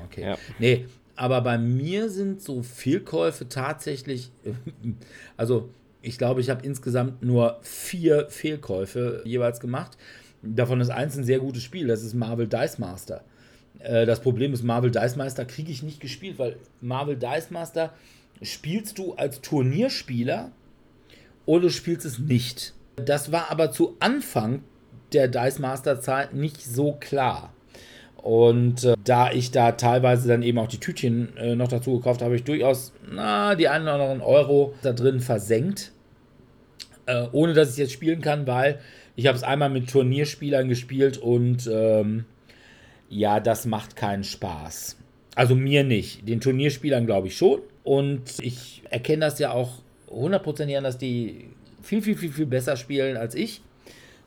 Okay. 0.06 0.22
Ja. 0.22 0.38
Nee, 0.60 0.86
aber 1.16 1.42
bei 1.42 1.58
mir 1.58 2.10
sind 2.10 2.42
so 2.42 2.64
Fehlkäufe 2.64 3.48
tatsächlich, 3.48 4.32
also 5.38 5.70
ich 6.02 6.18
glaube, 6.18 6.42
ich 6.42 6.50
habe 6.50 6.66
insgesamt 6.66 7.24
nur 7.24 7.60
vier 7.62 8.30
Fehlkäufe 8.30 9.24
jeweils 9.26 9.60
gemacht. 9.60 9.98
Davon 10.44 10.80
ist 10.80 10.90
eins 10.90 11.18
ein 11.18 11.24
sehr 11.24 11.40
gutes 11.40 11.64
Spiel, 11.64 11.88
das 11.88 12.04
ist 12.04 12.14
Marvel 12.14 12.48
Dice 12.48 12.78
Master. 12.78 13.24
Äh, 13.80 14.06
das 14.06 14.20
Problem 14.20 14.54
ist, 14.54 14.64
Marvel 14.64 14.92
Dice 14.92 15.16
Master 15.16 15.46
kriege 15.46 15.72
ich 15.72 15.82
nicht 15.82 16.00
gespielt, 16.00 16.38
weil 16.38 16.58
Marvel 16.82 17.16
Dice 17.16 17.50
Master 17.50 17.94
spielst 18.42 19.00
du 19.00 19.14
als 19.14 19.42
Turnierspieler 19.42 20.52
oder 21.46 21.64
du 21.64 21.70
spielst 21.72 22.06
es 22.06 22.20
nicht. 22.20 22.74
Das 22.98 23.32
war 23.32 23.50
aber 23.50 23.72
zu 23.72 23.96
Anfang 24.00 24.64
der 25.14 25.28
Dice 25.28 25.60
Master 25.60 26.02
Zeit 26.02 26.34
nicht 26.34 26.64
so 26.64 26.94
klar. 26.94 27.55
Und 28.26 28.84
äh, 28.84 28.96
da 29.04 29.32
ich 29.32 29.52
da 29.52 29.74
teilweise 29.74 30.28
dann 30.28 30.42
eben 30.42 30.58
auch 30.58 30.68
die 30.68 30.80
Tütchen 30.80 31.38
äh, 31.38 31.56
noch 31.56 31.68
dazu 31.68 32.00
gekauft 32.00 32.24
habe, 32.24 32.36
ich 32.36 32.44
durchaus 32.44 32.92
na, 33.08 33.54
die 33.54 33.68
einen 33.68 33.84
oder 33.84 33.94
anderen 33.94 34.22
Euro 34.22 34.74
da 34.82 34.94
drin 34.94 35.20
versenkt. 35.20 35.92
Äh, 37.06 37.28
ohne 37.34 37.54
dass 37.54 37.74
ich 37.74 37.78
jetzt 37.78 37.92
spielen 37.92 38.22
kann, 38.22 38.48
weil 38.48 38.80
ich 39.16 39.28
habe 39.28 39.38
es 39.38 39.44
einmal 39.44 39.70
mit 39.70 39.92
Turnierspielern 39.92 40.68
gespielt 40.68 41.20
und 41.20 41.70
ähm, 41.72 42.26
ja, 43.10 43.40
das 43.40 43.68
macht 43.68 43.96
keinen 43.96 44.24
Spaß. 44.24 44.98
Also 45.36 45.54
mir 45.54 45.84
nicht. 45.84 46.28
Den 46.28 46.42
Turnierspielern 46.42 47.06
glaube 47.06 47.28
ich 47.28 47.38
schon. 47.38 47.60
Und 47.84 48.40
ich 48.42 48.82
erkenne 48.90 49.20
das 49.20 49.38
ja 49.38 49.52
auch 49.52 49.84
hundertprozentig 50.10 50.76
an, 50.76 50.84
dass 50.84 50.98
die 50.98 51.52
viel, 51.84 52.02
viel, 52.02 52.18
viel, 52.18 52.32
viel 52.32 52.48
besser 52.48 52.76
spielen 52.76 53.18
als 53.18 53.36
ich 53.36 53.62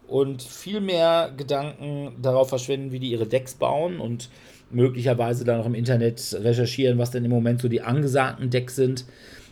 und 0.09 0.43
viel 0.43 0.81
mehr 0.81 1.33
Gedanken 1.37 2.17
darauf 2.21 2.49
verschwenden, 2.49 2.93
wie 2.93 2.99
die 2.99 3.11
ihre 3.11 3.27
Decks 3.27 3.55
bauen 3.55 4.01
und 4.01 4.31
möglicherweise 4.71 5.45
dann 5.45 5.61
auch 5.61 5.67
im 5.67 5.75
Internet 5.75 6.37
recherchieren, 6.43 6.99
was 6.99 7.11
denn 7.11 7.25
im 7.25 7.31
Moment 7.31 7.61
so 7.61 7.69
die 7.69 7.83
angesagten 7.83 8.51
Decks 8.51 8.77
sind. 8.77 9.05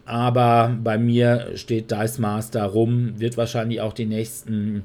Aber 0.04 0.76
bei 0.82 0.98
mir 0.98 1.52
steht 1.56 1.90
Dice 1.90 2.18
Master 2.18 2.64
rum, 2.64 3.18
wird 3.18 3.36
wahrscheinlich 3.36 3.80
auch 3.80 3.92
die 3.92 4.06
nächsten 4.06 4.84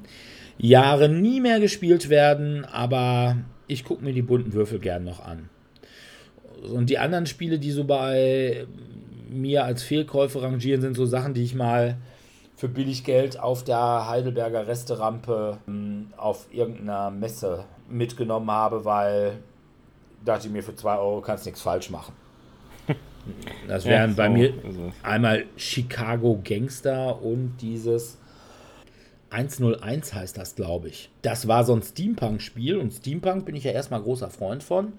Jahre 0.58 1.10
nie 1.10 1.42
mehr 1.42 1.60
gespielt 1.60 2.10
werden, 2.10 2.66
aber 2.66 3.38
ich 3.68 3.84
gucke 3.84 4.04
mir 4.04 4.14
die 4.14 4.22
bunten 4.22 4.54
Würfel 4.54 4.80
gern 4.80 5.04
noch 5.04 5.24
an. 5.24 5.50
Und 6.74 6.90
die 6.90 6.98
anderen 6.98 7.26
Spiele, 7.26 7.60
die 7.60 7.72
so 7.72 7.86
bei 7.86 8.66
mir 9.30 9.64
als 9.64 9.84
Fehlkäufe 9.84 10.42
rangieren, 10.42 10.82
sind 10.82 10.96
so 10.96 11.06
Sachen, 11.06 11.34
die 11.34 11.44
ich 11.44 11.56
mal 11.56 11.98
für 12.62 12.70
billig 12.70 13.04
Geld 13.04 13.40
auf 13.40 13.64
der 13.64 14.08
Heidelberger 14.08 14.68
Resterampe 14.68 15.58
hm, 15.66 16.14
auf 16.16 16.46
irgendeiner 16.52 17.10
Messe 17.10 17.66
mitgenommen 17.90 18.52
habe, 18.52 18.86
weil 18.86 19.40
dachte 20.24 20.46
ich 20.46 20.54
mir, 20.54 20.62
für 20.62 20.76
2 20.76 20.98
Euro 21.00 21.22
kannst 21.22 21.44
du 21.44 21.50
nichts 21.50 21.64
falsch 21.64 21.90
machen. 21.90 22.14
Das 23.68 23.86
wären 23.86 24.12
ja, 24.12 24.16
bei 24.16 24.30
mir 24.30 24.54
einmal 25.04 25.46
Chicago 25.56 26.42
Gangster 26.44 27.22
und 27.22 27.56
dieses 27.62 28.18
101 29.30 30.14
heißt 30.14 30.38
das, 30.38 30.56
glaube 30.56 30.90
ich. 30.90 31.12
Das 31.22 31.48
war 31.48 31.64
so 31.64 31.76
ein 31.76 31.84
Steampunk-Spiel 31.84 32.78
und 32.78 32.92
Steampunk 32.92 33.46
bin 33.46 33.56
ich 33.56 33.64
ja 33.64 33.72
erstmal 33.72 34.02
großer 34.02 34.32
Freund 34.32 34.64
von. 34.64 34.94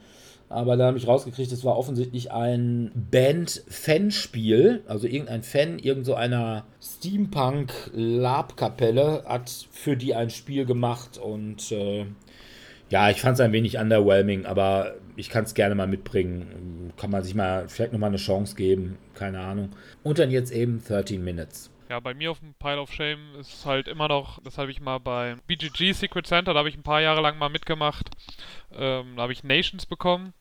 Aber 0.53 0.77
da 0.77 0.87
habe 0.87 0.99
ich 0.99 1.09
rausgekriegt, 1.09 1.51
es 1.51 1.65
war 1.65 1.79
offensichtlich 1.79 2.31
ein 2.31 2.93
Band-Fan-Spiel. 2.95 4.83
Also 4.87 5.07
irgendein 5.07 5.43
Fan, 5.43 5.79
irgend 5.79 6.05
so 6.05 6.15
einer 6.15 6.67
Steampunk-Lab-Kapelle 6.83 9.23
hat 9.25 9.51
für 9.71 9.97
die 9.97 10.15
ein 10.15 10.29
Spiel 10.29 10.67
gemacht 10.67 11.17
und 11.19 11.73
äh, 11.73 12.05
ja, 12.91 13.09
ich 13.09 13.23
fand 13.23 13.33
es 13.35 13.41
ein 13.41 13.53
wenig 13.53 13.79
underwhelming, 13.79 14.45
aber 14.45 14.97
ich 15.17 15.31
kann 15.31 15.45
es 15.45 15.55
gerne 15.55 15.75
mal 15.75 15.87
mitbringen. 15.87 16.93
Kann 16.99 17.11
man 17.11 17.23
sich 17.23 17.35
mal 17.35 17.67
vielleicht 17.69 17.95
nochmal 17.95 18.11
eine 18.11 18.19
Chance 18.19 18.55
geben, 18.55 18.99
keine 19.15 19.41
Ahnung. 19.41 19.71
Und 20.03 20.19
dann 20.19 20.31
jetzt 20.31 20.53
eben 20.53 20.83
13 20.87 21.25
Minutes. 21.25 21.71
Ja, 21.93 22.01
bei 22.01 22.15
mir 22.15 22.31
auf 22.31 22.39
dem 22.39 22.55
Pile 22.55 22.81
of 22.81 22.91
Shame 22.91 23.35
ist 23.39 23.67
halt 23.67 23.87
immer 23.87 24.09
noch, 24.09 24.43
das 24.45 24.57
habe 24.57 24.71
ich 24.71 24.81
mal 24.81 24.97
beim 24.97 25.43
BGG 25.47 25.93
Secret 25.93 26.27
Center, 26.27 26.55
da 26.55 26.61
habe 26.61 26.71
ich 26.71 26.75
ein 26.75 26.83
paar 26.83 27.03
Jahre 27.03 27.21
lang 27.21 27.37
mal 27.37 27.51
mitgemacht. 27.51 28.09
Ähm, 28.75 29.17
da 29.17 29.25
habe 29.25 29.35
ich 29.35 29.45
Nations 29.45 29.85
bekommen. 29.85 30.33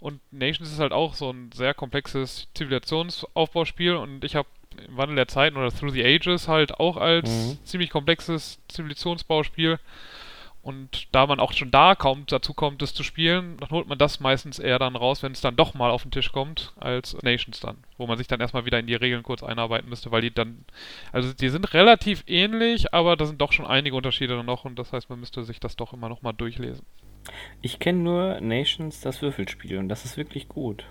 Und 0.00 0.20
Nations 0.30 0.70
ist 0.70 0.80
halt 0.80 0.92
auch 0.92 1.14
so 1.14 1.30
ein 1.30 1.50
sehr 1.52 1.72
komplexes 1.72 2.46
Zivilisationsaufbauspiel 2.52 3.94
und 3.94 4.22
ich 4.22 4.36
habe 4.36 4.46
im 4.86 4.98
Wandel 4.98 5.16
der 5.16 5.28
Zeiten 5.28 5.56
oder 5.56 5.72
Through 5.72 5.92
the 5.92 6.04
Ages 6.04 6.46
halt 6.46 6.78
auch 6.78 6.98
als 6.98 7.30
mhm. 7.30 7.64
ziemlich 7.64 7.88
komplexes 7.88 8.58
Zivilisationsbauspiel 8.68 9.78
und 10.62 11.08
da 11.12 11.26
man 11.26 11.40
auch 11.40 11.52
schon 11.52 11.72
da 11.72 11.96
kaum 11.96 12.24
dazu 12.26 12.54
kommt, 12.54 12.82
das 12.82 12.94
zu 12.94 13.02
spielen, 13.02 13.56
dann 13.58 13.70
holt 13.70 13.88
man 13.88 13.98
das 13.98 14.20
meistens 14.20 14.60
eher 14.60 14.78
dann 14.78 14.94
raus, 14.94 15.22
wenn 15.22 15.32
es 15.32 15.40
dann 15.40 15.56
doch 15.56 15.74
mal 15.74 15.90
auf 15.90 16.02
den 16.02 16.12
Tisch 16.12 16.30
kommt, 16.30 16.72
als 16.78 17.20
Nations 17.22 17.58
dann. 17.58 17.78
Wo 17.98 18.06
man 18.06 18.16
sich 18.16 18.28
dann 18.28 18.40
erstmal 18.40 18.64
wieder 18.64 18.78
in 18.78 18.86
die 18.86 18.94
Regeln 18.94 19.24
kurz 19.24 19.42
einarbeiten 19.42 19.88
müsste, 19.88 20.12
weil 20.12 20.22
die 20.22 20.32
dann, 20.32 20.64
also 21.10 21.32
die 21.32 21.48
sind 21.48 21.74
relativ 21.74 22.22
ähnlich, 22.28 22.94
aber 22.94 23.16
da 23.16 23.26
sind 23.26 23.40
doch 23.40 23.52
schon 23.52 23.66
einige 23.66 23.96
Unterschiede 23.96 24.42
noch 24.44 24.64
und 24.64 24.78
das 24.78 24.92
heißt, 24.92 25.10
man 25.10 25.18
müsste 25.18 25.42
sich 25.42 25.58
das 25.58 25.74
doch 25.74 25.92
immer 25.92 26.08
nochmal 26.08 26.32
durchlesen. 26.32 26.86
Ich 27.60 27.78
kenne 27.78 27.98
nur 27.98 28.40
Nations, 28.40 29.00
das 29.00 29.22
Würfelspiel, 29.22 29.78
und 29.78 29.88
das 29.88 30.04
ist 30.04 30.16
wirklich 30.16 30.48
gut. 30.48 30.84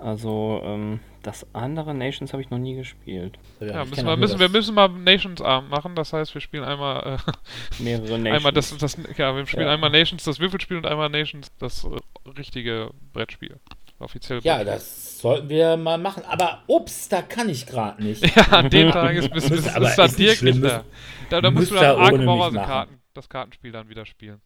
Also, 0.00 0.60
ähm, 0.64 1.00
das 1.22 1.46
andere 1.52 1.94
Nations 1.94 2.32
habe 2.32 2.42
ich 2.42 2.50
noch 2.50 2.58
nie 2.58 2.74
gespielt. 2.74 3.38
Ja, 3.60 3.66
ja 3.66 3.84
müssen 3.84 4.06
wir, 4.06 4.16
müssen, 4.16 4.40
wir 4.40 4.48
müssen 4.48 4.74
mal 4.74 4.88
Nations 4.88 5.42
Abend 5.42 5.70
machen. 5.70 5.94
Das 5.94 6.12
heißt, 6.12 6.32
wir 6.32 6.40
spielen 6.40 6.64
einmal 6.64 7.18
äh, 7.18 7.32
mehrere 7.82 8.18
Nations. 8.18 8.36
Einmal 8.36 8.52
das, 8.52 8.76
das, 8.78 8.96
ja, 9.16 9.36
wir 9.36 9.46
spielen 9.46 9.66
ja. 9.66 9.74
einmal 9.74 9.90
Nations 9.90 10.24
das 10.24 10.40
Würfelspiel 10.40 10.78
und 10.78 10.86
einmal 10.86 11.10
Nations 11.10 11.52
das 11.58 11.84
äh, 11.84 12.30
richtige 12.38 12.90
Brettspiel. 13.12 13.60
Offiziell. 13.98 14.40
Ja, 14.42 14.64
das 14.64 15.18
sollten 15.18 15.50
wir 15.50 15.76
mal 15.76 15.98
machen. 15.98 16.24
Aber 16.24 16.62
ups, 16.66 17.10
da 17.10 17.20
kann 17.20 17.50
ich 17.50 17.66
gerade 17.66 18.02
nicht. 18.02 18.24
ja, 18.36 18.44
an 18.44 18.70
dem 18.70 18.90
Tag 18.90 19.14
ist, 19.14 19.34
ist, 19.34 19.50
ist, 19.50 19.76
ist 19.76 19.96
dann 19.96 20.16
Dirk 20.16 20.42
nicht 20.42 20.64
da. 20.64 20.84
Da, 21.28 21.42
da 21.42 21.50
musst 21.50 21.70
du 21.70 21.74
dann 21.74 21.98
Ark 21.98 22.54
Karten, 22.66 23.00
das 23.12 23.28
Kartenspiel 23.28 23.72
dann 23.72 23.90
wieder 23.90 24.06
spielen. 24.06 24.40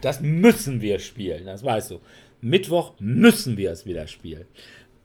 Das 0.00 0.20
müssen 0.20 0.80
wir 0.80 0.98
spielen, 0.98 1.44
das 1.46 1.62
weißt 1.62 1.92
du. 1.92 2.00
Mittwoch 2.48 2.94
müssen 2.98 3.56
wir 3.56 3.72
es 3.72 3.86
wieder 3.86 4.06
spielen. 4.06 4.46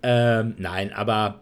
Ähm, 0.03 0.55
nein, 0.57 0.93
aber 0.93 1.41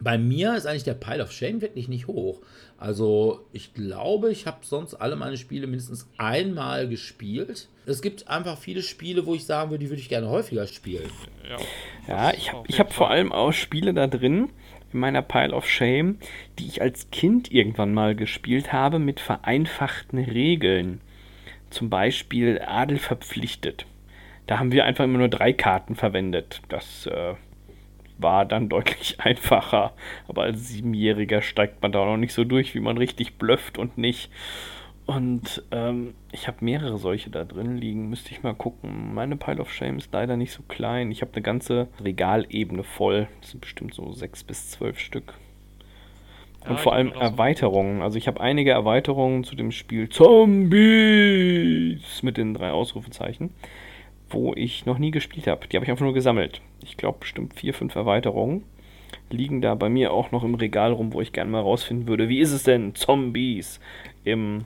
bei 0.00 0.18
mir 0.18 0.54
ist 0.54 0.66
eigentlich 0.66 0.84
der 0.84 0.94
Pile 0.94 1.22
of 1.22 1.32
Shame 1.32 1.60
wirklich 1.60 1.88
nicht 1.88 2.06
hoch. 2.06 2.40
Also 2.76 3.46
ich 3.52 3.72
glaube, 3.72 4.30
ich 4.30 4.46
habe 4.46 4.58
sonst 4.62 4.94
alle 4.94 5.16
meine 5.16 5.36
Spiele 5.36 5.66
mindestens 5.66 6.08
einmal 6.18 6.88
gespielt. 6.88 7.68
Es 7.86 8.02
gibt 8.02 8.28
einfach 8.28 8.58
viele 8.58 8.82
Spiele, 8.82 9.26
wo 9.26 9.34
ich 9.34 9.46
sagen 9.46 9.70
würde, 9.70 9.84
die 9.84 9.90
würde 9.90 10.00
ich 10.00 10.08
gerne 10.08 10.28
häufiger 10.28 10.66
spielen. 10.66 11.08
Ja, 11.48 11.58
ja 12.08 12.34
ich 12.34 12.52
habe 12.52 12.68
hab 12.68 12.92
vor 12.92 13.10
allem 13.10 13.32
auch 13.32 13.52
Spiele 13.52 13.94
da 13.94 14.06
drin 14.06 14.50
in 14.92 15.00
meiner 15.00 15.22
Pile 15.22 15.54
of 15.54 15.68
Shame, 15.68 16.18
die 16.58 16.66
ich 16.66 16.82
als 16.82 17.10
Kind 17.10 17.50
irgendwann 17.52 17.94
mal 17.94 18.14
gespielt 18.14 18.72
habe 18.72 18.98
mit 18.98 19.20
vereinfachten 19.20 20.18
Regeln. 20.18 21.00
Zum 21.70 21.90
Beispiel 21.90 22.60
Adel 22.60 22.98
verpflichtet. 22.98 23.86
Da 24.46 24.58
haben 24.58 24.72
wir 24.72 24.84
einfach 24.84 25.04
immer 25.04 25.18
nur 25.18 25.28
drei 25.28 25.52
Karten 25.52 25.94
verwendet. 25.94 26.60
Das 26.68 27.06
äh, 27.06 27.34
war 28.18 28.44
dann 28.44 28.68
deutlich 28.70 29.20
einfacher. 29.20 29.92
Aber 30.28 30.42
als 30.42 30.68
Siebenjähriger 30.68 31.42
steigt 31.42 31.82
man 31.82 31.92
da 31.92 32.04
noch 32.04 32.16
nicht 32.16 32.32
so 32.32 32.44
durch, 32.44 32.74
wie 32.74 32.80
man 32.80 32.98
richtig 32.98 33.38
blufft 33.38 33.78
und 33.78 33.98
nicht. 33.98 34.30
Und 35.06 35.62
ähm, 35.70 36.14
ich 36.32 36.46
habe 36.46 36.64
mehrere 36.64 36.96
solche 36.96 37.28
da 37.30 37.44
drin 37.44 37.76
liegen. 37.76 38.08
Müsste 38.08 38.32
ich 38.32 38.42
mal 38.42 38.54
gucken. 38.54 39.14
Meine 39.14 39.36
Pile 39.36 39.60
of 39.60 39.70
Shame 39.72 39.98
ist 39.98 40.12
leider 40.12 40.36
nicht 40.36 40.52
so 40.52 40.62
klein. 40.66 41.10
Ich 41.10 41.20
habe 41.20 41.32
eine 41.34 41.42
ganze 41.42 41.88
Regalebene 42.02 42.84
voll. 42.84 43.28
Das 43.40 43.50
sind 43.50 43.60
bestimmt 43.60 43.92
so 43.94 44.12
sechs 44.12 44.42
bis 44.44 44.70
zwölf 44.70 44.98
Stück. 44.98 45.34
Und 46.60 46.70
ja, 46.70 46.76
vor 46.78 46.94
allem 46.94 47.12
Erweiterungen. 47.12 48.00
Also 48.00 48.16
ich 48.16 48.26
habe 48.26 48.40
einige 48.40 48.70
Erweiterungen 48.70 49.44
zu 49.44 49.54
dem 49.54 49.70
Spiel 49.72 50.08
Zombies 50.08 52.00
mit 52.22 52.38
den 52.38 52.54
drei 52.54 52.70
Ausrufezeichen 52.70 53.50
wo 54.34 54.52
ich 54.54 54.84
noch 54.84 54.98
nie 54.98 55.10
gespielt 55.10 55.46
habe. 55.46 55.66
Die 55.68 55.76
habe 55.76 55.84
ich 55.84 55.90
einfach 55.90 56.04
nur 56.04 56.14
gesammelt. 56.14 56.60
Ich 56.82 56.96
glaube 56.96 57.20
bestimmt 57.20 57.54
vier, 57.54 57.72
fünf 57.72 57.94
Erweiterungen 57.94 58.64
liegen 59.30 59.60
da 59.60 59.74
bei 59.74 59.88
mir 59.88 60.12
auch 60.12 60.32
noch 60.32 60.44
im 60.44 60.54
Regal 60.54 60.92
rum, 60.92 61.12
wo 61.12 61.20
ich 61.20 61.32
gerne 61.32 61.50
mal 61.50 61.60
rausfinden 61.60 62.06
würde, 62.08 62.28
wie 62.28 62.40
ist 62.40 62.52
es 62.52 62.64
denn 62.64 62.94
Zombies 62.94 63.80
im 64.24 64.64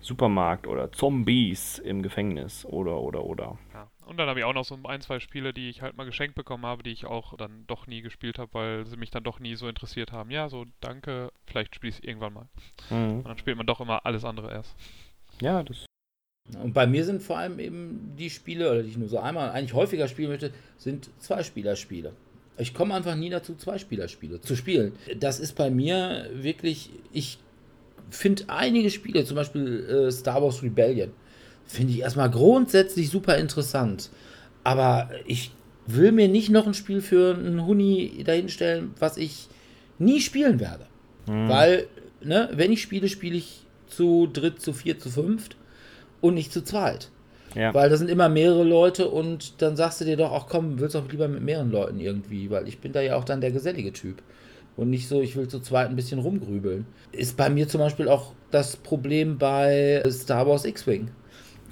Supermarkt 0.00 0.66
oder 0.66 0.90
Zombies 0.92 1.78
im 1.78 2.02
Gefängnis 2.02 2.64
oder 2.66 3.00
oder 3.00 3.24
oder. 3.24 3.58
Ja. 3.72 3.88
Und 4.04 4.16
dann 4.18 4.28
habe 4.28 4.40
ich 4.40 4.44
auch 4.44 4.52
noch 4.52 4.64
so 4.64 4.76
ein, 4.84 5.00
zwei 5.00 5.20
Spiele, 5.20 5.54
die 5.54 5.70
ich 5.70 5.80
halt 5.80 5.96
mal 5.96 6.04
geschenkt 6.04 6.34
bekommen 6.34 6.66
habe, 6.66 6.82
die 6.82 6.90
ich 6.90 7.06
auch 7.06 7.36
dann 7.36 7.64
doch 7.66 7.86
nie 7.86 8.02
gespielt 8.02 8.38
habe, 8.38 8.52
weil 8.52 8.86
sie 8.86 8.96
mich 8.96 9.10
dann 9.10 9.22
doch 9.22 9.38
nie 9.38 9.54
so 9.54 9.68
interessiert 9.68 10.12
haben. 10.12 10.30
Ja, 10.30 10.48
so 10.48 10.66
danke, 10.80 11.32
vielleicht 11.46 11.74
spiele 11.74 11.90
ich 11.90 11.98
es 11.98 12.04
irgendwann 12.04 12.34
mal. 12.34 12.48
Mhm. 12.90 13.18
Und 13.18 13.28
dann 13.28 13.38
spielt 13.38 13.56
man 13.56 13.66
doch 13.66 13.80
immer 13.80 14.04
alles 14.04 14.24
andere 14.24 14.50
erst. 14.50 14.76
Ja, 15.40 15.62
das 15.62 15.86
und 16.60 16.74
bei 16.74 16.86
mir 16.86 17.04
sind 17.04 17.22
vor 17.22 17.38
allem 17.38 17.58
eben 17.58 18.12
die 18.18 18.30
Spiele, 18.30 18.70
oder 18.70 18.82
die 18.82 18.90
ich 18.90 18.96
nur 18.96 19.08
so 19.08 19.18
einmal 19.18 19.50
eigentlich 19.50 19.74
häufiger 19.74 20.08
spielen 20.08 20.30
möchte, 20.30 20.50
sind 20.76 21.10
Zweispielerspiele. 21.18 22.12
Ich 22.58 22.74
komme 22.74 22.94
einfach 22.94 23.14
nie 23.14 23.30
dazu, 23.30 23.54
Zweispielerspiele 23.54 24.40
zu 24.40 24.54
spielen. 24.54 24.92
Das 25.18 25.40
ist 25.40 25.56
bei 25.56 25.70
mir 25.70 26.28
wirklich, 26.34 26.90
ich 27.12 27.38
finde 28.10 28.44
einige 28.48 28.90
Spiele, 28.90 29.24
zum 29.24 29.36
Beispiel 29.36 29.84
äh, 29.86 30.12
Star 30.12 30.42
Wars 30.42 30.62
Rebellion, 30.62 31.10
finde 31.64 31.94
ich 31.94 32.00
erstmal 32.00 32.30
grundsätzlich 32.30 33.08
super 33.08 33.38
interessant. 33.38 34.10
Aber 34.64 35.10
ich 35.26 35.52
will 35.86 36.12
mir 36.12 36.28
nicht 36.28 36.50
noch 36.50 36.66
ein 36.66 36.74
Spiel 36.74 37.00
für 37.00 37.34
einen 37.34 37.64
Huni 37.64 38.22
dahinstellen, 38.24 38.94
was 38.98 39.16
ich 39.16 39.48
nie 39.98 40.20
spielen 40.20 40.60
werde. 40.60 40.86
Mhm. 41.26 41.48
Weil, 41.48 41.86
ne, 42.22 42.50
wenn 42.52 42.70
ich 42.70 42.82
spiele, 42.82 43.08
spiele 43.08 43.36
ich 43.36 43.64
zu 43.86 44.28
dritt, 44.30 44.60
zu 44.60 44.74
vier, 44.74 44.98
zu 44.98 45.08
fünft 45.08 45.56
und 46.22 46.34
nicht 46.34 46.52
zu 46.52 46.64
zweit. 46.64 47.10
Ja. 47.54 47.74
Weil 47.74 47.90
da 47.90 47.98
sind 47.98 48.08
immer 48.08 48.30
mehrere 48.30 48.64
Leute 48.64 49.08
und 49.10 49.60
dann 49.60 49.76
sagst 49.76 50.00
du 50.00 50.06
dir 50.06 50.16
doch, 50.16 50.32
auch 50.32 50.48
komm, 50.48 50.80
willst 50.80 50.96
auch 50.96 51.10
lieber 51.10 51.28
mit 51.28 51.42
mehreren 51.42 51.70
Leuten 51.70 52.00
irgendwie, 52.00 52.48
weil 52.50 52.66
ich 52.66 52.78
bin 52.78 52.92
da 52.92 53.02
ja 53.02 53.16
auch 53.16 53.24
dann 53.24 53.42
der 53.42 53.50
gesellige 53.50 53.92
Typ. 53.92 54.22
Und 54.74 54.88
nicht 54.88 55.06
so, 55.06 55.20
ich 55.20 55.36
will 55.36 55.48
zu 55.48 55.60
zweit 55.60 55.90
ein 55.90 55.96
bisschen 55.96 56.18
rumgrübeln. 56.18 56.86
Ist 57.12 57.36
bei 57.36 57.50
mir 57.50 57.68
zum 57.68 57.80
Beispiel 57.80 58.08
auch 58.08 58.32
das 58.50 58.76
Problem 58.76 59.36
bei 59.36 60.02
Star 60.08 60.46
Wars 60.46 60.64
X-Wing. 60.64 61.08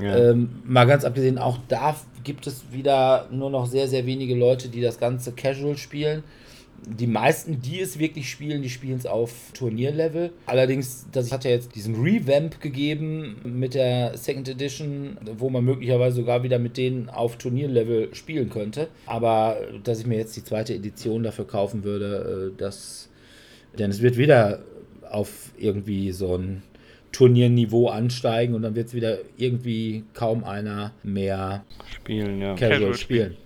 Ja. 0.02 0.16
Ähm, 0.16 0.50
mal 0.64 0.86
ganz 0.86 1.04
abgesehen, 1.06 1.38
auch 1.38 1.58
da 1.68 1.96
gibt 2.24 2.46
es 2.46 2.64
wieder 2.72 3.26
nur 3.30 3.48
noch 3.48 3.66
sehr, 3.66 3.88
sehr 3.88 4.04
wenige 4.04 4.34
Leute, 4.34 4.68
die 4.68 4.82
das 4.82 4.98
Ganze 4.98 5.32
casual 5.32 5.78
spielen 5.78 6.22
die 6.86 7.06
meisten, 7.06 7.60
die 7.60 7.80
es 7.80 7.98
wirklich 7.98 8.30
spielen, 8.30 8.62
die 8.62 8.70
spielen 8.70 8.96
es 8.96 9.06
auf 9.06 9.32
Turnierlevel. 9.52 10.32
Allerdings, 10.46 11.06
das 11.12 11.30
hat 11.30 11.44
ja 11.44 11.50
jetzt 11.50 11.74
diesen 11.74 12.02
Revamp 12.02 12.60
gegeben 12.60 13.36
mit 13.44 13.74
der 13.74 14.16
Second 14.16 14.48
Edition, 14.48 15.18
wo 15.36 15.50
man 15.50 15.64
möglicherweise 15.64 16.16
sogar 16.16 16.42
wieder 16.42 16.58
mit 16.58 16.76
denen 16.76 17.10
auf 17.10 17.36
Turnierlevel 17.36 18.14
spielen 18.14 18.50
könnte. 18.50 18.88
Aber 19.06 19.58
dass 19.84 20.00
ich 20.00 20.06
mir 20.06 20.18
jetzt 20.18 20.36
die 20.36 20.44
zweite 20.44 20.74
Edition 20.74 21.22
dafür 21.22 21.46
kaufen 21.46 21.84
würde, 21.84 22.52
äh, 22.54 22.58
das. 22.58 23.08
Denn 23.78 23.90
es 23.90 24.02
wird 24.02 24.16
wieder 24.16 24.62
auf 25.08 25.52
irgendwie 25.58 26.12
so 26.12 26.36
ein 26.36 26.62
Turnierniveau 27.12 27.88
ansteigen 27.88 28.54
und 28.54 28.62
dann 28.62 28.74
wird 28.74 28.88
es 28.88 28.94
wieder 28.94 29.18
irgendwie 29.36 30.04
kaum 30.14 30.44
einer 30.44 30.92
mehr 31.02 31.64
spielen, 31.92 32.40
ja. 32.40 32.54
Casual, 32.54 32.70
Casual 32.70 32.94
spielen. 32.94 33.36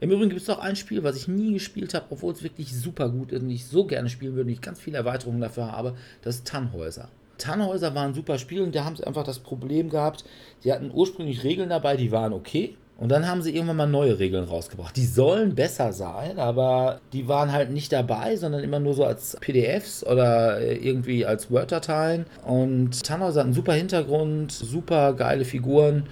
Im 0.00 0.10
Übrigen 0.10 0.30
gibt 0.30 0.42
es 0.42 0.48
noch 0.48 0.58
ein 0.58 0.76
Spiel, 0.76 1.02
was 1.02 1.16
ich 1.16 1.28
nie 1.28 1.54
gespielt 1.54 1.94
habe, 1.94 2.06
obwohl 2.10 2.32
es 2.32 2.42
wirklich 2.42 2.76
super 2.76 3.08
gut 3.08 3.32
ist 3.32 3.42
und 3.42 3.50
ich 3.50 3.66
so 3.66 3.86
gerne 3.86 4.08
spielen 4.08 4.34
würde 4.34 4.48
und 4.48 4.52
ich 4.52 4.60
ganz 4.60 4.78
viele 4.78 4.98
Erweiterungen 4.98 5.40
dafür 5.40 5.72
habe. 5.72 5.94
Das 6.22 6.36
ist 6.36 6.46
Tannhäuser. 6.46 7.08
Tannhäuser 7.38 7.94
war 7.94 8.06
ein 8.06 8.14
super 8.14 8.38
Spiel 8.38 8.62
und 8.62 8.74
da 8.74 8.84
haben 8.84 8.96
sie 8.96 9.06
einfach 9.06 9.24
das 9.24 9.38
Problem 9.38 9.90
gehabt, 9.90 10.24
sie 10.60 10.72
hatten 10.72 10.90
ursprünglich 10.92 11.44
Regeln 11.44 11.68
dabei, 11.68 11.96
die 11.96 12.12
waren 12.12 12.32
okay. 12.32 12.76
Und 12.98 13.10
dann 13.10 13.28
haben 13.28 13.42
sie 13.42 13.54
irgendwann 13.54 13.76
mal 13.76 13.86
neue 13.86 14.18
Regeln 14.18 14.44
rausgebracht. 14.44 14.96
Die 14.96 15.04
sollen 15.04 15.54
besser 15.54 15.92
sein, 15.92 16.38
aber 16.38 17.00
die 17.12 17.28
waren 17.28 17.52
halt 17.52 17.70
nicht 17.70 17.92
dabei, 17.92 18.36
sondern 18.36 18.64
immer 18.64 18.80
nur 18.80 18.94
so 18.94 19.04
als 19.04 19.36
PDFs 19.38 20.02
oder 20.02 20.62
irgendwie 20.62 21.26
als 21.26 21.50
Word-Dateien. 21.50 22.24
Und 22.46 23.04
Tannhäuser 23.04 23.40
hat 23.40 23.46
einen 23.46 23.54
super 23.54 23.74
Hintergrund, 23.74 24.50
super 24.50 25.12
geile 25.12 25.44
Figuren, 25.44 26.04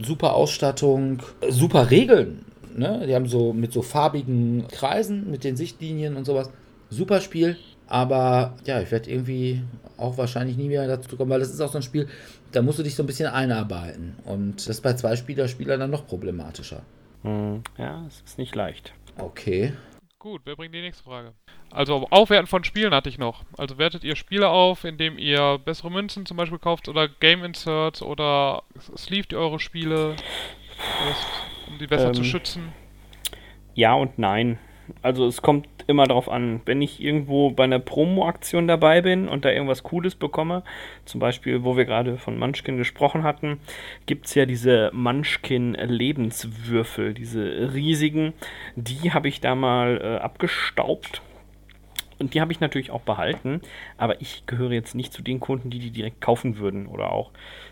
super 0.00 0.34
Ausstattung, 0.34 1.20
super 1.48 1.90
Regeln. 1.90 2.44
Ne? 2.76 3.04
Die 3.06 3.14
haben 3.14 3.26
so 3.26 3.52
mit 3.52 3.72
so 3.72 3.82
farbigen 3.82 4.66
Kreisen, 4.68 5.30
mit 5.30 5.44
den 5.44 5.56
Sichtlinien 5.56 6.16
und 6.16 6.24
sowas. 6.24 6.50
Super 6.90 7.20
Spiel, 7.20 7.56
Aber 7.90 8.54
ja, 8.64 8.80
ich 8.80 8.90
werde 8.92 9.10
irgendwie 9.10 9.62
auch 9.96 10.16
wahrscheinlich 10.16 10.56
nie 10.56 10.68
mehr 10.68 10.86
dazu 10.86 11.16
kommen, 11.16 11.30
weil 11.30 11.40
das 11.40 11.50
ist 11.50 11.60
auch 11.60 11.72
so 11.72 11.78
ein 11.78 11.82
Spiel, 11.82 12.08
da 12.52 12.62
musst 12.62 12.78
du 12.78 12.82
dich 12.84 12.94
so 12.94 13.02
ein 13.02 13.06
bisschen 13.06 13.28
einarbeiten. 13.28 14.16
Und 14.24 14.56
das 14.56 14.68
ist 14.68 14.80
bei 14.80 14.94
zwei 14.94 15.16
Spieler 15.16 15.48
Spieler 15.48 15.76
dann 15.76 15.90
noch 15.90 16.06
problematischer. 16.06 16.82
Hm, 17.22 17.62
ja, 17.76 18.04
es 18.06 18.22
ist 18.22 18.38
nicht 18.38 18.54
leicht. 18.54 18.94
Okay. 19.18 19.72
Gut, 20.20 20.42
wer 20.44 20.54
bringt 20.54 20.74
die 20.74 20.82
nächste 20.82 21.02
Frage? 21.02 21.32
Also 21.70 22.06
Aufwerten 22.10 22.46
von 22.46 22.62
Spielen 22.62 22.94
hatte 22.94 23.08
ich 23.08 23.18
noch. 23.18 23.42
Also 23.56 23.78
wertet 23.78 24.04
ihr 24.04 24.16
Spiele 24.16 24.48
auf, 24.48 24.84
indem 24.84 25.18
ihr 25.18 25.58
bessere 25.64 25.90
Münzen 25.90 26.26
zum 26.26 26.36
Beispiel 26.36 26.58
kauft 26.58 26.88
oder 26.88 27.08
Game 27.08 27.42
Inserts 27.42 28.02
oder 28.02 28.62
sleeved 28.96 29.32
ihr 29.32 29.38
eure 29.38 29.58
Spiele, 29.60 30.16
um 31.70 31.78
die 31.78 31.86
besser 31.86 32.08
ähm, 32.08 32.14
zu 32.14 32.24
schützen? 32.24 32.72
Ja 33.74 33.94
und 33.94 34.18
nein. 34.18 34.58
Also 35.02 35.26
es 35.26 35.42
kommt 35.42 35.66
immer 35.86 36.04
darauf 36.04 36.28
an, 36.28 36.60
wenn 36.64 36.82
ich 36.82 37.00
irgendwo 37.02 37.50
bei 37.50 37.64
einer 37.64 37.78
Promo-Aktion 37.78 38.68
dabei 38.68 39.02
bin 39.02 39.28
und 39.28 39.44
da 39.44 39.50
irgendwas 39.50 39.82
Cooles 39.82 40.14
bekomme, 40.14 40.62
zum 41.04 41.20
Beispiel, 41.20 41.64
wo 41.64 41.76
wir 41.76 41.84
gerade 41.84 42.16
von 42.16 42.38
Munchkin 42.38 42.76
gesprochen 42.76 43.22
hatten, 43.22 43.58
gibt 44.06 44.26
es 44.26 44.34
ja 44.34 44.46
diese 44.46 44.90
Munchkin-Lebenswürfel, 44.92 47.14
diese 47.14 47.72
riesigen, 47.74 48.32
die 48.76 49.12
habe 49.12 49.28
ich 49.28 49.40
da 49.40 49.54
mal 49.54 50.00
äh, 50.02 50.16
abgestaubt. 50.18 51.22
Und 52.18 52.34
die 52.34 52.40
habe 52.42 52.52
ich 52.52 52.60
natürlich 52.60 52.90
auch 52.90 53.00
behalten, 53.00 53.62
aber 53.96 54.20
ich 54.20 54.44
gehöre 54.44 54.72
jetzt 54.72 54.94
nicht 54.94 55.10
zu 55.10 55.22
den 55.22 55.40
Kunden, 55.40 55.70
die 55.70 55.78
die 55.78 55.90
direkt 55.90 56.20
kaufen 56.20 56.58
würden. 56.58 56.86
Oder 56.86 57.12
auch 57.12 57.30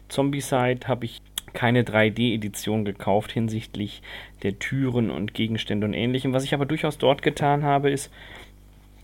Zombicide 0.09 0.89
habe 0.89 1.05
ich 1.05 1.21
keine 1.53 1.83
3D-Edition 1.83 2.85
gekauft 2.85 3.33
hinsichtlich 3.33 4.03
der 4.43 4.59
Türen 4.59 5.11
und 5.11 5.35
Gegenstände 5.35 5.87
und 5.87 5.95
ähnlichem. 5.95 6.33
Was 6.33 6.45
ich 6.45 6.55
aber 6.55 6.67
durchaus 6.67 6.99
dort 6.99 7.23
getan 7.23 7.65
habe, 7.65 7.91
ist, 7.91 8.13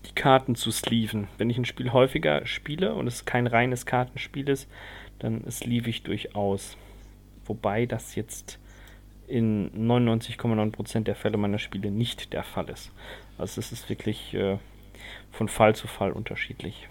die 0.07 0.15
Karten 0.15 0.55
zu 0.55 0.71
sleeven. 0.71 1.27
Wenn 1.37 1.49
ich 1.49 1.57
ein 1.57 1.65
Spiel 1.65 1.91
häufiger 1.91 2.45
spiele 2.45 2.93
und 2.93 3.07
es 3.07 3.25
kein 3.25 3.47
reines 3.47 3.85
Kartenspiel 3.85 4.49
ist, 4.49 4.69
dann 5.19 5.49
sleeve 5.49 5.89
ich 5.89 6.03
durchaus. 6.03 6.77
Wobei 7.45 7.85
das 7.85 8.15
jetzt 8.15 8.59
in 9.27 9.71
99,9% 9.71 11.01
der 11.03 11.15
Fälle 11.15 11.37
meiner 11.37 11.59
Spiele 11.59 11.91
nicht 11.91 12.33
der 12.33 12.43
Fall 12.43 12.69
ist. 12.69 12.91
Also 13.37 13.59
es 13.59 13.71
ist 13.71 13.89
wirklich 13.89 14.33
äh, 14.33 14.57
von 15.31 15.47
Fall 15.47 15.75
zu 15.75 15.87
Fall 15.87 16.11
unterschiedlich. 16.11 16.87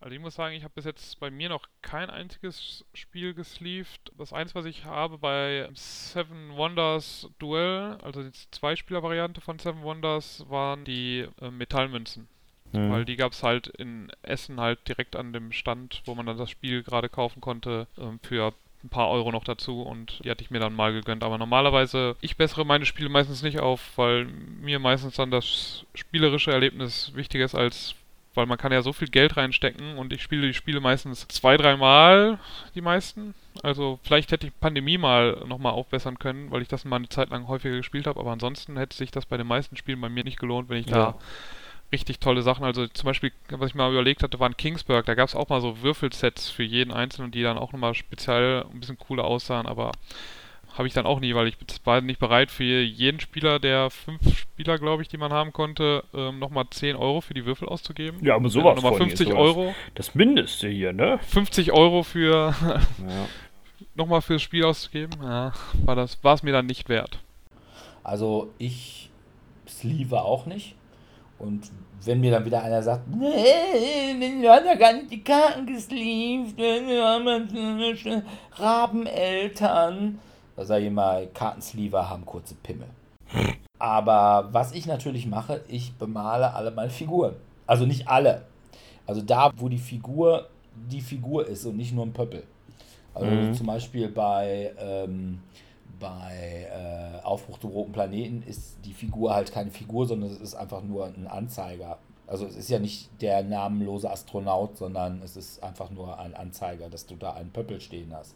Also 0.00 0.14
ich 0.14 0.20
muss 0.20 0.36
sagen, 0.36 0.54
ich 0.54 0.62
habe 0.62 0.74
bis 0.74 0.84
jetzt 0.84 1.18
bei 1.18 1.30
mir 1.30 1.48
noch 1.48 1.66
kein 1.82 2.08
einziges 2.08 2.84
Spiel 2.94 3.34
gesleeved. 3.34 4.12
Das 4.16 4.32
eins, 4.32 4.54
was 4.54 4.64
ich 4.64 4.84
habe 4.84 5.18
bei 5.18 5.68
Seven 5.74 6.56
Wonders 6.56 7.28
Duell, 7.40 7.98
also 8.02 8.22
die 8.22 8.32
Zweispieler-Variante 8.52 9.40
von 9.40 9.58
Seven 9.58 9.82
Wonders, 9.82 10.44
waren 10.48 10.84
die 10.84 11.26
äh, 11.40 11.50
Metallmünzen. 11.50 12.28
Mhm. 12.72 12.90
Weil 12.90 13.04
die 13.06 13.16
gab 13.16 13.32
es 13.32 13.42
halt 13.42 13.66
in 13.66 14.12
Essen 14.22 14.60
halt 14.60 14.86
direkt 14.86 15.16
an 15.16 15.32
dem 15.32 15.50
Stand, 15.50 16.02
wo 16.04 16.14
man 16.14 16.26
dann 16.26 16.38
das 16.38 16.50
Spiel 16.50 16.84
gerade 16.84 17.08
kaufen 17.08 17.40
konnte, 17.40 17.88
äh, 17.96 18.26
für 18.26 18.52
ein 18.84 18.90
paar 18.90 19.10
Euro 19.10 19.32
noch 19.32 19.42
dazu 19.42 19.82
und 19.82 20.24
die 20.24 20.30
hatte 20.30 20.44
ich 20.44 20.50
mir 20.50 20.60
dann 20.60 20.74
mal 20.74 20.92
gegönnt. 20.92 21.24
Aber 21.24 21.38
normalerweise, 21.38 22.14
ich 22.20 22.36
bessere 22.36 22.64
meine 22.64 22.86
Spiele 22.86 23.08
meistens 23.08 23.42
nicht 23.42 23.58
auf, 23.58 23.96
weil 23.96 24.26
mir 24.26 24.78
meistens 24.78 25.16
dann 25.16 25.32
das 25.32 25.84
spielerische 25.94 26.52
Erlebnis 26.52 27.12
wichtiger 27.14 27.44
ist 27.44 27.56
als 27.56 27.96
weil 28.34 28.46
man 28.46 28.58
kann 28.58 28.72
ja 28.72 28.82
so 28.82 28.92
viel 28.92 29.08
Geld 29.08 29.36
reinstecken 29.36 29.98
und 29.98 30.12
ich 30.12 30.22
spiele 30.22 30.46
die 30.46 30.54
Spiele 30.54 30.80
meistens 30.80 31.26
zwei, 31.28 31.56
dreimal, 31.56 32.38
die 32.74 32.80
meisten. 32.80 33.34
Also 33.62 33.98
vielleicht 34.02 34.30
hätte 34.30 34.46
ich 34.46 34.60
Pandemie 34.60 34.98
mal 34.98 35.42
nochmal 35.46 35.72
aufbessern 35.72 36.18
können, 36.18 36.50
weil 36.50 36.62
ich 36.62 36.68
das 36.68 36.84
mal 36.84 36.96
eine 36.96 37.08
Zeit 37.08 37.30
lang 37.30 37.48
häufiger 37.48 37.76
gespielt 37.76 38.06
habe, 38.06 38.20
aber 38.20 38.30
ansonsten 38.30 38.76
hätte 38.76 38.96
sich 38.96 39.10
das 39.10 39.26
bei 39.26 39.36
den 39.36 39.46
meisten 39.46 39.76
Spielen 39.76 40.00
bei 40.00 40.08
mir 40.08 40.24
nicht 40.24 40.38
gelohnt, 40.38 40.68
wenn 40.68 40.78
ich 40.78 40.86
ja. 40.86 40.94
da 40.94 41.14
richtig 41.90 42.20
tolle 42.20 42.42
Sachen, 42.42 42.64
also 42.64 42.86
zum 42.86 43.06
Beispiel, 43.06 43.32
was 43.48 43.70
ich 43.70 43.74
mal 43.74 43.90
überlegt 43.90 44.22
hatte, 44.22 44.38
waren 44.40 44.56
Kingsburg, 44.56 45.06
da 45.06 45.14
gab 45.14 45.28
es 45.28 45.34
auch 45.34 45.48
mal 45.48 45.60
so 45.60 45.82
Würfelsets 45.82 46.50
für 46.50 46.62
jeden 46.62 46.92
Einzelnen, 46.92 47.30
die 47.30 47.42
dann 47.42 47.58
auch 47.58 47.72
nochmal 47.72 47.94
speziell 47.94 48.64
ein 48.70 48.80
bisschen 48.80 48.98
cooler 48.98 49.24
aussahen, 49.24 49.66
aber 49.66 49.92
habe 50.76 50.86
ich 50.86 50.94
dann 50.94 51.06
auch 51.06 51.20
nie, 51.20 51.34
weil 51.34 51.48
ich 51.48 51.56
war 51.84 52.00
nicht 52.00 52.20
bereit 52.20 52.50
für 52.50 52.64
jeden 52.64 53.20
Spieler 53.20 53.58
der 53.58 53.90
fünf 53.90 54.36
Spieler, 54.36 54.78
glaube 54.78 55.02
ich, 55.02 55.08
die 55.08 55.16
man 55.16 55.32
haben 55.32 55.52
konnte, 55.52 56.04
ähm, 56.14 56.38
nochmal 56.38 56.66
10 56.70 56.96
Euro 56.96 57.20
für 57.20 57.34
die 57.34 57.44
Würfel 57.44 57.68
auszugeben. 57.68 58.24
Ja, 58.24 58.36
aber 58.36 58.48
sowas. 58.48 58.76
Nochmal 58.76 58.94
50 58.96 59.32
Euro. 59.32 59.74
Das 59.94 60.14
Mindeste 60.14 60.68
hier, 60.68 60.92
ne? 60.92 61.18
50 61.28 61.72
Euro 61.72 62.02
für 62.02 62.54
ja. 62.62 62.80
nochmal 63.94 64.22
fürs 64.22 64.42
Spiel 64.42 64.64
auszugeben, 64.64 65.18
ja, 65.22 65.52
war 65.84 65.96
das, 65.96 66.22
war 66.22 66.34
es 66.34 66.42
mir 66.42 66.52
dann 66.52 66.66
nicht 66.66 66.88
wert. 66.88 67.18
Also 68.04 68.52
ich 68.58 69.10
sleeve 69.66 70.22
auch 70.22 70.46
nicht. 70.46 70.74
Und 71.38 71.70
wenn 72.04 72.20
mir 72.20 72.30
dann 72.30 72.44
wieder 72.44 72.62
einer 72.62 72.82
sagt, 72.82 73.08
nee, 73.08 74.40
wir 74.40 74.52
haben 74.52 74.66
ja 74.66 74.74
gar 74.74 74.92
nicht 74.92 75.10
die 75.10 75.22
Karten 75.22 75.66
gesleeved, 75.66 76.56
wir 76.56 77.04
haben 77.04 78.24
Rabeneltern, 78.52 80.18
sage 80.64 80.86
ich 80.86 80.92
mal, 80.92 81.26
Kartensleever 81.28 82.08
haben 82.08 82.26
kurze 82.26 82.54
Pimmel. 82.54 82.88
Aber 83.78 84.48
was 84.52 84.72
ich 84.72 84.86
natürlich 84.86 85.26
mache, 85.26 85.62
ich 85.68 85.94
bemale 85.94 86.54
alle 86.54 86.70
meine 86.70 86.90
Figuren. 86.90 87.34
Also 87.66 87.86
nicht 87.86 88.08
alle. 88.08 88.42
Also 89.06 89.22
da, 89.22 89.52
wo 89.56 89.68
die 89.68 89.78
Figur 89.78 90.48
die 90.86 91.00
Figur 91.00 91.46
ist 91.46 91.64
und 91.64 91.76
nicht 91.76 91.92
nur 91.92 92.06
ein 92.06 92.12
Pöppel. 92.12 92.44
Also 93.14 93.30
mhm. 93.30 93.54
zum 93.54 93.66
Beispiel 93.66 94.08
bei, 94.08 94.72
ähm, 94.78 95.40
bei 95.98 96.68
äh, 96.70 97.24
Aufbruch 97.24 97.58
zum 97.58 97.70
roten 97.70 97.92
Planeten 97.92 98.42
ist 98.46 98.76
die 98.84 98.92
Figur 98.92 99.34
halt 99.34 99.52
keine 99.52 99.70
Figur, 99.70 100.06
sondern 100.06 100.30
es 100.30 100.40
ist 100.40 100.54
einfach 100.54 100.82
nur 100.82 101.06
ein 101.06 101.26
Anzeiger. 101.26 101.98
Also 102.26 102.46
es 102.46 102.56
ist 102.56 102.68
ja 102.68 102.78
nicht 102.78 103.08
der 103.22 103.42
namenlose 103.42 104.10
Astronaut, 104.10 104.76
sondern 104.76 105.22
es 105.22 105.36
ist 105.36 105.62
einfach 105.62 105.90
nur 105.90 106.18
ein 106.18 106.34
Anzeiger, 106.34 106.90
dass 106.90 107.06
du 107.06 107.16
da 107.16 107.32
einen 107.32 107.50
Pöppel 107.50 107.80
stehen 107.80 108.12
hast. 108.14 108.34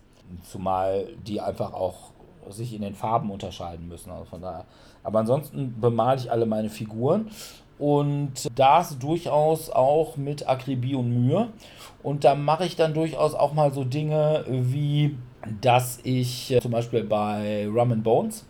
Zumal 0.51 1.09
die 1.27 1.41
einfach 1.41 1.75
auch 1.75 2.12
sich 2.51 2.75
in 2.75 2.83
den 2.83 2.95
Farben 2.95 3.31
unterscheiden 3.31 3.89
müssen. 3.89 4.11
Also 4.11 4.25
von 4.25 4.41
daher. 4.41 4.65
Aber 5.03 5.21
ansonsten 5.21 5.81
bemale 5.81 6.21
ich 6.21 6.31
alle 6.31 6.47
meine 6.47 6.69
Figuren 6.69 7.31
und 7.79 8.49
das 8.55 8.99
durchaus 8.99 9.71
auch 9.71 10.17
mit 10.17 10.49
Akribie 10.49 10.95
und 10.95 11.11
Mühe. 11.11 11.49
Und 12.03 12.25
da 12.25 12.35
mache 12.35 12.65
ich 12.65 12.77
dann 12.77 12.95
durchaus 12.95 13.35
auch 13.35 13.55
mal 13.55 13.73
so 13.73 13.85
Dinge 13.85 14.45
wie, 14.49 15.17
dass 15.61 15.99
ich 16.05 16.53
äh, 16.53 16.61
zum 16.61 16.73
Beispiel 16.73 17.05
bei 17.05 17.67
Rum 17.67 17.93
and 17.93 18.05
Bones, 18.05 18.47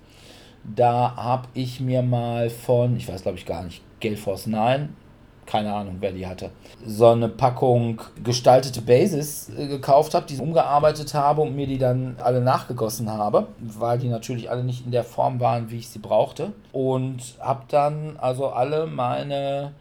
da 0.64 1.16
habe 1.16 1.48
ich 1.54 1.80
mir 1.80 2.02
mal 2.02 2.50
von, 2.50 2.96
ich 2.96 3.08
weiß 3.08 3.22
glaube 3.22 3.38
ich 3.38 3.46
gar 3.46 3.64
nicht, 3.64 3.82
Gale 4.00 4.16
Force 4.16 4.46
9 4.46 4.94
keine 5.46 5.72
Ahnung, 5.72 5.96
wer 6.00 6.12
die 6.12 6.26
hatte, 6.26 6.50
so 6.86 7.08
eine 7.08 7.28
Packung 7.28 8.00
gestaltete 8.22 8.80
Bases 8.80 9.50
äh, 9.56 9.66
gekauft 9.66 10.14
habe, 10.14 10.26
die 10.26 10.38
umgearbeitet 10.38 11.14
habe 11.14 11.42
und 11.42 11.56
mir 11.56 11.66
die 11.66 11.78
dann 11.78 12.16
alle 12.20 12.40
nachgegossen 12.40 13.10
habe, 13.10 13.48
weil 13.58 13.98
die 13.98 14.08
natürlich 14.08 14.50
alle 14.50 14.64
nicht 14.64 14.84
in 14.84 14.92
der 14.92 15.04
Form 15.04 15.40
waren, 15.40 15.70
wie 15.70 15.78
ich 15.78 15.88
sie 15.88 15.98
brauchte. 15.98 16.52
Und 16.72 17.36
habe 17.40 17.64
dann 17.68 18.16
also 18.18 18.48
alle 18.48 18.86
meine, 18.86 19.72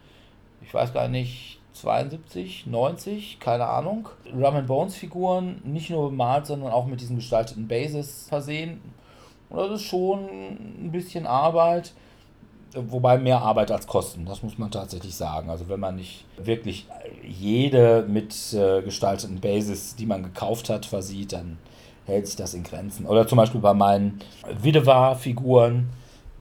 ich 0.62 0.72
weiß 0.72 0.92
gar 0.92 1.08
nicht, 1.08 1.60
72, 1.74 2.66
90, 2.66 3.40
keine 3.40 3.66
Ahnung, 3.66 4.08
Rum 4.32 4.66
Bones 4.66 4.94
Figuren 4.94 5.60
nicht 5.64 5.90
nur 5.90 6.10
bemalt, 6.10 6.46
sondern 6.46 6.70
auch 6.70 6.86
mit 6.86 7.00
diesen 7.00 7.16
gestalteten 7.16 7.66
Bases 7.66 8.26
versehen. 8.28 8.80
Und 9.48 9.58
das 9.58 9.80
ist 9.80 9.86
schon 9.86 10.20
ein 10.20 10.90
bisschen 10.92 11.26
Arbeit. 11.26 11.92
Wobei 12.74 13.18
mehr 13.18 13.42
Arbeit 13.42 13.70
als 13.70 13.86
Kosten, 13.86 14.24
das 14.24 14.42
muss 14.42 14.56
man 14.56 14.70
tatsächlich 14.70 15.14
sagen. 15.14 15.50
Also 15.50 15.68
wenn 15.68 15.80
man 15.80 15.96
nicht 15.96 16.24
wirklich 16.38 16.86
jede 17.22 18.04
mit 18.08 18.34
äh, 18.54 18.82
Bases, 19.40 19.94
die 19.96 20.06
man 20.06 20.22
gekauft 20.22 20.70
hat, 20.70 20.86
versieht, 20.86 21.34
dann 21.34 21.58
hält 22.06 22.26
sich 22.26 22.36
das 22.36 22.54
in 22.54 22.62
Grenzen. 22.62 23.06
Oder 23.06 23.26
zum 23.28 23.36
Beispiel 23.36 23.60
bei 23.60 23.74
meinen 23.74 24.20
Widewa-Figuren, 24.62 25.90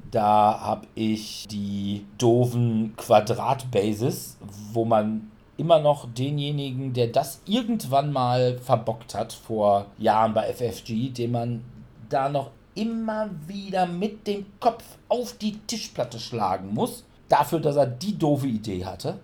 da 0.10 0.60
habe 0.60 0.88
ich 0.96 1.48
die 1.50 2.06
doofen 2.18 2.94
Quadrat-Bases, 2.98 4.38
wo 4.74 4.86
man 4.86 5.32
immer 5.58 5.80
noch 5.80 6.08
denjenigen, 6.14 6.94
der 6.94 7.08
das 7.08 7.42
irgendwann 7.46 8.12
mal 8.12 8.58
verbockt 8.58 9.16
hat 9.16 9.32
vor 9.34 9.86
Jahren 9.98 10.34
bei 10.34 10.52
FFG, 10.54 11.10
den 11.10 11.32
man 11.32 11.64
da 12.10 12.30
noch 12.30 12.52
immer 12.76 13.30
wieder 13.48 13.86
mit 13.86 14.28
dem 14.28 14.46
Kopf 14.60 14.84
auf 15.10 15.38
die 15.38 15.58
Tischplatte 15.60 16.20
schlagen 16.20 16.74
muss. 16.74 17.04
Dafür, 17.30 17.60
dass 17.60 17.76
er 17.76 17.88
die 17.88 18.18
doofe 18.18 18.48
Idee 18.48 18.86
hatte, 18.86 19.20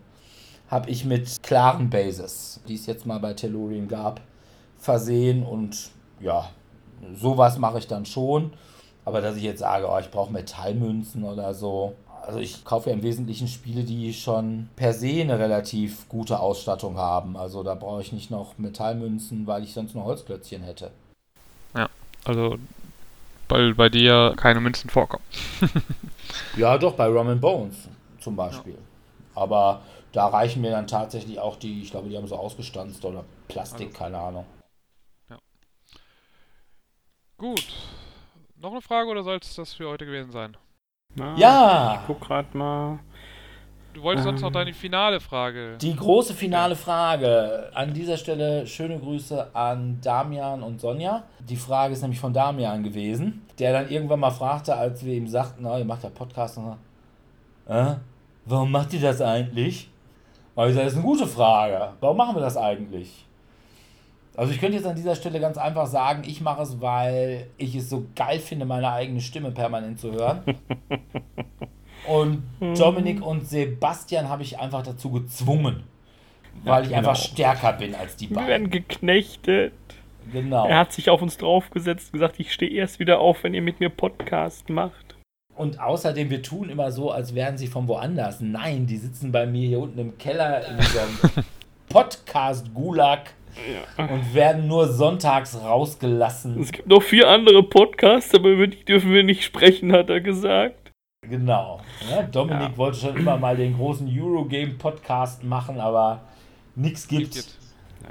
habe 0.69 0.89
ich 0.89 1.05
mit 1.05 1.41
klaren 1.43 1.89
Bases, 1.89 2.61
die 2.67 2.75
es 2.75 2.85
jetzt 2.85 3.05
mal 3.05 3.19
bei 3.19 3.33
Tellurian 3.33 3.87
gab, 3.87 4.21
versehen. 4.77 5.43
Und 5.43 5.91
ja, 6.19 6.49
sowas 7.15 7.57
mache 7.57 7.79
ich 7.79 7.87
dann 7.87 8.05
schon. 8.05 8.51
Aber 9.05 9.21
dass 9.21 9.37
ich 9.37 9.43
jetzt 9.43 9.59
sage, 9.59 9.87
oh, 9.89 9.97
ich 9.99 10.11
brauche 10.11 10.31
Metallmünzen 10.33 11.23
oder 11.23 11.53
so. 11.53 11.95
Also 12.25 12.39
ich 12.39 12.65
kaufe 12.65 12.89
ja 12.89 12.95
im 12.95 13.03
Wesentlichen 13.03 13.47
Spiele, 13.47 13.85
die 13.85 14.13
schon 14.13 14.67
per 14.75 14.93
se 14.93 15.21
eine 15.21 15.39
relativ 15.39 16.09
gute 16.09 16.41
Ausstattung 16.41 16.97
haben. 16.97 17.37
Also 17.37 17.63
da 17.63 17.73
brauche 17.73 18.01
ich 18.01 18.11
nicht 18.11 18.31
noch 18.31 18.57
Metallmünzen, 18.57 19.47
weil 19.47 19.63
ich 19.63 19.73
sonst 19.73 19.95
nur 19.95 20.03
Holzklötzchen 20.03 20.61
hätte. 20.61 20.91
Ja, 21.73 21.87
also 22.25 22.57
weil 23.49 23.73
bei 23.75 23.89
dir 23.89 24.33
keine 24.37 24.59
Münzen 24.59 24.89
vorkommen. 24.89 25.23
ja, 26.57 26.77
doch, 26.77 26.93
bei 26.93 27.07
Rum 27.07 27.39
Bones 27.39 27.89
zum 28.19 28.35
Beispiel. 28.35 28.73
Ja. 28.73 29.41
Aber 29.41 29.81
da 30.11 30.27
reichen 30.27 30.61
mir 30.61 30.71
dann 30.71 30.87
tatsächlich 30.87 31.39
auch 31.39 31.57
die, 31.57 31.81
ich 31.81 31.91
glaube, 31.91 32.09
die 32.09 32.17
haben 32.17 32.27
so 32.27 32.35
ausgestanzt 32.35 33.03
oder 33.05 33.23
Plastik, 33.47 33.87
also, 33.87 33.99
keine 33.99 34.17
Ahnung. 34.17 34.45
Ja. 35.29 35.37
Gut. 37.37 37.67
Noch 38.55 38.71
eine 38.71 38.81
Frage 38.81 39.09
oder 39.09 39.23
soll 39.23 39.37
es 39.41 39.55
das 39.55 39.73
für 39.73 39.87
heute 39.87 40.05
gewesen 40.05 40.31
sein? 40.31 40.57
Na, 41.15 41.35
ja! 41.37 41.99
Ich 42.01 42.07
guck 42.07 42.21
grad 42.21 42.53
mal. 42.55 42.99
Du 43.97 44.03
wolltest 44.03 44.27
ähm, 44.27 44.33
sonst 44.33 44.41
noch 44.43 44.51
deine 44.51 44.73
finale 44.73 45.19
Frage. 45.19 45.75
Die 45.81 45.95
große 45.95 46.35
finale 46.35 46.75
Frage. 46.75 47.71
An 47.73 47.95
dieser 47.95 48.15
Stelle 48.15 48.67
schöne 48.67 48.99
Grüße 48.99 49.55
an 49.55 49.97
Damian 50.03 50.61
und 50.61 50.79
Sonja. 50.79 51.23
Die 51.39 51.55
Frage 51.55 51.93
ist 51.93 52.03
nämlich 52.03 52.19
von 52.19 52.31
Damian 52.31 52.83
gewesen, 52.83 53.41
der 53.57 53.73
dann 53.73 53.89
irgendwann 53.89 54.19
mal 54.19 54.29
fragte, 54.29 54.75
als 54.75 55.03
wir 55.03 55.15
ihm 55.15 55.27
sagten, 55.27 55.63
na, 55.63 55.79
ihr 55.79 55.85
macht 55.85 56.03
ja 56.03 56.11
Podcast. 56.11 56.59
Und, 56.59 56.77
äh, 57.67 57.95
warum 58.45 58.69
macht 58.69 58.93
ihr 58.93 59.01
das 59.01 59.19
eigentlich? 59.19 59.89
Und 60.53 60.67
ich 60.67 60.75
sage, 60.75 60.85
das 60.85 60.93
ist 60.93 60.99
eine 60.99 61.07
gute 61.07 61.25
Frage. 61.25 61.93
Warum 61.99 62.17
machen 62.17 62.35
wir 62.35 62.41
das 62.41 62.55
eigentlich? 62.55 63.25
Also 64.35 64.53
ich 64.53 64.59
könnte 64.59 64.77
jetzt 64.77 64.85
an 64.85 64.95
dieser 64.95 65.15
Stelle 65.15 65.39
ganz 65.39 65.57
einfach 65.57 65.87
sagen, 65.87 66.21
ich 66.23 66.39
mache 66.41 66.61
es, 66.61 66.79
weil 66.79 67.47
ich 67.57 67.73
es 67.73 67.89
so 67.89 68.05
geil 68.15 68.37
finde, 68.37 68.65
meine 68.65 68.91
eigene 68.91 69.21
Stimme 69.21 69.49
permanent 69.49 69.99
zu 69.99 70.11
hören. 70.11 70.43
Und 72.07 72.43
hm. 72.59 72.75
Dominik 72.75 73.25
und 73.25 73.47
Sebastian 73.47 74.29
habe 74.29 74.43
ich 74.43 74.59
einfach 74.59 74.83
dazu 74.83 75.11
gezwungen. 75.11 75.83
Weil 76.63 76.83
ja, 76.83 76.89
ich 76.89 76.95
einfach 76.95 77.15
genau. 77.15 77.27
stärker 77.27 77.73
bin 77.73 77.93
als 77.93 78.15
die 78.15 78.27
beiden. 78.27 78.43
Wir 78.43 78.47
werden 78.47 78.69
geknechtet. 78.69 79.73
Genau. 80.31 80.67
Er 80.67 80.79
hat 80.79 80.93
sich 80.93 81.09
auf 81.09 81.21
uns 81.21 81.37
draufgesetzt 81.37 82.07
und 82.07 82.19
gesagt, 82.19 82.39
ich 82.39 82.51
stehe 82.51 82.71
erst 82.71 82.99
wieder 82.99 83.19
auf, 83.19 83.43
wenn 83.43 83.53
ihr 83.53 83.61
mit 83.61 83.79
mir 83.79 83.89
Podcast 83.89 84.69
macht. 84.69 85.15
Und 85.55 85.79
außerdem, 85.79 86.29
wir 86.29 86.43
tun 86.43 86.69
immer 86.69 86.91
so, 86.91 87.11
als 87.11 87.33
wären 87.33 87.57
sie 87.57 87.67
von 87.67 87.87
woanders. 87.87 88.41
Nein, 88.41 88.85
die 88.85 88.97
sitzen 88.97 89.31
bei 89.31 89.45
mir 89.45 89.67
hier 89.67 89.79
unten 89.79 89.99
im 89.99 90.17
Keller 90.17 90.65
in 90.67 90.75
einem 90.75 91.45
Podcast-Gulag 91.89 93.33
ja. 93.97 94.05
und 94.05 94.35
werden 94.35 94.67
nur 94.67 94.87
sonntags 94.87 95.59
rausgelassen. 95.59 96.59
Es 96.61 96.71
gibt 96.71 96.87
noch 96.87 97.01
vier 97.01 97.27
andere 97.27 97.63
Podcasts, 97.63 98.35
aber 98.35 98.49
über 98.49 98.67
die 98.67 98.83
dürfen 98.83 99.11
wir 99.11 99.23
nicht 99.23 99.43
sprechen, 99.43 99.91
hat 99.93 100.09
er 100.09 100.21
gesagt. 100.21 100.86
Genau. 101.29 101.81
Ja, 102.09 102.23
Dominik 102.23 102.71
ja. 102.71 102.77
wollte 102.77 102.99
schon 102.99 103.17
immer 103.17 103.37
mal 103.37 103.55
den 103.55 103.75
großen 103.75 104.07
Eurogame-Podcast 104.07 105.43
machen, 105.43 105.79
aber 105.79 106.21
nichts 106.75 107.07
gibt. 107.07 107.57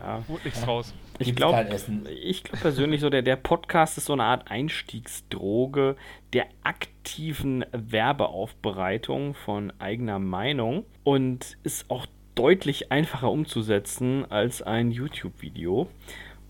Ja. 0.02 0.22
Gut 0.26 0.44
nichts 0.44 0.66
raus. 0.66 0.94
Ich 1.18 1.34
glaube 1.34 1.66
ich 2.22 2.44
glaub 2.44 2.60
persönlich 2.60 3.01
so, 3.01 3.09
der, 3.09 3.22
der 3.22 3.36
Podcast 3.36 3.97
ist 3.97 4.06
so 4.06 4.12
eine 4.12 4.24
Art 4.24 4.51
Einstiegsdroge 4.51 5.97
der 6.34 6.47
aktiven 6.62 7.64
Werbeaufbereitung 7.72 9.34
von 9.34 9.72
eigener 9.78 10.18
Meinung 10.18 10.84
und 11.05 11.56
ist 11.62 11.90
auch 11.90 12.06
deutlich 12.34 12.93
einfacher 12.93 13.30
umzusetzen 13.30 14.30
als 14.30 14.60
ein 14.60 14.90
YouTube-Video. 14.90 15.88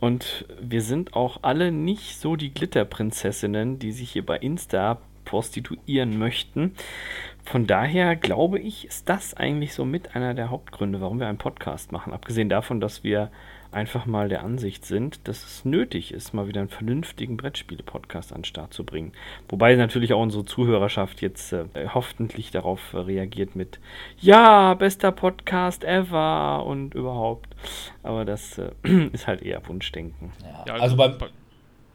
Und 0.00 0.46
wir 0.60 0.82
sind 0.82 1.14
auch 1.14 1.38
alle 1.42 1.70
nicht 1.70 2.18
so 2.18 2.36
die 2.36 2.52
Glitterprinzessinnen, 2.52 3.78
die 3.78 3.92
sich 3.92 4.10
hier 4.10 4.26
bei 4.26 4.36
Insta 4.36 4.98
prostituieren 5.26 6.18
möchten. 6.18 6.74
Von 7.44 7.66
daher 7.66 8.16
glaube 8.16 8.58
ich, 8.58 8.86
ist 8.86 9.08
das 9.10 9.34
eigentlich 9.34 9.74
so 9.74 9.84
mit 9.84 10.16
einer 10.16 10.32
der 10.32 10.50
Hauptgründe, 10.50 11.02
warum 11.02 11.20
wir 11.20 11.28
einen 11.28 11.38
Podcast 11.38 11.92
machen. 11.92 12.14
Abgesehen 12.14 12.48
davon, 12.48 12.80
dass 12.80 13.04
wir 13.04 13.30
einfach 13.70 14.06
mal 14.06 14.28
der 14.28 14.42
Ansicht 14.42 14.84
sind, 14.84 15.28
dass 15.28 15.44
es 15.44 15.64
nötig 15.64 16.12
ist, 16.12 16.32
mal 16.32 16.48
wieder 16.48 16.60
einen 16.60 16.70
vernünftigen 16.70 17.36
Brettspiele-Podcast 17.36 18.32
an 18.32 18.40
den 18.40 18.44
Start 18.44 18.72
zu 18.72 18.84
bringen. 18.84 19.12
Wobei 19.48 19.74
natürlich 19.76 20.12
auch 20.12 20.22
unsere 20.22 20.44
Zuhörerschaft 20.44 21.20
jetzt 21.20 21.52
äh, 21.52 21.66
hoffentlich 21.92 22.50
darauf 22.50 22.94
äh, 22.94 22.98
reagiert 22.98 23.54
mit 23.54 23.78
Ja, 24.18 24.74
bester 24.74 25.12
Podcast 25.12 25.84
ever 25.84 26.64
und 26.64 26.94
überhaupt. 26.94 27.54
Aber 28.02 28.24
das 28.24 28.58
äh, 28.58 28.70
ist 29.12 29.26
halt 29.26 29.42
eher 29.42 29.60
Wunschdenken. 29.68 30.32
Ja, 30.42 30.72
also, 30.72 30.82
also 30.82 30.96
beim 30.96 31.18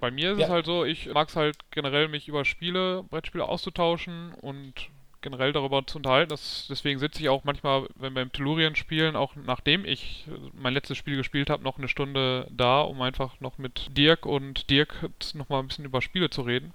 bei 0.01 0.11
mir 0.11 0.31
ist 0.33 0.39
ja. 0.39 0.47
es 0.47 0.51
halt 0.51 0.65
so, 0.65 0.83
ich 0.83 1.13
mag 1.13 1.29
es 1.29 1.35
halt 1.35 1.55
generell, 1.69 2.09
mich 2.09 2.27
über 2.27 2.43
Spiele, 2.43 3.03
Brettspiele 3.03 3.47
auszutauschen 3.47 4.33
und 4.41 4.89
generell 5.21 5.53
darüber 5.53 5.85
zu 5.85 5.99
unterhalten. 5.99 6.29
Das, 6.29 6.65
deswegen 6.69 6.99
sitze 6.99 7.21
ich 7.21 7.29
auch 7.29 7.43
manchmal, 7.43 7.87
wenn 7.95 8.15
wir 8.15 8.23
im 8.23 8.31
Tellurien 8.31 8.75
spielen, 8.75 9.15
auch 9.15 9.35
nachdem 9.35 9.85
ich 9.85 10.25
mein 10.53 10.73
letztes 10.73 10.97
Spiel 10.97 11.15
gespielt 11.15 11.51
habe, 11.51 11.63
noch 11.63 11.77
eine 11.77 11.87
Stunde 11.87 12.47
da, 12.49 12.81
um 12.81 12.99
einfach 13.01 13.39
noch 13.39 13.59
mit 13.59 13.95
Dirk 13.95 14.25
und 14.25 14.71
Dirk 14.71 15.09
nochmal 15.35 15.61
ein 15.61 15.67
bisschen 15.67 15.85
über 15.85 16.01
Spiele 16.01 16.31
zu 16.31 16.41
reden. 16.41 16.73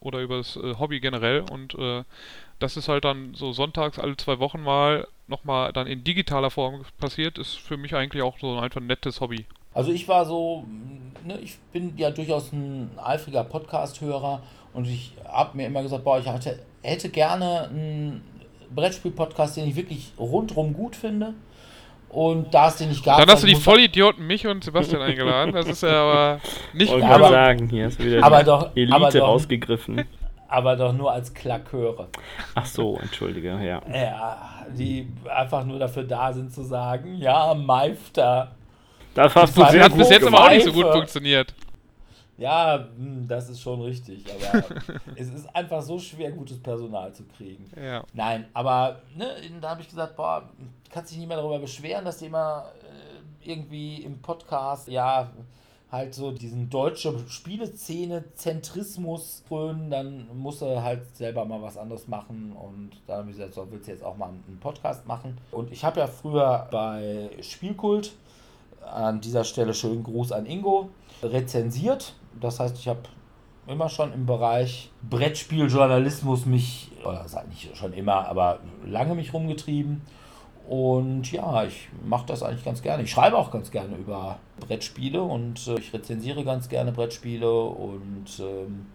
Oder 0.00 0.20
über 0.20 0.36
das 0.36 0.56
äh, 0.56 0.74
Hobby 0.78 1.00
generell. 1.00 1.44
Und 1.50 1.76
äh, 1.76 2.02
das 2.58 2.76
ist 2.76 2.88
halt 2.88 3.04
dann 3.04 3.34
so 3.34 3.52
sonntags 3.52 3.98
alle 3.98 4.16
zwei 4.16 4.38
Wochen 4.40 4.62
mal 4.62 5.06
nochmal 5.28 5.72
dann 5.72 5.86
in 5.86 6.04
digitaler 6.04 6.50
Form 6.50 6.84
passiert, 6.98 7.38
ist 7.38 7.54
für 7.54 7.76
mich 7.76 7.94
eigentlich 7.94 8.22
auch 8.22 8.38
so 8.38 8.58
einfach 8.58 8.80
ein 8.80 8.86
nettes 8.86 9.20
Hobby. 9.20 9.46
Also 9.74 9.90
ich 9.90 10.06
war 10.08 10.24
so, 10.24 10.64
ne, 11.24 11.38
ich 11.42 11.58
bin 11.72 11.94
ja 11.96 12.10
durchaus 12.10 12.52
ein 12.52 12.90
eifriger 12.96 13.44
Podcast-Hörer 13.44 14.40
und 14.72 14.86
ich 14.86 15.12
habe 15.28 15.56
mir 15.56 15.66
immer 15.66 15.82
gesagt, 15.82 16.04
boah, 16.04 16.18
ich 16.18 16.26
hatte, 16.26 16.60
hätte 16.82 17.08
gerne 17.08 17.68
einen 17.68 18.22
Brettspiel-Podcast, 18.74 19.56
den 19.56 19.68
ich 19.68 19.76
wirklich 19.76 20.12
rundrum 20.18 20.72
gut 20.74 20.96
finde. 20.96 21.34
Und 22.08 22.54
da 22.54 22.68
es 22.68 22.76
den 22.76 22.90
nicht 22.90 23.04
gab. 23.04 23.18
Dann 23.18 23.28
hast 23.28 23.42
du 23.42 23.48
die 23.48 23.56
Vollidioten 23.56 24.24
mich 24.24 24.46
und 24.46 24.62
Sebastian 24.62 25.02
eingeladen. 25.02 25.52
Das 25.52 25.66
ist 25.66 25.82
ja 25.82 25.90
aber 26.02 26.40
nicht 26.72 26.92
gut. 26.92 27.02
Ja, 27.02 27.18
sagen, 27.18 27.68
hier 27.68 27.86
hast 27.86 27.98
du 27.98 28.04
wieder 28.04 28.22
aber 28.22 28.44
doch, 28.44 28.70
Elite 28.76 28.94
aber 28.94 29.10
doch, 29.10 29.28
rausgegriffen. 29.28 30.04
Aber 30.46 30.76
doch 30.76 30.92
nur 30.92 31.10
als 31.10 31.34
Klaköre. 31.34 32.06
Ach 32.54 32.66
so, 32.66 32.98
entschuldige, 33.02 33.48
ja. 33.60 33.82
Ja, 33.92 34.66
die 34.68 35.08
einfach 35.28 35.64
nur 35.64 35.80
dafür 35.80 36.04
da 36.04 36.32
sind 36.32 36.52
zu 36.52 36.62
sagen, 36.62 37.16
ja, 37.16 37.52
Meifter. 37.54 38.52
Das 39.14 39.34
hast 39.34 39.56
du 39.56 39.64
sehr 39.66 39.84
hat 39.84 39.96
bis 39.96 40.10
jetzt 40.10 40.26
aber 40.26 40.44
auch 40.44 40.50
nicht 40.50 40.64
so 40.64 40.72
gut 40.72 40.92
funktioniert. 40.92 41.54
Ja, 42.36 42.88
hm, 42.96 43.28
das 43.28 43.48
ist 43.48 43.60
schon 43.60 43.80
richtig, 43.80 44.24
aber 44.28 44.64
es 45.16 45.28
ist 45.28 45.54
einfach 45.54 45.80
so 45.82 46.00
schwer, 46.00 46.32
gutes 46.32 46.60
Personal 46.60 47.12
zu 47.12 47.22
kriegen. 47.24 47.70
Ja. 47.80 48.02
Nein, 48.12 48.46
aber 48.52 49.02
ne, 49.16 49.36
da 49.60 49.70
habe 49.70 49.82
ich 49.82 49.88
gesagt, 49.88 50.16
boah, 50.16 50.50
kannst 50.90 51.12
dich 51.12 51.18
nicht 51.18 51.28
mehr 51.28 51.36
darüber 51.36 51.60
beschweren, 51.60 52.04
dass 52.04 52.18
die 52.18 52.26
immer 52.26 52.72
äh, 52.82 53.50
irgendwie 53.50 54.02
im 54.02 54.20
Podcast, 54.20 54.88
ja, 54.88 55.30
halt 55.92 56.12
so 56.12 56.32
diesen 56.32 56.68
deutsche 56.70 57.16
Spieleszene-Zentrismus 57.28 59.44
frönen, 59.46 59.90
dann 59.90 60.26
muss 60.36 60.60
er 60.60 60.82
halt 60.82 61.14
selber 61.14 61.44
mal 61.44 61.62
was 61.62 61.78
anderes 61.78 62.08
machen 62.08 62.52
und 62.52 62.90
dann 63.06 63.18
habe 63.18 63.30
ich 63.30 63.36
gesagt, 63.36 63.54
so 63.54 63.64
willst 63.70 63.86
du 63.86 63.92
jetzt 63.92 64.02
auch 64.02 64.16
mal 64.16 64.30
einen 64.30 64.58
Podcast 64.60 65.06
machen. 65.06 65.38
Und 65.52 65.70
ich 65.70 65.84
habe 65.84 66.00
ja 66.00 66.08
früher 66.08 66.66
bei 66.72 67.30
Spielkult 67.40 68.16
an 68.92 69.20
dieser 69.20 69.44
Stelle 69.44 69.74
schönen 69.74 70.02
Gruß 70.02 70.32
an 70.32 70.46
Ingo. 70.46 70.90
Rezensiert. 71.22 72.14
Das 72.40 72.60
heißt, 72.60 72.76
ich 72.78 72.88
habe 72.88 73.00
immer 73.66 73.88
schon 73.88 74.12
im 74.12 74.26
Bereich 74.26 74.90
Brettspieljournalismus 75.08 76.46
mich, 76.46 76.90
oder 77.04 77.26
sag 77.26 77.48
nicht 77.48 77.76
schon 77.76 77.92
immer, 77.92 78.28
aber 78.28 78.60
lange 78.84 79.14
mich 79.14 79.32
rumgetrieben. 79.32 80.02
Und 80.68 81.30
ja, 81.30 81.64
ich 81.64 81.88
mache 82.04 82.26
das 82.26 82.42
eigentlich 82.42 82.64
ganz 82.64 82.80
gerne. 82.80 83.02
Ich 83.02 83.10
schreibe 83.10 83.36
auch 83.36 83.50
ganz 83.50 83.70
gerne 83.70 83.96
über 83.96 84.38
Brettspiele 84.60 85.22
und 85.22 85.66
äh, 85.68 85.78
ich 85.78 85.92
rezensiere 85.92 86.42
ganz 86.42 86.68
gerne 86.68 86.90
Brettspiele 86.92 87.52
und 87.52 88.26
ähm, 88.40 88.86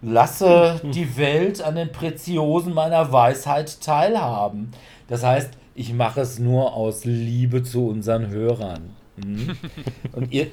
lasse 0.00 0.80
die 0.94 1.16
Welt 1.16 1.60
an 1.60 1.74
den 1.74 1.90
Preziosen 1.90 2.72
meiner 2.72 3.10
Weisheit 3.10 3.80
teilhaben. 3.80 4.70
Das 5.08 5.24
heißt, 5.24 5.50
ich 5.76 5.92
mache 5.92 6.22
es 6.22 6.38
nur 6.38 6.72
aus 6.72 7.04
Liebe 7.04 7.62
zu 7.62 7.88
unseren 7.88 8.28
Hörern. 8.28 8.96
Mhm. 9.16 9.56
Und 10.12 10.32
ihr, 10.32 10.50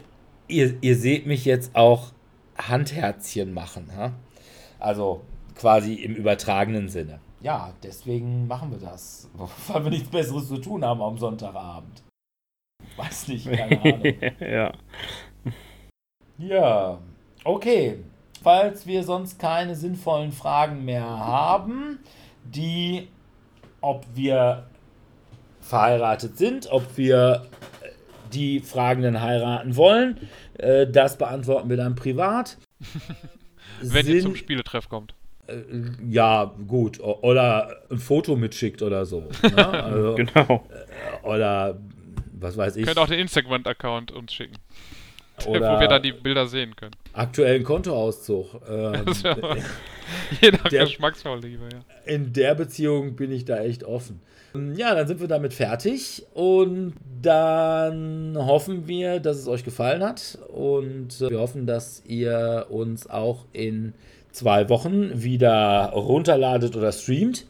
ihr, 0.48 0.76
ihr 0.82 0.96
seht 0.98 1.26
mich 1.26 1.46
jetzt 1.46 1.76
auch 1.76 2.12
Handherzchen 2.58 3.54
machen. 3.54 3.90
Ha? 3.96 4.12
Also 4.80 5.22
quasi 5.56 5.96
im 5.96 6.16
übertragenen 6.16 6.90
Sinne. 6.90 7.20
Ja, 7.42 7.74
deswegen 7.82 8.48
machen 8.48 8.72
wir 8.72 8.80
das. 8.80 9.30
Weil 9.68 9.86
wir 9.86 9.92
nichts 9.92 10.10
Besseres 10.10 10.50
zu 10.50 10.58
tun 10.58 10.84
haben 10.84 11.02
am 11.02 11.18
Sonntagabend. 11.18 12.04
Weiß 12.98 13.30
nicht, 13.30 13.50
keine 13.50 13.82
Ahnung. 13.82 14.14
ja. 14.42 14.74
Ja, 16.38 17.00
okay. 17.46 18.00
Falls 18.42 18.86
wir 18.86 19.04
sonst 19.04 19.40
keine 19.40 19.74
sinnvollen 19.74 20.34
Fragen 20.34 20.84
mehr 20.84 21.06
haben, 21.08 22.00
die, 22.44 23.08
ob 23.80 24.06
wir 24.14 24.66
verheiratet 25.64 26.38
sind, 26.38 26.68
ob 26.72 26.98
wir 26.98 27.48
die 28.34 28.60
Fragenden 28.60 29.22
heiraten 29.22 29.76
wollen. 29.76 30.18
Äh, 30.58 30.88
das 30.88 31.18
beantworten 31.18 31.70
wir 31.70 31.78
dann 31.78 31.96
privat. 31.96 32.58
Wenn 33.82 34.06
Sind, 34.06 34.16
ihr 34.16 34.22
zum 34.22 34.36
Spieletreff 34.36 34.90
kommt. 34.90 35.14
Äh, 35.48 35.62
ja, 36.10 36.54
gut. 36.68 37.00
Oder 37.00 37.82
ein 37.90 37.98
Foto 37.98 38.36
mitschickt 38.36 38.82
oder 38.82 39.06
so. 39.06 39.30
Ne? 39.42 39.68
Also, 39.84 40.16
genau. 40.16 40.68
Äh, 40.70 41.28
oder 41.28 41.80
was 42.34 42.58
weiß 42.58 42.76
ich. 42.76 42.86
Könnt 42.86 42.98
auch 42.98 43.08
den 43.08 43.20
Instagram-Account 43.20 44.12
uns 44.12 44.34
schicken. 44.34 44.56
Oder 45.46 45.76
Wo 45.76 45.80
wir 45.80 45.88
dann 45.88 46.04
die 46.04 46.12
Bilder 46.12 46.48
sehen 46.48 46.76
können. 46.76 46.96
Aktuellen 47.14 47.64
Kontoauszug. 47.64 48.62
Ähm, 48.70 49.06
je 50.42 50.52
nach 50.52 50.70
der, 50.70 50.86
Geschmacksvorliebe, 50.86 51.70
ja. 51.72 51.80
In 52.06 52.34
der 52.34 52.56
Beziehung 52.56 53.16
bin 53.16 53.32
ich 53.32 53.46
da 53.46 53.60
echt 53.60 53.84
offen. 53.84 54.20
Ja, 54.76 54.94
dann 54.94 55.08
sind 55.08 55.20
wir 55.20 55.28
damit 55.28 55.54
fertig 55.54 56.24
und 56.34 56.94
dann 57.22 58.36
hoffen 58.38 58.88
wir, 58.88 59.20
dass 59.20 59.38
es 59.38 59.48
euch 59.48 59.64
gefallen 59.64 60.04
hat 60.04 60.38
und 60.50 61.20
wir 61.20 61.40
hoffen, 61.40 61.66
dass 61.66 62.04
ihr 62.06 62.68
uns 62.70 63.10
auch 63.10 63.46
in 63.52 63.94
zwei 64.32 64.70
Wochen 64.70 65.24
wieder 65.24 65.92
runterladet 65.94 66.76
oder 66.76 66.92
streamt. 66.92 67.48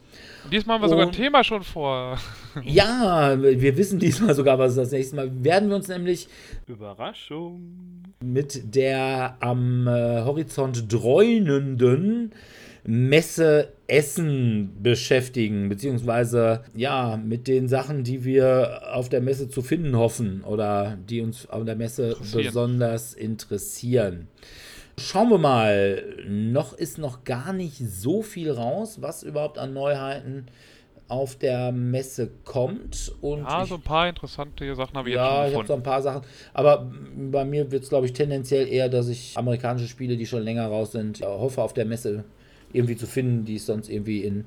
Diesmal 0.50 0.76
haben 0.76 0.82
wir 0.82 0.88
sogar 0.88 1.06
ein 1.06 1.12
Thema 1.12 1.44
schon 1.44 1.62
vor. 1.62 2.18
Ja, 2.64 3.36
wir 3.40 3.76
wissen 3.76 3.98
diesmal 3.98 4.34
sogar, 4.34 4.58
was 4.58 4.74
das 4.74 4.90
nächste 4.92 5.16
Mal. 5.16 5.44
Werden 5.44 5.68
wir 5.68 5.76
uns 5.76 5.88
nämlich. 5.88 6.28
Überraschung. 6.66 8.02
Mit 8.22 8.74
der 8.74 9.36
am 9.40 9.86
äh, 9.86 10.22
Horizont 10.22 10.92
dreunenden 10.92 12.32
Messe 12.86 13.72
Essen 13.86 14.76
beschäftigen, 14.82 15.68
beziehungsweise 15.68 16.64
ja, 16.74 17.16
mit 17.16 17.48
den 17.48 17.68
Sachen, 17.68 18.04
die 18.04 18.24
wir 18.24 18.82
auf 18.92 19.08
der 19.08 19.20
Messe 19.20 19.48
zu 19.48 19.62
finden 19.62 19.96
hoffen 19.96 20.42
oder 20.44 20.98
die 21.08 21.20
uns 21.20 21.48
auf 21.48 21.64
der 21.64 21.76
Messe 21.76 22.16
besonders 22.32 23.14
interessieren. 23.14 24.28
Schauen 24.98 25.30
wir 25.30 25.38
mal. 25.38 26.02
Noch 26.28 26.72
ist 26.72 26.98
noch 26.98 27.24
gar 27.24 27.52
nicht 27.52 27.78
so 27.78 28.22
viel 28.22 28.50
raus, 28.50 28.98
was 29.00 29.22
überhaupt 29.22 29.58
an 29.58 29.72
Neuheiten 29.72 30.46
auf 31.08 31.36
der 31.36 31.70
Messe 31.72 32.30
kommt. 32.44 33.12
Und 33.20 33.42
ja, 33.44 33.66
so 33.66 33.74
ein 33.74 33.82
paar 33.82 34.08
interessante 34.08 34.74
Sachen 34.74 34.96
habe 34.96 35.10
ich 35.10 35.14
ja, 35.14 35.22
jetzt 35.22 35.28
schon 35.28 35.42
Ja, 35.42 35.48
ich 35.48 35.56
habe 35.56 35.66
so 35.66 35.74
ein 35.74 35.82
paar 35.82 36.02
Sachen. 36.02 36.22
Aber 36.52 36.90
bei 37.30 37.44
mir 37.44 37.70
wird 37.70 37.84
es, 37.84 37.88
glaube 37.88 38.06
ich, 38.06 38.12
tendenziell 38.12 38.68
eher, 38.68 38.88
dass 38.88 39.08
ich 39.08 39.36
amerikanische 39.36 39.88
Spiele, 39.88 40.16
die 40.16 40.26
schon 40.26 40.42
länger 40.42 40.66
raus 40.66 40.92
sind, 40.92 41.20
hoffe, 41.20 41.62
auf 41.62 41.74
der 41.74 41.84
Messe 41.84 42.24
irgendwie 42.72 42.96
zu 42.96 43.06
finden, 43.06 43.44
die 43.44 43.56
es 43.56 43.66
sonst 43.66 43.88
irgendwie 43.88 44.24
in 44.24 44.44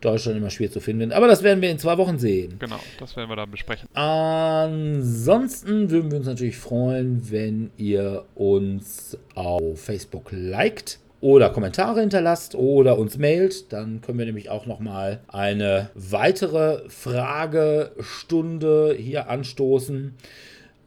Deutschland 0.00 0.36
immer 0.36 0.50
schwer 0.50 0.70
zu 0.70 0.80
finden. 0.80 1.12
Aber 1.12 1.28
das 1.28 1.42
werden 1.42 1.62
wir 1.62 1.70
in 1.70 1.78
zwei 1.78 1.96
Wochen 1.96 2.18
sehen. 2.18 2.56
Genau, 2.58 2.80
das 2.98 3.16
werden 3.16 3.30
wir 3.30 3.36
dann 3.36 3.50
besprechen. 3.50 3.88
Ansonsten 3.94 5.90
würden 5.90 6.10
wir 6.10 6.18
uns 6.18 6.26
natürlich 6.26 6.56
freuen, 6.56 7.30
wenn 7.30 7.70
ihr 7.76 8.24
uns 8.34 9.16
auf 9.34 9.80
Facebook 9.80 10.30
liked 10.32 10.98
oder 11.22 11.50
Kommentare 11.50 12.00
hinterlasst 12.00 12.54
oder 12.54 12.98
uns 12.98 13.16
mailt. 13.16 13.72
Dann 13.72 14.02
können 14.02 14.18
wir 14.18 14.26
nämlich 14.26 14.50
auch 14.50 14.66
nochmal 14.66 15.20
eine 15.28 15.88
weitere 15.94 16.86
Fragestunde 16.90 18.94
hier 18.98 19.30
anstoßen. 19.30 20.14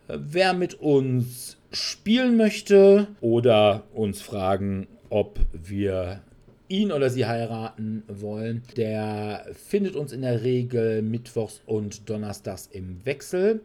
Wer 0.07 0.53
mit 0.53 0.76
uns 0.76 1.57
spielen 1.72 2.38
möchte 2.38 3.07
oder 3.22 3.84
uns 3.94 4.22
fragen, 4.22 4.88
ob 5.10 5.40
wir 5.53 6.22
ihn 6.68 6.91
oder 6.91 7.10
sie 7.10 7.26
heiraten 7.26 8.03
wollen, 8.07 8.64
der 8.76 9.45
findet 9.53 9.95
uns 9.95 10.12
in 10.12 10.22
der 10.22 10.44
Regel 10.44 11.02
mittwochs 11.02 11.62
und 11.66 12.10
donnerstags 12.10 12.68
im 12.72 13.06
Wechsel 13.06 13.62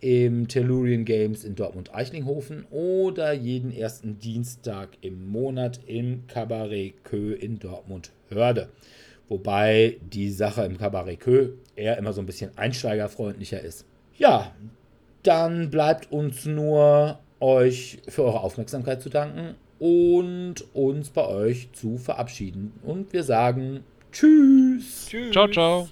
im 0.00 0.48
Tellurian 0.48 1.04
Games 1.04 1.44
in 1.44 1.54
Dortmund-Eichlinghofen 1.54 2.66
oder 2.70 3.32
jeden 3.32 3.72
ersten 3.72 4.18
Dienstag 4.18 4.90
im 5.00 5.30
Monat 5.30 5.80
im 5.86 6.26
Cabaret 6.26 6.94
Kö 7.04 7.32
in 7.32 7.58
Dortmund-Hörde. 7.58 8.68
Wobei 9.28 9.96
die 10.12 10.30
Sache 10.30 10.64
im 10.64 10.78
Cabaret 10.78 11.20
Kö 11.20 11.52
eher 11.76 11.98
immer 11.98 12.12
so 12.12 12.20
ein 12.20 12.26
bisschen 12.26 12.56
einsteigerfreundlicher 12.56 13.60
ist. 13.60 13.84
Ja, 14.16 14.52
dann 15.22 15.70
bleibt 15.70 16.10
uns 16.10 16.46
nur 16.46 17.18
euch 17.40 17.98
für 18.08 18.24
eure 18.24 18.40
Aufmerksamkeit 18.40 19.02
zu 19.02 19.08
danken 19.08 19.54
und 19.78 20.64
uns 20.74 21.10
bei 21.10 21.26
euch 21.26 21.68
zu 21.72 21.96
verabschieden. 21.96 22.72
Und 22.82 23.12
wir 23.12 23.22
sagen 23.22 23.84
Tschüss. 24.12 25.06
Tschüss. 25.08 25.32
Ciao, 25.32 25.48
ciao. 25.48 25.88